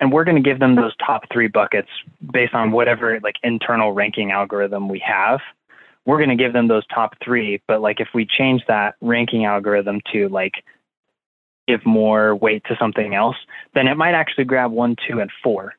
and 0.00 0.10
we're 0.10 0.24
going 0.24 0.42
to 0.42 0.48
give 0.48 0.58
them 0.58 0.74
those 0.74 0.96
top 0.96 1.24
three 1.32 1.48
buckets 1.48 1.88
based 2.32 2.54
on 2.54 2.72
whatever 2.72 3.20
like 3.22 3.36
internal 3.42 3.92
ranking 3.92 4.30
algorithm 4.32 4.88
we 4.88 4.98
have. 4.98 5.40
We're 6.06 6.16
going 6.16 6.30
to 6.30 6.42
give 6.42 6.52
them 6.52 6.68
those 6.68 6.86
top 6.88 7.14
three 7.22 7.62
but 7.68 7.80
like 7.80 8.00
if 8.00 8.08
we 8.14 8.26
change 8.26 8.62
that 8.66 8.96
ranking 9.00 9.44
algorithm 9.44 10.00
to 10.12 10.28
like 10.28 10.64
give 11.68 11.84
more 11.86 12.34
weight 12.34 12.64
to 12.64 12.76
something 12.80 13.14
else 13.14 13.36
then 13.74 13.86
it 13.86 13.96
might 13.96 14.14
actually 14.14 14.44
grab 14.44 14.72
one 14.72 14.96
two 15.06 15.20
and 15.20 15.30
four 15.42 15.74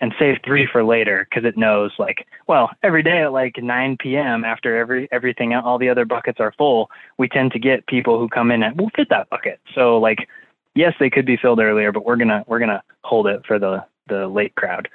and 0.00 0.12
save 0.18 0.36
three 0.44 0.66
for 0.70 0.82
later 0.84 1.26
because 1.28 1.46
it 1.46 1.56
knows 1.56 1.92
like 1.98 2.26
well 2.48 2.70
every 2.82 3.02
day 3.02 3.22
at 3.22 3.32
like 3.32 3.56
9 3.62 3.96
p.m 4.00 4.44
after 4.44 4.76
every 4.76 5.08
everything 5.12 5.54
all 5.54 5.78
the 5.78 5.88
other 5.88 6.04
buckets 6.04 6.40
are 6.40 6.52
full 6.58 6.90
we 7.18 7.28
tend 7.28 7.52
to 7.52 7.58
get 7.58 7.86
people 7.86 8.18
who 8.18 8.28
come 8.28 8.50
in 8.50 8.62
and 8.62 8.78
we'll 8.78 8.90
fit 8.96 9.08
that 9.10 9.28
bucket. 9.30 9.60
So 9.74 9.98
like 9.98 10.28
yes, 10.76 10.94
they 11.00 11.10
could 11.10 11.26
be 11.26 11.36
filled 11.36 11.58
earlier, 11.58 11.90
but 11.90 12.04
we're 12.04 12.16
gonna 12.16 12.44
we're 12.46 12.60
gonna 12.60 12.82
hold 13.02 13.26
it 13.26 13.44
for 13.46 13.58
the 13.58 13.84
the 14.08 14.28
late 14.28 14.54
crowd. 14.54 14.88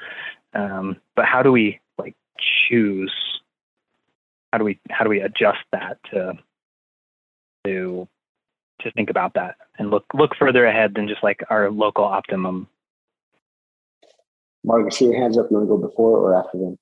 Um, 0.54 0.98
but 1.16 1.26
how 1.26 1.44
do 1.44 1.52
we 1.52 1.82
like 1.98 2.16
choose? 2.40 3.14
How 4.54 4.60
do 4.60 4.64
we 4.64 4.80
how 4.90 5.04
do 5.04 5.10
we 5.10 5.20
adjust 5.20 5.60
that 5.74 5.98
to 6.12 6.34
to 7.66 8.08
to 8.82 8.92
think 8.92 9.10
about 9.10 9.34
that 9.34 9.56
and 9.78 9.92
look 9.92 10.06
look 10.14 10.36
further 10.38 10.66
ahead 10.66 10.94
than 10.94 11.08
just 11.08 11.24
like 11.24 11.42
our 11.50 11.70
local 11.70 12.06
optimum? 12.06 12.68
Mark, 14.64 14.94
see 14.94 15.06
your 15.06 15.20
hands 15.20 15.38
up. 15.38 15.48
You 15.50 15.58
want 15.58 15.70
to 15.70 15.76
go 15.76 15.78
before 15.78 16.20
or 16.20 16.36
after 16.36 16.58
them? 16.58 16.78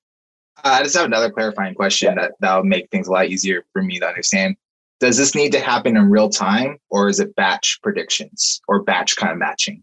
Uh, 0.57 0.79
I 0.79 0.83
just 0.83 0.97
have 0.97 1.05
another 1.05 1.31
clarifying 1.31 1.73
question 1.73 2.15
that 2.15 2.33
that'll 2.41 2.65
make 2.65 2.89
things 2.89 3.07
a 3.07 3.11
lot 3.11 3.27
easier 3.27 3.65
for 3.71 3.81
me 3.81 3.99
to 3.99 4.05
understand. 4.05 4.57
Does 4.99 5.17
this 5.17 5.33
need 5.33 5.51
to 5.53 5.59
happen 5.59 5.95
in 5.95 6.09
real 6.09 6.29
time, 6.29 6.77
or 6.89 7.07
is 7.07 7.19
it 7.19 7.35
batch 7.35 7.79
predictions 7.81 8.61
or 8.67 8.83
batch 8.83 9.15
kind 9.15 9.31
of 9.31 9.37
matching? 9.37 9.81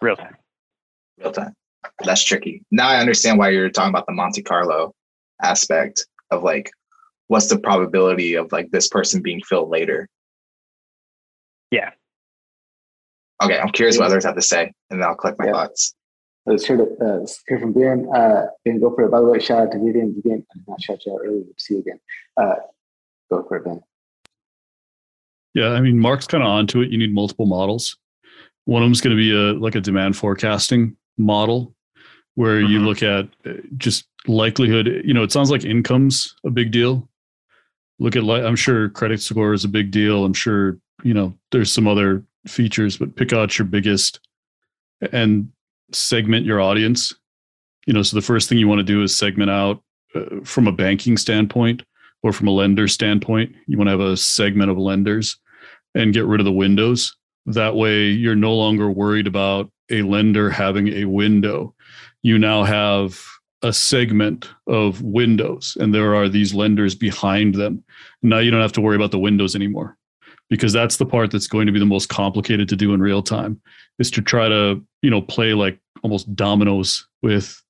Real 0.00 0.16
time. 0.16 0.36
Real 1.18 1.32
time. 1.32 1.54
That's 2.04 2.22
tricky. 2.24 2.62
Now 2.70 2.88
I 2.88 2.98
understand 2.98 3.38
why 3.38 3.50
you're 3.50 3.68
talking 3.70 3.90
about 3.90 4.06
the 4.06 4.12
Monte 4.12 4.42
Carlo 4.42 4.94
aspect 5.42 6.06
of 6.30 6.44
like, 6.44 6.70
what's 7.26 7.48
the 7.48 7.58
probability 7.58 8.34
of 8.34 8.52
like 8.52 8.70
this 8.70 8.88
person 8.88 9.22
being 9.22 9.40
filled 9.42 9.70
later? 9.70 10.08
Yeah. 11.72 11.90
Okay, 13.42 13.58
I'm 13.58 13.70
curious 13.70 13.98
what 13.98 14.06
others 14.06 14.24
have 14.24 14.36
to 14.36 14.42
say, 14.42 14.72
and 14.90 15.00
then 15.00 15.08
I'll 15.08 15.16
collect 15.16 15.38
my 15.40 15.46
Yeah. 15.46 15.52
thoughts. 15.52 15.94
Let's 16.46 16.64
hear, 16.64 16.76
the, 16.76 16.84
uh, 17.00 17.18
let's 17.20 17.40
hear 17.48 17.58
from 17.58 17.72
Ben. 17.72 18.08
Uh, 18.14 18.46
ben, 18.64 18.80
go 18.80 18.94
for 18.94 19.04
it. 19.04 19.10
By 19.10 19.20
the 19.20 19.26
way, 19.26 19.38
shout 19.38 19.62
out 19.62 19.72
to 19.72 19.78
Vivian. 19.78 20.14
Vivian, 20.14 20.44
I 20.50 20.58
did 20.58 20.68
not 20.68 20.80
shout 20.80 21.04
you 21.06 21.14
out 21.14 21.20
earlier. 21.24 21.44
To 21.44 21.54
see 21.58 21.74
you 21.74 21.80
again. 21.80 22.00
Uh, 22.36 22.56
go 23.30 23.44
for 23.48 23.56
it, 23.56 23.64
Ben. 23.64 23.80
Yeah, 25.54 25.68
I 25.68 25.80
mean, 25.80 25.98
Mark's 25.98 26.26
kind 26.26 26.42
of 26.42 26.48
onto 26.48 26.80
it. 26.80 26.90
You 26.90 26.98
need 26.98 27.14
multiple 27.14 27.46
models. 27.46 27.96
One 28.64 28.82
of 28.82 28.86
them 28.86 28.92
is 28.92 29.00
going 29.00 29.16
to 29.16 29.20
be 29.20 29.32
a 29.32 29.58
like 29.58 29.74
a 29.74 29.80
demand 29.80 30.16
forecasting 30.16 30.96
model, 31.18 31.74
where 32.36 32.60
you 32.60 32.78
look 32.78 33.02
at 33.02 33.28
uh, 33.44 33.54
just 33.76 34.06
likelihood. 34.26 35.02
You 35.04 35.12
know, 35.12 35.22
it 35.22 35.32
sounds 35.32 35.50
like 35.50 35.64
income's 35.64 36.34
a 36.44 36.50
big 36.50 36.70
deal. 36.70 37.08
Look 37.98 38.16
at 38.16 38.24
like 38.24 38.44
I'm 38.44 38.56
sure 38.56 38.88
credit 38.88 39.20
score 39.20 39.52
is 39.52 39.64
a 39.64 39.68
big 39.68 39.90
deal. 39.90 40.24
I'm 40.24 40.32
sure 40.32 40.78
you 41.02 41.12
know 41.12 41.34
there's 41.50 41.72
some 41.72 41.88
other 41.88 42.24
features, 42.46 42.96
but 42.96 43.16
pick 43.16 43.32
out 43.32 43.58
your 43.58 43.66
biggest 43.66 44.20
and 45.12 45.50
segment 45.92 46.46
your 46.46 46.60
audience. 46.60 47.12
You 47.86 47.92
know, 47.92 48.02
so 48.02 48.16
the 48.16 48.22
first 48.22 48.48
thing 48.48 48.58
you 48.58 48.68
want 48.68 48.78
to 48.78 48.84
do 48.84 49.02
is 49.02 49.14
segment 49.14 49.50
out 49.50 49.82
uh, 50.14 50.40
from 50.44 50.68
a 50.68 50.72
banking 50.72 51.16
standpoint 51.16 51.82
or 52.22 52.32
from 52.32 52.46
a 52.46 52.52
lender 52.52 52.86
standpoint. 52.86 53.54
You 53.66 53.76
want 53.76 53.88
to 53.88 53.92
have 53.92 54.00
a 54.00 54.16
segment 54.16 54.70
of 54.70 54.78
lenders 54.78 55.36
and 55.94 56.14
get 56.14 56.26
rid 56.26 56.40
of 56.40 56.44
the 56.44 56.52
windows. 56.52 57.16
That 57.46 57.74
way, 57.74 58.06
you're 58.06 58.36
no 58.36 58.54
longer 58.54 58.90
worried 58.90 59.26
about 59.26 59.70
a 59.90 60.02
lender 60.02 60.48
having 60.50 60.88
a 60.88 61.04
window. 61.04 61.74
You 62.22 62.38
now 62.38 62.64
have 62.64 63.20
a 63.62 63.72
segment 63.72 64.48
of 64.66 65.02
windows, 65.02 65.76
and 65.80 65.94
there 65.94 66.14
are 66.14 66.28
these 66.28 66.54
lenders 66.54 66.94
behind 66.94 67.54
them. 67.54 67.82
Now 68.22 68.38
you 68.38 68.50
don't 68.50 68.60
have 68.60 68.72
to 68.72 68.80
worry 68.80 68.96
about 68.96 69.12
the 69.12 69.18
windows 69.18 69.54
anymore 69.54 69.96
because 70.52 70.72
that's 70.72 70.98
the 70.98 71.06
part 71.06 71.30
that's 71.30 71.46
going 71.46 71.66
to 71.66 71.72
be 71.72 71.78
the 71.78 71.86
most 71.86 72.10
complicated 72.10 72.68
to 72.68 72.76
do 72.76 72.92
in 72.92 73.00
real 73.00 73.22
time 73.22 73.58
is 73.98 74.10
to 74.10 74.20
try 74.20 74.48
to, 74.50 74.84
you 75.00 75.08
know, 75.08 75.22
play 75.22 75.54
like 75.54 75.78
almost 76.02 76.34
dominoes 76.34 77.06
with, 77.22 77.62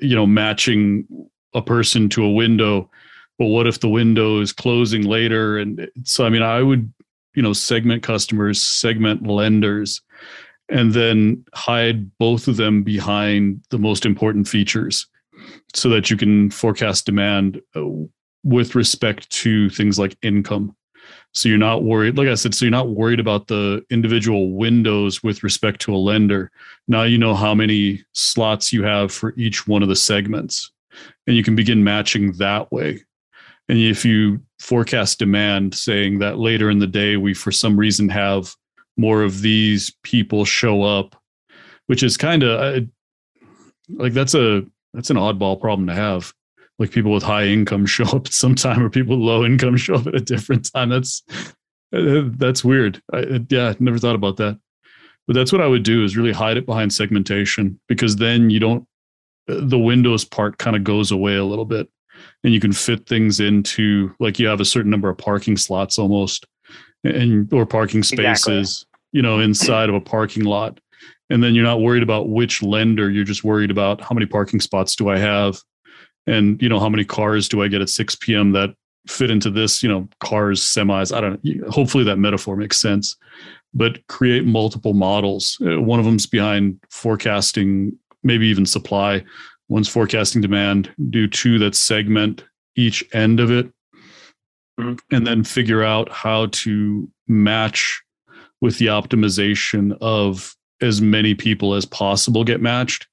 you 0.00 0.14
know, 0.14 0.26
matching 0.26 1.06
a 1.52 1.60
person 1.60 2.08
to 2.08 2.24
a 2.24 2.30
window. 2.30 2.90
But 3.38 3.46
what 3.46 3.66
if 3.66 3.80
the 3.80 3.90
window 3.90 4.40
is 4.40 4.52
closing 4.52 5.02
later? 5.02 5.58
And 5.58 5.86
so, 6.04 6.24
I 6.24 6.30
mean, 6.30 6.40
I 6.40 6.62
would 6.62 6.90
you 7.34 7.42
know 7.42 7.52
segment 7.52 8.02
customers 8.02 8.60
segment 8.60 9.26
lenders 9.26 10.00
and 10.68 10.92
then 10.94 11.44
hide 11.54 12.16
both 12.18 12.48
of 12.48 12.56
them 12.56 12.82
behind 12.82 13.62
the 13.70 13.78
most 13.78 14.06
important 14.06 14.48
features 14.48 15.06
so 15.74 15.88
that 15.90 16.10
you 16.10 16.16
can 16.16 16.50
forecast 16.50 17.06
demand 17.06 17.60
uh, 17.76 17.82
with 18.44 18.74
respect 18.74 19.28
to 19.30 19.68
things 19.70 19.98
like 19.98 20.16
income. 20.22 20.74
So 21.32 21.48
you're 21.48 21.58
not 21.58 21.82
worried 21.82 22.16
like 22.16 22.28
i 22.28 22.34
said 22.34 22.54
so 22.54 22.64
you're 22.64 22.70
not 22.70 22.90
worried 22.90 23.20
about 23.20 23.48
the 23.48 23.84
individual 23.90 24.52
windows 24.52 25.22
with 25.22 25.42
respect 25.42 25.80
to 25.82 25.94
a 25.94 25.98
lender. 25.98 26.50
Now 26.88 27.02
you 27.02 27.18
know 27.18 27.34
how 27.34 27.54
many 27.54 28.04
slots 28.12 28.72
you 28.72 28.84
have 28.84 29.12
for 29.12 29.34
each 29.36 29.66
one 29.66 29.82
of 29.82 29.88
the 29.88 29.96
segments 29.96 30.70
and 31.26 31.36
you 31.36 31.42
can 31.42 31.56
begin 31.56 31.84
matching 31.84 32.32
that 32.34 32.70
way. 32.72 33.02
And 33.68 33.78
if 33.78 34.04
you 34.04 34.40
forecast 34.64 35.18
demand 35.18 35.74
saying 35.74 36.18
that 36.18 36.38
later 36.38 36.70
in 36.70 36.78
the 36.78 36.86
day 36.86 37.16
we 37.16 37.34
for 37.34 37.52
some 37.52 37.76
reason 37.76 38.08
have 38.08 38.54
more 38.96 39.22
of 39.22 39.42
these 39.42 39.92
people 40.02 40.44
show 40.44 40.82
up 40.82 41.16
which 41.86 42.02
is 42.02 42.16
kind 42.16 42.42
of 42.42 42.86
like 43.90 44.12
that's 44.12 44.34
a 44.34 44.64
that's 44.92 45.10
an 45.10 45.16
oddball 45.16 45.60
problem 45.60 45.86
to 45.88 45.94
have. 45.94 46.32
Like 46.78 46.90
people 46.90 47.12
with 47.12 47.22
high 47.22 47.46
income 47.46 47.86
show 47.86 48.04
up 48.04 48.26
at 48.26 48.32
some 48.32 48.54
time 48.54 48.82
or 48.82 48.90
people 48.90 49.16
with 49.16 49.26
low 49.26 49.44
income 49.44 49.76
show 49.78 49.94
up 49.96 50.06
at 50.06 50.14
a 50.14 50.20
different 50.20 50.70
time. 50.72 50.88
That's 50.88 51.22
uh, 51.94 52.30
that's 52.36 52.64
weird. 52.64 53.02
I, 53.12 53.44
yeah 53.48 53.74
never 53.78 53.98
thought 53.98 54.16
about 54.16 54.36
that. 54.38 54.58
But 55.26 55.32
that's 55.32 55.52
what 55.52 55.62
i 55.62 55.66
would 55.66 55.84
do 55.84 56.04
is 56.04 56.18
really 56.18 56.32
hide 56.32 56.58
it 56.58 56.66
behind 56.66 56.92
segmentation 56.92 57.80
because 57.88 58.16
then 58.16 58.50
you 58.50 58.60
don't 58.60 58.86
the 59.46 59.78
windows 59.78 60.22
part 60.22 60.58
kind 60.58 60.76
of 60.76 60.84
goes 60.84 61.10
away 61.10 61.36
a 61.36 61.44
little 61.44 61.64
bit 61.64 61.88
and 62.42 62.52
you 62.52 62.60
can 62.60 62.72
fit 62.72 63.06
things 63.06 63.40
into 63.40 64.14
like 64.20 64.38
you 64.38 64.46
have 64.46 64.60
a 64.60 64.64
certain 64.64 64.90
number 64.90 65.08
of 65.08 65.18
parking 65.18 65.56
slots 65.56 65.98
almost 65.98 66.46
and 67.02 67.52
or 67.52 67.66
parking 67.66 68.02
spaces 68.02 68.82
Exactly. 68.82 68.98
you 69.12 69.22
know 69.22 69.40
inside 69.40 69.88
of 69.88 69.94
a 69.94 70.00
parking 70.00 70.44
lot. 70.44 70.78
And 71.30 71.42
then 71.42 71.54
you're 71.54 71.64
not 71.64 71.80
worried 71.80 72.02
about 72.02 72.28
which 72.28 72.62
lender 72.62 73.10
you're 73.10 73.24
just 73.24 73.44
worried 73.44 73.70
about 73.70 74.00
how 74.00 74.14
many 74.14 74.26
parking 74.26 74.60
spots 74.60 74.94
do 74.96 75.08
i 75.08 75.18
have? 75.18 75.60
And 76.26 76.60
you 76.62 76.68
know 76.68 76.80
how 76.80 76.88
many 76.88 77.04
cars 77.04 77.48
do 77.48 77.62
i 77.62 77.68
get 77.68 77.80
at 77.82 77.88
6 77.88 78.16
p.m 78.16 78.52
that 78.52 78.74
fit 79.06 79.30
into 79.30 79.50
this 79.50 79.82
you 79.82 79.88
know 79.88 80.08
cars 80.20 80.62
semis 80.62 81.14
i 81.14 81.20
don't 81.20 81.44
know 81.44 81.70
hopefully 81.70 82.04
that 82.04 82.18
metaphor 82.18 82.56
makes 82.56 82.80
sense. 82.80 83.16
But 83.76 84.06
create 84.06 84.44
multiple 84.44 84.94
models. 84.94 85.58
Uh, 85.60 85.80
one 85.80 85.98
of 85.98 86.04
them's 86.04 86.26
behind 86.26 86.78
forecasting 86.90 87.98
maybe 88.22 88.46
even 88.46 88.66
supply 88.66 89.24
one's 89.68 89.88
forecasting 89.88 90.40
demand 90.42 90.92
do 91.10 91.26
two 91.26 91.58
that 91.58 91.74
segment 91.74 92.44
each 92.76 93.04
end 93.12 93.40
of 93.40 93.50
it 93.50 93.70
Mhm. 94.78 94.98
and 95.12 95.26
then 95.26 95.44
figure 95.44 95.84
out 95.84 96.10
how 96.10 96.46
to 96.46 97.08
match 97.28 98.02
with 98.60 98.78
the 98.78 98.86
optimization 98.86 99.96
of 100.00 100.54
as 100.80 101.00
many 101.00 101.34
people 101.34 101.74
as 101.74 101.84
possible 101.84 102.42
get 102.42 102.60
matched 102.60 103.06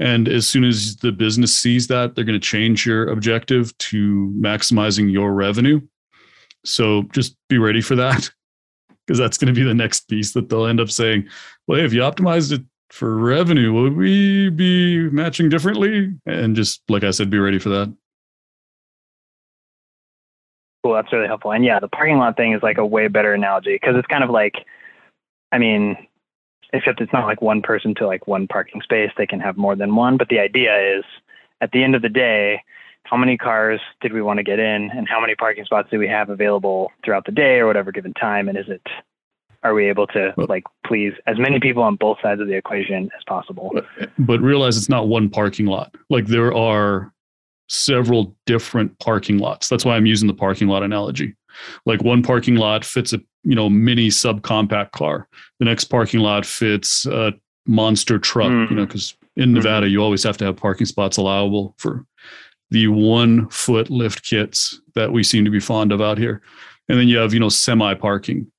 and 0.00 0.28
as 0.28 0.48
soon 0.48 0.64
as 0.64 0.96
the 0.96 1.12
business 1.12 1.56
sees 1.56 1.86
that 1.86 2.14
they're 2.14 2.24
going 2.24 2.38
to 2.40 2.44
change 2.46 2.84
your 2.84 3.08
objective 3.10 3.76
to 3.78 4.32
maximizing 4.36 5.10
your 5.12 5.32
revenue 5.32 5.80
so 6.64 7.04
just 7.12 7.36
be 7.48 7.58
ready 7.58 7.80
for 7.80 7.94
that 7.94 8.28
because 9.06 9.18
that's 9.18 9.38
going 9.38 9.52
to 9.54 9.58
be 9.58 9.64
the 9.66 9.74
next 9.74 10.08
piece 10.08 10.32
that 10.32 10.48
they'll 10.48 10.66
end 10.66 10.80
up 10.80 10.90
saying 10.90 11.26
well 11.68 11.78
hey, 11.78 11.84
if 11.84 11.92
you 11.92 12.00
optimized 12.00 12.50
it 12.52 12.62
for 12.90 13.16
revenue 13.16 13.72
would 13.72 13.96
we 13.96 14.48
be 14.50 15.08
matching 15.10 15.48
differently 15.48 16.12
and 16.26 16.56
just 16.56 16.82
like 16.88 17.04
i 17.04 17.10
said 17.10 17.30
be 17.30 17.38
ready 17.38 17.58
for 17.58 17.68
that 17.68 17.92
Cool, 20.84 20.94
that's 20.94 21.12
really 21.12 21.26
helpful. 21.26 21.50
And 21.50 21.64
yeah, 21.64 21.80
the 21.80 21.88
parking 21.88 22.18
lot 22.18 22.36
thing 22.36 22.52
is 22.52 22.62
like 22.62 22.78
a 22.78 22.86
way 22.86 23.08
better 23.08 23.34
analogy 23.34 23.74
because 23.74 23.96
it's 23.96 24.06
kind 24.06 24.22
of 24.22 24.30
like, 24.30 24.54
I 25.50 25.58
mean, 25.58 25.96
except 26.72 27.00
it's 27.00 27.12
not 27.12 27.26
like 27.26 27.42
one 27.42 27.62
person 27.62 27.94
to 27.96 28.06
like 28.06 28.26
one 28.26 28.46
parking 28.46 28.80
space. 28.82 29.10
They 29.16 29.26
can 29.26 29.40
have 29.40 29.56
more 29.56 29.74
than 29.74 29.96
one. 29.96 30.16
But 30.16 30.28
the 30.28 30.38
idea 30.38 30.98
is 30.98 31.04
at 31.60 31.72
the 31.72 31.82
end 31.82 31.94
of 31.94 32.02
the 32.02 32.08
day, 32.08 32.62
how 33.04 33.16
many 33.16 33.36
cars 33.36 33.80
did 34.00 34.12
we 34.12 34.22
want 34.22 34.38
to 34.38 34.44
get 34.44 34.58
in 34.58 34.90
and 34.90 35.08
how 35.08 35.20
many 35.20 35.34
parking 35.34 35.64
spots 35.64 35.88
do 35.90 35.98
we 35.98 36.06
have 36.08 36.30
available 36.30 36.92
throughout 37.04 37.24
the 37.24 37.32
day 37.32 37.58
or 37.58 37.66
whatever 37.66 37.90
given 37.90 38.14
time? 38.14 38.48
And 38.48 38.56
is 38.56 38.68
it, 38.68 38.82
are 39.62 39.74
we 39.74 39.88
able 39.88 40.06
to 40.08 40.32
like 40.36 40.64
please 40.86 41.12
as 41.26 41.38
many 41.38 41.58
people 41.60 41.82
on 41.82 41.96
both 41.96 42.18
sides 42.22 42.40
of 42.40 42.46
the 42.46 42.54
equation 42.54 43.10
as 43.16 43.24
possible? 43.26 43.72
but 44.18 44.40
realize 44.40 44.76
it's 44.76 44.88
not 44.88 45.08
one 45.08 45.28
parking 45.28 45.66
lot. 45.66 45.94
Like 46.10 46.26
there 46.26 46.54
are 46.54 47.12
several 47.68 48.36
different 48.46 48.98
parking 48.98 49.38
lots. 49.38 49.68
That's 49.68 49.84
why 49.84 49.96
i'm 49.96 50.06
using 50.06 50.26
the 50.26 50.34
parking 50.34 50.68
lot 50.68 50.82
analogy. 50.82 51.34
Like 51.86 52.02
one 52.02 52.22
parking 52.22 52.56
lot 52.56 52.84
fits 52.84 53.12
a 53.12 53.20
you 53.44 53.54
know 53.54 53.68
mini 53.68 54.08
subcompact 54.08 54.92
car. 54.92 55.28
The 55.58 55.64
next 55.64 55.84
parking 55.84 56.20
lot 56.20 56.46
fits 56.46 57.06
a 57.06 57.32
monster 57.66 58.18
truck 58.18 58.48
you 58.48 58.54
know 58.54 58.66
mm-hmm. 58.66 58.84
because 58.84 59.16
in 59.36 59.44
mm-hmm. 59.44 59.54
nevada 59.54 59.88
you 59.88 60.02
always 60.02 60.22
have 60.22 60.38
to 60.38 60.44
have 60.44 60.56
parking 60.56 60.86
spots 60.86 61.18
allowable 61.18 61.74
for 61.76 62.06
the 62.70 62.86
one 62.88 63.48
foot 63.50 63.90
lift 63.90 64.22
kits 64.22 64.80
that 64.94 65.12
we 65.12 65.22
seem 65.22 65.44
to 65.44 65.50
be 65.50 65.60
fond 65.60 65.92
of 65.92 66.00
out 66.00 66.18
here. 66.18 66.42
And 66.88 66.98
then 66.98 67.08
you 67.08 67.18
have 67.18 67.34
you 67.34 67.40
know 67.40 67.48
semi 67.48 67.94
parking 67.94 68.50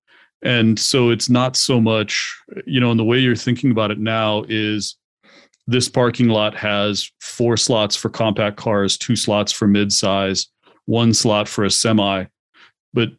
and 0.42 0.80
so 0.80 1.10
it's 1.10 1.30
not 1.30 1.56
so 1.56 1.82
much 1.82 2.38
you 2.66 2.80
know 2.80 2.92
and 2.92 3.00
the 3.00 3.06
way 3.06 3.18
you're 3.18 3.36
thinking 3.36 3.72
about 3.72 3.92
it 3.92 4.00
now 4.00 4.44
is 4.48 4.96
this 5.68 5.88
parking 5.90 6.30
lot 6.30 6.56
has 6.56 7.12
four 7.22 7.58
slots 7.58 7.96
for 7.96 8.10
compact 8.10 8.58
cars 8.58 8.98
two 8.98 9.16
slots 9.16 9.52
for 9.52 9.68
midsize 9.68 10.48
one 10.86 11.14
slot 11.14 11.48
for 11.48 11.64
a 11.64 11.70
semi 11.70 12.26
but 12.94 13.10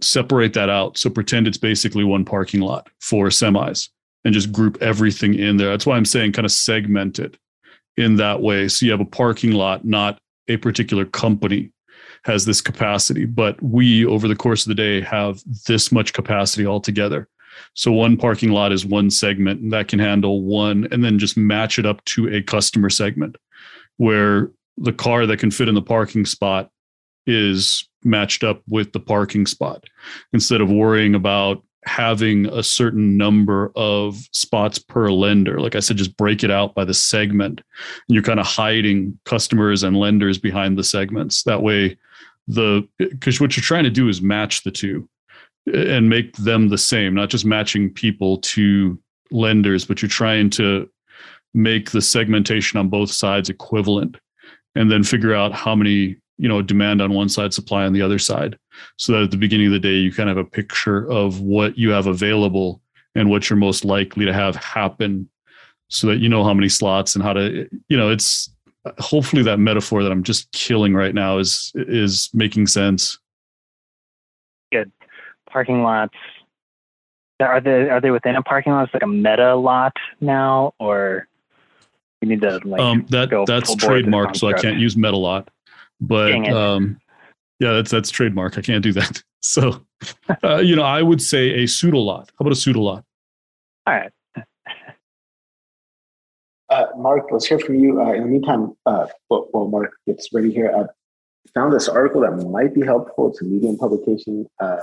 separate 0.00 0.52
that 0.52 0.68
out 0.68 0.98
so 0.98 1.08
pretend 1.08 1.46
it's 1.46 1.56
basically 1.56 2.04
one 2.04 2.24
parking 2.24 2.60
lot 2.60 2.88
for 3.00 3.28
semis 3.28 3.88
and 4.24 4.34
just 4.34 4.52
group 4.52 4.78
everything 4.80 5.34
in 5.34 5.56
there. 5.56 5.70
That's 5.70 5.86
why 5.86 5.96
I'm 5.96 6.04
saying 6.04 6.32
kind 6.32 6.46
of 6.46 6.52
segment 6.52 7.18
it 7.18 7.36
in 7.96 8.16
that 8.16 8.40
way. 8.40 8.68
So 8.68 8.86
you 8.86 8.92
have 8.92 9.00
a 9.00 9.06
parking 9.06 9.52
lot, 9.52 9.84
not 9.84 10.18
a 10.48 10.56
particular 10.56 11.04
company 11.04 11.70
has 12.24 12.44
this 12.44 12.60
capacity, 12.60 13.24
but 13.24 13.62
we 13.62 14.04
over 14.04 14.28
the 14.28 14.36
course 14.36 14.64
of 14.64 14.68
the 14.68 14.74
day 14.74 15.00
have 15.00 15.42
this 15.66 15.92
much 15.92 16.12
capacity 16.12 16.66
altogether. 16.66 17.28
So 17.74 17.92
one 17.92 18.16
parking 18.16 18.50
lot 18.50 18.72
is 18.72 18.84
one 18.84 19.10
segment 19.10 19.60
and 19.60 19.72
that 19.72 19.88
can 19.88 19.98
handle 19.98 20.42
one 20.42 20.88
and 20.90 21.04
then 21.04 21.18
just 21.18 21.36
match 21.36 21.78
it 21.78 21.86
up 21.86 22.04
to 22.06 22.34
a 22.34 22.42
customer 22.42 22.90
segment 22.90 23.36
where 23.96 24.50
the 24.76 24.92
car 24.92 25.26
that 25.26 25.38
can 25.38 25.50
fit 25.50 25.68
in 25.68 25.74
the 25.74 25.82
parking 25.82 26.26
spot 26.26 26.70
is 27.26 27.88
matched 28.02 28.42
up 28.42 28.62
with 28.68 28.92
the 28.92 29.00
parking 29.00 29.46
spot 29.46 29.84
instead 30.32 30.60
of 30.60 30.70
worrying 30.70 31.14
about 31.14 31.62
having 31.86 32.46
a 32.46 32.62
certain 32.62 33.16
number 33.16 33.72
of 33.76 34.16
spots 34.32 34.78
per 34.78 35.10
lender. 35.10 35.60
Like 35.60 35.74
I 35.74 35.80
said, 35.80 35.96
just 35.96 36.16
break 36.16 36.42
it 36.42 36.50
out 36.50 36.74
by 36.74 36.84
the 36.84 36.94
segment. 36.94 37.60
And 37.60 38.14
you're 38.14 38.22
kind 38.22 38.40
of 38.40 38.46
hiding 38.46 39.18
customers 39.24 39.82
and 39.82 39.96
lenders 39.96 40.38
behind 40.38 40.78
the 40.78 40.84
segments. 40.84 41.42
That 41.44 41.62
way, 41.62 41.96
the 42.48 42.86
because 42.98 43.40
what 43.40 43.56
you're 43.56 43.62
trying 43.62 43.84
to 43.84 43.90
do 43.90 44.08
is 44.08 44.20
match 44.20 44.64
the 44.64 44.70
two 44.70 45.08
and 45.72 46.08
make 46.08 46.36
them 46.36 46.68
the 46.68 46.78
same, 46.78 47.14
not 47.14 47.30
just 47.30 47.44
matching 47.44 47.90
people 47.90 48.38
to 48.38 48.98
lenders, 49.30 49.84
but 49.84 50.02
you're 50.02 50.08
trying 50.08 50.50
to 50.50 50.88
make 51.54 51.90
the 51.90 52.02
segmentation 52.02 52.78
on 52.78 52.88
both 52.88 53.10
sides 53.10 53.48
equivalent 53.48 54.16
and 54.74 54.90
then 54.90 55.02
figure 55.02 55.34
out 55.34 55.52
how 55.52 55.74
many 55.74 56.16
you 56.38 56.48
know 56.48 56.62
demand 56.62 57.00
on 57.00 57.12
one 57.12 57.28
side 57.28 57.54
supply 57.54 57.84
on 57.84 57.92
the 57.92 58.02
other 58.02 58.18
side. 58.18 58.58
So 58.96 59.12
that 59.12 59.22
at 59.22 59.30
the 59.30 59.36
beginning 59.36 59.66
of 59.66 59.72
the 59.72 59.78
day 59.78 59.94
you 59.94 60.12
kind 60.12 60.28
of 60.28 60.36
have 60.36 60.46
a 60.46 60.50
picture 60.50 61.10
of 61.10 61.40
what 61.40 61.78
you 61.78 61.90
have 61.90 62.06
available 62.06 62.80
and 63.14 63.30
what 63.30 63.48
you're 63.48 63.56
most 63.56 63.84
likely 63.84 64.24
to 64.24 64.32
have 64.32 64.56
happen. 64.56 65.28
So 65.88 66.08
that 66.08 66.18
you 66.18 66.28
know 66.28 66.44
how 66.44 66.54
many 66.54 66.68
slots 66.68 67.14
and 67.14 67.22
how 67.22 67.34
to 67.34 67.68
you 67.88 67.96
know 67.96 68.10
it's 68.10 68.50
hopefully 68.98 69.42
that 69.42 69.58
metaphor 69.58 70.02
that 70.02 70.12
i'm 70.12 70.22
just 70.22 70.50
killing 70.52 70.92
right 70.92 71.14
now 71.14 71.38
is 71.38 71.72
is 71.74 72.30
making 72.34 72.66
sense. 72.66 73.18
Good. 74.72 74.90
Parking 75.50 75.82
lots. 75.82 76.14
Are 77.40 77.60
they 77.60 77.90
are 77.90 78.00
they 78.00 78.10
within 78.10 78.36
a 78.36 78.42
parking 78.42 78.72
lot? 78.72 78.84
It's 78.84 78.94
like 78.94 79.02
a 79.02 79.06
meta 79.06 79.54
lot 79.54 79.96
now 80.20 80.74
or 80.78 81.28
you 82.24 82.30
need 82.30 82.40
to 82.40 82.60
like 82.64 82.80
um, 82.80 83.04
that 83.10 83.28
that's 83.46 83.74
trademark, 83.76 84.34
so 84.34 84.48
I 84.48 84.54
can't 84.54 84.78
use 84.78 84.96
Metalot. 84.96 85.46
But 86.00 86.48
um, 86.48 86.98
yeah, 87.60 87.72
that's 87.72 87.90
that's 87.90 88.10
trademark. 88.10 88.58
I 88.58 88.62
can't 88.62 88.82
do 88.82 88.92
that. 88.92 89.22
So 89.46 89.84
uh, 90.42 90.56
you 90.56 90.74
know, 90.74 90.84
I 90.84 91.02
would 91.02 91.20
say 91.20 91.50
a 91.50 91.66
pseudo 91.66 91.98
lot. 91.98 92.32
How 92.38 92.44
about 92.44 92.52
a 92.52 92.56
pseudo 92.56 92.80
lot? 92.80 93.04
All 93.86 93.92
right. 93.94 94.10
Uh, 96.70 96.86
Mark, 96.96 97.26
let's 97.30 97.44
hear 97.44 97.58
from 97.58 97.74
you. 97.74 98.00
Uh, 98.00 98.14
in 98.14 98.22
the 98.22 98.28
meantime, 98.28 98.72
uh, 98.86 99.06
while, 99.28 99.48
while 99.50 99.68
Mark 99.68 99.92
gets 100.06 100.32
ready 100.32 100.50
here, 100.50 100.74
I 100.74 100.86
found 101.52 101.74
this 101.74 101.88
article 101.88 102.22
that 102.22 102.32
might 102.48 102.74
be 102.74 102.82
helpful. 102.82 103.30
It's 103.30 103.42
a 103.42 103.44
Medium 103.44 103.76
publication. 103.76 104.46
Uh, 104.60 104.78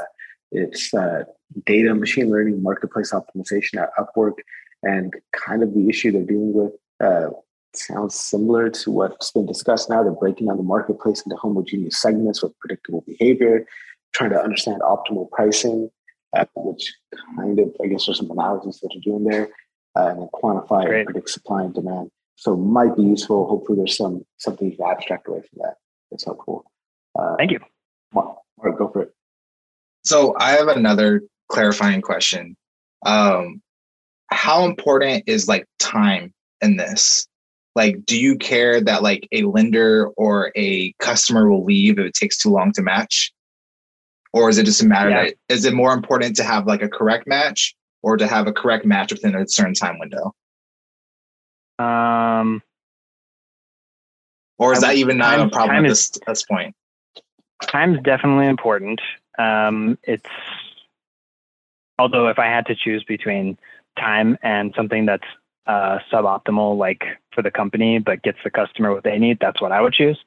it's 0.52 0.94
uh, 0.94 1.24
data 1.66 1.96
machine 1.96 2.30
learning 2.30 2.62
marketplace 2.62 3.12
optimization 3.12 3.82
at 3.82 3.90
Upwork, 3.98 4.36
and 4.84 5.14
kind 5.34 5.64
of 5.64 5.74
the 5.74 5.90
issue 5.90 6.12
they're 6.12 6.24
dealing 6.24 6.54
with 6.54 6.74
uh, 7.04 7.30
sounds 7.76 8.15
similar 8.15 8.69
to 8.69 8.91
what's 8.91 9.31
been 9.31 9.45
discussed 9.45 9.89
now. 9.89 10.03
They're 10.03 10.11
breaking 10.11 10.48
down 10.48 10.57
the 10.57 10.64
marketplace 10.64 11.22
into 11.22 11.35
homogeneous 11.38 12.02
segments 12.02 12.41
with 12.41 12.57
predictable 12.60 13.03
behavior, 13.07 13.65
trying 14.14 14.31
to 14.31 14.41
understand 14.41 14.81
optimal 14.81 15.30
pricing, 15.31 15.89
uh, 16.35 16.45
which 16.56 16.93
kind 17.35 17.60
of, 17.60 17.73
I 17.84 17.88
guess, 17.88 18.06
there's 18.06 18.18
some 18.18 18.31
analogies 18.31 18.80
that 18.80 18.93
you're 18.93 19.15
doing 19.15 19.30
there, 19.30 19.49
uh, 19.95 20.07
and 20.07 20.22
then 20.22 20.30
quantify 20.34 20.85
Great. 20.85 20.99
and 20.99 21.06
predict 21.06 21.30
supply 21.30 21.64
and 21.64 21.73
demand. 21.73 22.10
So 22.35 22.56
might 22.56 22.95
be 22.95 23.03
useful. 23.03 23.48
Hopefully, 23.48 23.77
there's 23.77 23.98
some 23.98 24.26
something 24.38 24.72
you 24.72 24.77
can 24.77 24.88
abstract 24.89 25.27
away 25.27 25.41
from 25.41 25.60
that. 25.64 25.76
That's 26.10 26.26
helpful. 26.26 26.65
Uh, 27.18 27.35
Thank 27.38 27.52
you. 27.52 27.60
Mark, 28.14 28.38
Mark, 28.57 28.77
go 28.77 28.89
for 28.89 29.03
it. 29.03 29.14
So 30.03 30.35
I 30.39 30.52
have 30.52 30.68
another 30.68 31.22
clarifying 31.49 32.02
question. 32.02 32.56
Um, 33.06 33.61
how 34.31 34.65
important 34.65 35.23
is 35.27 35.48
like 35.48 35.65
time 35.80 36.34
in 36.61 36.77
this? 36.77 37.27
Like, 37.76 38.06
do 38.06 38.19
you 38.19 38.38
care 38.38 38.81
that 38.81 39.02
like 39.02 39.27
a 39.31 39.43
lender 39.43 40.07
or 40.18 40.52
a 40.56 40.93
customer 40.99 41.49
will 41.49 41.64
leave 41.64 41.99
if 41.99 42.06
it 42.06 42.14
takes 42.14 42.38
too 42.38 42.49
long 42.49 42.72
to 42.73 42.81
match? 42.81 43.31
Or 44.34 44.49
is 44.49 44.57
it 44.57 44.65
just 44.65 44.81
a 44.81 44.88
matter 44.88 45.10
yeah. 45.10 45.26
that 45.26 45.35
is 45.49 45.65
it 45.65 45.73
more 45.73 45.93
important 45.93 46.35
to 46.38 46.43
have 46.43 46.65
like 46.68 46.81
a 46.81 46.89
correct 46.89 47.27
match 47.27 47.76
or 48.02 48.18
to 48.18 48.27
have 48.27 48.48
a 48.48 48.53
correct 48.53 48.85
match 48.85 49.11
within 49.11 49.35
a 49.35 49.48
certain 49.48 49.73
time 49.73 49.99
window? 49.99 50.34
Um, 51.80 52.61
or 54.57 54.73
is 54.73 54.81
that 54.81 54.95
even 54.95 55.18
not 55.18 55.38
time, 55.38 55.48
a 55.48 55.49
problem 55.49 55.85
at 55.85 55.89
this, 55.89 56.11
this 56.27 56.43
point? 56.43 56.76
Time's 57.68 57.99
definitely 58.03 58.48
important. 58.48 59.02
Um, 59.39 59.98
it's 60.03 60.30
although 61.98 62.27
if 62.27 62.38
I 62.39 62.45
had 62.45 62.65
to 62.68 62.76
choose 62.76 63.03
between 63.03 63.57
time 63.98 64.38
and 64.43 64.73
something 64.76 65.06
that's 65.06 65.27
uh, 65.68 66.00
suboptimal 66.12 66.78
like 66.78 67.04
for 67.34 67.42
the 67.42 67.52
company, 67.52 68.00
but 68.00 68.24
gets 68.24 68.40
the 68.44 68.50
customer 68.50 68.94
what 68.94 69.04
they 69.04 69.18
need, 69.18 69.38
that's 69.40 69.62
what 69.62 69.72
I 69.72 69.82
would 69.82 69.94
choose. 69.94 70.20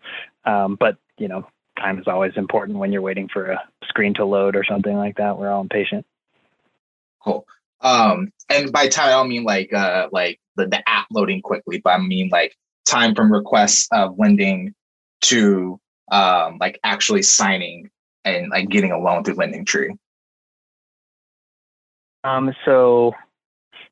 Um, 0.44 0.76
but 0.78 0.96
you 1.18 1.28
know, 1.28 1.46
time 1.78 1.98
is 1.98 2.06
always 2.06 2.32
important 2.36 2.78
when 2.78 2.92
you're 2.92 3.02
waiting 3.02 3.28
for 3.32 3.52
a 3.52 3.62
screen 3.84 4.14
to 4.14 4.24
load 4.24 4.56
or 4.56 4.64
something 4.64 4.96
like 4.96 5.16
that. 5.16 5.38
We're 5.38 5.50
all 5.50 5.62
impatient. 5.62 6.06
Cool. 7.22 7.46
Um, 7.80 8.32
and 8.48 8.72
by 8.72 8.88
time 8.88 9.08
I 9.08 9.12
don't 9.12 9.28
mean 9.28 9.44
like 9.44 9.72
uh, 9.72 10.08
like 10.12 10.40
the, 10.56 10.66
the 10.66 10.88
app 10.88 11.06
loading 11.10 11.42
quickly, 11.42 11.80
but 11.82 11.90
I 11.90 11.98
mean 11.98 12.28
like 12.30 12.56
time 12.86 13.14
from 13.14 13.32
request 13.32 13.88
of 13.92 14.18
lending 14.18 14.74
to 15.22 15.80
um, 16.10 16.58
like 16.60 16.78
actually 16.84 17.22
signing 17.22 17.90
and 18.24 18.50
like 18.50 18.68
getting 18.68 18.92
a 18.92 18.98
loan 18.98 19.24
through 19.24 19.34
Lending 19.34 19.64
Tree. 19.64 19.94
Um, 22.22 22.54
so 22.64 23.14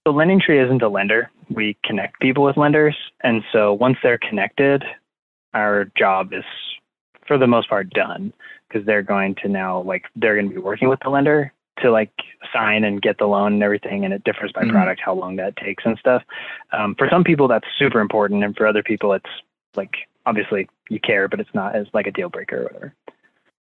so 0.07 0.13
Lending 0.13 0.41
Tree 0.41 0.61
isn't 0.61 0.83
a 0.83 0.89
lender. 0.89 1.31
We 1.49 1.77
connect 1.85 2.21
people 2.21 2.45
with 2.45 2.57
lenders. 2.57 2.97
And 3.23 3.43
so 3.53 3.73
once 3.73 3.99
they're 4.03 4.19
connected, 4.19 4.85
our 5.55 5.87
job 5.97 6.33
is 6.33 6.45
for 7.27 7.39
the 7.39 7.47
most 7.47 7.69
part 7.69 7.91
done 7.91 8.33
because 8.69 8.85
they're 8.87 9.03
going 9.03 9.35
to 9.43 9.49
now 9.49 9.83
like 9.83 10.05
they're 10.17 10.35
going 10.35 10.49
to 10.49 10.55
be 10.55 10.61
working 10.61 10.89
with 10.89 10.99
the 11.01 11.11
lender 11.11 11.53
to 11.79 11.91
like 11.91 12.13
sign 12.53 12.85
and 12.85 13.01
get 13.01 13.19
the 13.19 13.27
loan 13.27 13.55
and 13.55 13.63
everything 13.63 14.05
and 14.05 14.13
it 14.13 14.25
differs 14.25 14.53
by 14.53 14.63
mm-hmm. 14.63 14.73
product 14.73 15.01
how 15.05 15.15
long 15.15 15.37
that 15.37 15.57
takes 15.57 15.85
and 15.85 15.99
stuff 15.99 16.23
um, 16.73 16.95
for 16.97 17.09
some 17.11 17.25
people 17.25 17.49
that's 17.49 17.67
super 17.79 18.01
important 18.01 18.45
and 18.45 18.57
for 18.57 18.67
other 18.67 18.83
people 18.83 19.13
it's 19.13 19.25
like 19.77 19.95
obviously 20.27 20.69
you 20.91 21.01
care 21.01 21.29
but 21.29 21.41
it's 21.41 21.55
not 21.55 21.75
as 21.75 21.87
like 21.95 22.07
a 22.07 22.11
deal 22.11 22.29
breaker 22.29 22.61
or 22.61 22.65
whatever 22.65 22.95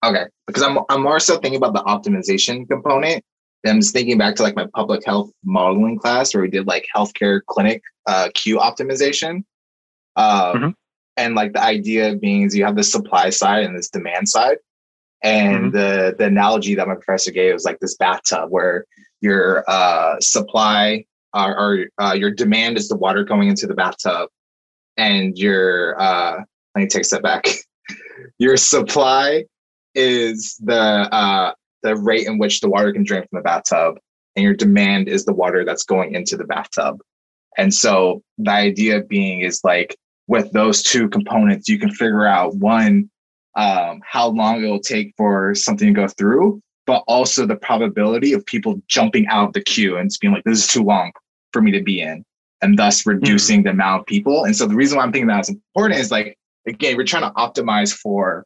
okay 0.03 0.25
because 0.45 0.61
i'm, 0.61 0.77
I'm 0.89 1.01
more 1.01 1.19
so 1.19 1.37
thinking 1.37 1.57
about 1.57 1.73
the 1.73 1.81
optimization 1.81 2.67
component 2.67 3.23
I'm 3.65 3.79
just 3.81 3.93
thinking 3.93 4.17
back 4.17 4.35
to 4.35 4.43
like 4.43 4.55
my 4.55 4.67
public 4.73 5.05
health 5.05 5.31
modeling 5.43 5.97
class 5.97 6.33
where 6.33 6.43
we 6.43 6.49
did 6.49 6.67
like 6.67 6.85
healthcare 6.95 7.41
clinic 7.47 7.81
uh, 8.05 8.29
queue 8.33 8.57
optimization. 8.57 9.43
Um, 10.15 10.55
mm-hmm. 10.55 10.69
And 11.17 11.35
like 11.35 11.53
the 11.53 11.63
idea 11.63 12.15
being 12.15 12.43
is 12.43 12.55
you 12.55 12.65
have 12.65 12.75
this 12.75 12.91
supply 12.91 13.29
side 13.29 13.63
and 13.63 13.77
this 13.77 13.89
demand 13.89 14.29
side. 14.29 14.57
And 15.23 15.71
mm-hmm. 15.73 15.77
the, 15.77 16.15
the 16.17 16.25
analogy 16.25 16.75
that 16.75 16.87
my 16.87 16.95
professor 16.95 17.31
gave 17.31 17.53
was 17.53 17.65
like 17.65 17.79
this 17.79 17.95
bathtub 17.95 18.49
where 18.51 18.85
your 19.21 19.63
uh, 19.67 20.19
supply 20.19 21.05
or, 21.33 21.57
or 21.57 21.85
uh, 22.01 22.13
your 22.13 22.31
demand 22.31 22.77
is 22.77 22.87
the 22.87 22.97
water 22.97 23.23
going 23.23 23.49
into 23.49 23.65
the 23.65 23.73
bathtub 23.73 24.29
and 24.97 25.37
your, 25.37 25.99
uh, 25.99 26.37
let 26.75 26.81
me 26.81 26.87
take 26.87 27.01
a 27.01 27.05
step 27.05 27.23
back. 27.23 27.47
your 28.37 28.57
supply 28.57 29.45
is 29.95 30.59
the 30.63 30.75
uh, 30.75 31.53
the 31.85 31.95
rate 31.95 32.27
in 32.27 32.37
which 32.37 32.59
the 32.59 32.69
water 32.69 32.91
can 32.91 33.03
drain 33.03 33.21
from 33.21 33.37
the 33.37 33.43
bathtub, 33.43 33.97
and 34.35 34.43
your 34.43 34.55
demand 34.55 35.07
is 35.07 35.25
the 35.25 35.33
water 35.33 35.63
that's 35.63 35.83
going 35.83 36.15
into 36.15 36.35
the 36.35 36.43
bathtub. 36.43 36.99
And 37.57 37.73
so 37.73 38.21
the 38.37 38.51
idea 38.51 39.01
being 39.01 39.41
is 39.41 39.61
like 39.63 39.95
with 40.27 40.51
those 40.51 40.81
two 40.81 41.07
components, 41.09 41.69
you 41.69 41.79
can 41.79 41.91
figure 41.91 42.25
out 42.25 42.55
one, 42.55 43.09
um, 43.55 44.01
how 44.03 44.27
long 44.27 44.63
it 44.63 44.67
will 44.67 44.79
take 44.79 45.13
for 45.15 45.55
something 45.55 45.93
to 45.93 46.01
go 46.01 46.07
through, 46.07 46.59
but 46.85 47.03
also 47.07 47.45
the 47.45 47.55
probability 47.55 48.33
of 48.33 48.45
people 48.45 48.81
jumping 48.87 49.27
out 49.27 49.47
of 49.47 49.53
the 49.53 49.63
queue 49.63 49.97
and 49.97 50.09
being 50.19 50.33
like, 50.33 50.43
this 50.43 50.59
is 50.59 50.67
too 50.67 50.83
long 50.83 51.11
for 51.53 51.61
me 51.61 51.71
to 51.71 51.81
be 51.81 52.01
in, 52.01 52.25
and 52.61 52.77
thus 52.77 53.03
hmm. 53.03 53.11
reducing 53.11 53.59
mm-hmm. 53.59 53.67
the 53.67 53.71
amount 53.71 54.01
of 54.01 54.05
people. 54.07 54.43
And 54.43 54.55
so 54.55 54.67
the 54.67 54.75
reason 54.75 54.97
why 54.97 55.03
I'm 55.03 55.11
thinking 55.11 55.27
that's 55.27 55.49
important 55.49 55.99
is 55.99 56.11
like, 56.11 56.37
again, 56.67 56.97
we're 56.97 57.05
trying 57.05 57.23
to 57.23 57.35
optimize 57.37 57.93
for 57.93 58.45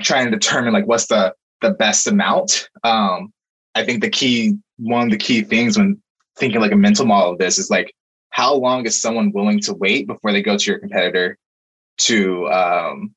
trying 0.00 0.24
to 0.24 0.30
determine 0.30 0.72
like 0.72 0.86
what's 0.86 1.06
the 1.08 1.34
the 1.62 1.70
best 1.70 2.06
amount. 2.06 2.68
Um, 2.84 3.32
I 3.74 3.84
think 3.84 4.02
the 4.02 4.10
key, 4.10 4.58
one 4.78 5.04
of 5.04 5.10
the 5.10 5.16
key 5.16 5.42
things 5.42 5.78
when 5.78 6.00
thinking 6.36 6.60
like 6.60 6.72
a 6.72 6.76
mental 6.76 7.06
model 7.06 7.32
of 7.32 7.38
this 7.38 7.58
is 7.58 7.70
like, 7.70 7.94
how 8.30 8.54
long 8.54 8.86
is 8.86 9.00
someone 9.00 9.32
willing 9.32 9.60
to 9.60 9.74
wait 9.74 10.06
before 10.06 10.32
they 10.32 10.42
go 10.42 10.56
to 10.56 10.70
your 10.70 10.78
competitor 10.78 11.38
to 11.98 12.48
um, 12.48 13.14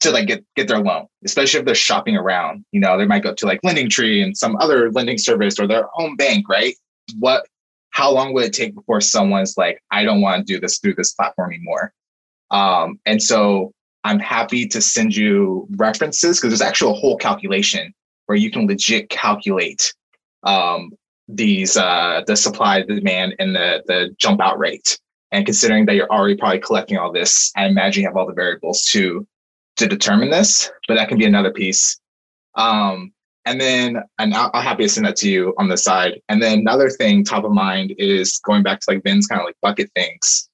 to 0.00 0.10
like 0.10 0.26
get 0.26 0.44
get 0.56 0.68
their 0.68 0.80
loan, 0.80 1.06
especially 1.24 1.60
if 1.60 1.66
they're 1.66 1.74
shopping 1.74 2.16
around. 2.16 2.64
You 2.72 2.80
know, 2.80 2.98
they 2.98 3.06
might 3.06 3.22
go 3.22 3.34
to 3.34 3.46
like 3.46 3.60
Lending 3.62 3.88
Tree 3.88 4.22
and 4.22 4.36
some 4.36 4.56
other 4.56 4.90
lending 4.90 5.18
service 5.18 5.58
or 5.58 5.66
their 5.66 5.88
home 5.92 6.16
bank, 6.16 6.48
right? 6.48 6.74
What 7.18 7.46
how 7.90 8.10
long 8.10 8.32
would 8.32 8.44
it 8.44 8.52
take 8.52 8.74
before 8.74 9.00
someone's 9.00 9.56
like, 9.56 9.82
I 9.90 10.04
don't 10.04 10.20
want 10.20 10.46
to 10.46 10.52
do 10.52 10.60
this 10.60 10.78
through 10.78 10.94
this 10.94 11.12
platform 11.12 11.50
anymore? 11.52 11.92
Um, 12.50 12.98
and 13.06 13.22
so 13.22 13.72
I'm 14.04 14.18
happy 14.18 14.66
to 14.68 14.80
send 14.80 15.14
you 15.14 15.66
references 15.76 16.38
because 16.38 16.50
there's 16.50 16.68
actually 16.68 16.92
a 16.92 17.00
whole 17.00 17.16
calculation 17.16 17.92
where 18.26 18.36
you 18.36 18.50
can 18.50 18.66
legit 18.66 19.10
calculate 19.10 19.92
um, 20.44 20.92
these 21.28 21.76
uh, 21.76 22.22
the 22.26 22.36
supply, 22.36 22.82
the 22.82 22.94
demand, 22.96 23.34
and 23.38 23.54
the 23.54 23.82
the 23.86 24.14
jump 24.18 24.40
out 24.40 24.58
rate. 24.58 24.98
And 25.32 25.46
considering 25.46 25.86
that 25.86 25.94
you're 25.94 26.10
already 26.10 26.36
probably 26.36 26.58
collecting 26.58 26.98
all 26.98 27.12
this, 27.12 27.52
I 27.56 27.66
imagine 27.66 28.02
you 28.02 28.08
have 28.08 28.16
all 28.16 28.26
the 28.26 28.32
variables 28.32 28.82
to 28.92 29.26
to 29.76 29.86
determine 29.86 30.30
this. 30.30 30.70
But 30.88 30.94
that 30.94 31.08
can 31.08 31.18
be 31.18 31.26
another 31.26 31.52
piece. 31.52 32.00
Um, 32.56 33.12
and 33.46 33.60
then, 33.60 34.02
and 34.18 34.34
I'll, 34.34 34.50
I'll 34.52 34.62
happy 34.62 34.82
to 34.82 34.88
send 34.88 35.06
that 35.06 35.16
to 35.16 35.30
you 35.30 35.54
on 35.56 35.68
the 35.68 35.76
side. 35.76 36.20
And 36.28 36.42
then 36.42 36.58
another 36.58 36.90
thing 36.90 37.24
top 37.24 37.44
of 37.44 37.52
mind 37.52 37.94
is 37.96 38.38
going 38.38 38.62
back 38.62 38.80
to 38.80 38.90
like 38.90 39.02
Ben's 39.02 39.26
kind 39.26 39.40
of 39.40 39.46
like 39.46 39.56
bucket 39.62 39.90
things 39.94 40.49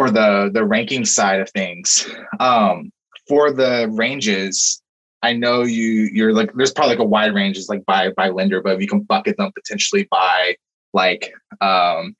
for 0.00 0.10
the 0.10 0.50
the 0.54 0.64
ranking 0.64 1.04
side 1.04 1.40
of 1.40 1.50
things. 1.50 2.08
Um, 2.38 2.90
for 3.28 3.52
the 3.52 3.86
ranges, 3.90 4.82
I 5.22 5.34
know 5.34 5.62
you 5.62 6.08
you're 6.10 6.32
like 6.32 6.54
there's 6.54 6.72
probably 6.72 6.96
like 6.96 7.04
a 7.04 7.08
wide 7.08 7.34
range 7.34 7.58
is 7.58 7.68
like 7.68 7.84
by 7.84 8.10
by 8.16 8.30
lender, 8.30 8.62
but 8.62 8.80
you 8.80 8.88
can 8.88 9.00
bucket 9.02 9.36
them 9.36 9.52
potentially 9.52 10.08
by 10.10 10.56
like 10.94 11.34
um 11.60 12.16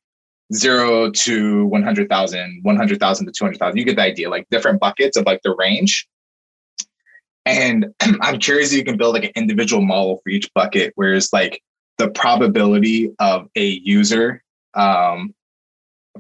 zero 0.52 1.10
to 1.12 1.64
100,000, 1.66 2.60
100,000 2.62 3.26
to 3.26 3.32
200,000. 3.32 3.78
You 3.78 3.84
get 3.84 3.96
the 3.96 4.02
idea, 4.02 4.28
like 4.28 4.48
different 4.50 4.80
buckets 4.80 5.16
of 5.16 5.24
like 5.24 5.40
the 5.42 5.54
range. 5.56 6.06
And 7.46 7.94
I'm 8.20 8.38
curious 8.40 8.72
if 8.72 8.78
you 8.78 8.84
can 8.84 8.98
build 8.98 9.14
like 9.14 9.24
an 9.24 9.32
individual 9.36 9.80
model 9.80 10.20
for 10.22 10.28
each 10.28 10.52
bucket, 10.54 10.92
whereas 10.96 11.32
like 11.32 11.62
the 11.98 12.10
probability 12.10 13.12
of 13.20 13.46
a 13.56 13.64
user, 13.64 14.42
um, 14.74 15.34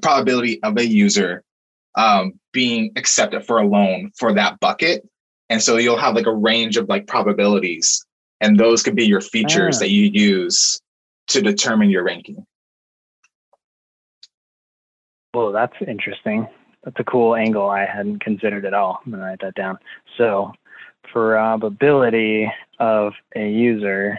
probability 0.00 0.62
of 0.62 0.78
a 0.78 0.86
user 0.86 1.44
um, 2.00 2.32
being 2.52 2.92
accepted 2.96 3.44
for 3.44 3.58
a 3.58 3.66
loan 3.66 4.10
for 4.16 4.32
that 4.32 4.58
bucket. 4.60 5.06
And 5.50 5.62
so 5.62 5.76
you'll 5.76 5.98
have 5.98 6.14
like 6.14 6.26
a 6.26 6.34
range 6.34 6.76
of 6.76 6.88
like 6.88 7.06
probabilities, 7.06 8.04
and 8.40 8.58
those 8.58 8.82
could 8.82 8.94
be 8.96 9.04
your 9.04 9.20
features 9.20 9.76
Ah. 9.76 9.80
that 9.80 9.90
you 9.90 10.04
use 10.12 10.80
to 11.28 11.42
determine 11.42 11.90
your 11.90 12.04
ranking. 12.04 12.46
Well, 15.34 15.52
that's 15.52 15.74
interesting. 15.86 16.48
That's 16.84 16.96
a 16.98 17.04
cool 17.04 17.34
angle 17.36 17.68
I 17.68 17.84
hadn't 17.84 18.20
considered 18.20 18.64
at 18.64 18.74
all. 18.74 19.00
I'm 19.04 19.12
gonna 19.12 19.24
write 19.24 19.40
that 19.40 19.54
down. 19.54 19.78
So, 20.16 20.52
probability 21.04 22.50
of 22.78 23.12
a 23.36 23.48
user. 23.48 24.18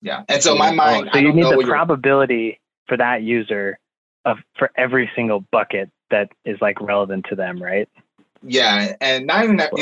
Yeah. 0.00 0.22
And 0.28 0.42
so 0.42 0.54
my 0.56 0.70
Oh, 0.70 0.74
mind, 0.74 1.10
so 1.12 1.18
I 1.18 1.22
you 1.22 1.28
don't 1.28 1.36
need 1.36 1.58
the 1.58 1.66
probability 1.66 2.60
for 2.86 2.96
that 2.96 3.22
user 3.22 3.78
of 4.24 4.38
for 4.58 4.70
every 4.76 5.10
single 5.14 5.40
bucket 5.52 5.90
that 6.10 6.30
is 6.44 6.58
like 6.60 6.80
relevant 6.80 7.26
to 7.28 7.34
them, 7.34 7.62
right? 7.62 7.88
Yeah, 8.42 8.94
and 9.00 9.26
not 9.26 9.44
even 9.44 9.56
that, 9.56 9.72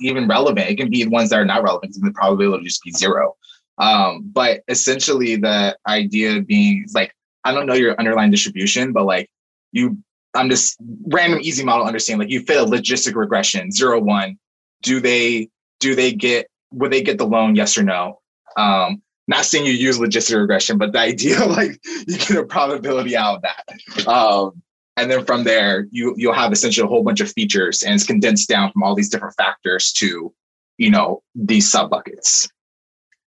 even 0.00 0.26
relevant. 0.26 0.70
It 0.70 0.76
can 0.76 0.90
be 0.90 1.06
ones 1.06 1.30
that 1.30 1.38
are 1.38 1.44
not 1.44 1.62
relevant. 1.62 1.96
The 2.00 2.12
probability 2.12 2.58
will 2.58 2.64
just 2.64 2.82
be 2.82 2.90
zero. 2.90 3.36
Um, 3.78 4.30
but 4.32 4.62
essentially, 4.68 5.36
the 5.36 5.76
idea 5.86 6.40
being 6.40 6.86
like 6.94 7.14
I 7.44 7.52
don't 7.52 7.66
know 7.66 7.74
your 7.74 7.98
underlying 7.98 8.30
distribution, 8.30 8.92
but 8.92 9.04
like 9.04 9.30
you, 9.72 9.98
I'm 10.34 10.48
just 10.48 10.76
random 11.08 11.40
easy 11.42 11.64
model 11.64 11.86
understand. 11.86 12.18
Like 12.18 12.30
you 12.30 12.40
fit 12.40 12.60
a 12.60 12.64
logistic 12.64 13.14
regression 13.14 13.70
zero 13.70 14.00
one. 14.00 14.38
Do 14.82 15.00
they 15.00 15.50
do 15.80 15.94
they 15.94 16.12
get 16.12 16.48
would 16.72 16.90
they 16.90 17.02
get 17.02 17.18
the 17.18 17.26
loan? 17.26 17.54
Yes 17.54 17.76
or 17.76 17.82
no? 17.82 18.20
Um, 18.56 19.02
not 19.28 19.44
saying 19.44 19.66
you 19.66 19.72
use 19.72 19.98
logistic 19.98 20.38
regression, 20.38 20.78
but 20.78 20.92
the 20.92 20.98
idea 21.00 21.44
like 21.44 21.80
you 22.06 22.18
get 22.18 22.36
a 22.36 22.44
probability 22.44 23.16
out 23.16 23.36
of 23.36 23.42
that. 23.42 24.06
Um, 24.06 24.62
and 24.96 25.10
then 25.10 25.24
from 25.24 25.44
there 25.44 25.86
you 25.90 26.14
you'll 26.16 26.32
have 26.32 26.52
essentially 26.52 26.84
a 26.84 26.88
whole 26.88 27.02
bunch 27.02 27.20
of 27.20 27.30
features 27.32 27.82
and 27.82 27.94
it's 27.94 28.04
condensed 28.04 28.48
down 28.48 28.72
from 28.72 28.82
all 28.82 28.94
these 28.94 29.08
different 29.08 29.34
factors 29.36 29.92
to 29.92 30.32
you 30.78 30.90
know 30.90 31.22
these 31.34 31.70
sub 31.70 31.90
buckets 31.90 32.48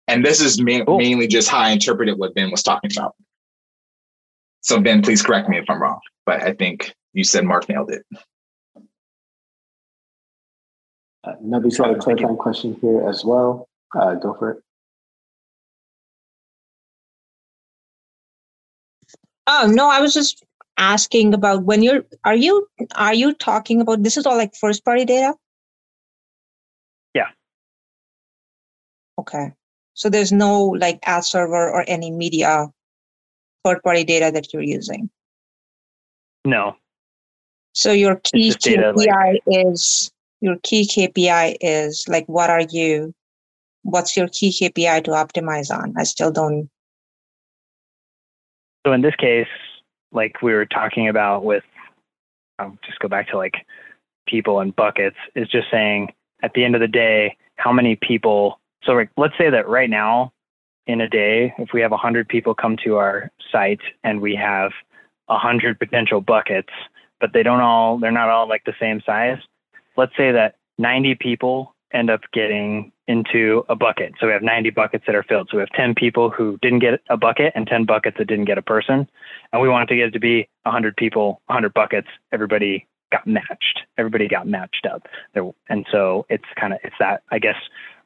and 0.07 0.25
this 0.25 0.41
is 0.41 0.61
ma- 0.61 0.97
mainly 0.97 1.27
just 1.27 1.49
how 1.49 1.59
i 1.59 1.69
interpreted 1.69 2.17
what 2.17 2.33
ben 2.33 2.51
was 2.51 2.63
talking 2.63 2.91
about 2.95 3.15
so 4.61 4.79
ben 4.79 5.01
please 5.01 5.21
correct 5.21 5.49
me 5.49 5.57
if 5.57 5.65
i'm 5.69 5.81
wrong 5.81 5.99
but 6.25 6.41
i 6.41 6.53
think 6.53 6.93
you 7.13 7.23
said 7.23 7.43
mark 7.43 7.67
nailed 7.69 7.91
it 7.91 8.05
Uh, 11.23 11.33
Nabi's 11.43 11.77
got 11.77 11.91
a 11.91 11.95
clarifying 11.95 12.37
question 12.37 12.77
here 12.79 13.05
as 13.09 13.25
well. 13.25 13.67
Uh, 13.93 14.15
go 14.15 14.33
for 14.35 14.51
it. 14.51 14.63
Oh 19.47 19.71
no, 19.73 19.89
I 19.89 20.01
was 20.01 20.13
just 20.13 20.43
asking 20.77 21.33
about 21.33 21.63
when 21.63 21.81
you're 21.81 22.05
are 22.23 22.35
you 22.35 22.67
are 22.95 23.13
you 23.13 23.33
talking 23.33 23.81
about 23.81 24.03
this 24.03 24.17
is 24.17 24.25
all 24.25 24.37
like 24.37 24.55
first 24.55 24.83
party 24.83 25.05
data? 25.05 25.33
Yeah. 27.13 27.29
Okay. 29.17 29.53
So 29.93 30.09
there's 30.09 30.31
no 30.31 30.65
like 30.65 30.99
ad 31.03 31.23
server 31.23 31.71
or 31.71 31.85
any 31.87 32.11
media 32.11 32.67
third 33.63 33.81
party 33.83 34.03
data 34.03 34.31
that 34.33 34.53
you're 34.53 34.61
using. 34.61 35.09
No. 36.45 36.75
So 37.73 37.91
your 37.91 38.17
key 38.17 38.51
data, 38.51 38.91
like- 38.95 39.07
KPI 39.07 39.39
is 39.47 40.11
your 40.41 40.57
key 40.63 40.85
KPI 40.85 41.57
is 41.61 42.05
like 42.07 42.25
what 42.27 42.49
are 42.49 42.61
you 42.69 43.13
what's 43.83 44.17
your 44.17 44.27
key 44.27 44.51
KPI 44.51 45.03
to 45.05 45.11
optimize 45.11 45.71
on? 45.71 45.93
I 45.97 46.03
still 46.03 46.31
don't 46.31 46.69
So 48.87 48.93
in 48.93 49.01
this 49.01 49.15
case, 49.15 49.49
like 50.13 50.41
we 50.41 50.53
were 50.53 50.65
talking 50.65 51.09
about 51.09 51.43
with, 51.43 51.65
I'll 52.57 52.77
just 52.85 52.99
go 52.99 53.09
back 53.09 53.27
to 53.31 53.37
like 53.37 53.55
people 54.29 54.61
and 54.61 54.73
buckets, 54.73 55.17
is 55.35 55.49
just 55.49 55.69
saying 55.69 56.13
at 56.41 56.53
the 56.53 56.63
end 56.63 56.73
of 56.73 56.79
the 56.79 56.87
day, 56.87 57.35
how 57.57 57.73
many 57.73 57.97
people. 57.97 58.61
So 58.83 58.93
like, 58.93 59.09
let's 59.17 59.37
say 59.37 59.49
that 59.49 59.67
right 59.67 59.89
now 59.89 60.31
in 60.85 61.01
a 61.01 61.09
day, 61.09 61.53
if 61.57 61.73
we 61.73 61.81
have 61.81 61.91
100 61.91 62.29
people 62.29 62.55
come 62.55 62.77
to 62.85 62.95
our 62.95 63.29
site 63.51 63.81
and 64.05 64.21
we 64.21 64.35
have 64.35 64.71
100 65.25 65.77
potential 65.77 66.21
buckets, 66.21 66.71
but 67.19 67.33
they 67.33 67.43
don't 67.43 67.59
all, 67.59 67.97
they're 67.97 68.09
not 68.09 68.29
all 68.29 68.47
like 68.47 68.63
the 68.63 68.75
same 68.79 69.01
size. 69.05 69.39
Let's 69.97 70.15
say 70.15 70.31
that 70.31 70.55
90 70.77 71.15
people 71.15 71.75
end 71.91 72.09
up 72.09 72.21
getting 72.31 72.93
into 73.07 73.63
a 73.69 73.75
bucket. 73.75 74.13
So 74.19 74.27
we 74.27 74.33
have 74.33 74.41
90 74.41 74.71
buckets 74.71 75.05
that 75.05 75.15
are 75.15 75.23
filled. 75.23 75.49
So 75.49 75.57
we 75.57 75.61
have 75.61 75.69
10 75.69 75.95
people 75.95 76.29
who 76.29 76.57
didn't 76.61 76.79
get 76.79 77.01
a 77.09 77.17
bucket 77.17 77.53
and 77.55 77.65
10 77.67 77.85
buckets 77.85 78.17
that 78.17 78.27
didn't 78.27 78.45
get 78.45 78.57
a 78.57 78.61
person. 78.61 79.09
And 79.53 79.61
we 79.61 79.69
wanted 79.69 79.87
to 79.89 79.95
get 79.95 80.07
it 80.07 80.11
to 80.11 80.19
be 80.19 80.49
100 80.63 80.95
people, 80.97 81.41
100 81.47 81.73
buckets. 81.73 82.07
Everybody 82.31 82.85
got 83.11 83.25
matched. 83.25 83.81
Everybody 83.97 84.27
got 84.27 84.47
matched 84.47 84.85
up. 84.91 85.07
There, 85.33 85.49
and 85.69 85.85
so 85.91 86.25
it's 86.29 86.43
kind 86.59 86.73
of 86.73 86.79
it's 86.83 86.95
that 86.99 87.23
I 87.31 87.39
guess 87.39 87.55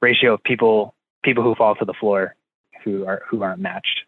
ratio 0.01 0.35
of 0.35 0.43
people 0.43 0.93
people 1.23 1.43
who 1.43 1.55
fall 1.55 1.75
to 1.75 1.85
the 1.85 1.93
floor 1.93 2.35
who 2.83 3.05
are 3.05 3.23
who 3.29 3.41
aren't 3.43 3.59
matched. 3.59 4.01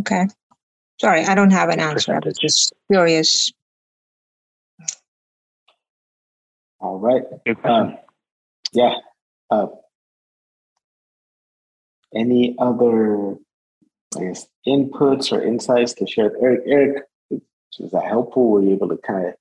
okay. 0.00 0.26
Sorry, 1.00 1.24
I 1.24 1.34
don't 1.34 1.50
have 1.50 1.68
an 1.68 1.80
answer. 1.80 2.14
I 2.14 2.20
was 2.24 2.38
just 2.38 2.72
curious. 2.90 3.52
All 6.80 6.98
right. 6.98 7.22
Um, 7.64 7.96
yeah. 8.72 8.94
Uh, 9.52 9.66
any 12.14 12.56
other, 12.58 13.34
I 14.16 14.20
guess, 14.20 14.46
inputs 14.66 15.32
or 15.32 15.42
insights 15.42 15.92
to 15.94 16.06
share? 16.06 16.30
with 16.30 16.42
Eric, 16.42 16.60
Eric, 16.66 17.42
was 17.78 17.90
that 17.92 18.04
helpful? 18.04 18.50
Were 18.50 18.62
you 18.62 18.72
able 18.72 18.88
to 18.88 18.98
kind 18.98 19.28
of 19.28 19.34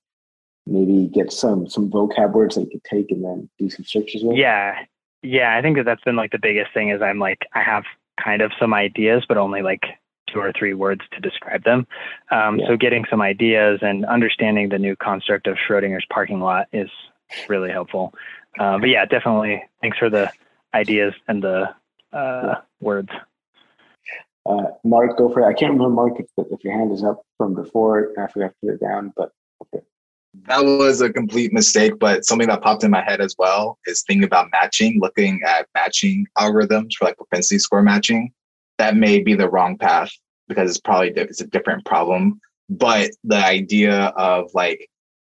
maybe 0.65 1.07
get 1.07 1.31
some 1.31 1.67
some 1.69 1.89
vocab 1.89 2.33
words 2.33 2.55
that 2.55 2.61
you 2.61 2.69
could 2.69 2.83
take 2.83 3.11
and 3.11 3.23
then 3.23 3.49
do 3.57 3.69
some 3.69 3.85
searches 3.85 4.23
with? 4.23 4.37
Yeah. 4.37 4.75
Yeah, 5.23 5.55
I 5.55 5.61
think 5.61 5.77
that 5.77 5.85
that's 5.85 6.03
been 6.03 6.15
like 6.15 6.31
the 6.31 6.39
biggest 6.39 6.73
thing 6.73 6.89
is 6.89 7.01
I'm 7.01 7.19
like 7.19 7.39
I 7.53 7.61
have 7.61 7.83
kind 8.21 8.41
of 8.41 8.51
some 8.59 8.73
ideas 8.73 9.23
but 9.27 9.37
only 9.37 9.61
like 9.61 9.83
two 10.31 10.39
or 10.39 10.51
three 10.57 10.73
words 10.73 11.01
to 11.11 11.19
describe 11.19 11.63
them. 11.63 11.85
Um, 12.31 12.59
Yeah. 12.59 12.67
So 12.67 12.77
getting 12.77 13.05
some 13.09 13.21
ideas 13.21 13.79
and 13.81 14.05
understanding 14.05 14.69
the 14.69 14.79
new 14.79 14.95
construct 14.95 15.47
of 15.47 15.57
Schrodinger's 15.57 16.05
parking 16.09 16.39
lot 16.39 16.67
is 16.71 16.89
really 17.49 17.71
helpful. 17.71 18.13
Uh, 18.59 18.77
but 18.79 18.89
yeah, 18.89 19.05
definitely. 19.05 19.63
Thanks 19.81 19.97
for 19.97 20.09
the 20.09 20.31
ideas 20.73 21.13
and 21.27 21.43
the 21.43 21.73
uh, 22.13 22.55
words. 22.79 23.09
Uh, 24.45 24.63
Mark, 24.83 25.17
go 25.17 25.31
for 25.31 25.41
it. 25.41 25.45
I 25.45 25.53
can't 25.53 25.73
remember, 25.73 25.93
Mark, 25.93 26.13
if, 26.19 26.25
if 26.37 26.63
your 26.63 26.73
hand 26.73 26.91
is 26.91 27.03
up 27.03 27.21
from 27.37 27.53
before. 27.53 28.11
I 28.17 28.27
forgot 28.27 28.49
to 28.49 28.55
put 28.61 28.73
it 28.73 28.81
down, 28.81 29.13
but 29.15 29.31
okay. 29.61 29.85
that 30.47 30.63
was 30.63 31.01
a 31.01 31.11
complete 31.11 31.53
mistake 31.53 31.93
but 31.99 32.25
something 32.25 32.47
that 32.47 32.61
popped 32.61 32.83
in 32.83 32.91
my 32.91 33.03
head 33.03 33.21
as 33.21 33.35
well 33.37 33.77
is 33.85 34.03
thinking 34.03 34.23
about 34.23 34.47
matching 34.51 34.99
looking 34.99 35.41
at 35.45 35.67
matching 35.75 36.25
algorithms 36.37 36.93
for 36.97 37.05
like 37.05 37.17
propensity 37.17 37.59
score 37.59 37.81
matching 37.81 38.31
that 38.77 38.95
may 38.95 39.21
be 39.21 39.35
the 39.35 39.49
wrong 39.49 39.77
path 39.77 40.11
because 40.47 40.69
it's 40.69 40.79
probably 40.79 41.11
di- 41.11 41.21
it's 41.21 41.41
a 41.41 41.47
different 41.47 41.85
problem 41.85 42.39
but 42.69 43.11
the 43.23 43.35
idea 43.35 44.05
of 44.15 44.49
like 44.53 44.89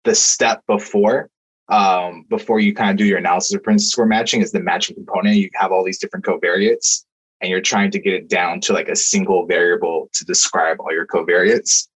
the 0.05 0.15
step 0.15 0.63
before 0.67 1.31
um, 1.69 2.25
before 2.29 2.61
you 2.61 2.75
kind 2.75 2.91
of 2.91 2.97
do 2.97 3.05
your 3.05 3.19
analysis 3.19 3.55
of 3.55 3.63
propensity 3.63 3.89
score 3.89 4.07
matching 4.07 4.41
is 4.41 4.53
the 4.53 4.61
matching 4.61 4.95
component 4.95 5.37
you 5.37 5.51
have 5.55 5.73
all 5.73 5.85
these 5.85 5.99
different 5.99 6.25
covariates 6.25 7.05
and 7.41 7.51
you're 7.51 7.61
trying 7.61 7.91
to 7.91 7.99
get 7.99 8.15
it 8.15 8.29
down 8.29 8.61
to 8.63 8.73
like 8.73 8.89
a 8.89 8.97
single 8.97 9.47
variable 9.47 10.09
to 10.15 10.25
describe 10.25 10.81
all 10.81 10.93
your 10.93 11.07
covariates. 11.07 11.89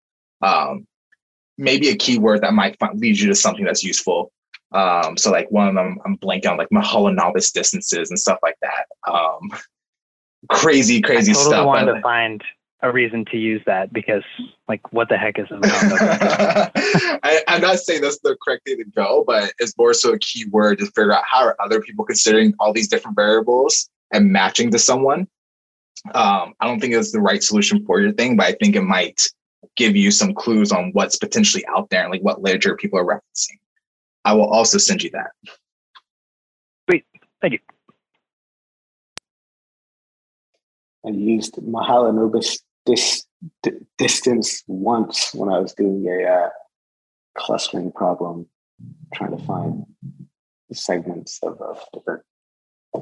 Um, 0.42 0.86
maybe 1.56 1.88
a 1.88 1.96
keyword 1.96 2.42
that 2.42 2.54
might 2.54 2.76
lead 2.94 3.18
you 3.18 3.28
to 3.28 3.34
something 3.34 3.64
that's 3.64 3.82
useful. 3.82 4.32
Um, 4.72 5.16
so 5.16 5.30
like 5.30 5.50
one 5.50 5.68
of 5.68 5.74
them, 5.74 5.98
I'm 6.04 6.16
blanking 6.18 6.50
on 6.50 6.58
like 6.58 6.68
Mahalanobis 6.70 7.52
distances 7.52 8.10
and 8.10 8.18
stuff 8.18 8.38
like 8.42 8.56
that. 8.62 8.86
Um, 9.10 9.50
crazy, 10.48 11.00
crazy 11.00 11.32
I 11.32 11.34
totally 11.34 11.54
stuff. 11.54 11.66
wanted 11.66 11.94
to 11.94 12.00
find 12.00 12.44
a 12.82 12.90
reason 12.90 13.24
to 13.26 13.36
use 13.36 13.62
that 13.66 13.92
because 13.92 14.22
like 14.68 14.92
what 14.92 15.08
the 15.08 15.16
heck 15.16 15.38
is 15.38 15.46
a 15.50 15.58
I, 17.22 17.42
I'm 17.46 17.60
not 17.60 17.78
saying 17.78 18.00
that's 18.00 18.20
the 18.20 18.36
correct 18.42 18.64
thing 18.66 18.78
to 18.78 18.84
go, 18.84 19.24
but 19.26 19.52
it's 19.58 19.76
more 19.76 19.92
so 19.92 20.12
a 20.12 20.18
keyword 20.18 20.78
to 20.78 20.86
figure 20.86 21.12
out 21.12 21.24
how 21.26 21.44
are 21.44 21.56
other 21.62 21.80
people 21.80 22.04
considering 22.04 22.54
all 22.58 22.72
these 22.72 22.88
different 22.88 23.16
variables 23.16 23.88
and 24.12 24.32
matching 24.32 24.70
to 24.70 24.78
someone. 24.78 25.28
Um, 26.14 26.54
I 26.60 26.66
don't 26.66 26.80
think 26.80 26.94
it's 26.94 27.12
the 27.12 27.20
right 27.20 27.42
solution 27.42 27.84
for 27.84 28.00
your 28.00 28.12
thing, 28.12 28.36
but 28.36 28.46
I 28.46 28.52
think 28.52 28.76
it 28.76 28.82
might 28.82 29.28
give 29.76 29.94
you 29.94 30.10
some 30.10 30.34
clues 30.34 30.72
on 30.72 30.90
what's 30.92 31.16
potentially 31.16 31.64
out 31.66 31.90
there 31.90 32.02
and 32.02 32.10
like 32.10 32.22
what 32.22 32.40
literature 32.40 32.76
people 32.76 32.98
are 32.98 33.04
referencing. 33.04 33.58
I 34.24 34.32
will 34.32 34.48
also 34.48 34.78
send 34.78 35.02
you 35.02 35.10
that. 35.10 35.30
Sweet. 36.88 37.04
Thank 37.42 37.52
you. 37.52 37.58
I 41.04 41.10
used 41.10 41.56
Mahalanobis 41.56 42.58
this 42.86 43.24
d- 43.62 43.72
distance 43.98 44.62
once 44.66 45.34
when 45.34 45.48
I 45.48 45.58
was 45.58 45.72
doing 45.74 46.06
a 46.08 46.24
uh, 46.24 46.48
clustering 47.36 47.92
problem, 47.92 48.46
trying 49.14 49.36
to 49.36 49.44
find 49.44 49.84
the 50.68 50.74
segments 50.74 51.38
of, 51.42 51.60
of 51.60 51.82
different 51.92 52.22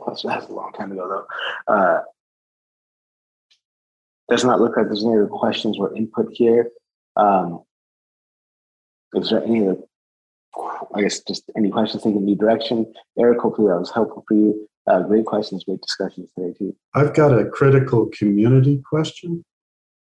clusters. 0.03 0.29
That 0.29 0.41
was 0.41 0.51
a 0.51 0.53
long 0.53 0.73
time 0.73 0.93
ago, 0.93 1.27
though. 1.67 1.73
Uh, 1.73 2.01
does 4.29 4.45
not 4.45 4.61
look 4.61 4.77
like 4.77 4.87
there's 4.87 5.05
any 5.05 5.15
other 5.15 5.27
questions 5.27 5.79
or 5.79 5.97
input 5.97 6.29
here. 6.33 6.71
Um, 7.17 7.63
is 9.15 9.31
there 9.31 9.43
any 9.43 9.67
other, 9.67 9.79
I 10.95 11.01
guess, 11.01 11.21
just 11.21 11.51
any 11.57 11.71
questions 11.71 12.03
taking 12.03 12.25
new 12.25 12.37
direction? 12.37 12.93
Eric, 13.19 13.41
hopefully 13.41 13.69
that 13.69 13.79
was 13.79 13.91
helpful 13.91 14.25
for 14.29 14.35
you. 14.35 14.69
Uh, 14.87 15.03
great 15.03 15.27
questions, 15.27 15.65
great 15.65 15.81
discussions 15.81 16.31
today, 16.35 16.55
too. 16.59 16.75
I've 16.95 17.15
got 17.15 17.39
a 17.39 17.47
critical 17.47 18.09
community 18.13 18.83
question. 18.89 19.45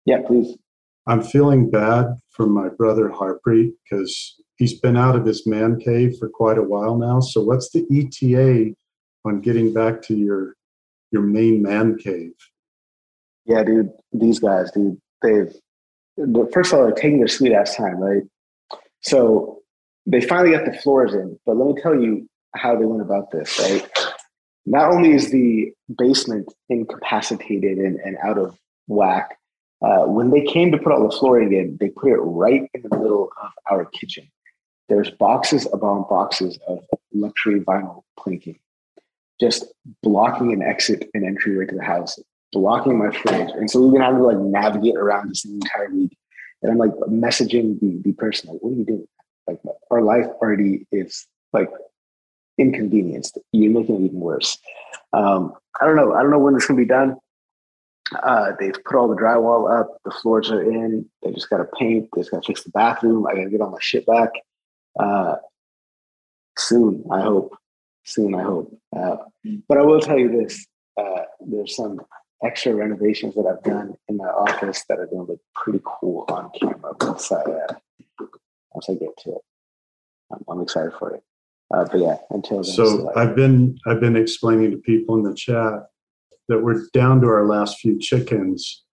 Yeah, 0.05 0.21
please. 0.25 0.57
I'm 1.07 1.21
feeling 1.21 1.69
bad 1.69 2.07
for 2.31 2.47
my 2.47 2.69
brother 2.69 3.09
Harpreet 3.09 3.71
because 3.83 4.35
he's 4.57 4.79
been 4.79 4.97
out 4.97 5.15
of 5.15 5.25
his 5.25 5.45
man 5.45 5.79
cave 5.79 6.15
for 6.19 6.29
quite 6.29 6.57
a 6.57 6.63
while 6.63 6.97
now. 6.97 7.19
So, 7.19 7.41
what's 7.43 7.71
the 7.71 7.85
ETA 7.91 8.73
on 9.25 9.41
getting 9.41 9.73
back 9.73 10.01
to 10.03 10.15
your 10.15 10.55
your 11.11 11.21
main 11.21 11.61
man 11.61 11.97
cave? 11.97 12.33
Yeah, 13.45 13.63
dude, 13.63 13.91
these 14.11 14.39
guys, 14.39 14.71
dude, 14.71 14.97
they've 15.21 15.53
first 16.51 16.71
of 16.71 16.79
all, 16.79 16.85
they're 16.85 16.95
taking 16.95 17.19
their 17.19 17.27
sweet 17.27 17.53
ass 17.53 17.75
time, 17.75 17.97
right? 17.97 18.23
So 19.01 19.61
they 20.05 20.21
finally 20.21 20.55
got 20.55 20.65
the 20.65 20.77
floors 20.79 21.13
in, 21.13 21.37
but 21.45 21.57
let 21.57 21.75
me 21.75 21.81
tell 21.81 21.99
you 21.99 22.27
how 22.55 22.75
they 22.75 22.85
went 22.85 23.01
about 23.01 23.31
this, 23.31 23.59
right? 23.59 23.87
Not 24.65 24.91
only 24.91 25.11
is 25.11 25.31
the 25.31 25.71
basement 25.97 26.51
incapacitated 26.69 27.77
and, 27.77 27.99
and 27.99 28.17
out 28.23 28.37
of 28.37 28.57
whack, 28.87 29.37
uh, 29.81 30.05
when 30.05 30.31
they 30.31 30.41
came 30.41 30.71
to 30.71 30.77
put 30.77 30.91
all 30.91 31.07
the 31.07 31.15
flooring 31.15 31.53
in, 31.53 31.77
they 31.79 31.89
put 31.89 32.11
it 32.11 32.17
right 32.17 32.69
in 32.73 32.81
the 32.81 32.97
middle 32.97 33.29
of 33.41 33.51
our 33.69 33.85
kitchen. 33.85 34.27
There's 34.87 35.09
boxes 35.11 35.67
upon 35.71 36.05
boxes 36.09 36.59
of 36.67 36.79
luxury 37.13 37.59
vinyl 37.59 38.03
planking, 38.19 38.59
just 39.39 39.65
blocking 40.03 40.53
an 40.53 40.61
exit 40.61 41.09
and 41.13 41.25
entryway 41.25 41.65
to 41.65 41.75
the 41.75 41.83
house, 41.83 42.19
blocking 42.51 42.97
my 42.97 43.11
fridge. 43.11 43.49
And 43.51 43.69
so 43.69 43.81
we've 43.81 43.93
been 43.93 44.01
having 44.01 44.19
to 44.19 44.25
like 44.25 44.37
navigate 44.37 44.95
around 44.95 45.29
this 45.29 45.45
entire 45.45 45.89
week. 45.91 46.17
And 46.61 46.71
I'm 46.71 46.77
like 46.77 46.91
messaging 47.09 47.79
the, 47.79 48.01
the 48.03 48.13
person, 48.13 48.49
like, 48.49 48.59
what 48.61 48.71
are 48.71 48.75
you 48.75 48.85
doing? 48.85 49.07
Like 49.47 49.59
our 49.91 50.01
life 50.01 50.25
already 50.41 50.87
is 50.91 51.27
like 51.53 51.69
inconvenienced. 52.57 53.37
You're 53.51 53.71
making 53.71 53.95
it 53.95 54.05
even 54.05 54.19
worse. 54.19 54.57
Um, 55.13 55.53
I 55.79 55.85
don't 55.85 55.95
know. 55.95 56.13
I 56.13 56.21
don't 56.21 56.31
know 56.31 56.39
when 56.39 56.53
this 56.53 56.65
can 56.65 56.75
be 56.75 56.85
done. 56.85 57.17
Uh, 58.13 58.51
they've 58.59 58.83
put 58.85 58.95
all 58.95 59.07
the 59.07 59.15
drywall 59.15 59.79
up. 59.79 59.97
The 60.05 60.11
floors 60.11 60.51
are 60.51 60.61
in. 60.61 61.09
They 61.23 61.31
just 61.31 61.49
got 61.49 61.57
to 61.57 61.65
paint. 61.77 62.09
They 62.13 62.21
just 62.21 62.31
got 62.31 62.43
to 62.43 62.47
fix 62.47 62.63
the 62.63 62.69
bathroom. 62.69 63.25
I 63.25 63.35
got 63.35 63.45
to 63.45 63.49
get 63.49 63.61
all 63.61 63.71
my 63.71 63.79
shit 63.81 64.05
back. 64.05 64.29
Uh, 64.99 65.37
soon, 66.57 67.03
I 67.11 67.21
hope. 67.21 67.57
Soon, 68.03 68.35
I 68.35 68.43
hope. 68.43 68.77
Uh, 68.95 69.17
but 69.67 69.79
I 69.79 69.81
will 69.81 69.99
tell 69.99 70.19
you 70.19 70.29
this: 70.29 70.65
uh, 70.97 71.23
there's 71.39 71.75
some 71.75 71.99
extra 72.43 72.75
renovations 72.75 73.33
that 73.35 73.47
I've 73.47 73.63
done 73.63 73.95
in 74.07 74.17
my 74.17 74.25
office 74.25 74.83
that 74.87 74.99
are 74.99 75.07
going 75.07 75.25
to 75.25 75.31
look 75.33 75.41
pretty 75.55 75.81
cool 75.83 76.25
on 76.29 76.51
camera 76.59 76.93
once 77.01 77.31
I 77.31 77.41
uh, 77.41 77.73
once 78.73 78.89
I 78.89 78.93
get 78.93 79.17
to 79.23 79.31
it. 79.31 79.41
I'm, 80.31 80.43
I'm 80.47 80.61
excited 80.61 80.93
for 80.99 81.15
it. 81.15 81.23
Uh, 81.73 81.85
but 81.85 81.99
yeah, 81.99 82.17
until 82.29 82.57
then. 82.57 82.65
So 82.65 83.11
I've 83.15 83.35
been 83.35 83.79
I've 83.87 83.99
been 83.99 84.15
explaining 84.15 84.69
to 84.71 84.77
people 84.77 85.15
in 85.15 85.23
the 85.23 85.33
chat 85.33 85.87
that 86.47 86.63
we're 86.63 86.87
down 86.93 87.21
to 87.21 87.27
our 87.27 87.45
last 87.45 87.79
few 87.79 87.97
chickens. 87.99 88.83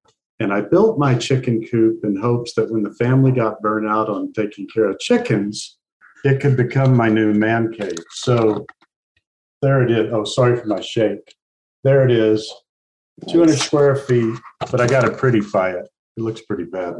And 0.40 0.52
I 0.52 0.60
built 0.62 0.98
my 0.98 1.14
chicken 1.14 1.64
coop 1.70 2.04
in 2.04 2.16
hopes 2.16 2.54
that 2.54 2.70
when 2.70 2.82
the 2.82 2.94
family 2.94 3.32
got 3.32 3.60
burned 3.60 3.88
out 3.88 4.08
on 4.08 4.32
taking 4.32 4.66
care 4.66 4.86
of 4.86 4.98
chickens, 4.98 5.78
it 6.24 6.40
could 6.40 6.56
become 6.56 6.96
my 6.96 7.08
new 7.08 7.32
man 7.32 7.72
cave. 7.72 7.98
So 8.10 8.66
there 9.60 9.82
it 9.82 9.90
is. 9.90 10.12
Oh, 10.12 10.24
sorry 10.24 10.56
for 10.56 10.66
my 10.66 10.80
shake. 10.80 11.34
There 11.84 12.04
it 12.04 12.10
is. 12.10 12.52
200 13.28 13.58
square 13.58 13.96
feet, 13.96 14.34
but 14.70 14.80
I 14.80 14.86
got 14.86 15.02
to 15.02 15.10
prettify 15.10 15.74
it. 15.74 15.88
It 16.16 16.22
looks 16.22 16.42
pretty 16.42 16.64
bad. 16.64 16.94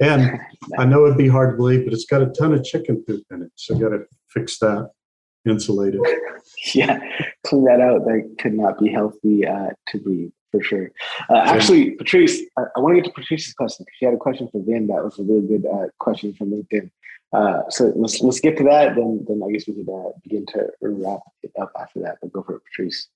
And 0.00 0.38
I 0.78 0.84
know 0.84 1.04
it'd 1.04 1.18
be 1.18 1.28
hard 1.28 1.52
to 1.52 1.56
believe, 1.56 1.84
but 1.84 1.94
it's 1.94 2.06
got 2.06 2.22
a 2.22 2.26
ton 2.26 2.52
of 2.54 2.64
chicken 2.64 3.02
poop 3.06 3.24
in 3.30 3.42
it. 3.42 3.50
So 3.56 3.76
I 3.76 3.78
got 3.78 3.90
to 3.90 4.04
fix 4.30 4.58
that, 4.58 4.90
insulate 5.46 5.94
it. 5.94 6.22
yeah, 6.74 6.98
clean 7.44 7.64
that 7.64 7.80
out. 7.80 8.04
That 8.04 8.36
could 8.38 8.54
not 8.54 8.78
be 8.78 8.90
healthy 8.90 9.46
uh, 9.46 9.70
to 9.88 9.98
breathe 9.98 10.32
for 10.50 10.62
sure. 10.62 10.90
Uh, 11.30 11.38
actually, 11.38 11.92
Patrice, 11.92 12.40
I, 12.56 12.62
I 12.76 12.80
want 12.80 12.96
to 12.96 13.02
get 13.02 13.08
to 13.08 13.20
Patrice's 13.20 13.54
question 13.54 13.84
because 13.84 13.96
she 13.98 14.04
had 14.04 14.14
a 14.14 14.18
question 14.18 14.48
for 14.48 14.62
Vin. 14.62 14.86
That 14.86 15.04
was 15.04 15.18
a 15.18 15.22
really 15.22 15.46
good 15.46 15.66
uh, 15.66 15.88
question 15.98 16.34
from 16.34 16.50
LinkedIn. 16.50 16.90
Uh, 17.32 17.62
so 17.70 17.92
let's 17.96 18.20
let's 18.20 18.40
get 18.40 18.58
to 18.58 18.64
that. 18.64 18.94
Then 18.94 19.24
then 19.26 19.42
I 19.42 19.50
guess 19.50 19.66
we 19.66 19.74
could 19.74 19.88
uh, 19.88 20.10
begin 20.22 20.44
to 20.46 20.68
wrap 20.82 21.20
it 21.42 21.52
up 21.60 21.72
after 21.80 22.00
that. 22.00 22.18
But 22.20 22.32
go 22.32 22.42
for 22.42 22.56
it, 22.56 22.62
Patrice. 22.64 23.08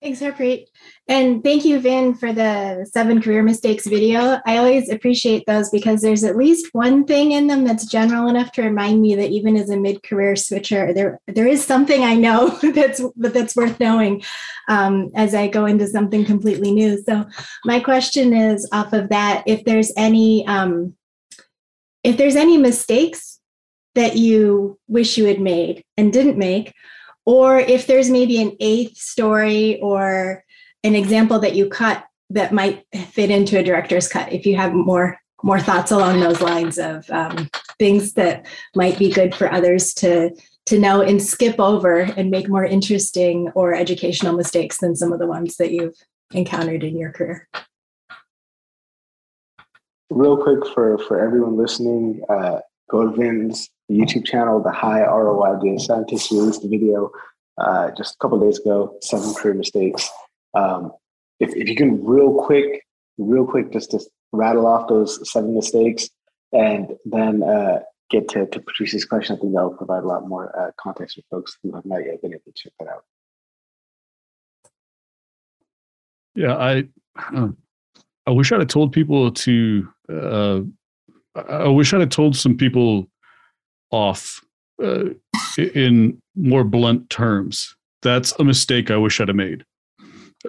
Thanks, 0.00 0.20
Harpreet. 0.20 0.66
And 1.08 1.42
thank 1.42 1.64
you, 1.64 1.80
Vin, 1.80 2.14
for 2.14 2.32
the 2.32 2.88
seven 2.92 3.20
career 3.20 3.42
mistakes 3.42 3.84
video. 3.84 4.38
I 4.46 4.58
always 4.58 4.88
appreciate 4.88 5.44
those 5.46 5.70
because 5.70 6.02
there's 6.02 6.22
at 6.22 6.36
least 6.36 6.68
one 6.72 7.04
thing 7.04 7.32
in 7.32 7.48
them 7.48 7.64
that's 7.64 7.84
general 7.84 8.28
enough 8.28 8.52
to 8.52 8.62
remind 8.62 9.02
me 9.02 9.16
that 9.16 9.30
even 9.30 9.56
as 9.56 9.70
a 9.70 9.76
mid-career 9.76 10.36
switcher, 10.36 10.94
there 10.94 11.18
there 11.26 11.48
is 11.48 11.64
something 11.64 12.04
I 12.04 12.14
know 12.14 12.48
that's 12.74 13.02
but 13.16 13.34
that's 13.34 13.56
worth 13.56 13.80
knowing 13.80 14.22
um, 14.68 15.10
as 15.16 15.34
I 15.34 15.48
go 15.48 15.66
into 15.66 15.88
something 15.88 16.24
completely 16.24 16.70
new. 16.70 17.02
So 17.02 17.26
my 17.64 17.80
question 17.80 18.32
is 18.32 18.68
off 18.72 18.92
of 18.92 19.08
that: 19.08 19.42
if 19.46 19.64
there's 19.64 19.92
any 19.96 20.46
um, 20.46 20.94
if 22.04 22.16
there's 22.16 22.36
any 22.36 22.56
mistakes 22.56 23.40
that 23.96 24.16
you 24.16 24.78
wish 24.86 25.18
you 25.18 25.24
had 25.24 25.40
made 25.40 25.82
and 25.96 26.12
didn't 26.12 26.38
make, 26.38 26.72
or 27.28 27.58
if 27.58 27.86
there's 27.86 28.08
maybe 28.08 28.40
an 28.40 28.56
eighth 28.58 28.96
story 28.96 29.78
or 29.82 30.42
an 30.82 30.94
example 30.94 31.38
that 31.38 31.54
you 31.54 31.68
cut 31.68 32.02
that 32.30 32.52
might 32.52 32.86
fit 33.10 33.30
into 33.30 33.58
a 33.58 33.62
director's 33.62 34.08
cut 34.08 34.32
if 34.32 34.46
you 34.46 34.56
have 34.56 34.72
more 34.72 35.20
more 35.42 35.60
thoughts 35.60 35.90
along 35.90 36.18
those 36.20 36.40
lines 36.40 36.78
of 36.78 37.08
um, 37.10 37.50
things 37.78 38.14
that 38.14 38.46
might 38.74 38.98
be 38.98 39.12
good 39.12 39.34
for 39.34 39.52
others 39.52 39.92
to 39.92 40.30
to 40.64 40.78
know 40.78 41.02
and 41.02 41.22
skip 41.22 41.60
over 41.60 42.00
and 42.00 42.30
make 42.30 42.48
more 42.48 42.64
interesting 42.64 43.50
or 43.54 43.74
educational 43.74 44.34
mistakes 44.34 44.78
than 44.78 44.96
some 44.96 45.12
of 45.12 45.18
the 45.18 45.26
ones 45.26 45.56
that 45.56 45.70
you've 45.70 45.96
encountered 46.32 46.82
in 46.82 46.96
your 46.96 47.12
career. 47.12 47.46
Real 50.08 50.38
quick 50.38 50.66
for 50.74 50.96
for 50.96 51.22
everyone 51.22 51.58
listening 51.58 52.22
uh, 52.30 52.60
go 52.90 53.10
to 53.10 53.14
YouTube 53.90 54.24
channel, 54.26 54.62
the 54.62 54.70
High 54.70 55.04
ROI 55.04 55.60
Data 55.62 55.80
Scientist, 55.80 56.30
released 56.30 56.64
a 56.64 56.68
video 56.68 57.10
uh, 57.58 57.90
just 57.96 58.14
a 58.14 58.18
couple 58.18 58.38
days 58.38 58.58
ago, 58.58 58.96
seven 59.02 59.34
career 59.34 59.54
mistakes. 59.54 60.08
Um, 60.54 60.92
if, 61.40 61.54
if 61.54 61.68
you 61.68 61.76
can 61.76 62.04
real 62.04 62.34
quick, 62.34 62.84
real 63.16 63.46
quick, 63.46 63.72
just 63.72 63.92
to 63.92 64.00
rattle 64.32 64.66
off 64.66 64.88
those 64.88 65.30
seven 65.30 65.54
mistakes 65.54 66.08
and 66.52 66.92
then 67.04 67.42
uh, 67.42 67.80
get 68.10 68.28
to, 68.28 68.46
to 68.46 68.60
Patrice's 68.60 69.04
question, 69.04 69.36
I 69.36 69.40
think 69.40 69.54
that 69.54 69.62
will 69.62 69.76
provide 69.76 70.04
a 70.04 70.06
lot 70.06 70.28
more 70.28 70.56
uh, 70.58 70.70
context 70.80 71.16
for 71.16 71.22
folks 71.30 71.56
who 71.62 71.74
have 71.74 71.84
not 71.84 72.04
yet 72.04 72.20
been 72.22 72.32
able 72.32 72.42
to 72.46 72.52
check 72.54 72.72
that 72.78 72.88
out. 72.88 73.04
Yeah, 76.34 76.56
I 76.56 76.84
I 78.26 78.30
wish 78.30 78.52
I'd 78.52 78.60
have 78.60 78.68
told 78.68 78.92
people 78.92 79.32
to. 79.32 79.88
Uh, 80.08 80.60
I 81.34 81.66
wish 81.68 81.92
I'd 81.92 82.00
have 82.00 82.10
told 82.10 82.36
some 82.36 82.56
people 82.56 83.08
off 83.90 84.42
uh, 84.82 85.04
in 85.58 86.20
more 86.36 86.64
blunt 86.64 87.10
terms. 87.10 87.74
That's 88.02 88.32
a 88.38 88.44
mistake 88.44 88.90
I 88.90 88.96
wish 88.96 89.20
I'd 89.20 89.28
have 89.28 89.36
made. 89.36 89.64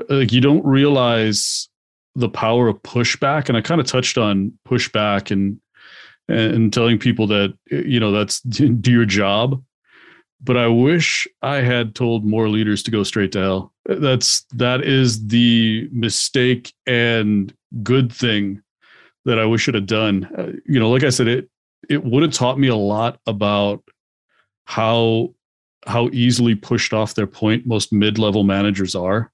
like 0.09 0.31
you 0.31 0.41
don't 0.41 0.65
realize 0.65 1.69
the 2.15 2.29
power 2.29 2.67
of 2.67 2.81
pushback 2.83 3.47
and 3.47 3.57
i 3.57 3.61
kind 3.61 3.79
of 3.79 3.87
touched 3.87 4.17
on 4.17 4.51
pushback 4.67 5.31
and 5.31 5.59
and 6.27 6.71
telling 6.73 6.99
people 6.99 7.25
that 7.27 7.57
you 7.69 7.99
know 7.99 8.11
that's 8.11 8.41
do 8.41 8.91
your 8.91 9.05
job 9.05 9.61
but 10.43 10.57
i 10.57 10.67
wish 10.67 11.27
i 11.41 11.57
had 11.57 11.95
told 11.95 12.25
more 12.25 12.49
leaders 12.49 12.83
to 12.83 12.91
go 12.91 13.03
straight 13.03 13.31
to 13.31 13.39
hell 13.39 13.73
that's 13.85 14.45
that 14.53 14.83
is 14.83 15.27
the 15.27 15.87
mistake 15.91 16.73
and 16.85 17.53
good 17.83 18.11
thing 18.11 18.61
that 19.25 19.39
i 19.39 19.45
wish 19.45 19.67
i'd 19.67 19.75
have 19.75 19.85
done 19.85 20.27
uh, 20.37 20.51
you 20.65 20.79
know 20.79 20.89
like 20.89 21.03
i 21.03 21.09
said 21.09 21.27
it 21.27 21.49
it 21.89 22.03
would 22.03 22.23
have 22.23 22.33
taught 22.33 22.59
me 22.59 22.67
a 22.67 22.75
lot 22.75 23.19
about 23.27 23.83
how 24.65 25.33
how 25.87 26.09
easily 26.11 26.55
pushed 26.55 26.93
off 26.93 27.15
their 27.15 27.27
point 27.27 27.65
most 27.65 27.93
mid-level 27.93 28.43
managers 28.43 28.95
are 28.95 29.31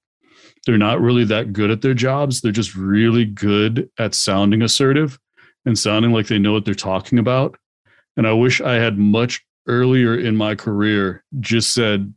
they're 0.66 0.76
not 0.76 1.00
really 1.00 1.24
that 1.24 1.52
good 1.52 1.70
at 1.70 1.80
their 1.80 1.94
jobs. 1.94 2.40
They're 2.40 2.52
just 2.52 2.74
really 2.74 3.24
good 3.24 3.88
at 3.98 4.14
sounding 4.14 4.62
assertive 4.62 5.18
and 5.64 5.78
sounding 5.78 6.10
like 6.12 6.26
they 6.26 6.40
know 6.40 6.52
what 6.52 6.64
they're 6.64 6.74
talking 6.74 7.18
about. 7.18 7.56
And 8.16 8.26
I 8.26 8.32
wish 8.32 8.60
I 8.60 8.74
had 8.74 8.98
much 8.98 9.44
earlier 9.68 10.18
in 10.18 10.36
my 10.36 10.56
career 10.56 11.24
just 11.38 11.72
said, 11.72 12.12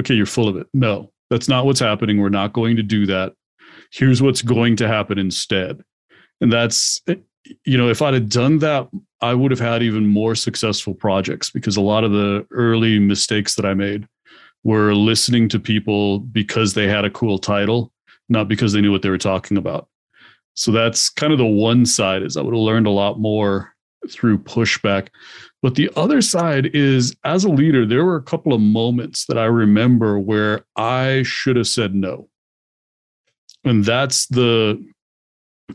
okay, 0.00 0.14
you're 0.14 0.26
full 0.26 0.48
of 0.48 0.56
it. 0.56 0.66
No, 0.72 1.12
that's 1.28 1.48
not 1.48 1.66
what's 1.66 1.80
happening. 1.80 2.18
We're 2.18 2.30
not 2.30 2.54
going 2.54 2.76
to 2.76 2.82
do 2.82 3.06
that. 3.06 3.34
Here's 3.92 4.22
what's 4.22 4.42
going 4.42 4.76
to 4.76 4.88
happen 4.88 5.18
instead. 5.18 5.82
And 6.40 6.50
that's, 6.50 7.02
eh, 7.08 7.16
you 7.66 7.76
know, 7.76 7.90
if 7.90 8.00
I'd 8.00 8.14
have 8.14 8.30
done 8.30 8.58
that, 8.60 8.88
I 9.22 9.34
would 9.34 9.50
have 9.52 9.60
had 9.60 9.82
even 9.82 10.06
more 10.06 10.34
successful 10.34 10.94
projects 10.94 11.48
because 11.48 11.76
a 11.76 11.80
lot 11.80 12.04
of 12.04 12.10
the 12.10 12.46
early 12.50 12.98
mistakes 12.98 13.54
that 13.54 13.64
I 13.64 13.72
made 13.72 14.06
were 14.64 14.94
listening 14.94 15.48
to 15.50 15.60
people 15.60 16.18
because 16.18 16.74
they 16.74 16.88
had 16.88 17.04
a 17.04 17.10
cool 17.10 17.38
title, 17.38 17.92
not 18.28 18.48
because 18.48 18.72
they 18.72 18.80
knew 18.80 18.92
what 18.92 19.02
they 19.02 19.10
were 19.10 19.18
talking 19.18 19.56
about. 19.56 19.88
So 20.54 20.72
that's 20.72 21.08
kind 21.08 21.32
of 21.32 21.38
the 21.38 21.46
one 21.46 21.86
side 21.86 22.22
is 22.22 22.36
I 22.36 22.42
would 22.42 22.54
have 22.54 22.60
learned 22.60 22.86
a 22.86 22.90
lot 22.90 23.18
more 23.18 23.72
through 24.10 24.38
pushback. 24.38 25.08
But 25.62 25.76
the 25.76 25.90
other 25.96 26.20
side 26.20 26.74
is 26.74 27.14
as 27.24 27.44
a 27.44 27.48
leader, 27.48 27.86
there 27.86 28.04
were 28.04 28.16
a 28.16 28.22
couple 28.22 28.52
of 28.52 28.60
moments 28.60 29.26
that 29.26 29.38
I 29.38 29.44
remember 29.44 30.18
where 30.18 30.64
I 30.76 31.22
should 31.24 31.56
have 31.56 31.68
said 31.68 31.94
no. 31.94 32.28
And 33.64 33.84
that's 33.84 34.26
the 34.26 34.84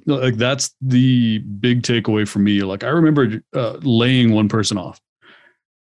like 0.05 0.35
that's 0.35 0.75
the 0.81 1.39
big 1.39 1.81
takeaway 1.81 2.27
for 2.27 2.39
me. 2.39 2.61
Like 2.61 2.83
I 2.83 2.89
remember 2.89 3.41
uh, 3.53 3.77
laying 3.81 4.33
one 4.33 4.49
person 4.49 4.77
off 4.77 4.99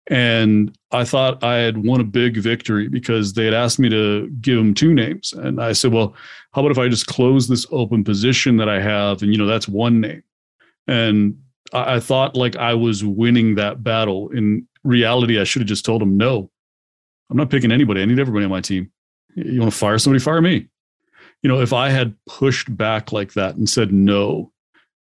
and 0.09 0.77
I 0.93 1.05
thought 1.05 1.43
I 1.43 1.57
had 1.57 1.85
won 1.85 2.01
a 2.01 2.05
big 2.05 2.37
victory 2.37 2.89
because 2.89 3.33
they 3.33 3.45
had 3.45 3.55
asked 3.55 3.79
me 3.79 3.89
to 3.89 4.29
give 4.41 4.57
them 4.57 4.73
two 4.73 4.95
names. 4.95 5.33
And 5.33 5.61
I 5.61 5.73
said, 5.73 5.93
well, 5.93 6.15
how 6.53 6.61
about 6.61 6.71
if 6.71 6.79
I 6.79 6.89
just 6.89 7.09
close 7.09 7.49
this 7.49 7.67
open 7.73 8.05
position 8.05 8.57
that 8.59 8.69
I 8.69 8.81
have? 8.81 9.23
And, 9.23 9.33
you 9.33 9.39
know, 9.39 9.47
that's 9.47 9.67
one 9.67 10.01
name. 10.01 10.23
And 10.87 11.39
I, 11.73 11.97
I 11.97 12.01
thought 12.01 12.37
like 12.37 12.55
I 12.57 12.75
was 12.75 13.05
winning 13.05 13.57
that 13.57 13.83
battle. 13.83 14.31
In 14.31 14.69
reality, 14.85 15.41
I 15.41 15.45
should 15.45 15.63
have 15.63 15.69
just 15.69 15.85
told 15.85 16.03
them, 16.03 16.17
no, 16.17 16.51
I'm 17.29 17.37
not 17.37 17.51
picking 17.51 17.73
anybody. 17.73 18.01
I 18.03 18.05
need 18.05 18.21
everybody 18.21 18.45
on 18.45 18.51
my 18.51 18.61
team. 18.61 18.93
You 19.35 19.61
want 19.61 19.73
to 19.73 19.79
fire 19.79 19.99
somebody, 19.99 20.23
fire 20.23 20.41
me. 20.41 20.69
You 21.47 21.53
know, 21.53 21.61
if 21.61 21.73
I 21.73 21.91
had 21.91 22.13
pushed 22.27 22.77
back 22.77 23.13
like 23.13 23.35
that 23.35 23.55
and 23.55 23.71
said 23.71 23.93
no, 23.93 24.51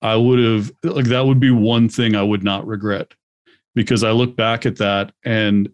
I 0.02 0.18
would 0.18 0.38
have, 0.38 0.70
like, 0.84 1.06
that 1.06 1.26
would 1.26 1.40
be 1.40 1.49
one 1.49 1.88
thing 1.88 2.14
I 2.14 2.24
would 2.24 2.44
not 2.44 2.68
regret 2.68 3.14
because 3.74 4.03
I 4.03 4.12
look 4.12 4.36
back 4.36 4.66
at 4.66 4.76
that 4.80 5.14
and 5.24 5.70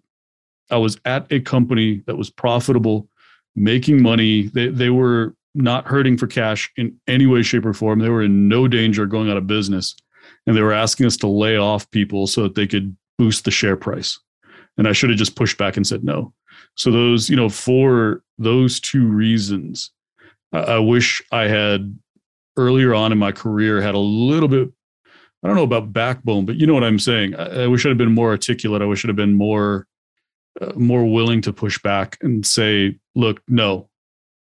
I 0.70 0.78
was 0.78 1.00
at 1.04 1.26
a 1.32 1.40
company 1.40 2.04
that 2.06 2.16
was 2.16 2.30
profitable, 2.30 3.10
making 3.56 4.04
money. 4.04 4.50
They 4.50 4.68
they 4.68 4.92
were 4.92 5.34
not 5.56 5.88
hurting 5.88 6.20
for 6.20 6.28
cash 6.28 6.72
in 6.78 6.96
any 7.08 7.26
way, 7.26 7.42
shape, 7.42 7.66
or 7.66 7.74
form. 7.74 7.98
They 7.98 8.10
were 8.10 8.22
in 8.22 8.48
no 8.48 8.68
danger 8.68 9.02
of 9.02 9.10
going 9.10 9.32
out 9.32 9.38
of 9.38 9.48
business. 9.48 9.96
And 10.46 10.56
they 10.56 10.62
were 10.62 10.74
asking 10.74 11.08
us 11.08 11.18
to 11.18 11.28
lay 11.28 11.58
off 11.58 11.90
people 11.90 12.28
so 12.28 12.44
that 12.44 12.54
they 12.54 12.68
could 12.68 12.96
boost 13.18 13.46
the 13.46 13.52
share 13.52 13.78
price. 13.78 14.20
And 14.78 14.88
I 14.88 14.92
should 14.92 15.10
have 15.10 15.18
just 15.18 15.36
pushed 15.36 15.58
back 15.58 15.76
and 15.76 15.88
said 15.88 16.04
no. 16.04 16.36
So 16.76 16.92
those, 16.92 17.32
you 17.32 17.36
know, 17.36 17.50
for 17.50 18.22
those 18.38 18.80
two 18.80 19.08
reasons, 19.08 19.90
I, 20.52 20.60
I 20.60 20.80
wish 20.80 21.22
I 21.32 21.44
had 21.44 21.98
earlier 22.58 22.94
on 22.94 23.12
in 23.12 23.18
my 23.18 23.32
career 23.32 23.82
had 23.82 23.96
a 23.96 24.00
little 24.00 24.50
bit 24.50 24.72
I 25.44 25.48
don't 25.48 25.56
know 25.56 25.64
about 25.64 25.92
backbone, 25.92 26.46
but 26.46 26.58
you 26.58 26.68
know 26.68 26.76
what 26.76 26.84
I'm 26.84 27.00
saying. 27.00 27.34
I, 27.36 27.64
I 27.64 27.68
wish 27.68 27.86
I'd 27.86 27.90
have 27.90 27.98
been 27.98 28.14
more 28.14 28.30
articulate. 28.30 28.82
I 28.82 28.86
wish 28.86 29.04
I'd 29.04 29.10
have 29.10 29.16
been 29.16 29.34
more 29.34 29.88
uh, 30.60 30.74
more 30.76 31.06
willing 31.06 31.42
to 31.42 31.54
push 31.54 31.82
back 31.82 32.18
and 32.22 32.46
say, 32.46 32.98
"Look, 33.16 33.42
no, 33.48 33.90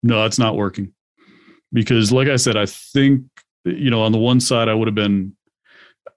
no, 0.03 0.21
that's 0.21 0.37
not 0.37 0.55
working." 0.55 0.93
Because, 1.73 2.11
like 2.11 2.27
I 2.27 2.35
said, 2.35 2.55
I 2.55 2.67
think 2.67 3.23
you 3.65 3.89
know, 3.89 4.01
on 4.01 4.11
the 4.11 4.19
one 4.19 4.39
side, 4.39 4.69
I 4.69 4.73
would 4.73 4.87
have 4.87 4.95
been, 4.95 5.35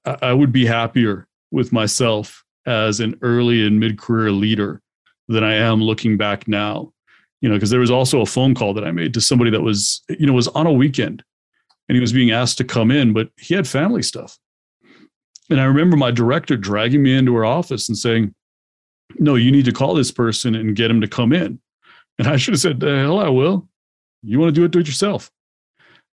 I 0.05 0.32
would 0.32 0.52
be 0.52 0.66
happier 0.66 1.26
with 1.50 1.72
myself 1.72 2.44
as 2.66 3.00
an 3.00 3.18
early 3.22 3.66
and 3.66 3.80
mid 3.80 3.98
career 3.98 4.30
leader 4.30 4.82
than 5.28 5.42
I 5.42 5.55
am 5.55 5.82
looking 5.82 6.16
back 6.16 6.46
now. 6.46 6.92
You 7.40 7.48
know, 7.48 7.55
because 7.55 7.70
there 7.70 7.81
was 7.81 7.90
also 7.90 8.20
a 8.20 8.27
phone 8.27 8.55
call 8.55 8.74
that 8.74 8.85
I 8.85 8.90
made 8.90 9.15
to 9.15 9.20
somebody 9.20 9.51
that 9.52 9.60
was, 9.60 10.02
you 10.09 10.27
know, 10.27 10.32
was 10.32 10.48
on 10.48 10.66
a 10.66 10.73
weekend 10.73 11.23
and 11.89 11.94
he 11.94 12.01
was 12.01 12.12
being 12.12 12.32
asked 12.32 12.59
to 12.59 12.65
come 12.65 12.90
in, 12.90 13.12
but 13.12 13.31
he 13.36 13.55
had 13.55 13.66
family 13.66 14.02
stuff 14.02 14.39
and 15.51 15.60
I 15.60 15.65
remember 15.65 15.97
my 15.97 16.10
director 16.10 16.56
dragging 16.56 17.02
me 17.02 17.16
into 17.16 17.35
her 17.35 17.44
office 17.44 17.89
and 17.89 17.97
saying, 17.97 18.35
No, 19.19 19.35
you 19.35 19.51
need 19.51 19.65
to 19.65 19.73
call 19.73 19.94
this 19.94 20.10
person 20.10 20.55
and 20.55 20.77
get 20.77 20.90
him 20.90 21.01
to 21.01 21.09
come 21.09 21.32
in. 21.32 21.60
And 22.19 22.28
I 22.28 22.36
should 22.36 22.55
have 22.55 22.60
said, 22.60 22.81
The 22.81 22.98
hell 22.98 23.19
I 23.19 23.28
will. 23.28 23.69
You 24.23 24.39
want 24.39 24.55
to 24.55 24.60
do 24.60 24.65
it, 24.65 24.70
do 24.70 24.81
it 24.81 24.86
yourself. 24.86 25.31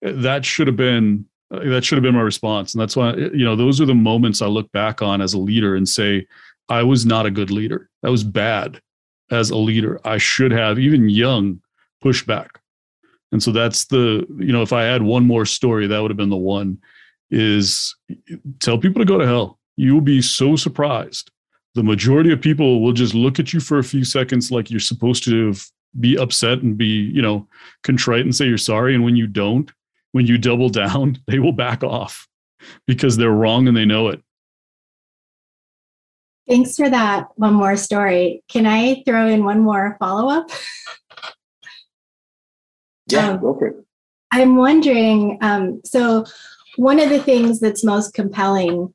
Uh, 0.05 0.11
that 0.15 0.45
should 0.45 0.67
have 0.67 0.75
been 0.75 1.25
uh, 1.53 1.59
that 1.69 1.83
should 1.83 1.97
have 1.97 2.03
been 2.03 2.15
my 2.15 2.21
response. 2.21 2.73
And 2.73 2.81
that's 2.81 2.95
why, 2.95 3.09
uh, 3.09 3.29
you 3.33 3.45
know, 3.45 3.55
those 3.55 3.81
are 3.81 3.85
the 3.85 3.95
moments 3.95 4.41
I 4.41 4.47
look 4.47 4.71
back 4.71 5.01
on 5.01 5.21
as 5.21 5.33
a 5.33 5.39
leader 5.39 5.75
and 5.75 5.87
say, 5.87 6.27
I 6.69 6.83
was 6.83 7.05
not 7.05 7.25
a 7.25 7.31
good 7.31 7.51
leader. 7.51 7.89
That 8.01 8.11
was 8.11 8.23
bad 8.23 8.81
as 9.31 9.49
a 9.49 9.57
leader. 9.57 9.99
I 10.05 10.17
should 10.17 10.51
have, 10.51 10.79
even 10.79 11.09
young, 11.09 11.61
pushed 12.01 12.27
back. 12.27 12.59
And 13.31 13.41
so 13.41 13.51
that's 13.51 13.85
the, 13.85 14.25
you 14.37 14.53
know, 14.53 14.61
if 14.61 14.71
I 14.71 14.83
had 14.83 15.01
one 15.01 15.25
more 15.25 15.45
story, 15.45 15.87
that 15.87 15.99
would 15.99 16.11
have 16.11 16.17
been 16.17 16.29
the 16.29 16.37
one 16.37 16.77
is 17.31 17.95
tell 18.59 18.77
people 18.77 19.01
to 19.01 19.05
go 19.05 19.17
to 19.17 19.25
hell. 19.25 19.59
You'll 19.75 20.01
be 20.01 20.21
so 20.21 20.55
surprised. 20.55 21.31
The 21.73 21.83
majority 21.83 22.31
of 22.31 22.39
people 22.39 22.81
will 22.81 22.93
just 22.93 23.13
look 23.13 23.39
at 23.39 23.51
you 23.51 23.59
for 23.59 23.79
a 23.79 23.83
few 23.83 24.05
seconds 24.05 24.51
like 24.51 24.71
you're 24.71 24.79
supposed 24.79 25.23
to 25.25 25.53
be 25.99 26.17
upset 26.17 26.59
and 26.59 26.77
be, 26.77 26.85
you 26.85 27.21
know, 27.21 27.47
contrite 27.83 28.21
and 28.21 28.33
say 28.33 28.45
you're 28.45 28.57
sorry. 28.57 28.95
And 28.95 29.03
when 29.03 29.15
you 29.15 29.27
don't, 29.27 29.71
when 30.11 30.25
you 30.27 30.37
double 30.37 30.69
down, 30.83 31.17
they 31.27 31.39
will 31.39 31.51
back 31.51 31.83
off 31.83 32.27
because 32.87 33.17
they're 33.17 33.31
wrong 33.31 33.67
and 33.67 33.75
they 33.75 33.85
know 33.85 34.07
it. 34.09 34.21
Thanks 36.47 36.75
for 36.75 36.89
that. 36.89 37.27
One 37.35 37.53
more 37.53 37.75
story. 37.75 38.43
Can 38.49 38.65
I 38.65 39.03
throw 39.05 39.27
in 39.27 39.43
one 39.43 39.61
more 39.61 39.97
follow 39.99 40.29
up? 40.29 40.49
Yeah, 43.07 43.29
um, 43.29 43.39
go 43.39 43.53
for 43.53 43.67
it. 43.67 43.75
I'm 44.31 44.55
wondering 44.55 45.37
um, 45.41 45.81
so 45.85 46.25
one 46.77 46.99
of 46.99 47.09
the 47.09 47.19
things 47.19 47.59
that's 47.59 47.83
most 47.83 48.13
compelling 48.13 48.93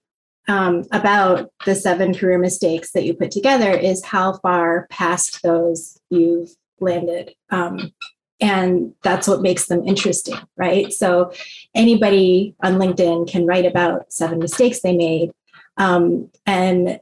um, 0.48 0.85
about 0.90 1.52
the 1.64 1.74
seven 1.74 2.14
career 2.14 2.39
mistakes 2.39 2.93
that 2.93 3.05
you 3.05 3.14
put 3.14 3.31
together 3.31 3.70
is 3.70 4.05
how 4.05 4.39
far 4.39 4.86
past 4.90 5.43
those 5.43 5.98
you've 6.10 6.51
landed. 6.81 7.35
Um, 7.51 7.93
and 8.40 8.94
that's 9.02 9.28
what 9.28 9.43
makes 9.43 9.66
them 9.66 9.86
interesting, 9.86 10.39
right? 10.56 10.93
So 10.93 11.32
anybody 11.74 12.55
on 12.62 12.74
LinkedIn 12.74 13.31
can 13.31 13.47
write 13.47 13.66
about 13.66 14.12
seven 14.12 14.39
mistakes 14.39 14.81
they 14.81 14.97
made. 14.97 15.31
Um, 15.77 16.31
and 16.47 16.98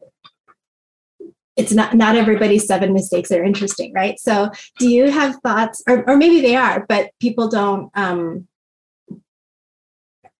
it's 1.58 1.72
not 1.72 1.94
not 1.94 2.16
everybody's 2.16 2.66
seven 2.66 2.92
mistakes 2.92 3.30
are 3.32 3.42
interesting, 3.42 3.92
right? 3.92 4.18
So 4.18 4.50
do 4.78 4.88
you 4.88 5.10
have 5.10 5.36
thoughts, 5.42 5.82
or, 5.88 6.08
or 6.08 6.16
maybe 6.16 6.40
they 6.40 6.56
are, 6.56 6.86
but 6.88 7.10
people 7.20 7.48
don't 7.48 7.90
um, 7.94 8.46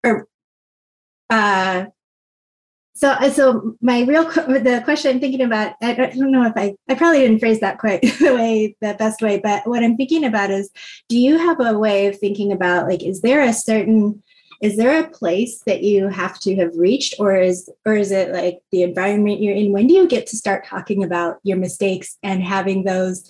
or 0.04 0.28
uh, 1.28 1.86
so 2.94 3.10
uh, 3.10 3.30
so 3.30 3.76
my 3.80 4.02
real 4.02 4.24
the 4.24 4.80
question 4.84 5.10
I'm 5.12 5.20
thinking 5.20 5.42
about 5.42 5.74
I 5.82 5.94
don't 5.94 6.30
know 6.30 6.44
if 6.44 6.52
I 6.56 6.74
I 6.88 6.94
probably 6.94 7.20
didn't 7.20 7.40
phrase 7.40 7.60
that 7.60 7.78
quite 7.78 8.02
the 8.20 8.34
way 8.34 8.76
the 8.80 8.94
best 8.94 9.20
way, 9.20 9.40
but 9.42 9.66
what 9.66 9.82
I'm 9.82 9.96
thinking 9.96 10.24
about 10.24 10.50
is, 10.50 10.70
do 11.08 11.18
you 11.18 11.36
have 11.36 11.60
a 11.60 11.78
way 11.78 12.06
of 12.06 12.18
thinking 12.18 12.52
about 12.52 12.86
like 12.88 13.02
is 13.02 13.22
there 13.22 13.42
a 13.42 13.52
certain 13.52 14.22
is 14.60 14.76
there 14.76 15.00
a 15.00 15.08
place 15.08 15.60
that 15.66 15.82
you 15.82 16.08
have 16.08 16.38
to 16.40 16.56
have 16.56 16.74
reached 16.76 17.14
or 17.18 17.36
is 17.36 17.70
or 17.86 17.94
is 17.94 18.10
it 18.10 18.32
like 18.32 18.58
the 18.72 18.82
environment 18.82 19.40
you're 19.40 19.54
in 19.54 19.72
when 19.72 19.86
do 19.86 19.94
you 19.94 20.08
get 20.08 20.26
to 20.26 20.36
start 20.36 20.66
talking 20.66 21.04
about 21.04 21.38
your 21.44 21.56
mistakes 21.56 22.16
and 22.22 22.42
having 22.42 22.84
those 22.84 23.28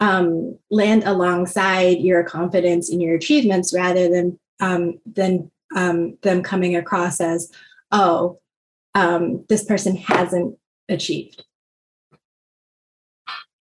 um, 0.00 0.58
land 0.70 1.04
alongside 1.04 1.98
your 1.98 2.24
confidence 2.24 2.90
in 2.90 3.00
your 3.00 3.14
achievements 3.14 3.74
rather 3.74 4.08
than 4.08 4.38
um, 4.60 4.98
than 5.06 5.50
um, 5.74 6.16
them 6.22 6.42
coming 6.42 6.76
across 6.76 7.20
as, 7.20 7.50
oh, 7.92 8.40
um, 8.94 9.44
this 9.48 9.64
person 9.64 9.96
hasn't 9.96 10.56
achieved. 10.88 11.44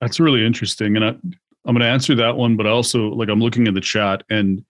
That's 0.00 0.20
really 0.20 0.44
interesting. 0.44 0.96
And 0.96 1.04
I, 1.04 1.08
I'm 1.08 1.74
going 1.74 1.80
to 1.80 1.86
answer 1.86 2.14
that 2.16 2.36
one, 2.36 2.56
but 2.56 2.66
also 2.66 3.08
like 3.08 3.28
I'm 3.28 3.40
looking 3.40 3.66
at 3.66 3.74
the 3.74 3.80
chat 3.80 4.22
and 4.30 4.64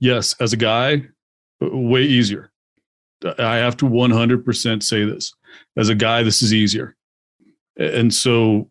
yes, 0.00 0.34
as 0.40 0.52
a 0.52 0.56
guy, 0.56 1.02
way 1.70 2.02
easier. 2.02 2.50
I 3.38 3.56
have 3.56 3.76
to 3.78 3.86
100% 3.86 4.82
say 4.82 5.04
this. 5.04 5.34
As 5.76 5.88
a 5.88 5.94
guy, 5.94 6.22
this 6.22 6.42
is 6.42 6.52
easier. 6.52 6.96
And 7.78 8.12
so 8.12 8.70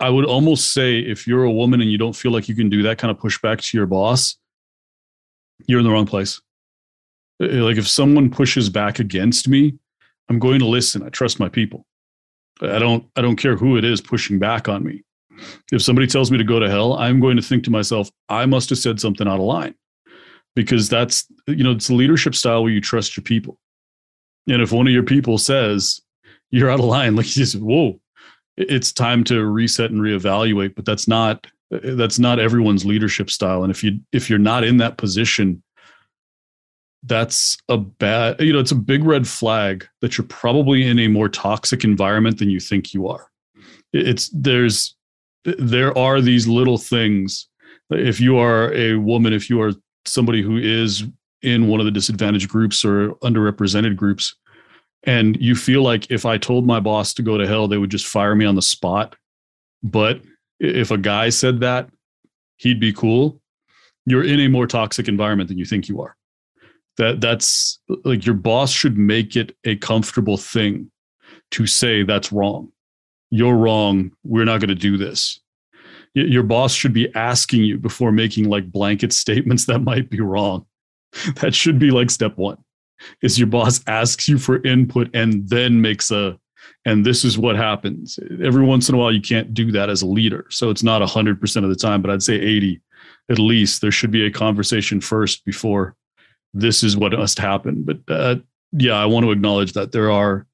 I 0.00 0.10
would 0.10 0.24
almost 0.24 0.72
say 0.72 0.98
if 0.98 1.26
you're 1.26 1.44
a 1.44 1.52
woman 1.52 1.80
and 1.80 1.90
you 1.90 1.98
don't 1.98 2.16
feel 2.16 2.32
like 2.32 2.48
you 2.48 2.54
can 2.54 2.68
do 2.68 2.82
that 2.82 2.98
kind 2.98 3.10
of 3.10 3.18
pushback 3.18 3.62
to 3.62 3.76
your 3.76 3.86
boss, 3.86 4.36
you're 5.66 5.80
in 5.80 5.84
the 5.84 5.90
wrong 5.90 6.06
place. 6.06 6.40
Like 7.38 7.76
if 7.76 7.88
someone 7.88 8.30
pushes 8.30 8.68
back 8.68 8.98
against 8.98 9.48
me, 9.48 9.74
I'm 10.28 10.38
going 10.38 10.58
to 10.60 10.66
listen. 10.66 11.02
I 11.02 11.08
trust 11.08 11.38
my 11.40 11.48
people. 11.48 11.86
I 12.62 12.78
don't 12.78 13.06
I 13.16 13.20
don't 13.20 13.36
care 13.36 13.56
who 13.56 13.76
it 13.76 13.84
is 13.84 14.00
pushing 14.00 14.38
back 14.38 14.68
on 14.68 14.82
me. 14.82 15.02
If 15.70 15.82
somebody 15.82 16.06
tells 16.06 16.30
me 16.30 16.38
to 16.38 16.44
go 16.44 16.58
to 16.58 16.70
hell, 16.70 16.94
I'm 16.94 17.20
going 17.20 17.36
to 17.36 17.42
think 17.42 17.64
to 17.64 17.70
myself, 17.70 18.10
I 18.28 18.46
must 18.46 18.70
have 18.70 18.78
said 18.78 18.98
something 18.98 19.28
out 19.28 19.38
of 19.38 19.44
line. 19.44 19.74
Because 20.56 20.88
that's 20.88 21.24
you 21.46 21.62
know, 21.62 21.70
it's 21.70 21.88
a 21.88 21.94
leadership 21.94 22.34
style 22.34 22.64
where 22.64 22.72
you 22.72 22.80
trust 22.80 23.16
your 23.16 23.22
people. 23.22 23.58
And 24.48 24.60
if 24.60 24.72
one 24.72 24.88
of 24.88 24.92
your 24.92 25.04
people 25.04 25.38
says 25.38 26.00
you're 26.50 26.70
out 26.70 26.80
of 26.80 26.86
line, 26.86 27.14
like 27.16 27.26
you 27.26 27.44
just 27.44 27.56
whoa, 27.56 28.00
it's 28.56 28.92
time 28.92 29.22
to 29.24 29.44
reset 29.44 29.92
and 29.92 30.00
reevaluate. 30.00 30.74
But 30.74 30.84
that's 30.84 31.06
not 31.06 31.46
uh, 31.72 31.94
that's 31.94 32.18
not 32.18 32.40
everyone's 32.40 32.84
leadership 32.84 33.30
style. 33.30 33.62
And 33.62 33.70
if 33.70 33.84
you 33.84 34.00
if 34.12 34.28
you're 34.28 34.40
not 34.40 34.64
in 34.64 34.78
that 34.78 34.96
position, 34.96 35.62
that's 37.06 37.56
a 37.68 37.76
bad 37.76 38.40
you 38.40 38.52
know 38.52 38.58
it's 38.58 38.72
a 38.72 38.76
big 38.76 39.04
red 39.04 39.26
flag 39.26 39.86
that 40.00 40.18
you're 40.18 40.26
probably 40.26 40.86
in 40.86 40.98
a 40.98 41.08
more 41.08 41.28
toxic 41.28 41.84
environment 41.84 42.38
than 42.38 42.50
you 42.50 42.58
think 42.58 42.92
you 42.92 43.06
are 43.06 43.30
it's 43.92 44.28
there's 44.32 44.96
there 45.44 45.96
are 45.96 46.20
these 46.20 46.48
little 46.48 46.78
things 46.78 47.48
if 47.90 48.20
you 48.20 48.36
are 48.36 48.72
a 48.74 48.96
woman 48.96 49.32
if 49.32 49.48
you 49.48 49.60
are 49.60 49.72
somebody 50.06 50.42
who 50.42 50.56
is 50.56 51.04
in 51.42 51.68
one 51.68 51.80
of 51.80 51.86
the 51.86 51.92
disadvantaged 51.92 52.48
groups 52.48 52.84
or 52.84 53.10
underrepresented 53.16 53.96
groups 53.96 54.34
and 55.04 55.36
you 55.40 55.54
feel 55.54 55.82
like 55.82 56.10
if 56.10 56.26
i 56.26 56.36
told 56.36 56.66
my 56.66 56.80
boss 56.80 57.14
to 57.14 57.22
go 57.22 57.38
to 57.38 57.46
hell 57.46 57.68
they 57.68 57.78
would 57.78 57.90
just 57.90 58.06
fire 58.06 58.34
me 58.34 58.44
on 58.44 58.54
the 58.54 58.62
spot. 58.62 59.16
But 59.82 60.22
if 60.58 60.90
a 60.90 60.98
guy 60.98 61.28
said 61.28 61.60
that 61.60 61.88
he'd 62.56 62.80
be 62.80 62.92
cool. 62.92 63.40
You're 64.06 64.24
in 64.24 64.40
a 64.40 64.48
more 64.48 64.66
toxic 64.66 65.08
environment 65.08 65.48
than 65.48 65.58
you 65.58 65.64
think 65.64 65.88
you 65.88 66.00
are. 66.00 66.16
That 66.98 67.20
that's 67.20 67.78
like 68.04 68.24
your 68.24 68.34
boss 68.34 68.70
should 68.70 68.96
make 68.96 69.36
it 69.36 69.54
a 69.64 69.76
comfortable 69.76 70.36
thing 70.36 70.90
to 71.52 71.66
say 71.66 72.02
that's 72.02 72.32
wrong. 72.32 72.72
You're 73.30 73.56
wrong. 73.56 74.12
We're 74.24 74.44
not 74.44 74.60
going 74.60 74.68
to 74.68 74.74
do 74.74 74.96
this 74.96 75.40
your 76.24 76.42
boss 76.42 76.72
should 76.72 76.92
be 76.92 77.14
asking 77.14 77.62
you 77.62 77.78
before 77.78 78.12
making 78.12 78.48
like 78.48 78.70
blanket 78.70 79.12
statements 79.24 79.66
that 79.66 79.80
might 79.80 80.10
be 80.10 80.20
wrong 80.20 80.66
that 81.40 81.54
should 81.54 81.78
be 81.78 81.90
like 81.90 82.10
step 82.10 82.36
one 82.36 82.58
is 83.22 83.38
your 83.38 83.46
boss 83.46 83.80
asks 83.86 84.26
you 84.26 84.38
for 84.38 84.64
input 84.66 85.08
and 85.14 85.48
then 85.48 85.80
makes 85.80 86.10
a 86.10 86.38
and 86.84 87.04
this 87.04 87.24
is 87.24 87.38
what 87.38 87.56
happens 87.56 88.18
every 88.42 88.64
once 88.64 88.88
in 88.88 88.94
a 88.94 88.98
while 88.98 89.12
you 89.12 89.20
can't 89.20 89.52
do 89.54 89.70
that 89.70 89.90
as 89.90 90.02
a 90.02 90.06
leader 90.06 90.46
so 90.50 90.70
it's 90.70 90.82
not 90.82 91.02
100% 91.02 91.62
of 91.62 91.68
the 91.68 91.76
time 91.76 92.00
but 92.00 92.10
i'd 92.10 92.22
say 92.22 92.34
80 92.34 92.80
at 93.30 93.38
least 93.38 93.80
there 93.80 93.90
should 93.90 94.10
be 94.10 94.24
a 94.26 94.30
conversation 94.30 95.00
first 95.00 95.44
before 95.44 95.96
this 96.56 96.82
is 96.82 96.96
what 96.96 97.12
must 97.12 97.38
happen. 97.38 97.82
But 97.82 97.98
uh, 98.08 98.36
yeah, 98.72 98.94
I 98.94 99.06
want 99.06 99.24
to 99.24 99.32
acknowledge 99.32 99.74
that 99.74 99.92
there 99.92 100.10
are, 100.10 100.46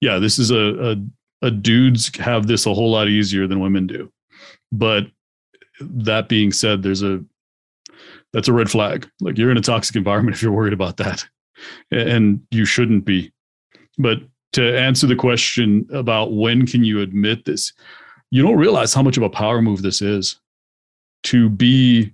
yeah, 0.00 0.18
this 0.18 0.38
is 0.38 0.50
a, 0.50 0.92
a, 0.92 1.46
a 1.46 1.50
dudes 1.50 2.14
have 2.18 2.46
this 2.46 2.66
a 2.66 2.74
whole 2.74 2.90
lot 2.90 3.08
easier 3.08 3.46
than 3.46 3.60
women 3.60 3.86
do. 3.86 4.10
But 4.74 5.06
that 5.80 6.28
being 6.28 6.52
said, 6.52 6.82
there's 6.82 7.02
a 7.02 7.24
that's 8.32 8.48
a 8.48 8.52
red 8.52 8.70
flag. 8.70 9.08
Like 9.20 9.38
you're 9.38 9.50
in 9.50 9.56
a 9.56 9.62
toxic 9.62 9.96
environment 9.96 10.36
if 10.36 10.42
you're 10.42 10.52
worried 10.52 10.72
about 10.72 10.96
that, 10.98 11.26
and 11.90 12.40
you 12.50 12.64
shouldn't 12.64 13.04
be. 13.04 13.32
But 13.98 14.18
to 14.54 14.78
answer 14.78 15.06
the 15.06 15.16
question 15.16 15.86
about 15.92 16.34
when 16.34 16.66
can 16.66 16.84
you 16.84 17.00
admit 17.00 17.44
this, 17.44 17.72
you 18.30 18.42
don't 18.42 18.56
realize 18.56 18.92
how 18.92 19.02
much 19.02 19.16
of 19.16 19.22
a 19.22 19.30
power 19.30 19.62
move 19.62 19.82
this 19.82 20.02
is 20.02 20.40
to 21.24 21.48
be 21.48 22.12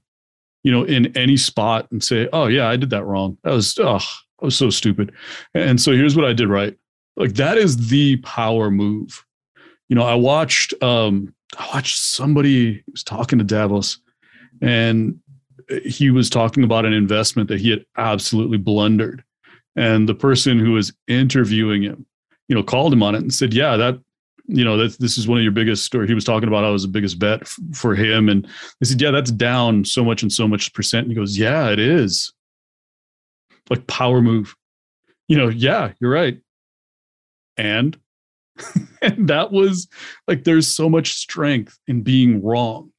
you 0.62 0.70
know, 0.70 0.84
in 0.84 1.16
any 1.16 1.36
spot 1.36 1.90
and 1.90 2.02
say, 2.02 2.28
"Oh 2.32 2.46
yeah, 2.46 2.68
I 2.68 2.76
did 2.76 2.90
that 2.90 3.04
wrong. 3.04 3.38
That 3.44 3.52
was 3.52 3.78
oh, 3.78 3.96
I 3.96 4.44
was 4.44 4.56
so 4.56 4.70
stupid." 4.70 5.12
And 5.54 5.80
so 5.80 5.92
here's 5.92 6.16
what 6.16 6.24
I 6.24 6.32
did 6.32 6.48
right. 6.48 6.76
Like 7.16 7.34
that 7.34 7.58
is 7.58 7.88
the 7.88 8.16
power 8.18 8.70
move. 8.70 9.24
You 9.88 9.96
know, 9.96 10.04
I 10.04 10.14
watched 10.14 10.74
um 10.82 11.34
I 11.58 11.66
watched 11.74 11.98
somebody 11.98 12.82
was 12.90 13.02
talking 13.02 13.38
to 13.38 13.44
Davos 13.44 13.98
and 14.62 15.18
he 15.84 16.10
was 16.10 16.30
talking 16.30 16.64
about 16.64 16.86
an 16.86 16.92
investment 16.92 17.48
that 17.48 17.60
he 17.60 17.70
had 17.70 17.84
absolutely 17.96 18.58
blundered. 18.58 19.24
And 19.76 20.08
the 20.08 20.14
person 20.14 20.58
who 20.58 20.72
was 20.72 20.92
interviewing 21.06 21.82
him, 21.82 22.06
you 22.48 22.54
know, 22.54 22.62
called 22.62 22.92
him 22.92 23.02
on 23.02 23.14
it 23.14 23.22
and 23.22 23.32
said, 23.32 23.54
"Yeah, 23.54 23.76
that 23.76 24.00
you 24.52 24.64
know, 24.64 24.76
that 24.76 24.98
this 24.98 25.16
is 25.16 25.28
one 25.28 25.38
of 25.38 25.44
your 25.44 25.52
biggest, 25.52 25.94
or 25.94 26.04
he 26.06 26.14
was 26.14 26.24
talking 26.24 26.48
about 26.48 26.64
how 26.64 26.70
it 26.70 26.72
was 26.72 26.82
the 26.82 26.88
biggest 26.88 27.20
bet 27.20 27.42
f- 27.42 27.56
for 27.72 27.94
him. 27.94 28.28
And 28.28 28.46
I 28.82 28.84
said, 28.84 29.00
yeah, 29.00 29.12
that's 29.12 29.30
down 29.30 29.84
so 29.84 30.04
much 30.04 30.22
and 30.22 30.32
so 30.32 30.48
much 30.48 30.74
percent. 30.74 31.04
And 31.04 31.12
he 31.12 31.16
goes, 31.16 31.38
yeah, 31.38 31.70
it 31.70 31.78
is. 31.78 32.32
Like 33.68 33.86
power 33.86 34.20
move. 34.20 34.56
You 35.28 35.38
know, 35.38 35.48
yeah, 35.48 35.92
you're 36.00 36.10
right. 36.10 36.40
And, 37.56 37.96
and 39.02 39.28
that 39.28 39.52
was 39.52 39.88
like, 40.26 40.44
there's 40.44 40.68
so 40.68 40.88
much 40.88 41.14
strength 41.14 41.78
in 41.86 42.02
being 42.02 42.42
wrong. 42.42 42.90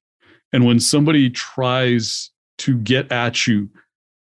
And 0.53 0.65
when 0.65 0.79
somebody 0.79 1.29
tries 1.29 2.29
to 2.59 2.77
get 2.77 3.11
at 3.11 3.47
you 3.47 3.69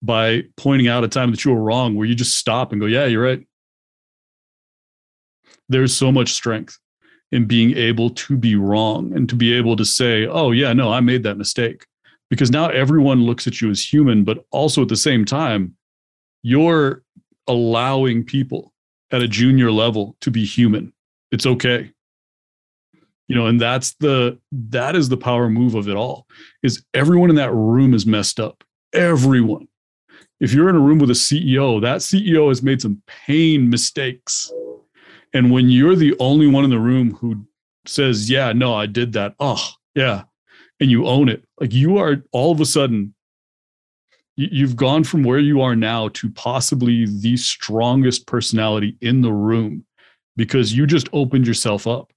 by 0.01 0.43
pointing 0.57 0.87
out 0.87 1.03
a 1.03 1.07
time 1.07 1.31
that 1.31 1.43
you 1.43 1.51
were 1.51 1.61
wrong, 1.61 1.95
where 1.95 2.07
you 2.07 2.15
just 2.15 2.37
stop 2.37 2.71
and 2.71 2.81
go, 2.81 2.87
yeah, 2.87 3.05
you're 3.05 3.23
right. 3.23 3.45
There's 5.69 5.95
so 5.95 6.11
much 6.11 6.33
strength 6.33 6.77
in 7.31 7.45
being 7.45 7.75
able 7.75 8.11
to 8.11 8.37
be 8.37 8.55
wrong 8.55 9.11
and 9.13 9.27
to 9.27 9.35
be 9.35 9.53
able 9.53 9.75
to 9.75 9.85
say, 9.85 10.27
oh, 10.27 10.51
yeah, 10.51 10.71
no, 10.71 10.91
I 10.91 10.99
made 10.99 11.23
that 11.23 11.37
mistake. 11.37 11.85
Because 12.29 12.51
now 12.51 12.69
everyone 12.69 13.23
looks 13.23 13.47
at 13.47 13.59
you 13.59 13.69
as 13.69 13.83
human, 13.83 14.23
but 14.23 14.45
also 14.51 14.83
at 14.83 14.87
the 14.87 14.95
same 14.95 15.25
time, 15.25 15.75
you're 16.43 17.03
allowing 17.47 18.23
people 18.23 18.71
at 19.11 19.21
a 19.21 19.27
junior 19.27 19.71
level 19.71 20.15
to 20.21 20.31
be 20.31 20.45
human. 20.45 20.92
It's 21.33 21.45
okay. 21.45 21.91
You 23.27 23.35
know, 23.35 23.47
and 23.47 23.59
that's 23.59 23.95
the 23.95 24.39
that 24.51 24.95
is 24.95 25.09
the 25.09 25.17
power 25.17 25.49
move 25.49 25.75
of 25.75 25.89
it 25.89 25.95
all. 25.95 26.27
Is 26.61 26.85
everyone 26.93 27.29
in 27.29 27.35
that 27.35 27.51
room 27.51 27.93
is 27.93 28.05
messed 28.05 28.39
up. 28.39 28.63
Everyone. 28.93 29.67
If 30.39 30.53
you're 30.53 30.69
in 30.69 30.75
a 30.75 30.79
room 30.79 30.99
with 30.99 31.09
a 31.09 31.13
CEO, 31.13 31.81
that 31.81 31.97
CEO 31.97 32.47
has 32.47 32.63
made 32.63 32.81
some 32.81 33.01
pain 33.07 33.69
mistakes 33.69 34.51
and 35.33 35.51
when 35.51 35.69
you're 35.69 35.95
the 35.95 36.15
only 36.19 36.47
one 36.47 36.63
in 36.63 36.69
the 36.69 36.79
room 36.79 37.15
who 37.15 37.45
says, 37.85 38.29
Yeah, 38.29 38.53
no, 38.53 38.73
I 38.73 38.85
did 38.85 39.13
that. 39.13 39.35
Oh, 39.39 39.67
yeah. 39.95 40.23
And 40.79 40.91
you 40.91 41.07
own 41.07 41.29
it, 41.29 41.43
like 41.59 41.73
you 41.73 41.97
are 41.97 42.23
all 42.31 42.51
of 42.51 42.59
a 42.59 42.65
sudden, 42.65 43.13
you've 44.35 44.75
gone 44.75 45.03
from 45.03 45.23
where 45.23 45.39
you 45.39 45.61
are 45.61 45.75
now 45.75 46.09
to 46.09 46.29
possibly 46.31 47.05
the 47.05 47.37
strongest 47.37 48.27
personality 48.27 48.97
in 48.99 49.21
the 49.21 49.31
room 49.31 49.85
because 50.35 50.73
you 50.73 50.85
just 50.85 51.09
opened 51.13 51.47
yourself 51.47 51.87
up 51.87 52.11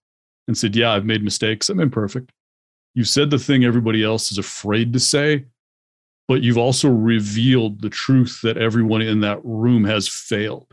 and 0.47 0.57
said, 0.57 0.77
Yeah, 0.77 0.93
I've 0.93 1.05
made 1.05 1.23
mistakes. 1.23 1.69
I'm 1.69 1.81
imperfect. 1.81 2.33
You 2.95 3.05
said 3.05 3.31
the 3.31 3.39
thing 3.39 3.65
everybody 3.65 4.03
else 4.03 4.33
is 4.33 4.39
afraid 4.39 4.93
to 4.95 5.01
say, 5.01 5.45
but 6.29 6.43
you've 6.43 6.59
also 6.59 6.89
revealed 6.89 7.83
the 7.83 7.91
truth 7.91 8.41
that 8.43 8.57
everyone 8.57 9.03
in 9.03 9.21
that 9.21 9.45
room 9.45 9.85
has 9.85 10.09
failed. 10.09 10.73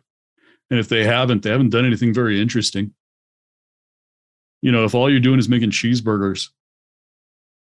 And 0.69 0.79
if 0.79 0.89
they 0.89 1.03
haven't, 1.03 1.43
they 1.43 1.49
haven't 1.49 1.69
done 1.69 1.85
anything 1.85 2.13
very 2.13 2.41
interesting. 2.41 2.93
You 4.61 4.71
know, 4.71 4.85
if 4.85 4.95
all 4.95 5.09
you're 5.09 5.19
doing 5.19 5.37
is 5.37 5.49
making 5.49 5.71
cheeseburgers, 5.71 6.49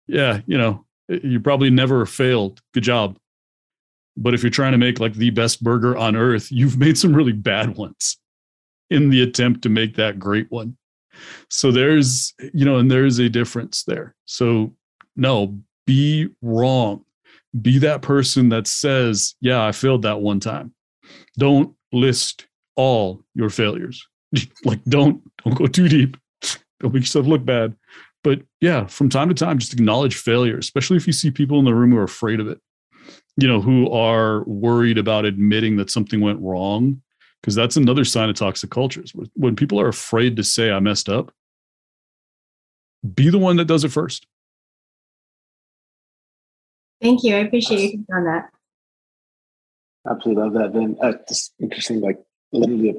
yeah, 0.06 0.40
you 0.46 0.58
know, 0.58 0.84
you 1.08 1.40
probably 1.40 1.70
never 1.70 2.04
failed. 2.04 2.60
Good 2.74 2.84
job. 2.84 3.16
But 4.16 4.34
if 4.34 4.42
you're 4.42 4.50
trying 4.50 4.72
to 4.72 4.78
make 4.78 5.00
like 5.00 5.14
the 5.14 5.30
best 5.30 5.64
burger 5.64 5.96
on 5.96 6.14
earth, 6.14 6.52
you've 6.52 6.78
made 6.78 6.98
some 6.98 7.16
really 7.16 7.32
bad 7.32 7.76
ones 7.76 8.18
in 8.92 9.10
the 9.10 9.22
attempt 9.22 9.62
to 9.62 9.68
make 9.68 9.96
that 9.96 10.18
great 10.18 10.50
one. 10.50 10.76
So 11.48 11.70
there's, 11.70 12.34
you 12.54 12.64
know, 12.64 12.76
and 12.76 12.90
there's 12.90 13.18
a 13.18 13.28
difference 13.28 13.84
there. 13.84 14.14
So 14.24 14.74
no, 15.16 15.58
be 15.86 16.28
wrong. 16.40 17.04
Be 17.60 17.78
that 17.78 18.02
person 18.02 18.48
that 18.48 18.66
says, 18.66 19.34
yeah, 19.40 19.64
I 19.64 19.72
failed 19.72 20.02
that 20.02 20.20
one 20.20 20.40
time. 20.40 20.72
Don't 21.38 21.74
list 21.92 22.46
all 22.76 23.22
your 23.34 23.50
failures. 23.50 24.06
like 24.64 24.82
don't 24.84 25.22
don't 25.44 25.56
go 25.56 25.66
too 25.66 25.88
deep. 25.88 26.16
Don't 26.80 26.94
make 26.94 27.02
yourself 27.02 27.26
look 27.26 27.44
bad. 27.44 27.76
But 28.24 28.42
yeah, 28.60 28.86
from 28.86 29.08
time 29.08 29.28
to 29.28 29.34
time, 29.34 29.58
just 29.58 29.72
acknowledge 29.72 30.16
failure, 30.16 30.56
especially 30.56 30.96
if 30.96 31.06
you 31.06 31.12
see 31.12 31.30
people 31.30 31.58
in 31.58 31.64
the 31.64 31.74
room 31.74 31.90
who 31.90 31.98
are 31.98 32.04
afraid 32.04 32.40
of 32.40 32.48
it, 32.48 32.60
you 33.36 33.48
know, 33.48 33.60
who 33.60 33.90
are 33.90 34.44
worried 34.44 34.98
about 34.98 35.24
admitting 35.24 35.76
that 35.76 35.90
something 35.90 36.20
went 36.20 36.40
wrong. 36.40 37.02
Because 37.42 37.56
that's 37.56 37.76
another 37.76 38.04
sign 38.04 38.28
of 38.30 38.36
toxic 38.36 38.70
cultures. 38.70 39.12
When 39.34 39.56
people 39.56 39.80
are 39.80 39.88
afraid 39.88 40.36
to 40.36 40.44
say, 40.44 40.70
I 40.70 40.78
messed 40.78 41.08
up, 41.08 41.32
be 43.14 43.30
the 43.30 43.38
one 43.38 43.56
that 43.56 43.64
does 43.64 43.82
it 43.82 43.90
first. 43.90 44.26
Thank 47.00 47.24
you. 47.24 47.34
I 47.34 47.40
appreciate 47.40 47.94
you 47.94 48.06
on 48.14 48.24
that. 48.24 48.50
Absolutely 50.08 50.42
love 50.42 50.52
that. 50.52 50.72
Then 50.72 50.96
uh, 51.02 51.14
just 51.28 51.52
interesting, 51.60 52.00
like 52.00 52.20
literally 52.52 52.94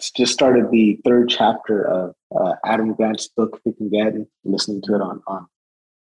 just 0.00 0.32
started 0.32 0.70
the 0.72 1.00
third 1.04 1.28
chapter 1.28 1.86
of 1.86 2.14
uh, 2.36 2.54
Adam 2.64 2.92
Grant's 2.94 3.28
book, 3.28 3.60
We 3.64 3.72
Can 3.72 3.88
Get, 3.88 4.14
listening 4.42 4.82
to 4.82 4.96
it 4.96 5.00
on, 5.00 5.22
on 5.28 5.46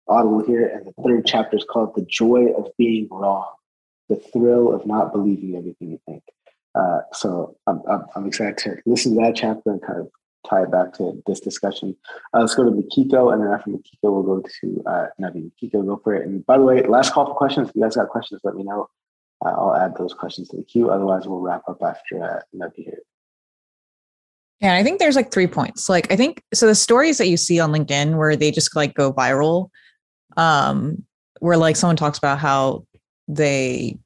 Audible 0.08 0.44
here. 0.44 0.66
And 0.66 0.86
the 0.86 1.02
third 1.04 1.26
chapter 1.26 1.56
is 1.56 1.64
called 1.64 1.94
The 1.94 2.04
Joy 2.08 2.52
of 2.56 2.68
Being 2.76 3.06
Wrong, 3.08 3.52
the 4.08 4.16
thrill 4.16 4.74
of 4.74 4.84
not 4.84 5.12
believing 5.12 5.56
everything 5.56 5.92
you 5.92 6.00
think. 6.06 6.24
Uh, 6.76 7.00
so 7.12 7.56
I'm, 7.66 7.80
I'm, 7.90 8.04
I'm, 8.14 8.26
excited 8.26 8.58
to 8.58 8.76
listen 8.84 9.14
to 9.14 9.22
that 9.22 9.36
chapter 9.36 9.70
and 9.70 9.80
kind 9.82 10.00
of 10.00 10.10
tie 10.48 10.62
it 10.62 10.70
back 10.70 10.92
to 10.94 11.22
this 11.26 11.40
discussion. 11.40 11.96
Uh, 12.34 12.40
let's 12.40 12.54
go 12.54 12.64
to 12.64 12.70
Mikiko, 12.70 13.32
and 13.32 13.42
then 13.42 13.50
after 13.50 13.70
Mikiko, 13.70 14.02
we'll 14.02 14.22
go 14.22 14.42
to 14.60 14.82
uh, 14.86 15.06
Navi. 15.20 15.50
Mikiko, 15.50 15.86
go 15.86 16.00
for 16.02 16.14
it. 16.14 16.26
And 16.26 16.44
by 16.44 16.58
the 16.58 16.64
way, 16.64 16.82
last 16.82 17.12
call 17.12 17.26
for 17.26 17.34
questions. 17.34 17.70
If 17.70 17.76
you 17.76 17.82
guys 17.82 17.96
got 17.96 18.08
questions, 18.08 18.40
let 18.44 18.54
me 18.54 18.62
know. 18.62 18.88
Uh, 19.44 19.50
I'll 19.50 19.74
add 19.74 19.96
those 19.96 20.12
questions 20.12 20.48
to 20.50 20.56
the 20.56 20.64
queue. 20.64 20.90
Otherwise, 20.90 21.26
we'll 21.26 21.40
wrap 21.40 21.62
up 21.68 21.78
after 21.82 22.22
uh, 22.22 22.40
Navi 22.54 22.84
here. 22.84 22.98
Yeah, 24.60 24.74
I 24.74 24.82
think 24.82 24.98
there's 24.98 25.16
like 25.16 25.30
three 25.30 25.46
points. 25.46 25.88
Like 25.88 26.10
I 26.10 26.16
think 26.16 26.42
so 26.54 26.66
the 26.66 26.74
stories 26.74 27.18
that 27.18 27.28
you 27.28 27.36
see 27.36 27.60
on 27.60 27.72
LinkedIn 27.72 28.16
where 28.16 28.36
they 28.36 28.50
just 28.50 28.74
like 28.74 28.94
go 28.94 29.12
viral, 29.12 29.70
um, 30.36 31.04
where 31.40 31.56
like 31.56 31.76
someone 31.76 31.96
talks 31.96 32.18
about 32.18 32.38
how 32.38 32.86
they, 33.28 33.98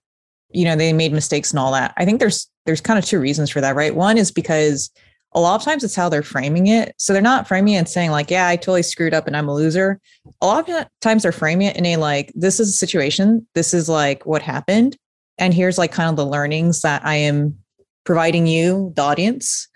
you 0.52 0.64
know, 0.64 0.77
they 0.77 0.93
made 0.93 1.12
mistakes 1.12 1.51
and 1.51 1.59
all 1.59 1.72
that. 1.72 1.94
I 1.97 2.05
think 2.05 2.20
there's 2.20 2.48
there's 2.66 2.81
kind 2.81 2.98
of 2.98 3.05
two 3.05 3.20
reasons 3.20 3.51
for 3.51 3.60
that, 3.60 3.77
right? 3.77 3.94
One 3.94 4.18
is 4.18 4.31
because 4.31 4.90
a 5.32 5.40
lot 5.40 5.60
of 5.60 5.64
times 5.64 5.85
it's 5.85 5.94
how 5.94 6.09
they're 6.09 6.22
framing 6.22 6.66
it. 6.66 6.93
So 6.98 7.12
they're 7.12 7.22
not 7.22 7.47
framing 7.47 7.74
it 7.74 7.78
and 7.78 7.89
saying 7.89 8.10
like, 8.10 8.31
yeah, 8.31 8.48
I 8.48 8.56
totally 8.56 8.82
screwed 8.82 9.14
up 9.14 9.27
and 9.27 9.36
I'm 9.36 9.48
a 9.48 9.55
loser. 9.55 10.01
A 10.40 10.47
lot 10.47 10.68
of 10.68 10.86
times 11.01 11.22
they're 11.22 11.32
framing 11.32 11.68
it 11.68 11.77
in 11.77 11.86
a 11.86 11.97
like, 11.97 12.32
this 12.35 12.59
is 12.59 12.70
a 12.70 12.72
situation. 12.72 13.47
This 13.55 13.72
is 13.72 13.89
like 13.89 14.27
what 14.27 14.43
happened. 14.43 14.97
And 15.39 15.55
here's 15.55 15.78
like 15.78 15.93
kind 15.93 16.10
of 16.10 16.16
the 16.16 16.27
learnings 16.27 16.82
that 16.82 17.05
I 17.05 17.14
am 17.14 17.56
providing 18.05 18.47
you, 18.47 18.93
the 18.97 19.02
audience 19.02 19.68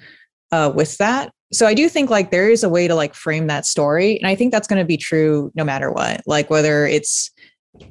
uh, 0.51 0.73
with 0.75 0.99
that. 0.99 1.33
So 1.53 1.67
I 1.67 1.75
do 1.75 1.89
think 1.89 2.11
like 2.11 2.31
there 2.31 2.51
is 2.51 2.65
a 2.65 2.69
way 2.69 2.89
to 2.89 2.95
like 2.97 3.15
frame 3.15 3.47
that 3.47 3.65
story. 3.65 4.19
And 4.19 4.27
I 4.27 4.35
think 4.35 4.51
that's 4.51 4.67
going 4.67 4.81
to 4.81 4.85
be 4.85 4.97
true 4.97 5.53
no 5.55 5.63
matter 5.63 5.91
what, 5.91 6.23
like 6.27 6.51
whether 6.51 6.85
it's 6.85 7.31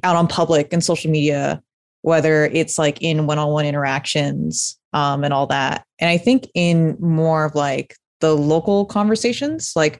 out 0.02 0.16
on 0.16 0.28
public 0.28 0.72
and 0.72 0.84
social 0.84 1.10
media, 1.10 1.62
whether 2.04 2.44
it's 2.52 2.78
like 2.78 3.00
in 3.00 3.26
one 3.26 3.38
on 3.38 3.48
one 3.48 3.64
interactions 3.64 4.78
um, 4.92 5.24
and 5.24 5.32
all 5.32 5.46
that. 5.46 5.86
And 5.98 6.10
I 6.10 6.18
think 6.18 6.46
in 6.54 6.98
more 7.00 7.46
of 7.46 7.54
like 7.54 7.96
the 8.20 8.36
local 8.36 8.84
conversations, 8.84 9.72
like 9.74 9.98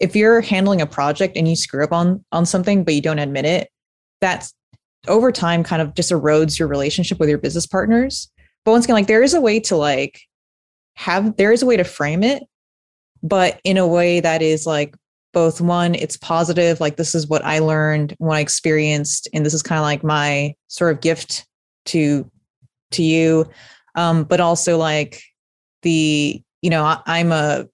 if 0.00 0.16
you're 0.16 0.40
handling 0.40 0.80
a 0.80 0.86
project 0.86 1.36
and 1.36 1.46
you 1.46 1.54
screw 1.54 1.84
up 1.84 1.92
on 1.92 2.24
on 2.32 2.46
something 2.46 2.84
but 2.84 2.94
you 2.94 3.02
don't 3.02 3.18
admit 3.18 3.44
it, 3.44 3.68
that's 4.22 4.54
over 5.08 5.30
time 5.30 5.62
kind 5.62 5.82
of 5.82 5.94
just 5.94 6.10
erodes 6.10 6.58
your 6.58 6.68
relationship 6.68 7.20
with 7.20 7.28
your 7.28 7.36
business 7.36 7.66
partners. 7.66 8.30
But 8.64 8.72
once 8.72 8.86
again, 8.86 8.94
like 8.94 9.06
there 9.06 9.22
is 9.22 9.34
a 9.34 9.40
way 9.40 9.60
to 9.60 9.76
like 9.76 10.22
have 10.94 11.36
there 11.36 11.52
is 11.52 11.62
a 11.62 11.66
way 11.66 11.76
to 11.76 11.84
frame 11.84 12.22
it, 12.22 12.44
but 13.22 13.60
in 13.62 13.76
a 13.76 13.86
way 13.86 14.20
that 14.20 14.40
is 14.40 14.64
like 14.64 14.96
both 15.32 15.60
one, 15.60 15.94
it's 15.94 16.16
positive, 16.16 16.80
like 16.80 16.96
this 16.96 17.14
is 17.14 17.28
what 17.28 17.44
I 17.44 17.58
learned, 17.58 18.14
what 18.18 18.36
I 18.36 18.40
experienced, 18.40 19.28
and 19.32 19.44
this 19.44 19.54
is 19.54 19.62
kind 19.62 19.78
of 19.78 19.82
like 19.82 20.04
my 20.04 20.54
sort 20.68 20.92
of 20.92 21.00
gift 21.00 21.46
to 21.86 22.30
to 22.92 23.02
you. 23.02 23.48
Um, 23.94 24.24
but 24.24 24.40
also 24.40 24.78
like 24.78 25.22
the, 25.82 26.42
you 26.62 26.70
know, 26.70 26.84
I, 26.84 27.00
I'm 27.06 27.32
a, 27.32 27.66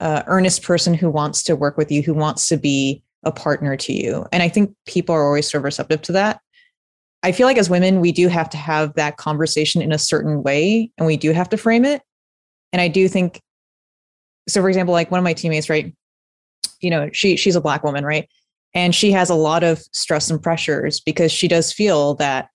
a 0.00 0.24
earnest 0.26 0.62
person 0.62 0.94
who 0.94 1.10
wants 1.10 1.42
to 1.44 1.56
work 1.56 1.76
with 1.76 1.90
you, 1.90 2.02
who 2.02 2.14
wants 2.14 2.48
to 2.48 2.56
be 2.56 3.02
a 3.24 3.32
partner 3.32 3.76
to 3.76 3.92
you. 3.92 4.26
And 4.32 4.42
I 4.42 4.48
think 4.48 4.74
people 4.86 5.14
are 5.14 5.24
always 5.24 5.50
sort 5.50 5.60
of 5.60 5.64
receptive 5.64 6.02
to 6.02 6.12
that. 6.12 6.40
I 7.22 7.32
feel 7.32 7.46
like 7.46 7.58
as 7.58 7.70
women, 7.70 8.00
we 8.00 8.12
do 8.12 8.28
have 8.28 8.48
to 8.50 8.56
have 8.56 8.94
that 8.94 9.16
conversation 9.16 9.82
in 9.82 9.90
a 9.90 9.98
certain 9.98 10.42
way 10.42 10.90
and 10.96 11.06
we 11.06 11.16
do 11.16 11.32
have 11.32 11.48
to 11.48 11.56
frame 11.56 11.84
it. 11.84 12.02
And 12.72 12.80
I 12.80 12.88
do 12.88 13.08
think, 13.08 13.40
so 14.48 14.60
for 14.60 14.68
example, 14.68 14.92
like 14.92 15.10
one 15.10 15.18
of 15.18 15.24
my 15.24 15.32
teammates, 15.32 15.68
right? 15.68 15.92
You 16.80 16.90
know, 16.90 17.10
she 17.12 17.36
she's 17.36 17.56
a 17.56 17.60
black 17.60 17.84
woman, 17.84 18.04
right? 18.04 18.28
And 18.74 18.94
she 18.94 19.10
has 19.12 19.30
a 19.30 19.34
lot 19.34 19.62
of 19.62 19.78
stress 19.92 20.30
and 20.30 20.42
pressures 20.42 21.00
because 21.00 21.32
she 21.32 21.48
does 21.48 21.72
feel 21.72 22.14
that 22.16 22.50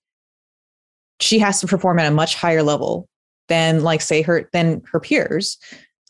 she 1.20 1.38
has 1.38 1.60
to 1.60 1.66
perform 1.66 1.98
at 1.98 2.10
a 2.10 2.14
much 2.14 2.34
higher 2.34 2.62
level 2.62 3.08
than 3.48 3.82
like 3.82 4.00
say 4.00 4.22
her 4.22 4.48
than 4.52 4.82
her 4.90 5.00
peers. 5.00 5.58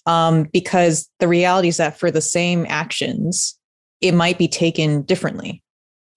Um, 0.05 0.45
because 0.53 1.09
the 1.21 1.29
reality 1.29 1.69
is 1.69 1.77
that 1.77 1.99
for 1.99 2.11
the 2.11 2.21
same 2.21 2.67
actions, 2.69 3.57
it 4.01 4.13
might 4.13 4.37
be 4.37 4.49
taken 4.49 5.03
differently. 5.03 5.63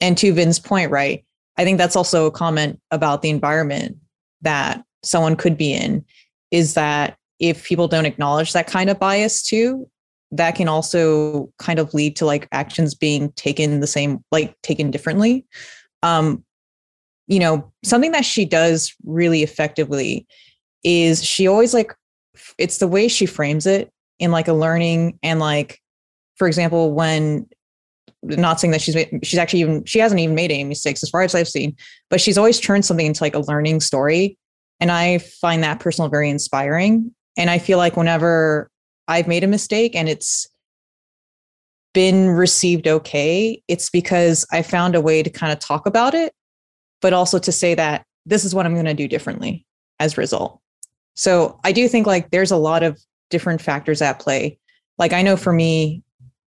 And 0.01 0.17
to 0.17 0.33
Vin's 0.33 0.59
point, 0.59 0.91
right? 0.91 1.23
I 1.57 1.63
think 1.63 1.77
that's 1.77 1.95
also 1.95 2.25
a 2.25 2.31
comment 2.31 2.79
about 2.91 3.21
the 3.21 3.29
environment 3.29 3.97
that 4.41 4.83
someone 5.03 5.35
could 5.35 5.57
be 5.57 5.73
in 5.73 6.03
is 6.51 6.73
that 6.73 7.17
if 7.39 7.63
people 7.63 7.87
don't 7.87 8.05
acknowledge 8.05 8.53
that 8.53 8.67
kind 8.67 8.89
of 8.89 8.99
bias 8.99 9.43
too, 9.43 9.89
that 10.37 10.55
can 10.55 10.67
also 10.67 11.51
kind 11.59 11.79
of 11.79 11.93
lead 11.93 12.15
to 12.17 12.25
like 12.25 12.47
actions 12.51 12.95
being 12.95 13.31
taken 13.33 13.79
the 13.79 13.87
same, 13.87 14.23
like 14.31 14.59
taken 14.61 14.91
differently. 14.91 15.45
Um, 16.03 16.43
you 17.27 17.39
know, 17.39 17.71
something 17.83 18.11
that 18.11 18.25
she 18.25 18.45
does 18.45 18.93
really 19.03 19.43
effectively 19.43 20.27
is 20.83 21.23
she 21.23 21.47
always 21.47 21.73
like, 21.73 21.93
it's 22.57 22.77
the 22.77 22.87
way 22.87 23.07
she 23.07 23.25
frames 23.25 23.65
it 23.65 23.91
in 24.19 24.31
like 24.31 24.47
a 24.47 24.53
learning 24.53 25.19
and 25.23 25.39
like, 25.39 25.79
for 26.35 26.47
example, 26.47 26.93
when 26.93 27.47
not 28.23 28.59
saying 28.59 28.71
that 28.71 28.81
she's 28.81 28.95
made, 28.95 29.19
she's 29.23 29.39
actually 29.39 29.61
even 29.61 29.85
she 29.85 29.99
hasn't 29.99 30.19
even 30.19 30.35
made 30.35 30.51
any 30.51 30.63
mistakes 30.63 31.03
as 31.03 31.09
far 31.09 31.21
as 31.21 31.35
I've 31.35 31.47
seen, 31.47 31.75
but 32.09 32.19
she's 32.19 32.37
always 32.37 32.59
turned 32.59 32.85
something 32.85 33.05
into 33.05 33.23
like 33.23 33.35
a 33.35 33.39
learning 33.39 33.79
story, 33.79 34.37
and 34.79 34.91
I 34.91 35.19
find 35.19 35.63
that 35.63 35.79
personal 35.79 36.09
very 36.09 36.29
inspiring. 36.29 37.13
And 37.37 37.49
I 37.49 37.59
feel 37.59 37.77
like 37.77 37.97
whenever 37.97 38.69
I've 39.07 39.27
made 39.27 39.43
a 39.43 39.47
mistake 39.47 39.95
and 39.95 40.09
it's 40.09 40.47
been 41.93 42.29
received 42.29 42.87
okay, 42.87 43.61
it's 43.67 43.89
because 43.89 44.45
I 44.51 44.61
found 44.61 44.95
a 44.95 45.01
way 45.01 45.23
to 45.23 45.29
kind 45.29 45.53
of 45.53 45.59
talk 45.59 45.85
about 45.85 46.13
it, 46.13 46.33
but 47.01 47.13
also 47.13 47.39
to 47.39 47.51
say 47.51 47.73
that 47.75 48.05
this 48.25 48.43
is 48.43 48.53
what 48.53 48.65
I'm 48.65 48.73
going 48.73 48.85
to 48.85 48.93
do 48.93 49.07
differently 49.07 49.65
as 49.99 50.17
a 50.17 50.21
result. 50.21 50.59
So 51.15 51.59
I 51.63 51.71
do 51.71 51.87
think 51.87 52.05
like 52.05 52.31
there's 52.31 52.51
a 52.51 52.57
lot 52.57 52.83
of 52.83 52.99
different 53.29 53.61
factors 53.61 54.01
at 54.01 54.19
play. 54.19 54.59
Like 54.97 55.13
I 55.13 55.21
know 55.21 55.37
for 55.37 55.53
me, 55.53 56.03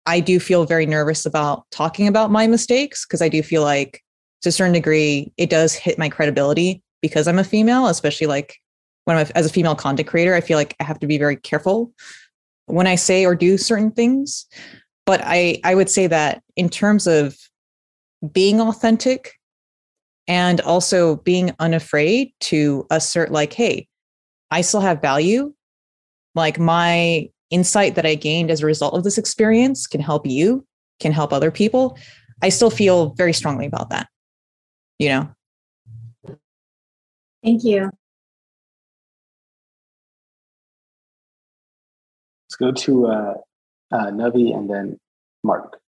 I 0.05 0.19
do 0.19 0.39
feel 0.39 0.65
very 0.65 0.85
nervous 0.85 1.25
about 1.25 1.65
talking 1.71 2.07
about 2.07 2.31
my 2.31 2.47
mistakes 2.47 3.05
because 3.05 3.21
I 3.21 3.29
do 3.29 3.41
feel 3.41 3.61
like 3.61 4.03
to 4.41 4.49
a 4.49 4.51
certain 4.51 4.73
degree 4.73 5.31
it 5.37 5.49
does 5.49 5.73
hit 5.73 5.97
my 5.97 6.09
credibility 6.09 6.81
because 7.01 7.27
I'm 7.27 7.39
a 7.39 7.43
female, 7.43 7.87
especially 7.87 8.27
like 8.27 8.57
when 9.05 9.17
I'm 9.17 9.25
a, 9.25 9.37
as 9.37 9.45
a 9.45 9.49
female 9.49 9.75
content 9.75 10.07
creator, 10.07 10.33
I 10.33 10.41
feel 10.41 10.57
like 10.57 10.75
I 10.79 10.83
have 10.83 10.99
to 10.99 11.07
be 11.07 11.17
very 11.17 11.37
careful 11.37 11.93
when 12.69 12.87
I 12.87 12.95
say 12.95 13.25
or 13.25 13.35
do 13.35 13.57
certain 13.57 13.91
things. 13.91 14.45
But 15.05 15.21
I 15.23 15.59
I 15.63 15.75
would 15.75 15.89
say 15.89 16.07
that 16.07 16.43
in 16.55 16.69
terms 16.69 17.07
of 17.07 17.35
being 18.31 18.61
authentic 18.61 19.33
and 20.27 20.61
also 20.61 21.17
being 21.17 21.51
unafraid 21.59 22.31
to 22.41 22.85
assert 22.91 23.31
like 23.31 23.53
hey, 23.53 23.87
I 24.51 24.61
still 24.61 24.81
have 24.81 25.01
value. 25.01 25.53
Like 26.35 26.59
my 26.59 27.29
insight 27.49 27.95
that 27.95 28.05
I 28.05 28.15
gained 28.15 28.51
as 28.51 28.61
a 28.61 28.65
result 28.65 28.93
of 28.93 29.03
this 29.03 29.17
experience 29.17 29.87
can 29.87 30.01
help 30.01 30.27
you, 30.27 30.65
can 30.99 31.11
help 31.11 31.33
other 31.33 31.51
people, 31.51 31.97
I 32.41 32.49
still 32.49 32.69
feel 32.69 33.13
very 33.15 33.33
strongly 33.33 33.65
about 33.65 33.89
that. 33.89 34.07
You 34.97 35.09
know? 35.09 35.29
Thank 37.43 37.63
you. 37.63 37.89
Go 42.59 42.71
to 42.71 43.07
uh, 43.07 43.33
uh, 43.91 44.11
Navi 44.11 44.55
and 44.55 44.69
then 44.69 44.97
Mark. 45.43 45.79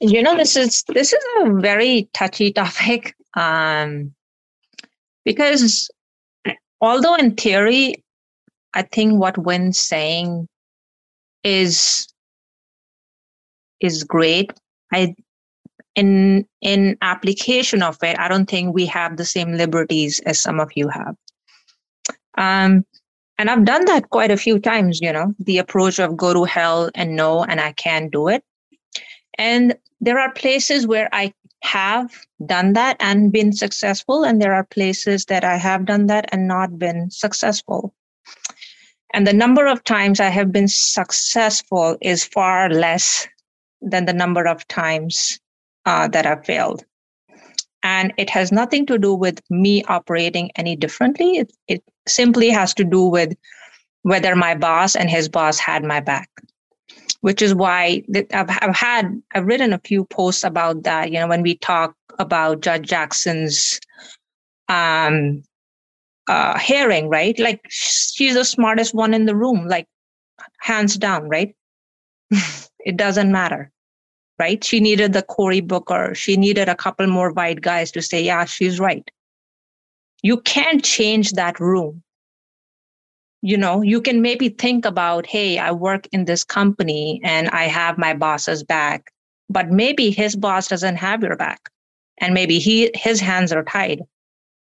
You 0.00 0.22
know, 0.22 0.36
this 0.36 0.56
is 0.56 0.84
this 0.88 1.12
is 1.12 1.24
a 1.40 1.52
very 1.54 2.08
touchy 2.12 2.52
topic 2.52 3.14
um, 3.34 4.14
because 5.24 5.90
although 6.80 7.14
in 7.14 7.34
theory 7.34 8.04
I 8.74 8.82
think 8.82 9.18
what 9.18 9.36
Vin's 9.38 9.80
saying 9.80 10.48
is 11.42 12.08
is 13.80 14.04
great. 14.04 14.52
I 14.92 15.14
in 15.94 16.46
in 16.60 16.98
application 17.00 17.82
of 17.82 17.96
it, 18.02 18.18
I 18.18 18.28
don't 18.28 18.48
think 18.48 18.74
we 18.74 18.84
have 18.86 19.16
the 19.16 19.24
same 19.24 19.54
liberties 19.54 20.20
as 20.26 20.38
some 20.38 20.60
of 20.60 20.70
you 20.74 20.88
have. 20.88 21.16
Um, 22.36 22.84
and 23.38 23.50
I've 23.50 23.64
done 23.64 23.84
that 23.86 24.10
quite 24.10 24.30
a 24.30 24.36
few 24.36 24.58
times, 24.58 25.00
you 25.00 25.12
know, 25.12 25.34
the 25.38 25.58
approach 25.58 25.98
of 25.98 26.16
go 26.16 26.32
to 26.32 26.44
hell 26.44 26.90
and 26.94 27.16
no, 27.16 27.44
and 27.44 27.60
I 27.60 27.72
can't 27.72 28.10
do 28.10 28.28
it. 28.28 28.42
And 29.38 29.76
there 30.00 30.18
are 30.18 30.32
places 30.32 30.86
where 30.86 31.08
I 31.12 31.32
have 31.62 32.12
done 32.44 32.74
that 32.74 32.96
and 33.00 33.32
been 33.32 33.52
successful, 33.52 34.24
and 34.24 34.40
there 34.40 34.54
are 34.54 34.64
places 34.64 35.26
that 35.26 35.44
I 35.44 35.56
have 35.56 35.84
done 35.84 36.06
that 36.06 36.28
and 36.32 36.48
not 36.48 36.78
been 36.78 37.10
successful. 37.10 37.94
And 39.12 39.26
the 39.26 39.32
number 39.32 39.66
of 39.66 39.84
times 39.84 40.20
I 40.20 40.28
have 40.28 40.52
been 40.52 40.68
successful 40.68 41.96
is 42.00 42.24
far 42.24 42.68
less 42.70 43.26
than 43.80 44.06
the 44.06 44.12
number 44.12 44.46
of 44.46 44.66
times 44.68 45.40
uh, 45.84 46.08
that 46.08 46.26
have 46.26 46.44
failed. 46.44 46.84
And 47.82 48.12
it 48.16 48.30
has 48.30 48.50
nothing 48.50 48.84
to 48.86 48.98
do 48.98 49.14
with 49.14 49.40
me 49.48 49.84
operating 49.84 50.50
any 50.56 50.76
differently. 50.76 51.38
It, 51.38 51.52
it 51.68 51.84
simply 52.08 52.50
has 52.50 52.74
to 52.74 52.84
do 52.84 53.04
with 53.04 53.34
whether 54.02 54.36
my 54.36 54.54
boss 54.54 54.94
and 54.94 55.10
his 55.10 55.28
boss 55.28 55.58
had 55.58 55.84
my 55.84 56.00
back, 56.00 56.30
which 57.20 57.42
is 57.42 57.54
why 57.54 58.02
I've, 58.32 58.50
I've 58.50 58.76
had, 58.76 59.20
I've 59.34 59.46
written 59.46 59.72
a 59.72 59.80
few 59.80 60.04
posts 60.04 60.44
about 60.44 60.84
that. 60.84 61.10
You 61.10 61.20
know, 61.20 61.28
when 61.28 61.42
we 61.42 61.56
talk 61.56 61.94
about 62.18 62.60
Judge 62.60 62.88
Jackson's 62.88 63.80
um, 64.68 65.42
uh, 66.28 66.58
hearing, 66.58 67.08
right? 67.08 67.38
Like 67.38 67.62
she's 67.68 68.34
the 68.34 68.44
smartest 68.44 68.94
one 68.94 69.14
in 69.14 69.26
the 69.26 69.36
room, 69.36 69.66
like 69.66 69.86
hands 70.58 70.96
down, 70.96 71.28
right? 71.28 71.54
it 72.80 72.96
doesn't 72.96 73.32
matter, 73.32 73.70
right? 74.38 74.62
She 74.62 74.80
needed 74.80 75.12
the 75.12 75.22
Cory 75.22 75.60
Booker. 75.60 76.14
She 76.14 76.36
needed 76.36 76.68
a 76.68 76.74
couple 76.74 77.06
more 77.06 77.32
white 77.32 77.60
guys 77.60 77.90
to 77.92 78.02
say, 78.02 78.22
yeah, 78.22 78.44
she's 78.44 78.80
right. 78.80 79.08
You 80.22 80.40
can't 80.40 80.84
change 80.84 81.32
that 81.32 81.60
room. 81.60 82.02
You 83.42 83.56
know, 83.56 83.82
you 83.82 84.00
can 84.00 84.22
maybe 84.22 84.48
think 84.48 84.84
about, 84.84 85.26
hey, 85.26 85.58
I 85.58 85.70
work 85.72 86.08
in 86.12 86.24
this 86.24 86.42
company 86.42 87.20
and 87.22 87.48
I 87.50 87.64
have 87.64 87.98
my 87.98 88.14
boss's 88.14 88.64
back, 88.64 89.12
but 89.48 89.70
maybe 89.70 90.10
his 90.10 90.34
boss 90.34 90.68
doesn't 90.68 90.96
have 90.96 91.22
your 91.22 91.36
back. 91.36 91.70
And 92.18 92.34
maybe 92.34 92.58
he 92.58 92.90
his 92.94 93.20
hands 93.20 93.52
are 93.52 93.62
tied 93.62 94.00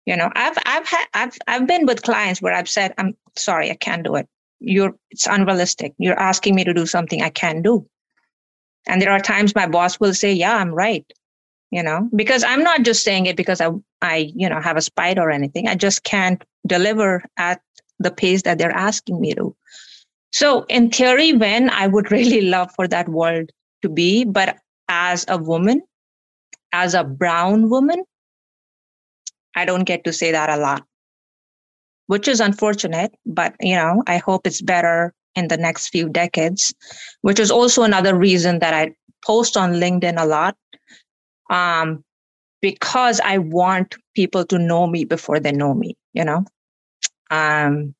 you 0.06 0.16
know 0.16 0.30
i've 0.34 0.56
i've 0.64 0.86
had 0.86 1.04
i've 1.12 1.36
i've 1.46 1.66
been 1.66 1.84
with 1.84 2.02
clients 2.02 2.40
where 2.40 2.54
i've 2.54 2.68
said 2.68 2.94
i'm 2.96 3.14
sorry 3.36 3.70
i 3.70 3.74
can't 3.74 4.04
do 4.04 4.14
it 4.14 4.26
you're 4.60 4.94
it's 5.10 5.26
unrealistic 5.26 5.92
you're 5.98 6.18
asking 6.18 6.54
me 6.54 6.64
to 6.64 6.72
do 6.72 6.86
something 6.86 7.20
i 7.22 7.28
can't 7.28 7.62
do 7.62 7.86
and 8.86 9.02
there 9.02 9.10
are 9.10 9.20
times 9.20 9.54
my 9.54 9.66
boss 9.66 10.00
will 10.00 10.14
say 10.14 10.32
yeah 10.32 10.56
i'm 10.56 10.72
right 10.72 11.12
you 11.76 11.82
know 11.82 12.08
because 12.16 12.44
i'm 12.44 12.62
not 12.62 12.82
just 12.88 13.04
saying 13.04 13.26
it 13.26 13.36
because 13.36 13.60
i 13.60 13.68
i 14.02 14.16
you 14.42 14.48
know 14.48 14.60
have 14.60 14.76
a 14.76 14.86
spite 14.88 15.18
or 15.18 15.30
anything 15.30 15.68
i 15.68 15.74
just 15.74 16.02
can't 16.04 16.44
deliver 16.66 17.22
at 17.36 17.60
the 17.98 18.10
pace 18.10 18.42
that 18.42 18.58
they're 18.58 18.80
asking 18.88 19.20
me 19.20 19.34
to 19.34 19.54
so 20.32 20.64
in 20.78 20.90
theory 20.90 21.32
when 21.44 21.70
i 21.70 21.86
would 21.86 22.10
really 22.18 22.42
love 22.42 22.70
for 22.74 22.88
that 22.88 23.08
world 23.08 23.50
to 23.82 23.88
be 23.88 24.24
but 24.24 24.56
as 24.88 25.24
a 25.28 25.38
woman 25.38 25.82
as 26.72 26.94
a 26.94 27.04
brown 27.04 27.68
woman 27.70 28.02
I 29.56 29.64
don't 29.64 29.84
get 29.84 30.04
to 30.04 30.12
say 30.12 30.30
that 30.30 30.50
a 30.50 30.56
lot, 30.56 30.84
which 32.06 32.28
is 32.28 32.40
unfortunate, 32.40 33.12
but 33.24 33.54
you 33.60 33.74
know, 33.74 34.02
I 34.06 34.18
hope 34.18 34.46
it's 34.46 34.60
better 34.60 35.14
in 35.34 35.48
the 35.48 35.56
next 35.56 35.88
few 35.88 36.08
decades, 36.08 36.74
which 37.22 37.40
is 37.40 37.50
also 37.50 37.82
another 37.82 38.14
reason 38.14 38.58
that 38.60 38.74
I 38.74 38.94
post 39.24 39.56
on 39.56 39.74
LinkedIn 39.74 40.20
a 40.22 40.26
lot. 40.26 40.56
Um, 41.50 42.04
because 42.60 43.20
I 43.20 43.38
want 43.38 43.96
people 44.14 44.44
to 44.46 44.58
know 44.58 44.86
me 44.86 45.04
before 45.04 45.38
they 45.38 45.52
know 45.52 45.74
me, 45.74 45.96
you 46.14 46.24
know? 46.24 46.44
Um, 47.30 47.94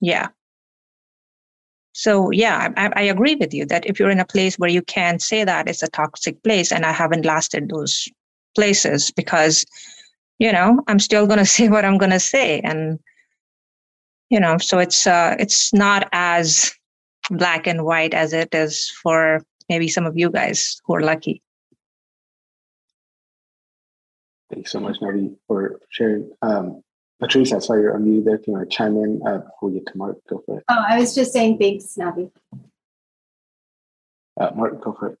yeah. 0.00 0.28
So 1.92 2.30
yeah, 2.30 2.72
I, 2.76 2.90
I, 2.94 3.02
agree 3.02 3.34
with 3.34 3.52
you 3.52 3.66
that 3.66 3.86
if 3.86 3.98
you're 3.98 4.10
in 4.10 4.20
a 4.20 4.24
place 4.24 4.56
where 4.56 4.70
you 4.70 4.82
can't 4.82 5.20
say 5.20 5.44
that 5.44 5.68
it's 5.68 5.82
a 5.82 5.88
toxic 5.88 6.42
place, 6.44 6.70
and 6.70 6.84
I 6.84 6.92
haven't 6.92 7.24
lasted 7.24 7.68
those 7.68 8.08
places 8.54 9.10
because 9.10 9.64
you 10.38 10.50
know 10.52 10.82
i'm 10.88 10.98
still 10.98 11.26
going 11.26 11.38
to 11.44 11.46
say 11.46 11.68
what 11.68 11.84
i'm 11.84 11.98
going 11.98 12.10
to 12.10 12.20
say 12.20 12.60
and 12.60 12.98
you 14.30 14.40
know 14.40 14.58
so 14.58 14.78
it's 14.78 15.06
uh 15.06 15.36
it's 15.38 15.72
not 15.72 16.08
as 16.12 16.72
black 17.30 17.66
and 17.66 17.84
white 17.84 18.14
as 18.14 18.32
it 18.32 18.48
is 18.52 18.90
for 19.02 19.44
maybe 19.68 19.88
some 19.88 20.06
of 20.06 20.16
you 20.16 20.30
guys 20.30 20.80
who 20.84 20.94
are 20.94 21.00
lucky. 21.00 21.42
Thanks 24.52 24.72
so 24.72 24.80
much 24.80 24.98
navi 25.00 25.36
for 25.46 25.80
sharing. 25.90 26.30
Um 26.42 26.82
patrice 27.20 27.52
i 27.52 27.58
saw 27.58 27.74
you're 27.74 27.98
unmuted 27.98 28.24
there. 28.24 28.38
Can 28.38 28.56
I 28.56 28.64
chime 28.64 28.96
in 28.96 29.20
uh, 29.26 29.38
before 29.38 29.70
you 29.70 29.80
get 29.80 29.92
to 29.92 29.98
mark 29.98 30.16
go 30.28 30.42
for 30.46 30.58
it. 30.58 30.64
Oh 30.68 30.84
i 30.88 30.98
was 30.98 31.14
just 31.14 31.32
saying 31.32 31.58
thanks 31.58 31.96
navi. 31.98 32.30
Uh, 34.40 34.50
mark 34.54 34.80
go 34.80 34.92
for 34.98 35.08
it. 35.08 35.18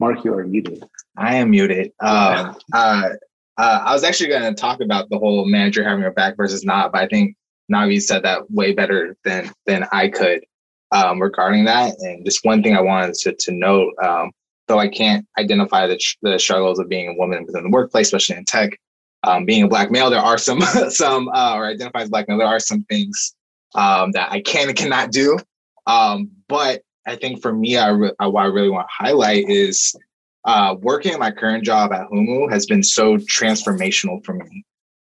Mark, 0.00 0.24
you 0.24 0.32
are 0.32 0.46
muted. 0.46 0.82
I 1.18 1.34
am 1.36 1.50
muted. 1.50 1.92
Um, 2.00 2.56
uh, 2.72 3.10
uh, 3.58 3.82
I 3.84 3.92
was 3.92 4.02
actually 4.02 4.30
going 4.30 4.54
to 4.54 4.58
talk 4.58 4.80
about 4.80 5.10
the 5.10 5.18
whole 5.18 5.44
manager 5.44 5.84
having 5.84 6.00
your 6.00 6.12
back 6.12 6.38
versus 6.38 6.64
not, 6.64 6.92
but 6.92 7.02
I 7.02 7.06
think 7.06 7.36
Navi 7.70 8.00
said 8.00 8.22
that 8.22 8.50
way 8.50 8.72
better 8.72 9.16
than 9.24 9.52
than 9.66 9.86
I 9.92 10.08
could 10.08 10.44
um, 10.92 11.20
regarding 11.20 11.64
that. 11.64 11.94
And 12.00 12.24
just 12.24 12.44
one 12.44 12.62
thing 12.62 12.76
I 12.76 12.80
wanted 12.80 13.14
to, 13.14 13.34
to 13.34 13.52
note, 13.52 13.92
um, 14.02 14.32
though 14.68 14.78
I 14.78 14.88
can't 14.88 15.26
identify 15.38 15.86
the, 15.86 15.98
the 16.22 16.38
struggles 16.38 16.78
of 16.78 16.88
being 16.88 17.08
a 17.08 17.14
woman 17.14 17.44
within 17.46 17.64
the 17.64 17.70
workplace, 17.70 18.08
especially 18.08 18.36
in 18.36 18.44
tech, 18.44 18.78
um, 19.22 19.44
being 19.44 19.64
a 19.64 19.68
black 19.68 19.90
male, 19.90 20.10
there 20.10 20.20
are 20.20 20.38
some 20.38 20.60
some 20.90 21.28
uh, 21.28 21.54
or 21.54 21.66
identify 21.66 22.00
as 22.02 22.10
black 22.10 22.28
male, 22.28 22.38
there 22.38 22.46
are 22.46 22.60
some 22.60 22.84
things 22.84 23.34
um, 23.74 24.12
that 24.12 24.30
I 24.30 24.40
can 24.40 24.68
and 24.68 24.76
cannot 24.76 25.12
do. 25.12 25.38
Um, 25.86 26.30
but 26.48 26.82
I 27.06 27.16
think 27.16 27.42
for 27.42 27.52
me, 27.52 27.76
I, 27.76 27.88
re- 27.88 28.12
uh, 28.22 28.30
what 28.30 28.42
I 28.42 28.46
really 28.46 28.70
want 28.70 28.88
to 28.88 29.04
highlight 29.04 29.48
is 29.48 29.94
uh, 30.44 30.76
working 30.80 31.12
at 31.12 31.18
my 31.18 31.30
current 31.30 31.64
job 31.64 31.92
at 31.92 32.08
Humu 32.08 32.50
has 32.50 32.66
been 32.66 32.82
so 32.82 33.16
transformational 33.16 34.24
for 34.24 34.34
me 34.34 34.64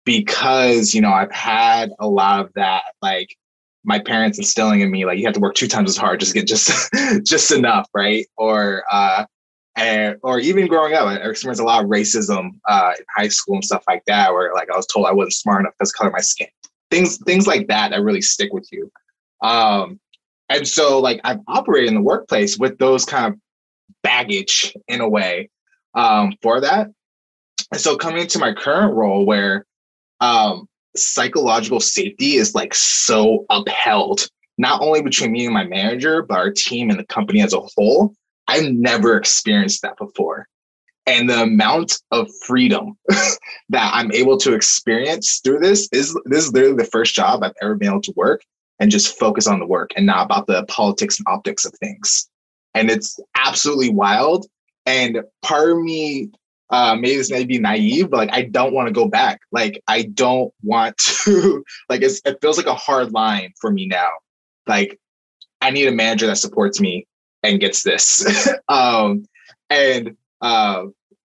because 0.05 0.95
you 0.95 1.01
know 1.01 1.13
I've 1.13 1.33
had 1.33 1.93
a 2.01 2.09
lot 2.09 2.41
of 2.41 2.53
that 2.55 2.83
like 3.01 3.37
my 3.85 3.99
parents 3.99 4.39
instilling 4.39 4.81
in 4.81 4.91
me 4.91 5.05
like 5.05 5.19
you 5.19 5.25
have 5.25 5.35
to 5.35 5.41
work 5.41 5.55
two 5.55 5.69
times 5.69 5.91
as 5.91 5.97
hard 5.97 6.21
just 6.21 6.33
to 6.33 6.39
get 6.39 6.47
just 6.47 6.91
just 7.25 7.51
enough 7.51 7.89
right? 7.95 8.27
Or 8.37 8.85
uh 8.91 9.27
and, 9.75 10.17
or 10.23 10.39
even 10.39 10.67
growing 10.67 10.95
up 10.95 11.07
I 11.07 11.17
experienced 11.17 11.63
a 11.63 11.65
lot 11.65 11.83
of 11.85 11.91
racism 11.91 12.51
uh 12.69 12.93
in 12.99 13.05
high 13.17 13.29
school 13.29 13.57
and 13.57 13.65
stuff 13.65 13.85
like 13.89 14.03
that 14.07 14.33
where 14.33 14.53
like 14.55 14.71
I 14.71 14.77
was 14.77 14.87
told 14.87 15.07
I 15.07 15.13
wasn't 15.13 15.35
smart 15.35 15.61
enough 15.61 15.75
because 15.79 15.93
color 15.93 16.11
my 16.11 16.21
skin. 16.21 16.49
Things 16.91 17.19
things 17.19 17.47
like 17.47 17.69
that 17.69 17.91
that 17.91 18.03
really 18.03 18.23
stick 18.23 18.53
with 18.53 18.69
you. 18.71 18.91
Um 19.43 19.99
and 20.49 20.69
so 20.69 21.01
like 21.01 21.21
I've 21.25 21.41
operated 21.49 21.89
in 21.89 21.95
the 21.95 22.03
workplace 22.03 22.59
with 22.59 22.79
those 22.79 23.05
kind 23.05 23.33
of 23.33 23.41
baggage 24.03 24.75
in 24.89 25.01
a 25.01 25.09
way 25.09 25.49
um, 25.95 26.35
for 26.43 26.61
that. 26.61 26.89
And 27.71 27.81
so 27.81 27.97
coming 27.97 28.27
to 28.27 28.39
my 28.39 28.53
current 28.53 28.95
role 28.95 29.25
where 29.25 29.67
um, 30.21 30.69
psychological 30.97 31.81
safety 31.81 32.37
is 32.37 32.55
like 32.55 32.75
so 32.75 33.45
upheld, 33.51 34.29
not 34.59 34.81
only 34.83 35.03
between 35.03 35.33
me 35.33 35.45
and 35.45 35.55
my 35.55 35.65
manager, 35.65 36.23
but 36.23 36.39
our 36.39 36.51
team 36.51 36.91
and 36.91 36.99
the 36.99 37.07
company 37.07 37.41
as 37.41 37.53
a 37.53 37.61
whole, 37.61 38.15
I've 38.49 38.73
never 38.73 39.17
experienced 39.17 39.83
that 39.83 39.97
before. 39.97 40.47
And 41.07 41.29
the 41.29 41.43
amount 41.43 41.99
of 42.13 42.29
freedom 42.47 42.97
that 43.09 43.91
I'm 43.95 44.13
able 44.13 44.37
to 44.39 44.55
experience 44.55 45.41
through 45.43 45.59
this 45.61 45.89
is 45.93 46.17
this 46.27 46.45
is 46.47 46.53
literally 46.53 46.77
the 46.77 46.91
first 46.91 47.15
job 47.15 47.43
I've 47.43 47.53
ever 47.61 47.75
been 47.75 47.89
able 47.89 48.03
to 48.03 48.13
work 48.15 48.43
and 48.79 48.91
just 48.91 49.19
focus 49.19 49.47
on 49.47 49.59
the 49.59 49.67
work 49.67 49.91
and 49.97 50.07
not 50.07 50.27
about 50.27 50.47
the 50.47 50.65
politics 50.67 51.19
and 51.19 51.27
optics 51.29 51.65
of 51.65 51.73
things. 51.75 52.29
And 52.75 52.91
it's 52.91 53.19
absolutely 53.37 53.91
wild. 53.91 54.47
And 54.87 55.23
part 55.43 55.71
of 55.71 55.79
me, 55.79 56.31
uh, 56.73 56.97
maybe 56.99 57.19
this 57.19 57.31
may 57.31 57.45
be 57.45 57.59
naive, 57.59 58.09
but 58.09 58.17
like 58.17 58.33
I 58.33 58.43
don't 58.43 58.73
want 58.73 58.89
to 58.89 58.95
go 58.95 59.07
back. 59.07 59.43
Like 59.53 59.83
I 59.87 60.03
don't 60.03 60.53
want 60.63 60.97
to. 61.25 61.63
like 61.91 62.03
it 62.03 62.39
feels 62.41 62.57
like 62.57 62.67
a 62.67 62.75
hard 62.75 63.13
line 63.13 63.53
for 63.61 63.71
me 63.71 63.87
now. 63.87 64.11
Like 64.67 64.99
I 65.61 65.71
need 65.71 65.87
a 65.87 65.93
manager 65.93 66.27
that 66.27 66.39
supports 66.39 66.81
me 66.81 67.07
and 67.43 67.61
gets 67.61 67.83
this. 67.83 68.49
um, 68.69 69.27
and 69.69 70.17
uh, 70.41 70.85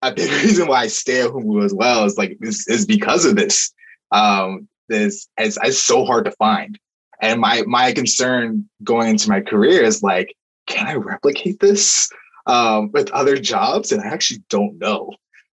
a 0.04 0.14
big 0.14 0.32
reason 0.44 0.68
why 0.68 0.82
I 0.82 0.88
stay 0.88 1.22
at 1.22 1.32
Humu 1.32 1.66
as 1.66 1.74
well 1.74 2.06
is 2.06 2.18
like 2.20 2.38
is, 2.42 2.68
is 2.68 2.86
because 2.86 3.26
of 3.26 3.36
this. 3.36 3.74
Um, 4.12 4.68
this 4.90 5.28
is, 5.40 5.58
is 5.64 5.82
so 5.82 6.06
hard 6.06 6.26
to 6.26 6.32
find. 6.32 6.78
And 7.20 7.42
my 7.42 7.64
my 7.66 7.94
concern 7.94 8.70
going 8.84 9.10
into 9.10 9.30
my 9.30 9.42
career 9.42 9.82
is 9.82 10.04
like, 10.04 10.36
can 10.68 10.86
I 10.86 10.96
replicate 10.96 11.60
this 11.60 12.10
um, 12.46 12.92
with 12.92 13.10
other 13.10 13.38
jobs? 13.38 13.92
And 13.92 14.02
I 14.02 14.08
actually 14.08 14.44
don't 14.50 14.78
know 14.78 15.12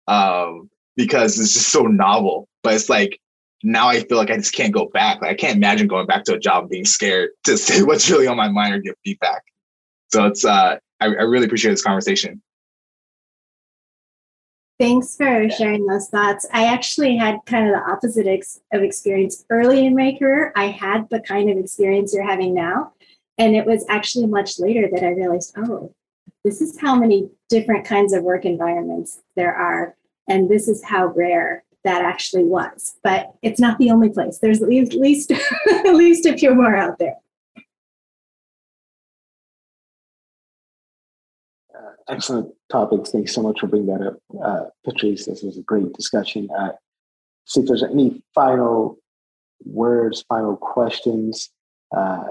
um, 0.08 0.68
because 0.96 1.38
it's 1.38 1.52
just 1.52 1.68
so 1.68 1.82
novel. 1.82 2.48
But 2.64 2.74
it's 2.74 2.88
like 2.88 3.20
now 3.62 3.88
I 3.88 4.00
feel 4.00 4.18
like 4.18 4.30
I 4.30 4.36
just 4.36 4.54
can't 4.54 4.74
go 4.74 4.86
back. 4.86 5.22
Like 5.22 5.30
I 5.30 5.34
can't 5.34 5.56
imagine 5.56 5.86
going 5.86 6.06
back 6.06 6.24
to 6.24 6.34
a 6.34 6.38
job 6.38 6.68
being 6.68 6.84
scared 6.84 7.30
to 7.44 7.56
say 7.56 7.82
what's 7.82 8.10
really 8.10 8.26
on 8.26 8.36
my 8.36 8.48
mind 8.48 8.74
or 8.74 8.78
give 8.80 8.94
feedback. 9.04 9.42
So 10.10 10.26
it's 10.26 10.44
uh, 10.44 10.78
I, 11.00 11.04
I 11.04 11.06
really 11.06 11.46
appreciate 11.46 11.70
this 11.70 11.82
conversation. 11.82 12.42
Thanks 14.80 15.16
for 15.16 15.50
sharing 15.50 15.86
those 15.86 16.08
thoughts. 16.08 16.46
I 16.52 16.66
actually 16.66 17.16
had 17.16 17.38
kind 17.46 17.66
of 17.66 17.74
the 17.74 17.90
opposite 17.90 18.28
ex- 18.28 18.60
of 18.72 18.82
experience 18.82 19.44
early 19.50 19.84
in 19.84 19.96
my 19.96 20.16
career. 20.16 20.52
I 20.54 20.66
had 20.66 21.08
the 21.10 21.18
kind 21.18 21.50
of 21.50 21.58
experience 21.58 22.14
you're 22.14 22.22
having 22.22 22.54
now. 22.54 22.92
And 23.38 23.56
it 23.56 23.66
was 23.66 23.84
actually 23.88 24.26
much 24.26 24.60
later 24.60 24.88
that 24.92 25.02
I 25.02 25.08
realized, 25.08 25.52
oh, 25.56 25.92
this 26.44 26.60
is 26.60 26.78
how 26.80 26.94
many 26.94 27.30
different 27.48 27.84
kinds 27.84 28.12
of 28.12 28.22
work 28.22 28.44
environments 28.44 29.20
there 29.36 29.54
are. 29.54 29.96
And 30.28 30.48
this 30.48 30.68
is 30.68 30.84
how 30.84 31.06
rare 31.06 31.64
that 31.84 32.02
actually 32.02 32.44
was. 32.44 32.96
But 33.02 33.32
it's 33.42 33.60
not 33.60 33.78
the 33.78 33.90
only 33.90 34.10
place. 34.10 34.38
There's 34.38 34.62
at 34.62 34.68
least, 34.68 35.30
at 35.30 35.94
least 35.94 36.26
a 36.26 36.36
few 36.36 36.54
more 36.54 36.76
out 36.76 36.98
there. 36.98 37.16
Uh, 41.74 41.92
excellent 42.08 42.54
topics. 42.70 43.10
Thanks 43.10 43.34
so 43.34 43.42
much 43.42 43.60
for 43.60 43.66
bringing 43.66 43.88
that 43.88 44.06
up, 44.06 44.18
uh, 44.42 44.64
Patrice. 44.84 45.26
This 45.26 45.42
was 45.42 45.56
a 45.56 45.62
great 45.62 45.92
discussion. 45.94 46.48
Uh, 46.56 46.72
see 47.46 47.60
if 47.60 47.66
there's 47.66 47.82
any 47.82 48.22
final 48.34 48.98
words, 49.64 50.24
final 50.28 50.56
questions. 50.56 51.50
Uh, 51.96 52.24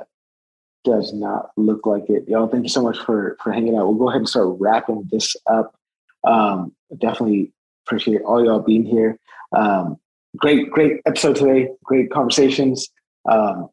does 0.88 1.14
not 1.14 1.52
look 1.58 1.86
like 1.86 2.10
it. 2.10 2.28
Y'all, 2.28 2.48
thank 2.48 2.64
you 2.64 2.70
so 2.70 2.82
much 2.82 2.98
for 3.00 3.38
for 3.44 3.52
hanging 3.52 3.76
out. 3.76 3.88
We'll 3.88 3.98
go 3.98 4.10
ahead 4.10 4.22
and 4.22 4.30
start 4.30 4.56
wrapping 4.60 5.08
this 5.12 5.36
up. 5.46 5.76
Um, 6.24 6.74
definitely 6.98 7.52
appreciate 7.86 8.22
all 8.22 8.44
y'all 8.44 8.60
being 8.60 8.86
here. 8.86 9.20
Um, 9.56 9.98
great, 10.38 10.72
great 10.72 11.02
episode 11.06 11.36
today. 11.36 11.70
Great 11.84 12.10
conversations. 12.10 12.88
Um, 13.30 13.70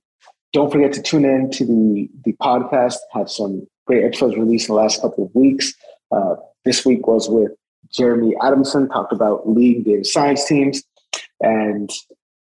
don't 0.52 0.72
forget 0.72 0.92
to 0.94 1.02
tune 1.02 1.24
in 1.24 1.50
to 1.52 1.64
the 1.64 2.10
the 2.24 2.32
podcast. 2.34 2.96
Have 3.12 3.30
some 3.30 3.66
great 3.86 4.04
episodes 4.04 4.36
released 4.36 4.68
in 4.68 4.74
the 4.74 4.80
last 4.80 5.00
couple 5.00 5.26
of 5.26 5.34
weeks. 5.34 5.72
Uh, 6.10 6.34
this 6.64 6.84
week 6.84 7.06
was 7.06 7.28
with 7.28 7.52
Jeremy 7.92 8.34
Adamson, 8.42 8.88
talked 8.88 9.12
about 9.12 9.48
leading 9.48 9.84
data 9.84 10.04
science 10.04 10.44
teams. 10.46 10.82
And 11.40 11.90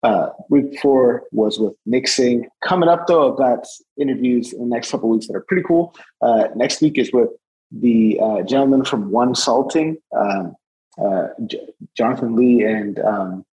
uh, 0.04 0.30
week 0.50 0.80
four 0.82 1.24
was 1.32 1.60
with 1.60 1.74
mixing. 1.86 2.48
Coming 2.64 2.90
up, 2.90 3.08
though, 3.08 3.32
I've 3.32 3.38
got 3.38 3.66
interviews 4.00 4.54
in 4.54 4.60
the 4.60 4.76
next 4.76 4.92
couple 4.92 5.10
of 5.10 5.14
weeks 5.16 5.28
that 5.28 5.36
are 5.36 5.46
pretty 5.48 5.64
cool. 5.64 5.96
Uh, 6.22 6.50
next 6.56 6.82
week 6.82 6.98
is 6.98 7.12
with 7.14 7.30
the 7.72 8.20
uh, 8.22 8.42
gentleman 8.44 8.86
from 8.86 9.12
Wonsulting, 9.12 9.98
um, 10.16 10.56
uh, 11.04 11.28
J- 11.48 11.68
Jonathan 11.98 12.36
Lee, 12.36 12.64
and 12.64 13.00
um, 13.00 13.46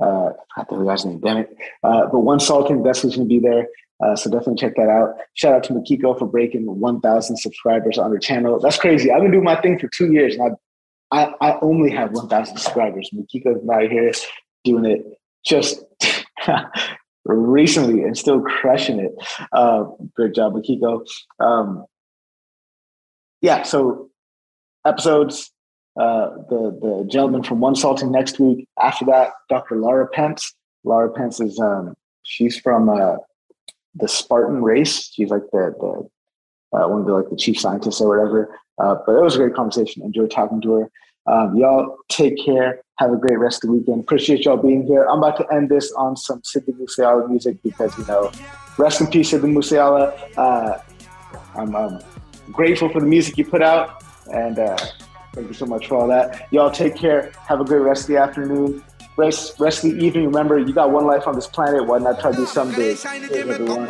uh, 0.00 0.30
I 0.56 0.64
forgot 0.64 0.78
the 0.78 0.84
guy's 0.84 1.04
name, 1.04 1.20
damn 1.20 1.36
it. 1.38 1.56
Uh, 1.84 2.06
but 2.06 2.18
Wonsulting, 2.18 2.82
that's 2.82 3.02
who's 3.02 3.16
going 3.16 3.28
to 3.28 3.34
be 3.34 3.40
there. 3.40 3.68
Uh, 4.02 4.14
so 4.14 4.30
definitely 4.30 4.56
check 4.56 4.76
that 4.76 4.88
out. 4.88 5.16
Shout 5.34 5.54
out 5.54 5.64
to 5.64 5.74
Mikiko 5.74 6.18
for 6.18 6.26
breaking 6.26 6.64
1,000 6.66 7.36
subscribers 7.36 7.98
on 7.98 8.10
her 8.12 8.18
channel. 8.18 8.58
That's 8.60 8.78
crazy. 8.78 9.10
I've 9.10 9.22
been 9.22 9.32
doing 9.32 9.44
my 9.44 9.60
thing 9.60 9.78
for 9.78 9.88
two 9.88 10.12
years, 10.12 10.34
and 10.34 10.42
I 10.44 10.50
I, 11.10 11.32
I 11.40 11.58
only 11.62 11.90
have 11.90 12.12
1,000 12.12 12.56
subscribers. 12.58 13.10
Mikiko's 13.14 13.66
out 13.68 13.90
here 13.90 14.12
doing 14.64 14.84
it 14.84 15.17
just 15.44 15.82
recently 17.24 18.02
and 18.02 18.16
still 18.16 18.40
crushing 18.40 18.98
it. 19.00 19.12
Uh, 19.52 19.84
great 20.14 20.34
job, 20.34 20.54
Mikiko. 20.54 21.06
Um, 21.40 21.84
yeah, 23.40 23.62
so 23.62 24.10
episodes. 24.86 25.50
Uh, 25.98 26.30
the 26.48 26.78
the 26.80 27.08
gentleman 27.10 27.42
from 27.42 27.58
Wonsulting 27.58 28.12
next 28.12 28.38
week. 28.38 28.68
After 28.80 29.04
that, 29.06 29.32
Dr. 29.48 29.76
Laura 29.76 30.06
Pence. 30.06 30.54
Laura 30.84 31.10
Pence 31.12 31.40
is 31.40 31.58
um, 31.58 31.96
she's 32.22 32.56
from 32.56 32.88
uh, 32.88 33.16
the 33.96 34.06
Spartan 34.06 34.62
race. 34.62 35.10
She's 35.12 35.30
like 35.30 35.42
the 35.50 35.74
the 35.80 36.78
uh, 36.78 36.86
one 36.88 37.00
of 37.00 37.06
the 37.06 37.12
like 37.14 37.30
the 37.30 37.36
chief 37.36 37.58
scientists 37.58 38.00
or 38.00 38.08
whatever. 38.08 38.56
Uh, 38.78 38.96
but 39.04 39.12
it 39.12 39.22
was 39.22 39.34
a 39.34 39.38
great 39.38 39.54
conversation. 39.54 40.04
Enjoyed 40.04 40.30
talking 40.30 40.60
to 40.60 40.72
her. 40.72 40.90
Um, 41.26 41.56
y'all 41.56 41.96
take 42.08 42.34
care. 42.44 42.80
Have 42.98 43.12
a 43.12 43.16
great 43.16 43.38
rest 43.38 43.62
of 43.62 43.68
the 43.68 43.76
weekend. 43.76 44.00
Appreciate 44.00 44.44
y'all 44.44 44.56
being 44.56 44.84
here. 44.84 45.04
I'm 45.04 45.18
about 45.18 45.36
to 45.36 45.46
end 45.54 45.68
this 45.68 45.92
on 45.92 46.16
some 46.16 46.42
Sidhu 46.42 46.70
Moosewaala 46.70 47.28
music 47.28 47.62
because 47.62 47.96
you 47.96 48.04
know, 48.06 48.32
rest 48.76 49.00
in 49.00 49.06
peace, 49.06 49.30
Sidhu 49.32 49.44
Moosewaala. 49.44 50.12
Uh, 50.36 50.78
I'm, 51.54 51.76
I'm 51.76 52.00
grateful 52.50 52.88
for 52.88 53.00
the 53.00 53.06
music 53.06 53.38
you 53.38 53.44
put 53.44 53.62
out, 53.62 54.02
and 54.32 54.58
uh, 54.58 54.76
thank 55.32 55.46
you 55.46 55.54
so 55.54 55.64
much 55.64 55.86
for 55.86 55.96
all 55.96 56.08
that. 56.08 56.48
Y'all 56.50 56.72
take 56.72 56.96
care. 56.96 57.30
Have 57.46 57.60
a 57.60 57.64
great 57.64 57.82
rest 57.82 58.02
of 58.02 58.08
the 58.08 58.16
afternoon. 58.16 58.82
Rest, 59.16 59.60
rest 59.60 59.84
of 59.84 59.92
the 59.92 60.04
evening. 60.04 60.26
Remember, 60.26 60.58
you 60.58 60.72
got 60.72 60.90
one 60.90 61.06
life 61.06 61.28
on 61.28 61.36
this 61.36 61.46
planet. 61.46 61.86
Why 61.86 61.98
not 61.98 62.18
try 62.18 62.32
to 62.32 62.36
do 62.36 62.46
something 62.46 62.76
big? 62.76 62.98
Hey, 62.98 63.40
everyone. 63.40 63.86